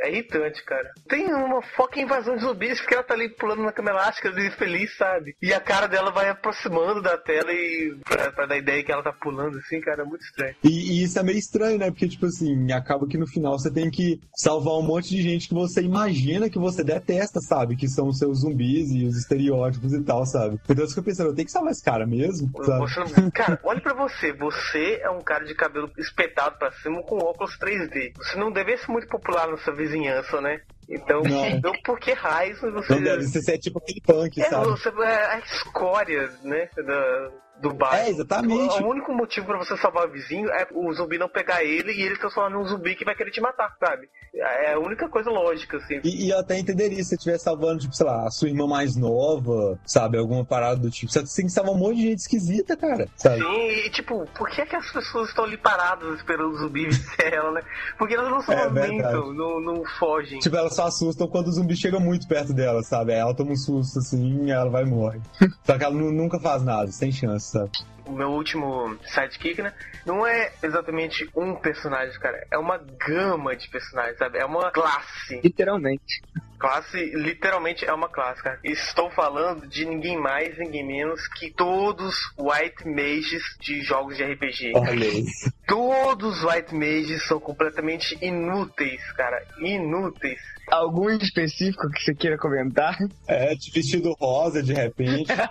é 0.00 0.10
irritante, 0.10 0.62
cara. 0.64 0.90
Tem 1.08 1.32
uma 1.32 1.62
foca 1.62 2.00
invasão 2.00 2.36
de 2.36 2.42
zumbis 2.42 2.80
porque 2.80 2.94
ela 2.94 3.02
tá 3.02 3.14
ali 3.14 3.28
pulando 3.30 3.62
na 3.62 3.72
cama 3.72 3.90
elástica 3.90 4.28
e 4.28 4.50
feliz, 4.50 4.96
sabe? 4.96 5.34
E 5.40 5.52
a 5.52 5.60
cara 5.60 5.86
dela 5.86 6.10
vai 6.10 6.28
aproximando 6.28 7.02
da 7.02 7.16
tela 7.16 7.52
e 7.52 7.96
pra, 8.04 8.32
pra 8.32 8.46
dar 8.46 8.56
ideia 8.56 8.84
que 8.84 8.92
ela 8.92 9.02
tá 9.02 9.12
pulando 9.12 9.58
assim, 9.58 9.80
cara, 9.80 10.02
é 10.02 10.04
muito 10.04 10.24
estranho. 10.24 10.54
E, 10.62 10.68
e 10.68 11.04
isso 11.04 11.18
é 11.18 11.22
meio 11.22 11.38
estranho, 11.38 11.78
né? 11.78 11.90
Porque, 11.90 12.08
tipo 12.08 12.26
assim, 12.26 12.70
acaba 12.72 13.06
que 13.06 13.18
no 13.18 13.26
final 13.26 13.58
você 13.58 13.70
tem 13.70 13.90
que 13.90 14.20
salvar 14.34 14.74
um 14.74 14.82
monte 14.82 15.10
de 15.10 15.22
gente 15.22 15.48
que 15.48 15.54
você 15.54 15.80
imagina 15.80 16.50
que 16.50 16.58
você 16.58 16.84
detesta, 16.84 17.40
sabe? 17.40 17.76
Que 17.76 17.88
são 17.88 18.08
os 18.08 18.18
seus 18.18 18.40
zumbis 18.40 18.90
e 18.90 19.04
os 19.04 19.16
estereótipos 19.16 19.92
e 19.92 20.02
tal, 20.02 20.26
sabe? 20.26 20.60
Então 20.68 20.84
eu 20.84 20.88
fico 20.88 21.02
pensando, 21.02 21.30
eu 21.30 21.34
tenho 21.34 21.46
que 21.46 21.52
salvar 21.52 21.72
esse 21.72 21.84
cara 21.84 22.06
mesmo, 22.06 22.50
sabe? 22.64 22.80
Você 22.80 23.30
Cara, 23.32 23.58
olha 23.62 23.80
pra 23.80 23.94
você. 23.94 24.32
Você 24.32 25.00
é 25.02 25.10
um 25.10 25.20
cara 25.20 25.44
de 25.44 25.54
cabelo 25.54 25.90
espetado 25.98 26.58
pra 26.58 26.72
cima 26.72 27.02
com 27.02 27.18
óculos 27.18 27.58
3D. 27.58 28.01
Você 28.16 28.36
não 28.38 28.50
deve 28.50 28.76
ser 28.76 28.90
muito 28.90 29.06
popular 29.08 29.48
na 29.48 29.56
sua 29.58 29.74
vizinhança, 29.74 30.40
né? 30.40 30.60
Então, 30.88 31.22
Não. 31.22 31.72
por 31.84 31.98
que 31.98 32.12
raios 32.12 32.60
você. 32.60 32.94
Não 32.94 33.02
deve 33.02 33.22
ser, 33.24 33.40
ser 33.42 33.58
tipo 33.58 33.78
aquele 33.78 34.00
punk, 34.00 34.40
É, 34.40 34.44
sabe? 34.44 34.66
você 34.68 34.88
é 34.88 35.26
a 35.26 35.38
escória, 35.38 36.30
né? 36.42 36.68
Da, 36.76 37.30
do 37.62 37.72
bairro. 37.74 38.06
É, 38.06 38.10
exatamente. 38.10 38.82
O, 38.82 38.86
o 38.86 38.90
único 38.90 39.12
motivo 39.12 39.46
pra 39.46 39.58
você 39.58 39.76
salvar 39.76 40.06
o 40.06 40.10
vizinho 40.10 40.48
é 40.50 40.66
o 40.74 40.92
zumbi 40.92 41.16
não 41.18 41.28
pegar 41.28 41.62
ele 41.64 41.92
e 41.92 42.02
ele 42.02 42.16
transformar 42.18 42.50
num 42.50 42.64
zumbi 42.66 42.94
que 42.94 43.04
vai 43.04 43.14
querer 43.14 43.30
te 43.30 43.40
matar, 43.40 43.74
sabe? 43.78 44.08
É 44.34 44.72
a 44.72 44.78
única 44.78 45.08
coisa 45.08 45.30
lógica, 45.30 45.76
assim. 45.76 46.00
E, 46.02 46.26
e 46.26 46.30
eu 46.30 46.38
até 46.38 46.58
entenderia 46.58 46.96
se 47.02 47.10
você 47.10 47.14
estivesse 47.16 47.44
salvando, 47.44 47.80
tipo, 47.80 47.94
sei 47.94 48.06
lá, 48.06 48.26
a 48.26 48.30
sua 48.30 48.48
irmã 48.48 48.66
mais 48.66 48.96
nova, 48.96 49.78
sabe? 49.84 50.16
Alguma 50.18 50.44
parada 50.44 50.76
do 50.80 50.90
tipo. 50.90 51.12
Você 51.12 51.22
tem 51.36 51.46
que 51.46 51.52
salvar 51.52 51.74
um 51.74 51.78
monte 51.78 51.96
de 51.96 52.02
gente 52.02 52.18
esquisita, 52.20 52.76
cara. 52.76 53.06
Sabe? 53.16 53.40
Sim, 53.42 53.68
e 53.86 53.90
tipo, 53.90 54.24
por 54.36 54.48
que, 54.48 54.64
que 54.64 54.74
as 54.76 54.90
pessoas 54.90 55.28
estão 55.28 55.44
ali 55.44 55.56
paradas 55.58 56.16
esperando 56.18 56.50
o 56.50 56.58
zumbi 56.58 56.86
vencer 56.88 57.34
ela, 57.34 57.52
né? 57.52 57.62
Porque 57.98 58.14
elas 58.14 58.30
não 58.30 58.40
se 58.40 58.52
É 58.52 58.56
movimentam, 58.68 59.32
não, 59.34 59.60
não 59.60 59.84
fogem. 59.98 60.38
Tipo, 60.38 60.56
elas 60.56 60.74
só 60.74 60.86
assustam 60.86 61.28
quando 61.28 61.48
o 61.48 61.52
zumbi 61.52 61.76
chega 61.76 62.00
muito 62.00 62.26
perto 62.26 62.54
dela, 62.54 62.82
sabe? 62.82 63.12
Aí 63.12 63.18
ela 63.18 63.34
toma 63.34 63.52
um 63.52 63.56
susto 63.56 63.98
assim 63.98 64.46
e 64.46 64.50
ela 64.50 64.70
vai 64.70 64.82
e 64.84 64.86
morre. 64.86 65.20
Só 65.64 65.76
que 65.76 65.84
ela 65.84 65.94
nu- 65.94 66.10
nunca 66.12 66.40
faz 66.40 66.62
nada, 66.62 66.90
sem 66.90 67.12
chance, 67.12 67.51
sabe? 67.52 67.70
o 68.06 68.12
meu 68.12 68.30
último 68.30 68.98
sidekick, 69.04 69.62
né? 69.62 69.72
Não 70.04 70.26
é 70.26 70.52
exatamente 70.62 71.28
um 71.34 71.54
personagem, 71.54 72.18
cara. 72.18 72.46
É 72.50 72.58
uma 72.58 72.78
gama 72.78 73.54
de 73.54 73.68
personagens, 73.68 74.18
sabe? 74.18 74.38
É 74.38 74.44
uma 74.44 74.70
classe. 74.70 75.40
Literalmente. 75.42 76.22
Classe, 76.58 76.96
literalmente 77.16 77.84
é 77.84 77.92
uma 77.92 78.08
classe, 78.08 78.42
cara. 78.42 78.58
Estou 78.62 79.10
falando 79.10 79.66
de 79.66 79.84
ninguém 79.84 80.16
mais, 80.16 80.56
ninguém 80.58 80.86
menos 80.86 81.26
que 81.28 81.50
todos 81.50 82.14
White 82.38 82.86
Mages 82.86 83.42
de 83.60 83.82
jogos 83.82 84.16
de 84.16 84.24
RPG. 84.24 84.72
Olha 84.76 85.06
aí. 85.06 85.24
Todos 85.66 86.38
os 86.38 86.44
White 86.44 86.74
Mages 86.74 87.26
são 87.26 87.40
completamente 87.40 88.16
inúteis, 88.20 89.00
cara. 89.12 89.44
Inúteis. 89.58 90.40
Algum 90.72 91.10
específico 91.10 91.90
que 91.90 92.00
você 92.00 92.14
queira 92.14 92.38
comentar? 92.38 92.96
É, 93.26 93.54
de 93.54 93.70
vestido 93.70 94.14
rosa 94.18 94.62
de 94.62 94.72
repente. 94.72 95.30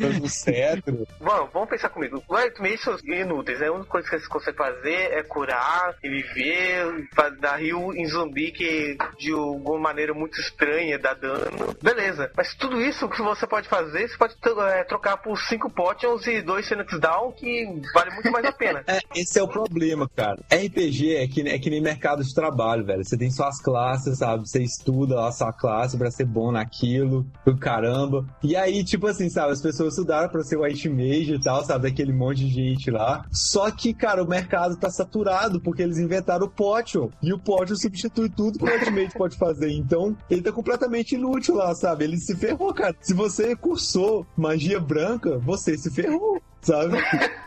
Um 0.00 0.28
cetro. 0.28 1.06
Bom, 1.20 1.48
vamos 1.52 1.68
pensar 1.68 1.88
comigo. 1.88 2.22
Mages 2.28 2.80
são 2.80 2.96
inúteis. 3.04 3.60
né? 3.60 3.68
A 3.68 3.72
única 3.72 3.88
coisa 3.88 4.08
que 4.08 4.16
eles 4.16 4.26
conseguem 4.26 4.58
fazer 4.58 5.12
é 5.12 5.22
curar 5.22 5.94
e 6.02 6.08
viver, 6.08 7.08
dar 7.40 7.56
rio 7.56 7.94
em 7.94 8.06
zumbi 8.06 8.50
que 8.50 8.96
de 9.18 9.32
alguma 9.32 9.78
maneira 9.78 10.12
muito 10.12 10.40
estranha 10.40 10.98
dá 10.98 11.14
dano. 11.14 11.74
Beleza. 11.80 12.30
Mas 12.36 12.54
tudo 12.54 12.80
isso 12.80 13.08
que 13.08 13.22
você 13.22 13.46
pode 13.46 13.68
fazer, 13.68 14.08
você 14.08 14.16
pode 14.16 14.34
é, 14.70 14.84
trocar 14.84 15.16
por 15.18 15.38
5 15.38 15.70
potions 15.70 16.26
e 16.26 16.42
2 16.42 16.68
Phoenix 16.68 16.98
Down, 16.98 17.32
que 17.32 17.66
vale 17.94 18.10
muito 18.14 18.30
mais 18.30 18.44
a 18.44 18.52
pena. 18.52 18.82
É, 18.92 18.98
esse 19.14 19.38
é 19.38 19.42
o 19.42 19.48
problema, 19.48 20.10
cara. 20.14 20.38
RPG 20.52 21.16
é 21.16 21.26
que, 21.26 21.48
é 21.48 21.58
que 21.58 21.70
nem 21.70 21.80
mercado 21.80 22.22
de 22.22 22.34
trabalho, 22.34 22.84
velho. 22.84 23.04
Você 23.04 23.16
tem 23.16 23.30
suas 23.30 23.60
classes, 23.60 23.91
sabe? 23.98 24.48
Você 24.48 24.62
estuda 24.62 25.26
a 25.26 25.32
sua 25.32 25.52
classe 25.52 25.96
pra 25.96 26.10
ser 26.10 26.24
bom 26.24 26.52
naquilo, 26.52 27.26
do 27.44 27.56
caramba. 27.56 28.26
E 28.42 28.56
aí, 28.56 28.84
tipo 28.84 29.06
assim, 29.06 29.28
sabe? 29.28 29.52
As 29.52 29.60
pessoas 29.60 29.94
estudaram 29.94 30.28
pra 30.28 30.42
ser 30.42 30.56
white 30.56 30.88
mage 30.88 31.34
e 31.34 31.40
tal, 31.40 31.64
sabe? 31.64 31.88
Daquele 31.88 32.12
monte 32.12 32.44
de 32.44 32.50
gente 32.50 32.90
lá. 32.90 33.24
Só 33.30 33.70
que, 33.70 33.92
cara, 33.92 34.22
o 34.22 34.28
mercado 34.28 34.76
tá 34.76 34.90
saturado 34.90 35.60
porque 35.60 35.82
eles 35.82 35.98
inventaram 35.98 36.46
o 36.46 36.50
Potion. 36.50 37.10
E 37.22 37.32
o 37.32 37.38
Potion 37.38 37.76
substitui 37.76 38.28
tudo 38.28 38.58
que 38.58 38.64
o 38.64 38.72
white 38.72 38.90
mage 38.90 39.12
pode 39.16 39.36
fazer. 39.36 39.70
Então, 39.72 40.16
ele 40.30 40.42
tá 40.42 40.52
completamente 40.52 41.14
inútil 41.14 41.54
lá, 41.56 41.74
sabe? 41.74 42.04
Ele 42.04 42.16
se 42.16 42.34
ferrou, 42.36 42.72
cara. 42.72 42.94
Se 43.00 43.14
você 43.14 43.54
cursou 43.56 44.26
magia 44.36 44.80
branca, 44.80 45.38
você 45.38 45.76
se 45.76 45.90
ferrou. 45.90 46.40
Sabe? 46.62 46.96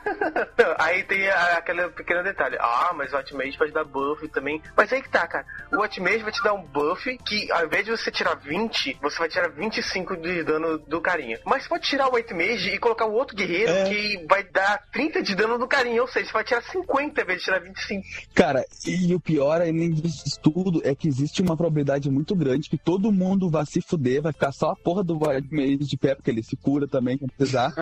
Não, 0.57 0.75
aí 0.77 1.03
tem 1.03 1.27
aquele 1.29 1.87
pequeno 1.89 2.23
detalhe. 2.23 2.57
Ah, 2.59 2.91
mas 2.95 3.13
o 3.13 3.17
White 3.17 3.33
Mage 3.35 3.57
pode 3.57 3.71
dar 3.71 3.83
buff 3.85 4.27
também. 4.29 4.61
Mas 4.75 4.91
aí 4.91 5.01
que 5.01 5.09
tá, 5.09 5.25
cara. 5.27 5.45
O 5.71 5.81
White 5.81 6.01
Mage 6.01 6.19
vai 6.23 6.31
te 6.31 6.43
dar 6.43 6.53
um 6.53 6.61
buff 6.61 7.17
que, 7.25 7.51
ao 7.51 7.65
invés 7.65 7.85
de 7.85 7.91
você 7.91 8.11
tirar 8.11 8.35
20, 8.35 8.97
você 9.01 9.17
vai 9.17 9.29
tirar 9.29 9.49
25 9.49 10.17
de 10.17 10.43
dano 10.43 10.77
do 10.79 11.01
carinha. 11.01 11.39
Mas 11.45 11.63
você 11.63 11.69
pode 11.69 11.87
tirar 11.87 12.09
o 12.09 12.15
White 12.15 12.33
Mage 12.33 12.69
e 12.71 12.77
colocar 12.77 13.05
o 13.05 13.13
outro 13.13 13.35
guerreiro 13.35 13.71
É. 13.71 13.83
que 13.85 14.25
vai 14.27 14.43
dar 14.43 14.83
30 14.91 15.23
de 15.23 15.35
dano 15.35 15.57
do 15.57 15.67
carinha. 15.67 16.01
Ou 16.01 16.07
seja, 16.07 16.25
você 16.27 16.33
vai 16.33 16.43
tirar 16.43 16.61
50 16.63 17.21
ao 17.21 17.23
invés 17.23 17.39
de 17.39 17.45
tirar 17.45 17.59
25. 17.59 18.03
Cara, 18.33 18.65
e 18.85 19.13
o 19.13 19.19
pior, 19.19 19.61
além 19.61 19.91
disso 19.91 20.39
tudo, 20.41 20.81
é 20.83 20.93
que 20.93 21.07
existe 21.07 21.41
uma 21.41 21.55
probabilidade 21.55 22.09
muito 22.09 22.35
grande 22.35 22.69
que 22.69 22.77
todo 22.77 23.11
mundo 23.11 23.49
vai 23.49 23.65
se 23.65 23.81
fuder, 23.81 24.21
vai 24.21 24.33
ficar 24.33 24.51
só 24.51 24.71
a 24.71 24.75
porra 24.75 25.03
do 25.03 25.17
White 25.17 25.47
Mage 25.53 25.77
de 25.77 25.97
pé, 25.97 26.15
porque 26.15 26.29
ele 26.29 26.43
se 26.43 26.55
cura 26.57 26.87
também, 26.87 27.17
quando 27.17 27.31
precisar. 27.31 27.73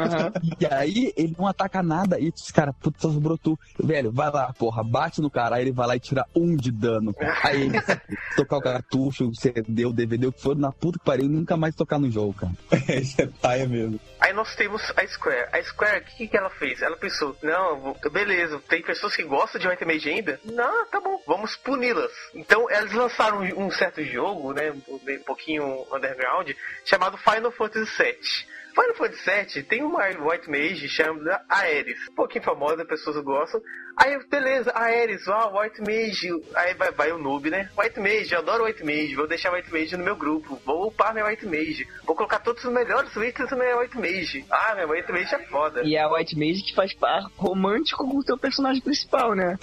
E 0.59 0.65
aí 0.65 1.13
ele 1.23 1.35
não 1.37 1.47
ataca 1.47 1.81
nada 1.81 2.19
e 2.19 2.31
diz, 2.31 2.51
cara, 2.51 2.73
puta, 2.73 2.99
só 2.99 3.11
sobrou 3.11 3.37
tu. 3.37 3.57
Velho, 3.79 4.11
vai 4.11 4.31
lá, 4.31 4.53
porra, 4.53 4.83
bate 4.83 5.21
no 5.21 5.29
cara, 5.29 5.55
aí 5.55 5.63
ele 5.63 5.71
vai 5.71 5.87
lá 5.87 5.95
e 5.95 5.99
tira 5.99 6.25
um 6.35 6.55
de 6.55 6.71
dano. 6.71 7.15
Aí 7.43 7.63
ele 7.63 7.81
tocar 8.35 8.57
o 8.57 8.61
cartucho, 8.61 9.27
o 9.27 9.35
CD, 9.35 9.85
o 9.85 9.93
DVD, 9.93 10.27
o 10.27 10.31
que 10.31 10.41
for, 10.41 10.55
na 10.55 10.71
puta 10.71 10.99
que 10.99 11.05
pariu, 11.05 11.27
nunca 11.27 11.57
mais 11.57 11.75
tocar 11.75 11.99
no 11.99 12.09
jogo, 12.11 12.33
cara. 12.33 12.53
Isso 12.99 13.21
é 13.21 13.27
paia 13.27 13.67
mesmo. 13.67 13.99
Aí 14.19 14.33
nós 14.33 14.55
temos 14.55 14.81
a 14.95 15.07
Square. 15.07 15.49
A 15.51 15.61
Square, 15.63 16.01
o 16.01 16.17
que, 16.17 16.27
que 16.27 16.37
ela 16.37 16.49
fez? 16.49 16.81
Ela 16.81 16.97
pensou, 16.97 17.35
não, 17.41 17.95
beleza, 18.11 18.61
tem 18.67 18.81
pessoas 18.81 19.15
que 19.15 19.23
gostam 19.23 19.59
de 19.59 19.67
White 19.67 19.85
Mage 19.85 20.09
ainda? 20.09 20.39
Não, 20.45 20.85
tá 20.87 20.99
bom, 20.99 21.21
vamos 21.27 21.55
puni-las. 21.57 22.11
Então 22.33 22.69
eles 22.69 22.93
lançaram 22.93 23.41
um 23.57 23.69
certo 23.71 24.03
jogo, 24.03 24.53
né, 24.53 24.71
um 24.71 25.23
pouquinho 25.25 25.85
underground, 25.93 26.51
chamado 26.85 27.17
Final 27.17 27.51
Fantasy 27.51 27.91
VII. 27.97 28.53
Final 28.73 28.95
Fantasy 28.95 29.59
VII 29.59 29.63
tem 29.63 29.83
uma 29.83 30.05
White 30.07 30.49
Mage 30.49 30.89
chamada 30.89 31.41
Aeris. 31.47 31.97
Um 32.09 32.15
pouquinho 32.15 32.43
famosa, 32.43 32.83
pessoas 32.83 33.23
gostam. 33.23 33.61
Aí, 33.95 34.17
beleza, 34.27 34.71
Aeris, 34.75 35.27
ó, 35.27 35.61
White 35.61 35.79
Mage. 35.81 36.29
Aí 36.55 36.73
vai, 36.73 36.91
vai 36.91 37.11
o 37.11 37.19
noob, 37.19 37.49
né? 37.51 37.69
White 37.77 37.99
Mage, 37.99 38.33
eu 38.33 38.39
adoro 38.39 38.65
White 38.65 38.83
Mage. 38.83 39.15
Vou 39.15 39.27
deixar 39.27 39.53
White 39.53 39.71
Mage 39.71 39.95
no 39.95 40.03
meu 40.03 40.15
grupo. 40.15 40.59
Vou 40.65 40.87
upar 40.87 41.13
minha 41.13 41.25
White 41.27 41.45
Mage. 41.45 41.87
Vou 42.03 42.15
colocar 42.15 42.39
todos 42.39 42.63
os 42.63 42.73
melhores 42.73 43.15
itens 43.15 43.51
na 43.51 43.57
minha 43.57 43.77
White 43.77 43.97
Mage. 43.97 44.45
Ah, 44.49 44.73
minha 44.73 44.87
White 44.87 45.11
Mage 45.11 45.35
é 45.35 45.39
foda. 45.45 45.83
E 45.83 45.95
é 45.95 46.01
a 46.01 46.11
White 46.11 46.35
Mage 46.35 46.63
que 46.63 46.73
faz 46.73 46.93
par 46.95 47.29
romântico 47.37 48.09
com 48.09 48.17
o 48.17 48.23
teu 48.23 48.37
personagem 48.37 48.81
principal, 48.81 49.35
né? 49.35 49.57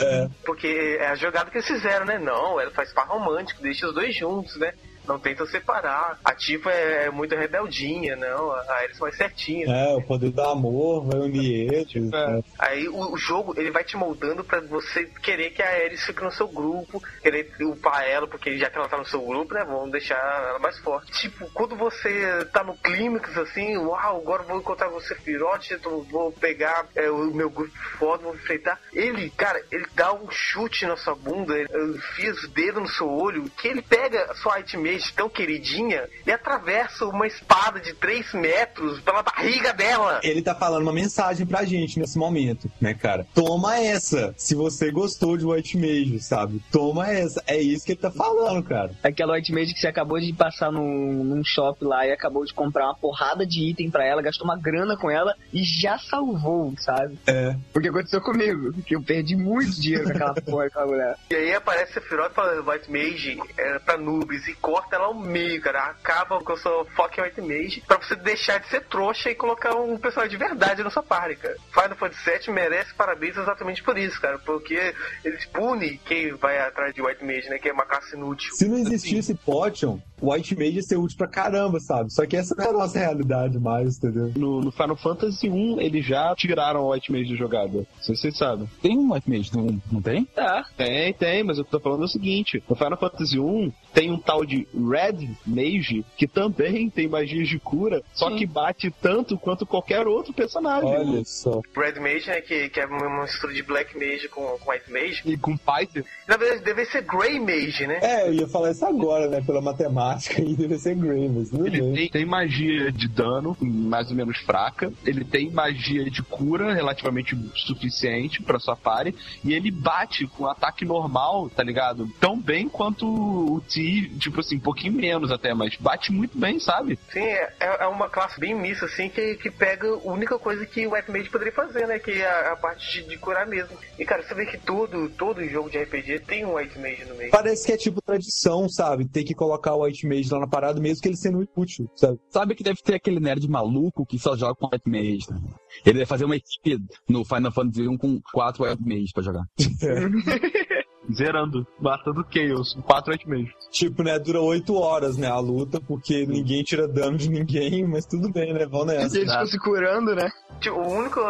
Porque 0.44 0.98
é 1.00 1.08
a 1.08 1.16
jogada 1.16 1.50
que 1.50 1.56
eles 1.58 1.66
fizeram, 1.66 2.06
né? 2.06 2.18
Não, 2.18 2.60
ela 2.60 2.70
faz 2.70 2.92
par 2.92 3.08
romântico, 3.08 3.60
deixa 3.60 3.88
os 3.88 3.94
dois 3.94 4.14
juntos, 4.14 4.56
né? 4.56 4.72
Não 5.10 5.18
tentam 5.18 5.44
separar. 5.44 6.20
A 6.24 6.32
Tifa 6.32 6.70
é 6.70 7.10
muito 7.10 7.34
rebeldinha, 7.34 8.14
não. 8.14 8.52
A 8.52 8.74
Aeris 8.74 9.00
mais 9.00 9.16
certinha. 9.16 9.66
É, 9.66 9.92
o 9.96 10.02
poder 10.02 10.30
do 10.30 10.40
amor 10.40 11.04
vai 11.04 11.18
unir 11.18 11.72
eles. 11.72 12.08
né? 12.08 12.40
Aí 12.56 12.88
o, 12.88 13.14
o 13.14 13.16
jogo 13.16 13.54
ele 13.56 13.72
vai 13.72 13.82
te 13.82 13.96
moldando 13.96 14.44
pra 14.44 14.60
você 14.60 15.06
querer 15.20 15.50
que 15.50 15.62
a 15.62 15.68
Ares 15.68 16.04
fique 16.04 16.22
no 16.22 16.30
seu 16.30 16.46
grupo, 16.46 17.02
querer 17.20 17.50
upar 17.62 18.04
ela, 18.08 18.28
porque 18.28 18.56
já 18.56 18.70
que 18.70 18.78
ela 18.78 18.88
tá 18.88 18.98
no 18.98 19.04
seu 19.04 19.20
grupo, 19.20 19.52
né? 19.52 19.64
Vamos 19.64 19.90
deixar 19.90 20.14
ela 20.14 20.60
mais 20.60 20.78
forte. 20.78 21.10
Tipo, 21.10 21.50
quando 21.52 21.74
você 21.74 22.44
tá 22.52 22.62
no 22.62 22.76
clímax 22.76 23.36
assim, 23.36 23.76
uau, 23.78 24.18
agora 24.18 24.44
vou 24.44 24.58
encontrar 24.58 24.88
você, 24.90 25.16
Firote, 25.16 25.76
eu 25.82 26.04
vou 26.04 26.30
pegar 26.30 26.86
é, 26.94 27.10
o 27.10 27.34
meu 27.34 27.50
grupo 27.50 27.76
foda, 27.98 28.22
vou 28.22 28.34
enfrentar. 28.36 28.78
Ele, 28.92 29.28
cara, 29.30 29.60
ele 29.72 29.86
dá 29.96 30.12
um 30.12 30.30
chute 30.30 30.86
na 30.86 30.96
sua 30.96 31.16
bunda, 31.16 31.58
ele 31.58 31.96
enfia 31.96 32.30
os 32.30 32.48
dedos 32.50 32.82
no 32.82 32.88
seu 32.88 33.10
olho, 33.10 33.50
que 33.58 33.66
ele 33.66 33.82
pega 33.82 34.30
a 34.30 34.34
sua 34.36 34.60
White 34.60 34.76
Mage 35.00 35.12
tão 35.14 35.28
queridinha 35.28 36.08
e 36.26 36.30
atravessa 36.30 37.06
uma 37.06 37.26
espada 37.26 37.80
de 37.80 37.94
3 37.94 38.34
metros 38.34 39.00
pela 39.00 39.22
barriga 39.22 39.72
dela. 39.72 40.20
Ele 40.22 40.42
tá 40.42 40.54
falando 40.54 40.82
uma 40.82 40.92
mensagem 40.92 41.46
pra 41.46 41.64
gente 41.64 41.98
nesse 41.98 42.18
momento, 42.18 42.70
né, 42.80 42.94
cara? 42.94 43.26
Toma 43.34 43.78
essa, 43.78 44.34
se 44.36 44.54
você 44.54 44.90
gostou 44.90 45.36
de 45.36 45.44
White 45.44 45.76
Mage, 45.76 46.20
sabe? 46.20 46.60
Toma 46.70 47.10
essa. 47.10 47.42
É 47.46 47.60
isso 47.60 47.84
que 47.84 47.92
ele 47.92 48.00
tá 48.00 48.10
falando, 48.10 48.62
cara. 48.62 48.92
Aquela 49.02 49.34
White 49.34 49.52
Mage 49.52 49.72
que 49.72 49.80
você 49.80 49.88
acabou 49.88 50.20
de 50.20 50.32
passar 50.32 50.70
num, 50.70 51.24
num 51.24 51.42
shop 51.44 51.84
lá 51.84 52.06
e 52.06 52.12
acabou 52.12 52.44
de 52.44 52.52
comprar 52.52 52.86
uma 52.86 52.94
porrada 52.94 53.46
de 53.46 53.70
item 53.70 53.90
pra 53.90 54.04
ela, 54.04 54.22
gastou 54.22 54.44
uma 54.44 54.58
grana 54.58 54.96
com 54.96 55.10
ela 55.10 55.34
e 55.52 55.62
já 55.62 55.98
salvou, 55.98 56.74
sabe? 56.78 57.18
É. 57.26 57.56
Porque 57.72 57.88
aconteceu 57.88 58.20
comigo, 58.20 58.72
que 58.82 58.94
eu 58.94 59.02
perdi 59.02 59.36
muito 59.36 59.80
dinheiro 59.80 60.04
com 60.04 60.10
aquela 60.10 60.34
porra, 60.34 60.66
aquela 60.66 60.86
mulher. 60.86 61.16
E 61.30 61.34
aí 61.34 61.54
aparece 61.54 61.98
a 61.98 62.00
Sephiroth 62.00 62.32
falando 62.34 62.68
White 62.68 62.90
Mage 62.90 63.38
é, 63.56 63.78
pra 63.78 63.96
noobs 63.96 64.46
e 64.46 64.54
corta 64.80 64.96
ela 64.96 65.06
ao 65.06 65.14
meio, 65.14 65.60
cara. 65.60 65.90
Acaba 65.90 66.40
com 66.40 66.52
a 66.52 66.56
sua 66.56 66.84
fucking 66.96 67.20
White 67.20 67.40
Mage 67.40 67.82
pra 67.86 67.98
você 67.98 68.16
deixar 68.16 68.58
de 68.58 68.68
ser 68.68 68.82
trouxa 68.82 69.30
e 69.30 69.34
colocar 69.34 69.74
um 69.74 69.98
personagem 69.98 70.36
de 70.38 70.44
verdade 70.44 70.82
na 70.82 70.90
sua 70.90 71.02
party, 71.02 71.36
cara. 71.36 71.56
Final 71.72 71.96
Fantasy 71.96 72.30
VII 72.46 72.54
merece 72.54 72.94
parabéns 72.94 73.36
exatamente 73.36 73.82
por 73.82 73.98
isso, 73.98 74.20
cara. 74.20 74.38
Porque 74.38 74.94
eles 75.24 75.44
punem 75.46 76.00
quem 76.04 76.34
vai 76.34 76.58
atrás 76.58 76.94
de 76.94 77.02
White 77.02 77.24
Mage, 77.24 77.48
né? 77.48 77.58
Que 77.58 77.68
é 77.68 77.72
uma 77.72 77.84
classe 77.84 78.16
inútil. 78.16 78.54
Se 78.54 78.68
não 78.68 78.78
existisse 78.78 79.34
Potion, 79.34 80.00
White 80.22 80.56
Mage 80.56 80.76
ia 80.76 80.82
ser 80.82 80.96
útil 80.96 81.16
pra 81.16 81.28
caramba, 81.28 81.80
sabe? 81.80 82.12
Só 82.12 82.26
que 82.26 82.36
essa 82.36 82.54
não 82.54 82.64
é 82.64 82.68
a 82.68 82.72
nossa 82.72 82.98
realidade 82.98 83.58
mais, 83.58 83.96
entendeu? 83.96 84.32
No, 84.36 84.60
no 84.60 84.72
Final 84.72 84.96
Fantasy 84.96 85.48
1, 85.48 85.80
eles 85.80 86.04
já 86.04 86.34
tiraram 86.34 86.82
o 86.82 86.92
White 86.92 87.10
Mage 87.10 87.24
de 87.24 87.36
jogada. 87.36 87.78
Não 87.78 87.86
sei 88.02 88.14
se 88.14 88.22
vocês 88.22 88.36
sabem. 88.36 88.68
Tem 88.82 88.96
um 88.96 89.12
White 89.12 89.28
Mage, 89.28 89.56
não, 89.56 89.80
não 89.90 90.02
tem? 90.02 90.24
Tá. 90.24 90.64
Tem, 90.76 91.12
tem, 91.14 91.42
mas 91.42 91.58
eu 91.58 91.64
tô 91.64 91.80
falando 91.80 92.02
o 92.02 92.08
seguinte: 92.08 92.62
no 92.68 92.76
Final 92.76 92.98
Fantasy 92.98 93.38
1 93.38 93.72
tem 93.92 94.10
um 94.10 94.18
tal 94.18 94.44
de 94.44 94.66
Red 94.74 95.28
Mage, 95.46 96.04
que 96.16 96.26
também 96.26 96.88
tem 96.90 97.08
magias 97.08 97.48
de 97.48 97.58
cura, 97.58 98.02
só 98.12 98.30
que 98.30 98.46
bate 98.46 98.90
tanto 99.02 99.38
quanto 99.38 99.66
qualquer 99.66 100.06
outro 100.06 100.32
personagem. 100.32 100.88
Olha 100.88 101.24
só. 101.24 101.60
Red 101.76 102.00
Mage, 102.00 102.28
né, 102.28 102.40
que, 102.40 102.68
que 102.68 102.80
é 102.80 102.86
uma 102.86 103.22
mistura 103.22 103.52
de 103.52 103.62
Black 103.62 103.96
Mage 103.96 104.28
com, 104.28 104.58
com 104.58 104.70
White 104.70 104.92
Mage. 104.92 105.22
E 105.24 105.36
com 105.36 105.56
Python. 105.56 106.02
Na 106.28 106.36
verdade, 106.36 106.64
deve 106.64 106.84
ser 106.86 107.02
Grey 107.02 107.40
Mage, 107.40 107.86
né? 107.86 107.98
É, 108.02 108.28
eu 108.28 108.34
ia 108.34 108.48
falar 108.48 108.70
isso 108.70 108.84
agora, 108.84 109.28
né? 109.28 109.40
Pela 109.40 109.60
matemática 109.60 110.40
aí 110.40 110.54
deve 110.54 110.78
ser 110.78 110.94
Grey, 110.94 111.28
mas 111.28 111.50
tudo 111.50 111.66
Ele 111.66 111.92
tem, 111.92 112.08
tem 112.08 112.24
magia 112.24 112.92
de 112.92 113.08
dano, 113.08 113.56
mais 113.60 114.10
ou 114.10 114.16
menos 114.16 114.38
fraca. 114.38 114.92
Ele 115.04 115.24
tem 115.24 115.50
magia 115.50 116.08
de 116.10 116.22
cura, 116.22 116.74
relativamente 116.74 117.36
suficiente 117.54 118.42
pra 118.42 118.58
sua 118.58 118.76
party. 118.76 119.14
E 119.44 119.52
ele 119.52 119.70
bate 119.70 120.26
com 120.26 120.46
ataque 120.46 120.84
normal, 120.84 121.50
tá 121.50 121.62
ligado? 121.62 122.08
Tão 122.20 122.40
bem 122.40 122.68
quanto 122.68 123.06
o 123.06 123.60
T, 123.60 124.10
tipo 124.18 124.40
assim, 124.40 124.58
um 124.60 124.62
pouquinho 124.62 124.92
menos 124.92 125.32
até, 125.32 125.54
mas 125.54 125.74
bate 125.76 126.12
muito 126.12 126.38
bem, 126.38 126.60
sabe? 126.60 126.98
Sim, 127.10 127.20
é, 127.20 127.54
é 127.58 127.86
uma 127.86 128.08
classe 128.08 128.38
bem 128.38 128.54
mista, 128.54 128.84
assim, 128.84 129.08
que, 129.08 129.36
que 129.36 129.50
pega 129.50 129.88
a 129.88 129.96
única 130.04 130.38
coisa 130.38 130.64
que 130.66 130.86
o 130.86 130.92
White 130.92 131.10
Mage 131.10 131.30
poderia 131.30 131.52
fazer, 131.52 131.86
né? 131.88 131.98
Que 131.98 132.12
é 132.12 132.26
a, 132.26 132.52
a 132.52 132.56
parte 132.56 133.02
de, 133.02 133.08
de 133.08 133.16
curar 133.16 133.46
mesmo. 133.46 133.76
E, 133.98 134.04
cara, 134.04 134.22
você 134.22 134.34
vê 134.34 134.44
que 134.44 134.58
todo, 134.58 135.08
todo 135.10 135.42
jogo 135.48 135.70
de 135.70 135.78
RPG 135.78 136.20
tem 136.20 136.44
um 136.44 136.54
White 136.54 136.78
Mage 136.78 137.04
no 137.06 137.14
meio. 137.14 137.30
Parece 137.30 137.66
que 137.66 137.72
é 137.72 137.76
tipo 137.76 138.02
tradição, 138.02 138.68
sabe? 138.68 139.08
Tem 139.08 139.24
que 139.24 139.34
colocar 139.34 139.74
o 139.74 139.84
White 139.84 140.06
Mage 140.06 140.30
lá 140.30 140.40
na 140.40 140.46
parada, 140.46 140.80
mesmo 140.80 141.02
que 141.02 141.08
ele 141.08 141.16
sendo 141.16 141.42
inútil, 141.42 141.90
sabe? 141.96 142.20
Sabe 142.28 142.54
que 142.54 142.62
deve 142.62 142.82
ter 142.82 142.94
aquele 142.96 143.18
nerd 143.18 143.48
maluco 143.48 144.04
que 144.04 144.18
só 144.18 144.36
joga 144.36 144.54
com 144.54 144.66
White 144.66 144.88
Mage. 144.88 145.30
né? 145.30 145.40
Ele 145.86 145.98
deve 145.98 146.06
fazer 146.06 146.26
uma 146.26 146.36
equipe 146.36 146.78
no 147.08 147.24
Final 147.24 147.52
Fantasy 147.52 147.88
1 147.88 147.96
com 147.96 148.20
quatro 148.32 148.64
White 148.64 148.82
Mage 148.82 149.12
pra 149.14 149.22
jogar. 149.22 149.44
Zerando, 151.14 151.66
matando 151.80 152.24
Chaos, 152.32 152.76
4 152.84 153.12
8 153.12 153.28
meses. 153.28 153.50
Tipo, 153.70 154.02
né? 154.02 154.18
Dura 154.18 154.40
oito 154.40 154.74
horas, 154.74 155.16
né? 155.16 155.28
A 155.28 155.38
luta, 155.38 155.80
porque 155.80 156.26
ninguém 156.26 156.62
tira 156.62 156.88
dano 156.88 157.16
de 157.16 157.28
ninguém, 157.28 157.84
mas 157.88 158.04
tudo 158.06 158.30
bem, 158.32 158.52
né? 158.52 158.66
Vão 158.66 158.82
E 158.82 158.86
nessa. 158.86 159.16
eles 159.18 159.30
ficam 159.30 159.46
se 159.46 159.58
curando, 159.58 160.14
né? 160.14 160.30
Tipo, 160.60 160.76
o 160.76 160.92
único 160.92 161.20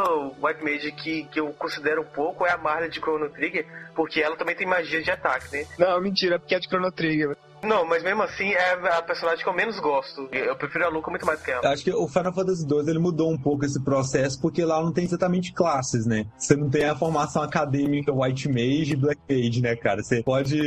White 0.43 0.65
Mage 0.65 0.93
que, 0.93 1.25
que 1.25 1.39
eu 1.41 1.53
considero 1.53 2.05
pouco 2.15 2.47
é 2.47 2.51
a 2.53 2.59
Marley 2.59 2.91
de 2.91 2.99
Chrono 3.01 3.29
Trigger, 3.31 3.67
porque 3.95 4.21
ela 4.21 4.37
também 4.37 4.57
tem 4.57 4.67
magia 4.67 5.03
de 5.03 5.11
ataque, 5.11 5.47
né? 5.57 5.67
Não, 5.79 6.01
mentira, 6.01 6.37
é 6.37 6.39
porque 6.39 6.55
é 6.55 6.59
de 6.59 6.67
Chrono 6.69 6.91
Trigger. 6.91 7.37
Não, 7.63 7.87
mas 7.87 8.03
mesmo 8.03 8.23
assim 8.23 8.51
é 8.53 8.73
a 8.73 9.03
personagem 9.03 9.43
que 9.43 9.49
eu 9.49 9.55
menos 9.55 9.79
gosto. 9.81 10.29
Eu 10.33 10.57
prefiro 10.57 10.87
a 10.87 10.89
Luca 10.89 11.11
muito 11.11 11.27
mais 11.27 11.41
que 11.41 11.51
ela. 11.51 11.69
Acho 11.71 11.85
que 11.85 11.93
o 11.93 12.09
Final 12.09 12.33
Fantasy 12.33 12.67
II 12.67 12.89
ele 12.89 12.99
mudou 12.99 13.31
um 13.31 13.39
pouco 13.39 13.65
esse 13.65 13.81
processo, 13.83 14.41
porque 14.41 14.65
lá 14.65 14.83
não 14.83 14.93
tem 14.93 15.05
exatamente 15.05 15.53
classes, 15.53 16.07
né? 16.07 16.27
Você 16.39 16.57
não 16.57 16.71
tem 16.71 16.85
a 16.85 16.97
formação 16.97 17.43
acadêmica 17.43 18.13
White 18.13 18.49
Mage 18.49 18.93
e 18.93 18.97
Black 18.97 19.21
Mage, 19.29 19.61
né, 19.61 19.77
cara? 19.77 20.03
Você 20.03 20.23
pode 20.23 20.59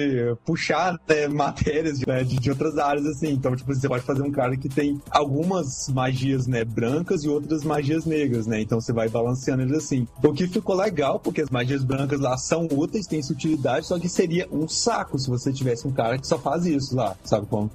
puxar 0.45 0.99
né, 1.07 1.27
matérias 1.27 1.99
né, 2.05 2.23
de, 2.23 2.37
de 2.37 2.49
outras 2.49 2.77
áreas, 2.77 3.05
assim. 3.05 3.29
Então, 3.29 3.55
tipo, 3.55 3.73
você 3.73 3.87
pode 3.87 4.03
fazer 4.03 4.21
um 4.21 4.31
cara 4.31 4.55
que 4.55 4.69
tem 4.69 5.01
algumas 5.09 5.89
magias, 5.89 6.47
né, 6.47 6.63
brancas 6.63 7.23
e 7.23 7.29
outras 7.29 7.63
magias 7.63 8.05
negras, 8.05 8.47
né? 8.47 8.61
Então 8.61 8.79
você 8.79 8.93
vai 8.93 9.09
balanceando 9.09 9.63
eles 9.63 9.77
assim. 9.77 10.07
O 10.23 10.33
que 10.33 10.47
ficou 10.47 10.75
legal, 10.75 11.19
porque 11.19 11.41
as 11.41 11.49
magias 11.49 11.83
brancas 11.83 12.19
lá 12.19 12.37
são 12.37 12.67
úteis, 12.71 13.07
têm 13.07 13.21
utilidade, 13.31 13.85
só 13.85 13.99
que 13.99 14.09
seria 14.09 14.47
um 14.51 14.67
saco 14.67 15.17
se 15.17 15.29
você 15.29 15.51
tivesse 15.51 15.87
um 15.87 15.91
cara 15.91 16.17
que 16.17 16.27
só 16.27 16.37
faz 16.37 16.65
isso 16.65 16.82
lá, 16.91 17.15
sabe 17.23 17.45
como? 17.47 17.69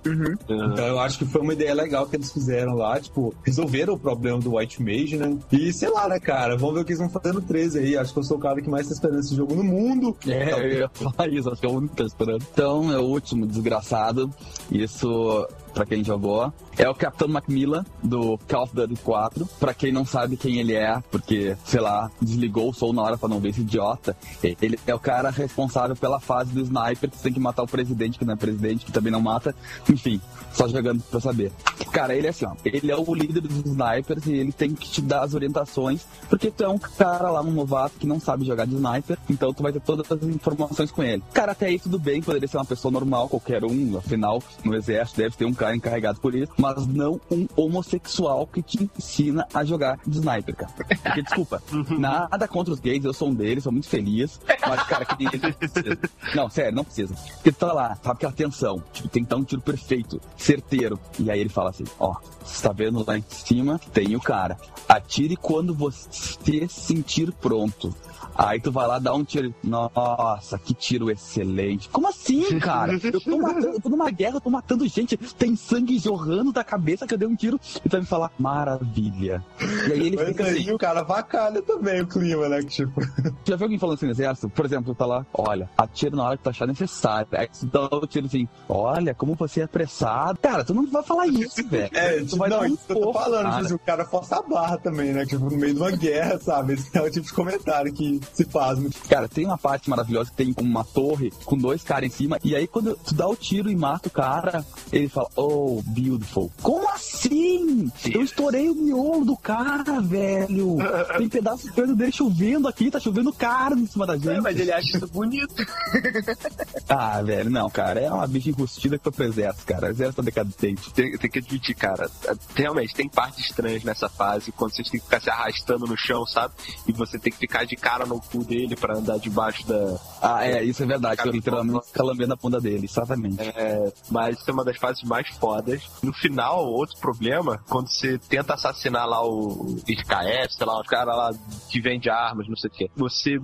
Então 0.45 0.87
eu 0.87 0.99
acho 0.99 1.19
que 1.19 1.25
foi 1.25 1.41
uma 1.41 1.53
ideia 1.53 1.75
legal 1.75 2.07
que 2.07 2.17
eles 2.17 2.33
fizeram 2.33 2.75
lá, 2.75 2.99
tipo, 3.01 3.35
resolveram 3.45 3.95
o 3.95 3.99
problema 3.99 4.39
do 4.39 4.57
White 4.57 4.83
Mage, 4.83 5.17
né? 5.17 5.37
E 5.53 5.73
sei 5.73 5.91
lá, 5.91 6.09
né, 6.09 6.19
cara? 6.19 6.57
Vamos 6.57 6.75
ver 6.75 6.81
o 6.81 6.85
que 6.85 6.93
eles 6.93 7.01
vão 7.01 7.11
fazer 7.11 7.33
no 7.33 7.41
13 7.41 7.79
aí. 7.79 7.97
Acho 7.97 8.13
que 8.13 8.19
eu 8.19 8.25
sou 8.25 8.37
o 8.37 8.41
cara 8.41 8.61
que 8.61 8.69
mais 8.69 8.87
tá 8.87 8.95
esperando 8.95 9.21
esse 9.21 9.35
jogo 9.35 9.55
no 9.55 9.65
mundo. 9.65 10.17
É, 10.27 10.53
eu 10.53 10.79
ia 10.81 10.89
falar 10.89 11.29
isso, 11.29 11.51
acho 11.51 11.61
que 11.61 11.67
é 11.67 11.71
o 11.71 11.73
único 11.73 11.95
que 11.95 12.03
tá 12.03 12.07
esperando. 12.07 12.45
Então, 12.53 12.93
é 12.93 12.99
o 12.99 13.05
último, 13.05 13.47
desgraçado. 13.47 14.31
Isso, 14.71 15.47
pra 15.73 15.87
quem 15.87 16.05
jogou, 16.05 16.53
é 16.79 16.89
o 16.89 16.95
Capitão 16.95 17.29
Macmillan, 17.29 17.85
do 18.03 18.39
Call 18.49 18.63
of 18.63 18.75
Duty 18.75 18.97
4. 19.03 19.47
Pra 19.59 19.75
quem 19.75 19.93
não 19.93 20.05
sabe 20.05 20.37
quem 20.37 20.59
ele 20.59 20.75
é, 20.75 21.03
porque, 21.11 21.57
sei 21.65 21.81
lá, 21.81 22.11
desligou 22.23 22.71
o 22.71 22.73
som 22.73 22.93
na 22.93 23.03
hora 23.03 23.19
pra 23.19 23.29
não 23.29 23.41
ver 23.41 23.51
esse 23.51 23.61
idiota. 23.61 24.17
Ele 24.43 24.79
é 24.87 24.95
o 24.95 24.99
cara 24.99 25.31
responsável 25.31 25.97
pela 25.97 26.21
fase 26.21 26.53
do 26.53 26.61
sniper, 26.61 27.11
que 27.11 27.17
você 27.17 27.25
tem 27.25 27.33
que 27.33 27.41
matar 27.41 27.65
o 27.65 27.67
presidente, 27.67 28.19
que 28.19 28.25
não 28.25 28.35
é 28.35 28.37
presidente, 28.37 28.87
que 28.87 28.93
também 28.93 29.13
não 29.13 29.21
mata. 29.21 29.55
Enfim, 29.91 30.21
só 30.53 30.69
jogando 30.69 31.03
pra 31.03 31.21
saber. 31.21 31.53
Cara, 31.93 32.15
ele 32.15 32.27
é 32.27 32.31
assim, 32.31 32.45
ó. 32.45 32.55
Ele 32.65 32.91
é 32.91 32.97
o 32.97 33.15
líder 33.15 33.41
dos 33.41 33.57
snipers 33.59 34.27
e 34.27 34.33
ele 34.33 34.53
tem 34.53 34.75
que 34.75 34.89
te 34.89 35.01
dar 35.01 35.23
as 35.23 35.35
orientações, 35.35 36.07
porque 36.29 36.51
tu 36.51 36.63
é 36.63 36.69
um 36.69 36.79
cara 36.79 37.31
lá, 37.31 37.41
um 37.41 37.51
novato, 37.51 37.99
que 37.99 38.07
não 38.07 38.21
sabe 38.21 38.45
jogar 38.45 38.67
de 38.67 38.75
sniper, 38.75 39.19
então 39.29 39.53
tu 39.53 39.63
vai 39.63 39.73
ter 39.73 39.81
todas 39.81 40.11
as 40.11 40.23
informações 40.23 40.91
com 40.91 41.03
ele. 41.03 41.23
Cara, 41.33 41.53
até 41.53 41.67
aí 41.67 41.79
tudo 41.79 41.99
bem, 41.99 42.23
poderia 42.23 42.47
ser 42.47 42.57
uma 42.57 42.65
pessoa 42.65 42.93
normal, 42.93 43.29
qualquer 43.29 43.65
um, 43.65 43.97
afinal, 43.97 44.43
no 44.65 44.75
exército 44.75 45.19
deve 45.19 45.37
ter 45.37 45.45
um 45.45 45.55
cara 45.55 45.75
encarregado 45.75 46.21
por 46.21 46.35
isso, 46.35 46.53
mas 46.57 46.68
não 46.86 47.20
um 47.31 47.47
homossexual 47.57 48.47
que 48.47 48.62
te 48.62 48.90
ensina 48.97 49.47
a 49.53 49.65
jogar 49.65 49.99
de 50.07 50.19
sniper, 50.19 50.55
cara. 50.55 50.73
Porque, 51.03 51.23
desculpa, 51.23 51.62
nada 51.99 52.49
contra 52.49 52.73
os 52.73 52.81
gays, 52.81 53.05
eu 53.05 53.12
sou 53.12 53.28
um 53.28 53.35
deles, 53.35 53.65
sou 53.65 53.73
muito 53.73 53.89
feliz, 53.89 54.40
mas, 54.66 54.82
cara, 54.85 55.05
que 55.05 55.24
não. 55.24 56.45
Não, 56.45 56.51
sério, 56.51 56.74
não 56.74 56.85
precisa. 56.85 57.15
Porque 57.15 57.53
tu 57.53 57.59
tá 57.59 57.73
lá, 57.73 57.97
sabe 57.97 58.16
aquela 58.16 58.32
tensão, 58.32 58.82
tipo, 58.93 59.09
tem 59.09 59.24
que 59.24 59.31
dar 59.31 59.36
um 59.36 59.45
tiro 59.45 59.61
perfeito, 59.61 60.20
certeiro. 60.36 60.99
E 61.19 61.31
aí 61.31 61.40
ele 61.40 61.49
fala 61.49 61.70
assim, 61.70 61.85
ó, 61.99 62.15
você 62.45 62.66
tá 62.66 62.73
vendo 62.73 63.05
lá 63.07 63.19
em 63.19 63.24
cima, 63.28 63.81
tem 63.93 64.15
o 64.16 64.20
cara. 64.20 64.57
Atire 64.89 65.36
quando 65.36 65.74
você 65.74 66.09
se 66.11 66.69
sentir 66.69 67.32
pronto. 67.32 67.95
Aí 68.39 68.60
tu 68.60 68.70
vai 68.70 68.86
lá 68.86 69.01
dar 69.01 69.15
um 69.15 69.24
tiro. 69.24 69.52
Nossa, 69.65 70.56
que 70.59 70.73
tiro 70.73 71.10
excelente. 71.10 71.89
Como 71.89 72.06
assim, 72.09 72.59
cara? 72.60 72.93
Eu 73.02 73.20
tô 73.20 73.36
matando, 73.39 73.66
eu 73.69 73.81
tô 73.81 73.89
numa 73.89 74.10
guerra, 74.10 74.36
eu 74.36 74.40
tô 74.40 74.51
matando 74.51 74.86
gente, 74.86 75.16
tem 75.16 75.56
sangue 75.56 75.98
jorrando 75.98 76.52
da 76.52 76.62
cabeça 76.62 77.06
que 77.06 77.15
eu 77.15 77.19
dei 77.19 77.27
um 77.27 77.35
tiro. 77.35 77.59
E 77.85 77.89
tu 77.89 77.93
vai 77.93 78.01
me 78.01 78.06
falar, 78.06 78.31
maravilha. 78.39 79.44
E 79.89 79.93
aí 79.93 80.06
ele 80.06 80.16
Mas 80.16 80.28
fica 80.28 80.44
aí 80.44 80.59
assim. 80.60 80.73
o 80.73 80.78
cara 80.78 81.02
vacalha 81.02 81.60
também 81.62 82.01
o 82.01 82.06
clima, 82.06 82.48
né? 82.48 82.62
Tipo, 82.62 83.01
Já 83.44 83.56
viu 83.56 83.65
alguém 83.65 83.78
falando 83.78 83.97
assim 83.97 84.06
no 84.06 84.12
exército? 84.12 84.48
Por 84.51 84.65
exemplo, 84.65 84.94
tá 84.94 85.05
lá, 85.06 85.27
olha, 85.35 85.69
atira 85.77 86.15
na 86.15 86.24
hora 86.24 86.36
que 86.36 86.43
tu 86.44 86.51
achar 86.51 86.66
necessário. 86.66 87.28
Aí 87.32 87.48
tu 87.48 87.66
dá 87.66 87.85
o 87.97 88.06
tiro 88.06 88.27
assim, 88.27 88.47
olha, 88.69 89.15
como 89.15 89.35
você 89.35 89.60
é 89.62 89.65
apressado. 89.65 90.39
Cara, 90.40 90.65
tu 90.65 90.74
não 90.74 90.86
vai 90.86 91.02
falar 91.02 91.27
isso, 91.27 91.62
velho. 91.69 91.90
é, 91.93 92.19
tu 92.19 92.24
tipo, 92.27 92.36
vai 92.39 92.48
não, 92.51 92.60
um 92.60 92.66
isso 92.66 92.86
que 92.86 92.93
eu 92.93 93.01
tô 93.01 93.12
falando, 93.12 93.43
cara. 93.43 93.51
tipo, 93.55 93.65
assim, 93.66 93.74
o 93.74 93.78
cara 93.78 94.05
força 94.05 94.36
a 94.36 94.43
barra 94.43 94.78
também, 94.78 95.12
né? 95.12 95.24
Tipo, 95.27 95.44
no 95.51 95.56
meio 95.56 95.74
de 95.74 95.81
uma 95.81 95.90
guerra, 95.90 96.39
sabe? 96.39 96.74
Esse 96.74 96.97
é 96.97 97.02
o 97.02 97.10
tipo 97.10 97.27
de 97.27 97.32
comentário 97.32 97.93
que 97.93 98.20
se 98.33 98.45
faz. 98.45 98.79
né? 98.79 98.91
Cara, 99.09 99.29
tem 99.29 99.45
uma 99.45 99.59
parte 99.59 99.89
maravilhosa 99.91 100.31
que 100.31 100.37
tem 100.37 100.55
uma 100.61 100.85
torre 100.85 101.33
com 101.45 101.57
dois 101.57 101.83
caras 101.83 102.09
em 102.09 102.15
cima, 102.15 102.39
e 102.45 102.55
aí 102.55 102.67
quando 102.67 102.97
tu 102.97 103.15
dá 103.15 103.27
o 103.27 103.37
tiro 103.37 103.71
e 103.71 103.77
mata 103.77 104.09
o 104.09 104.11
cara, 104.11 104.65
ele 104.93 105.09
fala, 105.09 105.29
oh, 105.37 105.83
beautiful. 105.87 106.51
Como 106.63 106.89
assim? 106.91 107.91
Eu 108.13 108.23
estourei 108.23 108.69
o 108.69 108.75
miolo 108.75 109.25
do 109.25 109.37
cara, 109.37 110.01
velho. 110.01 110.77
Tem 111.17 111.29
pedaço 111.29 111.67
de 111.69 111.73
perna 111.73 111.95
dele 111.95 112.13
chovendo 112.13 112.69
aqui, 112.69 112.91
tá 112.91 113.01
chovendo 113.01 113.33
carne 113.33 113.83
em 113.83 113.87
cima 113.87 114.07
da 114.07 114.17
gente. 114.17 114.29
É, 114.29 114.41
mas 114.41 114.59
ele 114.59 114.73
acha 114.73 114.97
isso 114.97 115.07
bonito. 115.09 115.55
Ah, 116.89 117.21
velho, 117.23 117.51
não, 117.51 117.69
cara, 117.69 118.01
é 118.01 118.11
uma 118.11 118.27
bicha 118.27 118.49
enrustida 118.49 118.97
que 118.97 119.05
foi 119.05 119.13
pro 119.13 119.25
exército, 119.25 119.67
cara. 119.67 119.91
Exército 119.91 120.17
tá 120.17 120.23
decadente. 120.23 120.93
Tem, 120.95 121.17
tem 121.19 121.31
que 121.31 121.39
admitir, 121.39 121.75
cara, 121.75 122.11
realmente 122.55 122.95
tem 122.95 123.09
partes 123.09 123.45
estranhas 123.45 123.85
nessa 123.85 124.09
fase, 124.09 124.53
quando 124.53 124.75
vocês 124.75 124.89
têm 124.89 124.99
que 124.99 125.05
ficar 125.05 125.21
se 125.21 125.29
arrastando 125.29 125.87
no 125.87 125.97
chão, 125.97 126.25
sabe? 126.27 126.55
E 126.87 126.93
você 126.93 127.19
tem 127.19 127.31
que 127.33 127.39
ficar 127.39 127.65
de 127.65 127.77
cara 127.77 128.07
no 128.07 128.18
cu 128.20 128.45
dele 128.45 128.77
pra 128.77 128.97
andar 128.97 129.19
debaixo 129.19 129.66
da. 129.66 129.99
Ah, 130.20 130.47
é, 130.47 130.62
isso 130.65 130.82
é 130.82 130.86
verdade, 130.86 131.20
eu 131.20 131.24
Cara, 131.24 131.31
literalmente 131.31 131.93
calambei 131.93 132.27
na 132.27 132.36
bunda 132.36 132.61
dele, 132.61 132.85
exatamente. 132.85 133.40
É, 133.40 133.93
mas 134.11 134.39
isso 134.39 134.51
é 134.51 134.53
uma 134.53 134.65
das 134.65 134.77
fases 134.77 135.03
mais 135.05 135.28
fodas. 135.28 135.89
No 136.03 136.12
final, 136.12 136.66
outro 136.66 136.99
problema, 136.99 137.62
quando 137.69 137.89
você 137.89 138.19
tenta 138.19 138.55
assassinar 138.55 139.07
lá 139.07 139.24
o 139.24 139.77
IKF, 139.86 140.55
sei 140.55 140.66
lá, 140.66 140.81
os 140.81 140.86
caras 140.86 141.16
lá 141.16 141.31
que 141.69 141.81
vende 141.81 142.11
armas, 142.11 142.49
não 142.49 142.57
sei 142.57 142.69
o 142.69 142.73
quê, 142.73 142.90
você 142.97 143.40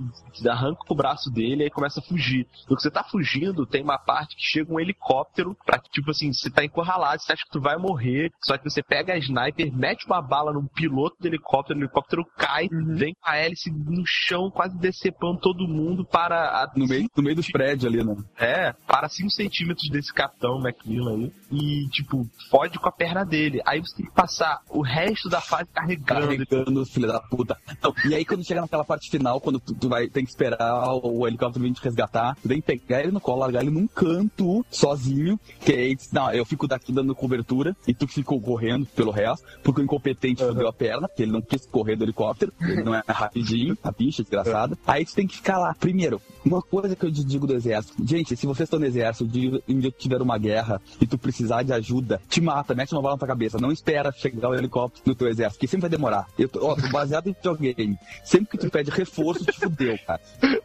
arranca 0.48 0.80
o 0.88 0.94
braço 0.94 1.30
dele 1.30 1.62
e 1.62 1.64
aí 1.64 1.70
começa 1.70 2.00
a 2.00 2.02
fugir. 2.02 2.46
No 2.68 2.76
que 2.76 2.82
você 2.82 2.90
tá 2.90 3.04
fugindo, 3.04 3.66
tem 3.66 3.82
uma 3.82 3.98
parte 3.98 4.36
que 4.36 4.42
chega 4.42 4.72
um 4.72 4.80
helicóptero 4.80 5.56
pra 5.64 5.78
que, 5.78 5.90
tipo 5.90 6.10
assim, 6.10 6.32
você 6.32 6.50
tá 6.50 6.64
encurralado, 6.64 7.22
você 7.22 7.32
acha 7.32 7.44
que 7.44 7.50
tu 7.50 7.60
vai 7.60 7.76
morrer, 7.76 8.32
só 8.42 8.56
que 8.56 8.64
você 8.64 8.82
pega 8.82 9.12
a 9.12 9.18
sniper, 9.18 9.72
mete 9.72 10.06
uma 10.06 10.20
bala 10.20 10.52
num 10.52 10.66
piloto 10.66 11.16
do 11.20 11.26
helicóptero, 11.26 11.78
o 11.78 11.82
helicóptero 11.82 12.24
cai, 12.36 12.68
vem 12.70 13.14
com 13.14 13.28
a 13.28 13.36
hélice 13.36 13.70
no 13.70 14.02
chão, 14.06 14.50
quase 14.64 14.78
decepando 14.78 15.38
todo 15.40 15.68
mundo 15.68 16.04
para 16.04 16.62
a 16.62 16.72
No 16.74 16.86
meio, 16.86 17.08
no 17.14 17.22
meio 17.22 17.36
dos 17.36 17.48
prédios 17.48 17.84
ali, 17.84 18.02
né? 18.02 18.16
é, 18.38 18.72
para 18.86 19.08
5 19.08 19.30
centímetros 19.30 19.88
desse 19.90 20.12
capitão 20.12 20.58
Macmillan 20.58 21.16
aí. 21.16 21.32
E, 21.50 21.88
tipo, 21.90 22.26
fode 22.50 22.78
com 22.78 22.88
a 22.88 22.92
perna 22.92 23.24
dele. 23.24 23.60
Aí 23.66 23.80
você 23.80 23.96
tem 23.96 24.06
que 24.06 24.12
passar 24.12 24.60
o 24.70 24.82
resto 24.82 25.28
da 25.28 25.40
fase 25.40 25.68
carregando. 25.72 26.26
Carregando, 26.28 26.86
filha 26.86 27.08
da 27.08 27.20
puta. 27.20 27.56
Não, 27.82 27.94
e 28.06 28.14
aí 28.14 28.24
quando 28.24 28.44
chega 28.44 28.60
naquela 28.60 28.84
parte 28.84 29.10
final, 29.10 29.40
quando 29.40 29.60
tu, 29.60 29.74
tu 29.74 29.88
vai 29.88 30.08
tem 30.08 30.24
que 30.24 30.30
esperar 30.30 30.94
o, 30.94 31.20
o 31.20 31.28
helicóptero 31.28 31.64
vir 31.64 31.72
te 31.74 31.82
resgatar, 31.82 32.36
tu 32.40 32.48
tem 32.48 32.60
que 32.60 32.66
pegar 32.66 33.00
ele 33.00 33.12
no 33.12 33.20
colo, 33.20 33.40
largar 33.40 33.62
ele 33.62 33.70
num 33.70 33.86
canto, 33.86 34.64
sozinho, 34.70 35.38
que 35.60 35.72
aí, 35.72 35.94
diz, 35.94 36.10
não, 36.12 36.32
eu 36.32 36.44
fico 36.44 36.66
daqui 36.66 36.92
dando 36.92 37.14
cobertura, 37.14 37.76
e 37.86 37.94
tu 37.94 38.06
que 38.06 38.14
ficou 38.14 38.40
correndo 38.40 38.86
pelo 38.86 39.10
resto, 39.10 39.46
porque 39.62 39.80
o 39.80 39.84
incompetente 39.84 40.44
fudeu 40.44 40.68
a 40.68 40.72
perna, 40.72 41.08
que 41.08 41.22
ele 41.22 41.32
não 41.32 41.42
quis 41.42 41.66
correr 41.66 41.96
do 41.96 42.04
helicóptero, 42.04 42.52
ele 42.60 42.82
não 42.82 42.94
é 42.94 43.02
rapidinho, 43.06 43.76
a 43.82 43.90
bicha, 43.90 44.22
desgraçado. 44.22 44.53
Temporada. 44.54 44.78
Aí 44.86 45.04
tu 45.04 45.14
tem 45.14 45.26
que 45.26 45.36
ficar 45.36 45.58
lá. 45.58 45.74
Primeiro, 45.74 46.20
uma 46.44 46.62
coisa 46.62 46.94
que 46.94 47.04
eu 47.04 47.10
digo 47.10 47.46
do 47.46 47.54
exército. 47.54 47.94
Gente, 48.06 48.36
se 48.36 48.46
vocês 48.46 48.66
estão 48.66 48.78
no 48.78 48.86
exército, 48.86 49.26
de 49.26 49.62
um 49.68 49.78
dia 49.80 49.90
tiver 49.90 50.20
uma 50.22 50.38
guerra 50.38 50.80
e 51.00 51.06
tu 51.06 51.18
precisar 51.18 51.62
de 51.62 51.72
ajuda, 51.72 52.20
te 52.28 52.40
mata, 52.40 52.74
mete 52.74 52.92
uma 52.92 53.02
bala 53.02 53.14
na 53.14 53.18
tua 53.18 53.28
cabeça. 53.28 53.58
Não 53.58 53.72
espera 53.72 54.12
chegar 54.12 54.50
o 54.50 54.54
helicóptero 54.54 55.02
no 55.06 55.14
teu 55.14 55.28
exército, 55.28 55.58
que 55.60 55.66
sempre 55.66 55.82
vai 55.82 55.90
demorar. 55.90 56.26
Eu 56.38 56.48
tô, 56.48 56.64
ó, 56.66 56.74
tô 56.76 56.88
baseado 56.90 57.28
em 57.28 57.32
videogame. 57.32 57.96
Sempre 58.24 58.50
que 58.50 58.58
tu 58.58 58.70
pede 58.70 58.90
reforço, 58.90 59.44
te 59.44 59.52
fudeu, 59.58 59.98
cara. 60.06 60.20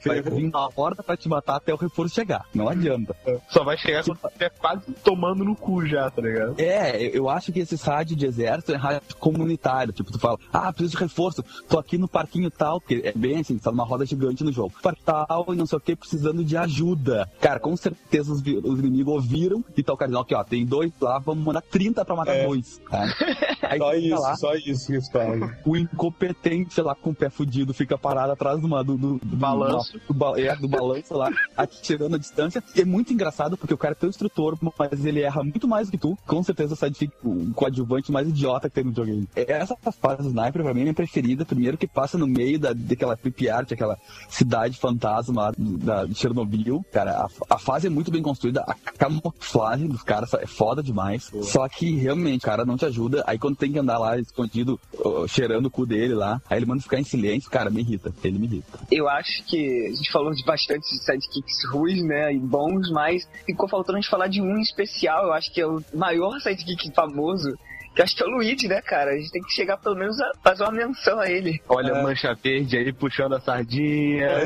Vai 0.06 0.22
vir 0.22 0.49
na 0.52 0.70
porta 0.70 1.02
pra 1.02 1.18
te 1.18 1.28
matar 1.28 1.56
até 1.56 1.74
o 1.74 1.78
reforço 1.78 2.14
chegar. 2.14 2.45
Não 2.53 2.68
adianta. 2.70 3.16
Só 3.49 3.64
vai 3.64 3.78
chegar 3.78 4.03
quando 4.03 4.20
estiver 4.26 4.49
quase 4.52 4.82
tomando 5.03 5.44
no 5.44 5.56
cu 5.56 5.86
já, 5.86 6.10
tá 6.10 6.22
ligado? 6.22 6.56
É, 6.60 7.02
eu- 7.18 7.30
acho 7.30 7.52
que 7.52 7.60
esse 7.60 7.76
rádio 7.76 8.16
de 8.16 8.26
exército 8.26 8.72
é 8.74 8.76
rádio 8.76 9.02
comunitário. 9.20 9.94
Tipo, 9.94 10.11
tu 10.11 10.18
fala, 10.20 10.38
ah, 10.52 10.74
preciso 10.74 10.98
de 10.98 11.03
reforço, 11.03 11.44
tô 11.70 11.78
aqui 11.78 11.98
no 11.98 12.07
parquinho 12.07 12.49
tal, 12.49 12.82
porque 12.82 13.02
é 13.06 13.14
bem 13.16 13.40
assim, 13.40 13.56
tu 13.57 13.64
tá 13.70 13.76
numa 13.76 13.84
roda 13.86 14.06
gigante 14.06 14.44
no 14.44 14.52
jogo. 14.52 14.74
Parque 14.82 15.02
tal 15.04 15.46
e 15.50 15.56
não 15.56 15.66
sei 15.66 15.78
o 15.78 15.82
que, 15.82 15.96
precisando 15.96 16.44
de 16.44 16.56
ajuda. 16.58 17.30
Cara, 17.40 17.60
com 17.60 17.76
certeza 17.76 18.32
os, 18.32 18.40
os 18.41 18.80
inimigos 18.80 19.14
ouviram 19.14 19.64
e 19.76 19.84
tá 19.84 19.94
o 19.94 19.98
cara 19.98 20.10
dizendo, 20.10 20.22
aqui 20.24 20.36
ó, 20.36 20.44
tem 20.44 20.66
dois 20.66 20.91
lá, 21.02 21.20
vamos 21.20 21.44
mandar 21.44 21.62
30 21.62 22.04
pra 22.06 22.16
matar 22.16 22.36
É. 22.36 22.46
dois. 22.46 22.80
Tá? 22.90 23.06
Aí 23.70 23.78
Só 23.78 23.94
isso, 23.94 24.22
lá, 24.22 24.36
só 24.36 24.56
isso 24.56 24.88
que 24.88 24.94
eles 24.94 25.10
falam. 25.12 25.52
o 25.66 25.78
incompetente, 25.78 26.74
sei 26.74 26.84
lá, 26.84 26.96
com 26.96 27.12
o 27.12 27.16
pé 27.16 27.30
fudido, 27.30 27.74
fica 27.74 27.98
parado 27.98 28.32
atrás 28.32 28.60
de 28.60 28.66
uma, 28.66 28.84
do, 28.84 28.98
do, 28.98 29.20
do 29.20 29.36
Balanço. 29.36 30.00
Do, 30.08 30.14
ba- 30.14 30.40
é, 30.40 30.56
do 30.56 30.68
balanço 30.68 31.14
lá, 31.16 31.30
atirando 31.56 32.16
a 32.16 32.20
distância. 32.20 32.64
E 32.76 32.82
é 32.82 32.86
muito 32.86 33.14
engraçado 33.14 33.58
porque 33.58 33.74
o 33.74 33.78
cara 33.78 33.91
é 33.91 33.96
teu 33.96 34.10
instrutor, 34.10 34.58
mas 34.78 35.06
ele 35.06 35.22
erra 35.22 35.44
muito 35.44 35.68
mais 35.68 35.88
do 35.88 35.91
que 35.91 35.98
tu. 35.98 36.18
Com 36.26 36.41
certeza 36.41 36.74
o 36.74 36.78
sidekick, 36.78 37.14
o 37.24 37.54
coadjuvante 37.54 38.12
mais 38.12 38.28
idiota 38.28 38.70
que 38.70 38.76
tem 38.76 38.84
no 38.84 38.90
videogame. 38.90 39.28
Essa 39.36 39.76
fase 40.02 40.24
do 40.24 40.30
Sniper, 40.30 40.64
pra 40.64 40.74
mim, 40.74 40.80
é 40.82 40.84
minha 40.84 40.94
preferida. 40.94 41.46
Primeiro 41.46 41.78
que 41.78 41.88
passa 41.88 42.18
no 42.18 42.26
meio 42.26 42.58
da, 42.60 42.74
daquela 42.74 43.16
creepy 43.16 43.50
art, 43.60 43.72
aquela 43.72 43.98
cidade 44.30 44.77
fantasma 44.77 45.41
lá 45.41 45.53
da, 45.57 46.06
de 46.06 46.15
Chernobyl. 46.15 46.86
Cara, 46.91 47.11
a, 47.11 47.56
a 47.56 47.60
fase 47.60 47.88
é 47.88 47.90
muito 47.90 48.11
bem 48.11 48.22
construída. 48.22 48.64
A 48.68 48.73
camuflagem 48.91 49.88
dos 49.88 50.03
caras 50.03 50.34
é 50.34 50.48
foda 50.48 50.81
demais. 50.81 51.31
Só 51.44 51.68
que 51.68 51.95
realmente, 51.95 52.45
cara 52.45 52.65
não 52.65 52.77
te 52.77 52.86
ajuda. 52.86 53.23
Aí 53.27 53.38
quando 53.38 53.56
tem 53.56 53.72
que 53.72 53.80
andar 53.80 53.98
lá 53.98 54.18
escondido, 54.18 54.80
ó, 54.98 55.27
cheirando 55.27 55.68
o 55.68 55.72
cu 55.72 55.86
dele 55.86 56.14
lá, 56.14 56.41
aí 56.49 56.57
ele 56.57 56.65
manda 56.65 56.81
ficar 56.81 56.99
em 56.99 57.03
silêncio, 57.03 57.49
cara, 57.49 57.69
me 57.69 57.81
irrita. 57.81 58.14
Ele 58.23 58.40
me 58.40 58.45
irrita. 58.45 58.80
Eu 58.91 59.07
acho 59.10 59.44
que 59.45 59.88
a 59.88 59.95
gente 59.95 60.11
falou 60.11 60.34
de 60.34 60.44
bastante 60.44 60.88
sidekicks 60.88 61.65
ruins, 61.72 62.03
né, 62.03 62.34
e 62.34 62.40
bons, 62.40 62.90
mas 62.91 63.27
ficou 63.45 63.68
faltando 63.68 63.98
a 63.98 64.02
gente 64.02 64.10
falar 64.10 64.27
de 64.27 64.41
um 64.41 64.57
especial, 64.60 65.26
eu 65.26 65.34
acho 65.34 65.52
que 65.53 65.61
é 65.61 65.68
o 65.68 65.84
maior 65.94 66.40
sidekick 66.40 66.94
famoso, 66.94 67.57
que 67.94 68.02
eu 68.02 68.06
acho 68.06 68.16
que 68.16 68.24
é 68.24 68.26
o 68.26 68.30
Luigi, 68.30 68.68
né, 68.68 68.82
cara? 68.82 69.11
A 69.11 69.18
gente 69.18 69.32
tem 69.32 69.41
que 69.41 69.52
chegar 69.52 69.78
pelo 69.78 69.95
menos 69.95 70.20
a 70.20 70.32
fazer 70.44 70.64
uma 70.64 70.72
menção 70.72 71.20
a 71.20 71.30
ele. 71.30 71.61
Olha 71.68 71.94
a 71.94 72.03
mancha 72.03 72.34
verde 72.34 72.78
aí 72.78 72.94
puxando 72.94 73.36
a 73.36 73.41
sardinha. 73.41 74.30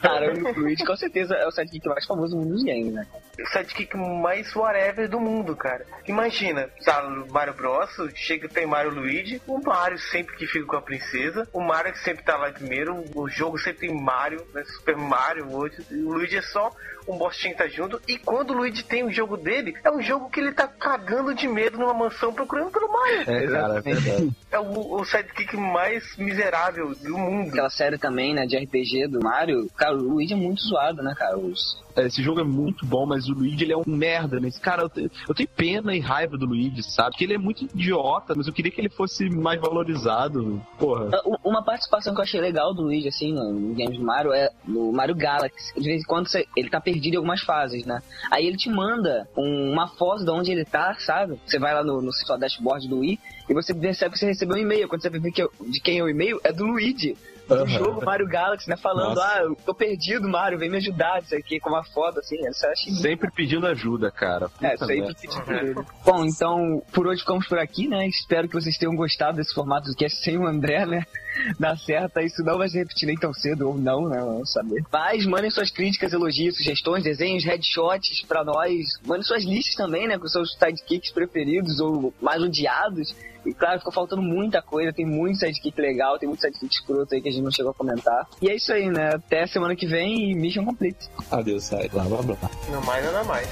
Cara, 0.00 0.32
o 0.34 0.60
Luigi 0.60 0.84
com 0.84 0.96
certeza 0.96 1.34
é 1.34 1.46
o 1.46 1.50
sidekick 1.50 1.88
mais 1.88 2.06
famoso 2.06 2.36
do 2.36 2.42
mundo 2.42 2.52
dos 2.54 2.62
games, 2.62 2.92
né? 2.92 3.06
o 3.42 3.46
sidekick 3.46 3.96
mais 3.96 4.54
whatever 4.54 5.08
do 5.08 5.20
mundo, 5.20 5.54
cara. 5.54 5.84
Imagina, 6.06 6.68
tá 6.84 7.02
Mario 7.30 7.54
Bros, 7.54 7.90
chega 8.14 8.48
tem 8.48 8.66
Mario 8.66 8.92
Luigi, 8.92 9.40
o 9.46 9.58
Mario 9.60 9.98
sempre 9.98 10.36
que 10.36 10.46
fica 10.46 10.64
com 10.64 10.76
a 10.76 10.82
princesa, 10.82 11.46
o 11.52 11.60
Mario 11.60 11.92
que 11.92 11.98
sempre 12.00 12.24
tá 12.24 12.36
lá 12.36 12.50
primeiro, 12.50 13.04
o 13.14 13.28
jogo 13.28 13.58
sempre 13.58 13.88
tem 13.88 14.00
Mario, 14.00 14.44
né, 14.54 14.64
Super 14.64 14.96
Mario 14.96 15.52
hoje, 15.52 15.84
e 15.90 16.02
o 16.02 16.12
Luigi 16.12 16.38
é 16.38 16.42
só 16.42 16.70
um 17.08 17.16
bostinho 17.16 17.54
que 17.54 17.62
tá 17.62 17.68
junto, 17.68 18.00
e 18.08 18.18
quando 18.18 18.50
o 18.50 18.54
Luigi 18.54 18.82
tem 18.82 19.04
o 19.04 19.12
jogo 19.12 19.36
dele, 19.36 19.74
é 19.84 19.90
um 19.90 20.02
jogo 20.02 20.28
que 20.28 20.40
ele 20.40 20.52
tá 20.52 20.66
cagando 20.66 21.34
de 21.34 21.46
medo 21.48 21.78
numa 21.78 21.94
mansão 21.94 22.32
procurando 22.32 22.70
pelo 22.70 22.92
Mario. 22.92 23.20
É, 23.22 23.46
cara, 23.46 23.82
é. 23.84 24.56
É 24.56 24.58
o, 24.58 25.00
o 25.00 25.04
sidekick 25.04 25.56
mais 25.56 26.16
miserável 26.16 26.94
do 26.94 27.16
mundo. 27.16 27.50
Aquela 27.50 27.70
série 27.70 27.98
também, 27.98 28.34
né, 28.34 28.46
de 28.46 28.56
RPG 28.56 29.08
do 29.08 29.20
Mario, 29.20 29.68
cara, 29.76 29.94
o 29.94 30.02
Luigi 30.02 30.32
é 30.32 30.36
muito 30.36 30.60
zoado, 30.62 31.02
né, 31.02 31.14
cara? 31.16 31.38
Os... 31.38 31.84
Esse 31.96 32.22
jogo 32.22 32.40
é 32.40 32.44
muito 32.44 32.84
bom, 32.84 33.06
mas 33.06 33.28
o 33.28 33.32
Luigi 33.32 33.64
ele 33.64 33.72
é 33.72 33.76
um 33.76 33.82
merda, 33.86 34.38
né? 34.40 34.48
Esse 34.48 34.60
cara, 34.60 34.82
eu, 34.82 34.88
te- 34.88 35.10
eu 35.28 35.34
tenho 35.34 35.48
pena 35.48 35.94
e 35.94 36.00
raiva 36.00 36.36
do 36.36 36.46
Luigi, 36.46 36.82
sabe? 36.82 37.10
Porque 37.10 37.24
ele 37.24 37.34
é 37.34 37.38
muito 37.38 37.64
idiota, 37.64 38.34
mas 38.36 38.46
eu 38.46 38.52
queria 38.52 38.70
que 38.70 38.80
ele 38.80 38.88
fosse 38.88 39.28
mais 39.30 39.60
valorizado. 39.60 40.62
Porra. 40.78 41.10
U- 41.24 41.38
Uma 41.50 41.62
participação 41.62 42.12
que 42.14 42.20
eu 42.20 42.24
achei 42.24 42.40
legal 42.40 42.74
do 42.74 42.82
Luigi, 42.82 43.08
assim, 43.08 43.32
no, 43.32 43.74
games 43.74 43.98
do 43.98 44.04
Mario, 44.04 44.32
é 44.32 44.50
no 44.66 44.92
Mario 44.92 45.14
Galaxy. 45.14 45.72
De 45.78 45.86
vez 45.86 46.02
em 46.02 46.06
quando 46.06 46.26
ele 46.56 46.68
tá 46.70 46.80
perdido 46.80 47.14
em 47.14 47.16
algumas 47.16 47.40
fases, 47.42 47.84
né? 47.86 48.02
Aí 48.30 48.46
ele 48.46 48.56
te 48.56 48.68
manda 48.68 49.28
um- 49.36 49.72
uma 49.72 49.88
foto 49.88 50.24
de 50.24 50.30
onde 50.30 50.50
ele 50.52 50.64
tá, 50.64 50.94
sabe? 50.98 51.38
Você 51.46 51.58
vai 51.58 51.72
lá 51.74 51.82
no, 51.82 52.00
no 52.02 52.12
seu 52.12 52.36
dashboard 52.38 52.88
do 52.88 52.98
Wii 52.98 53.18
e 53.48 53.54
você 53.54 53.72
percebe 53.74 54.12
que 54.12 54.18
você 54.18 54.26
recebeu 54.26 54.56
um 54.56 54.60
e-mail. 54.60 54.88
Quando 54.88 55.02
você 55.02 55.10
vê 55.10 55.30
que 55.30 55.42
é- 55.42 55.48
de 55.68 55.80
quem 55.80 55.98
é 55.98 56.02
o 56.02 56.08
e-mail, 56.08 56.40
é 56.44 56.52
do 56.52 56.64
Luigi. 56.66 57.16
Do 57.48 57.66
jogo 57.66 58.04
Mario 58.04 58.26
Galaxy, 58.26 58.68
né? 58.68 58.76
Falando, 58.76 59.14
Nossa. 59.14 59.34
ah, 59.36 59.42
eu 59.42 59.56
tô 59.64 59.72
perdido, 59.74 60.28
Mario, 60.28 60.58
vem 60.58 60.68
me 60.70 60.78
ajudar, 60.78 61.22
isso 61.22 61.34
aqui, 61.36 61.60
com 61.60 61.70
uma 61.70 61.84
foto, 61.84 62.18
assim. 62.18 62.36
Isso 62.48 62.66
eu 62.66 62.70
achei 62.72 62.92
Sempre 62.94 63.30
pedindo 63.30 63.66
ajuda, 63.66 64.10
cara. 64.10 64.50
é, 64.60 64.70
Puta 64.72 64.86
sempre 64.86 65.00
merda. 65.02 65.14
pedi 65.20 65.42
por 65.42 65.54
ele. 65.54 65.74
Bom, 66.04 66.24
então, 66.24 66.82
por 66.92 67.06
hoje 67.06 67.20
ficamos 67.20 67.46
por 67.46 67.58
aqui, 67.58 67.86
né? 67.88 68.06
Espero 68.08 68.48
que 68.48 68.54
vocês 68.54 68.76
tenham 68.76 68.94
gostado 68.96 69.36
desse 69.36 69.54
formato 69.54 69.88
do 69.88 69.94
cast 69.96 70.22
sem 70.22 70.36
o 70.36 70.46
André, 70.46 70.84
né? 70.86 71.04
Dá 71.60 71.76
certo, 71.76 72.18
isso 72.20 72.42
não 72.42 72.56
vai 72.56 72.68
se 72.68 72.78
repetir 72.78 73.06
nem 73.06 73.16
tão 73.16 73.32
cedo 73.32 73.68
ou 73.68 73.76
não, 73.78 74.08
né? 74.08 74.18
Vamos 74.18 74.50
saber. 74.52 74.82
Mas 74.90 75.26
mandem 75.26 75.50
suas 75.50 75.70
críticas, 75.70 76.12
elogios, 76.12 76.56
sugestões, 76.56 77.04
desenhos, 77.04 77.44
headshots 77.44 78.22
pra 78.26 78.42
nós. 78.42 78.98
Mandem 79.04 79.22
suas 79.22 79.44
listas 79.44 79.74
também, 79.74 80.08
né? 80.08 80.18
Com 80.18 80.26
seus 80.26 80.52
sidekicks 80.54 81.12
preferidos 81.12 81.78
ou 81.78 82.12
mais 82.20 82.42
odiados. 82.42 83.14
E 83.46 83.54
claro, 83.54 83.78
ficou 83.78 83.92
faltando 83.92 84.22
muita 84.22 84.60
coisa, 84.60 84.92
tem 84.92 85.06
muito 85.06 85.38
sidekick 85.38 85.80
legal, 85.80 86.18
tem 86.18 86.28
muito 86.28 86.40
sidekick 86.40 86.72
escroto 86.72 87.14
aí 87.14 87.22
que 87.22 87.28
a 87.28 87.32
gente 87.32 87.44
não 87.44 87.50
chegou 87.50 87.70
a 87.70 87.74
comentar. 87.74 88.26
E 88.42 88.50
é 88.50 88.56
isso 88.56 88.72
aí, 88.72 88.90
né? 88.90 89.14
Até 89.14 89.46
semana 89.46 89.76
que 89.76 89.86
vem 89.86 90.30
e 90.30 90.34
Mission 90.34 90.64
Complete. 90.64 91.08
Adeus, 91.30 91.64
sai. 91.64 91.88
Blá, 91.88 92.04
blá, 92.04 92.22
blá. 92.22 92.36
Não 92.70 92.82
mais, 92.82 93.04
nada 93.04 93.24
mais. 93.24 93.48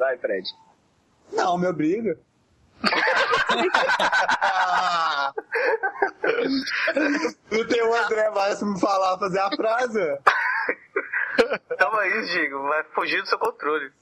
Vai, 0.00 0.16
Fred. 0.16 0.48
Não, 1.30 1.58
me 1.58 1.66
obriga. 1.66 2.18
Não 7.50 7.68
tem 7.68 7.82
o 7.82 7.94
André 7.94 8.30
pra 8.30 8.64
me 8.64 8.80
falar, 8.80 9.18
fazer 9.18 9.40
a 9.40 9.50
frase. 9.50 10.18
Tamo 11.76 11.98
aí, 11.98 12.26
Diego, 12.28 12.62
vai 12.62 12.82
fugir 12.94 13.20
do 13.20 13.28
seu 13.28 13.38
controle. 13.38 13.92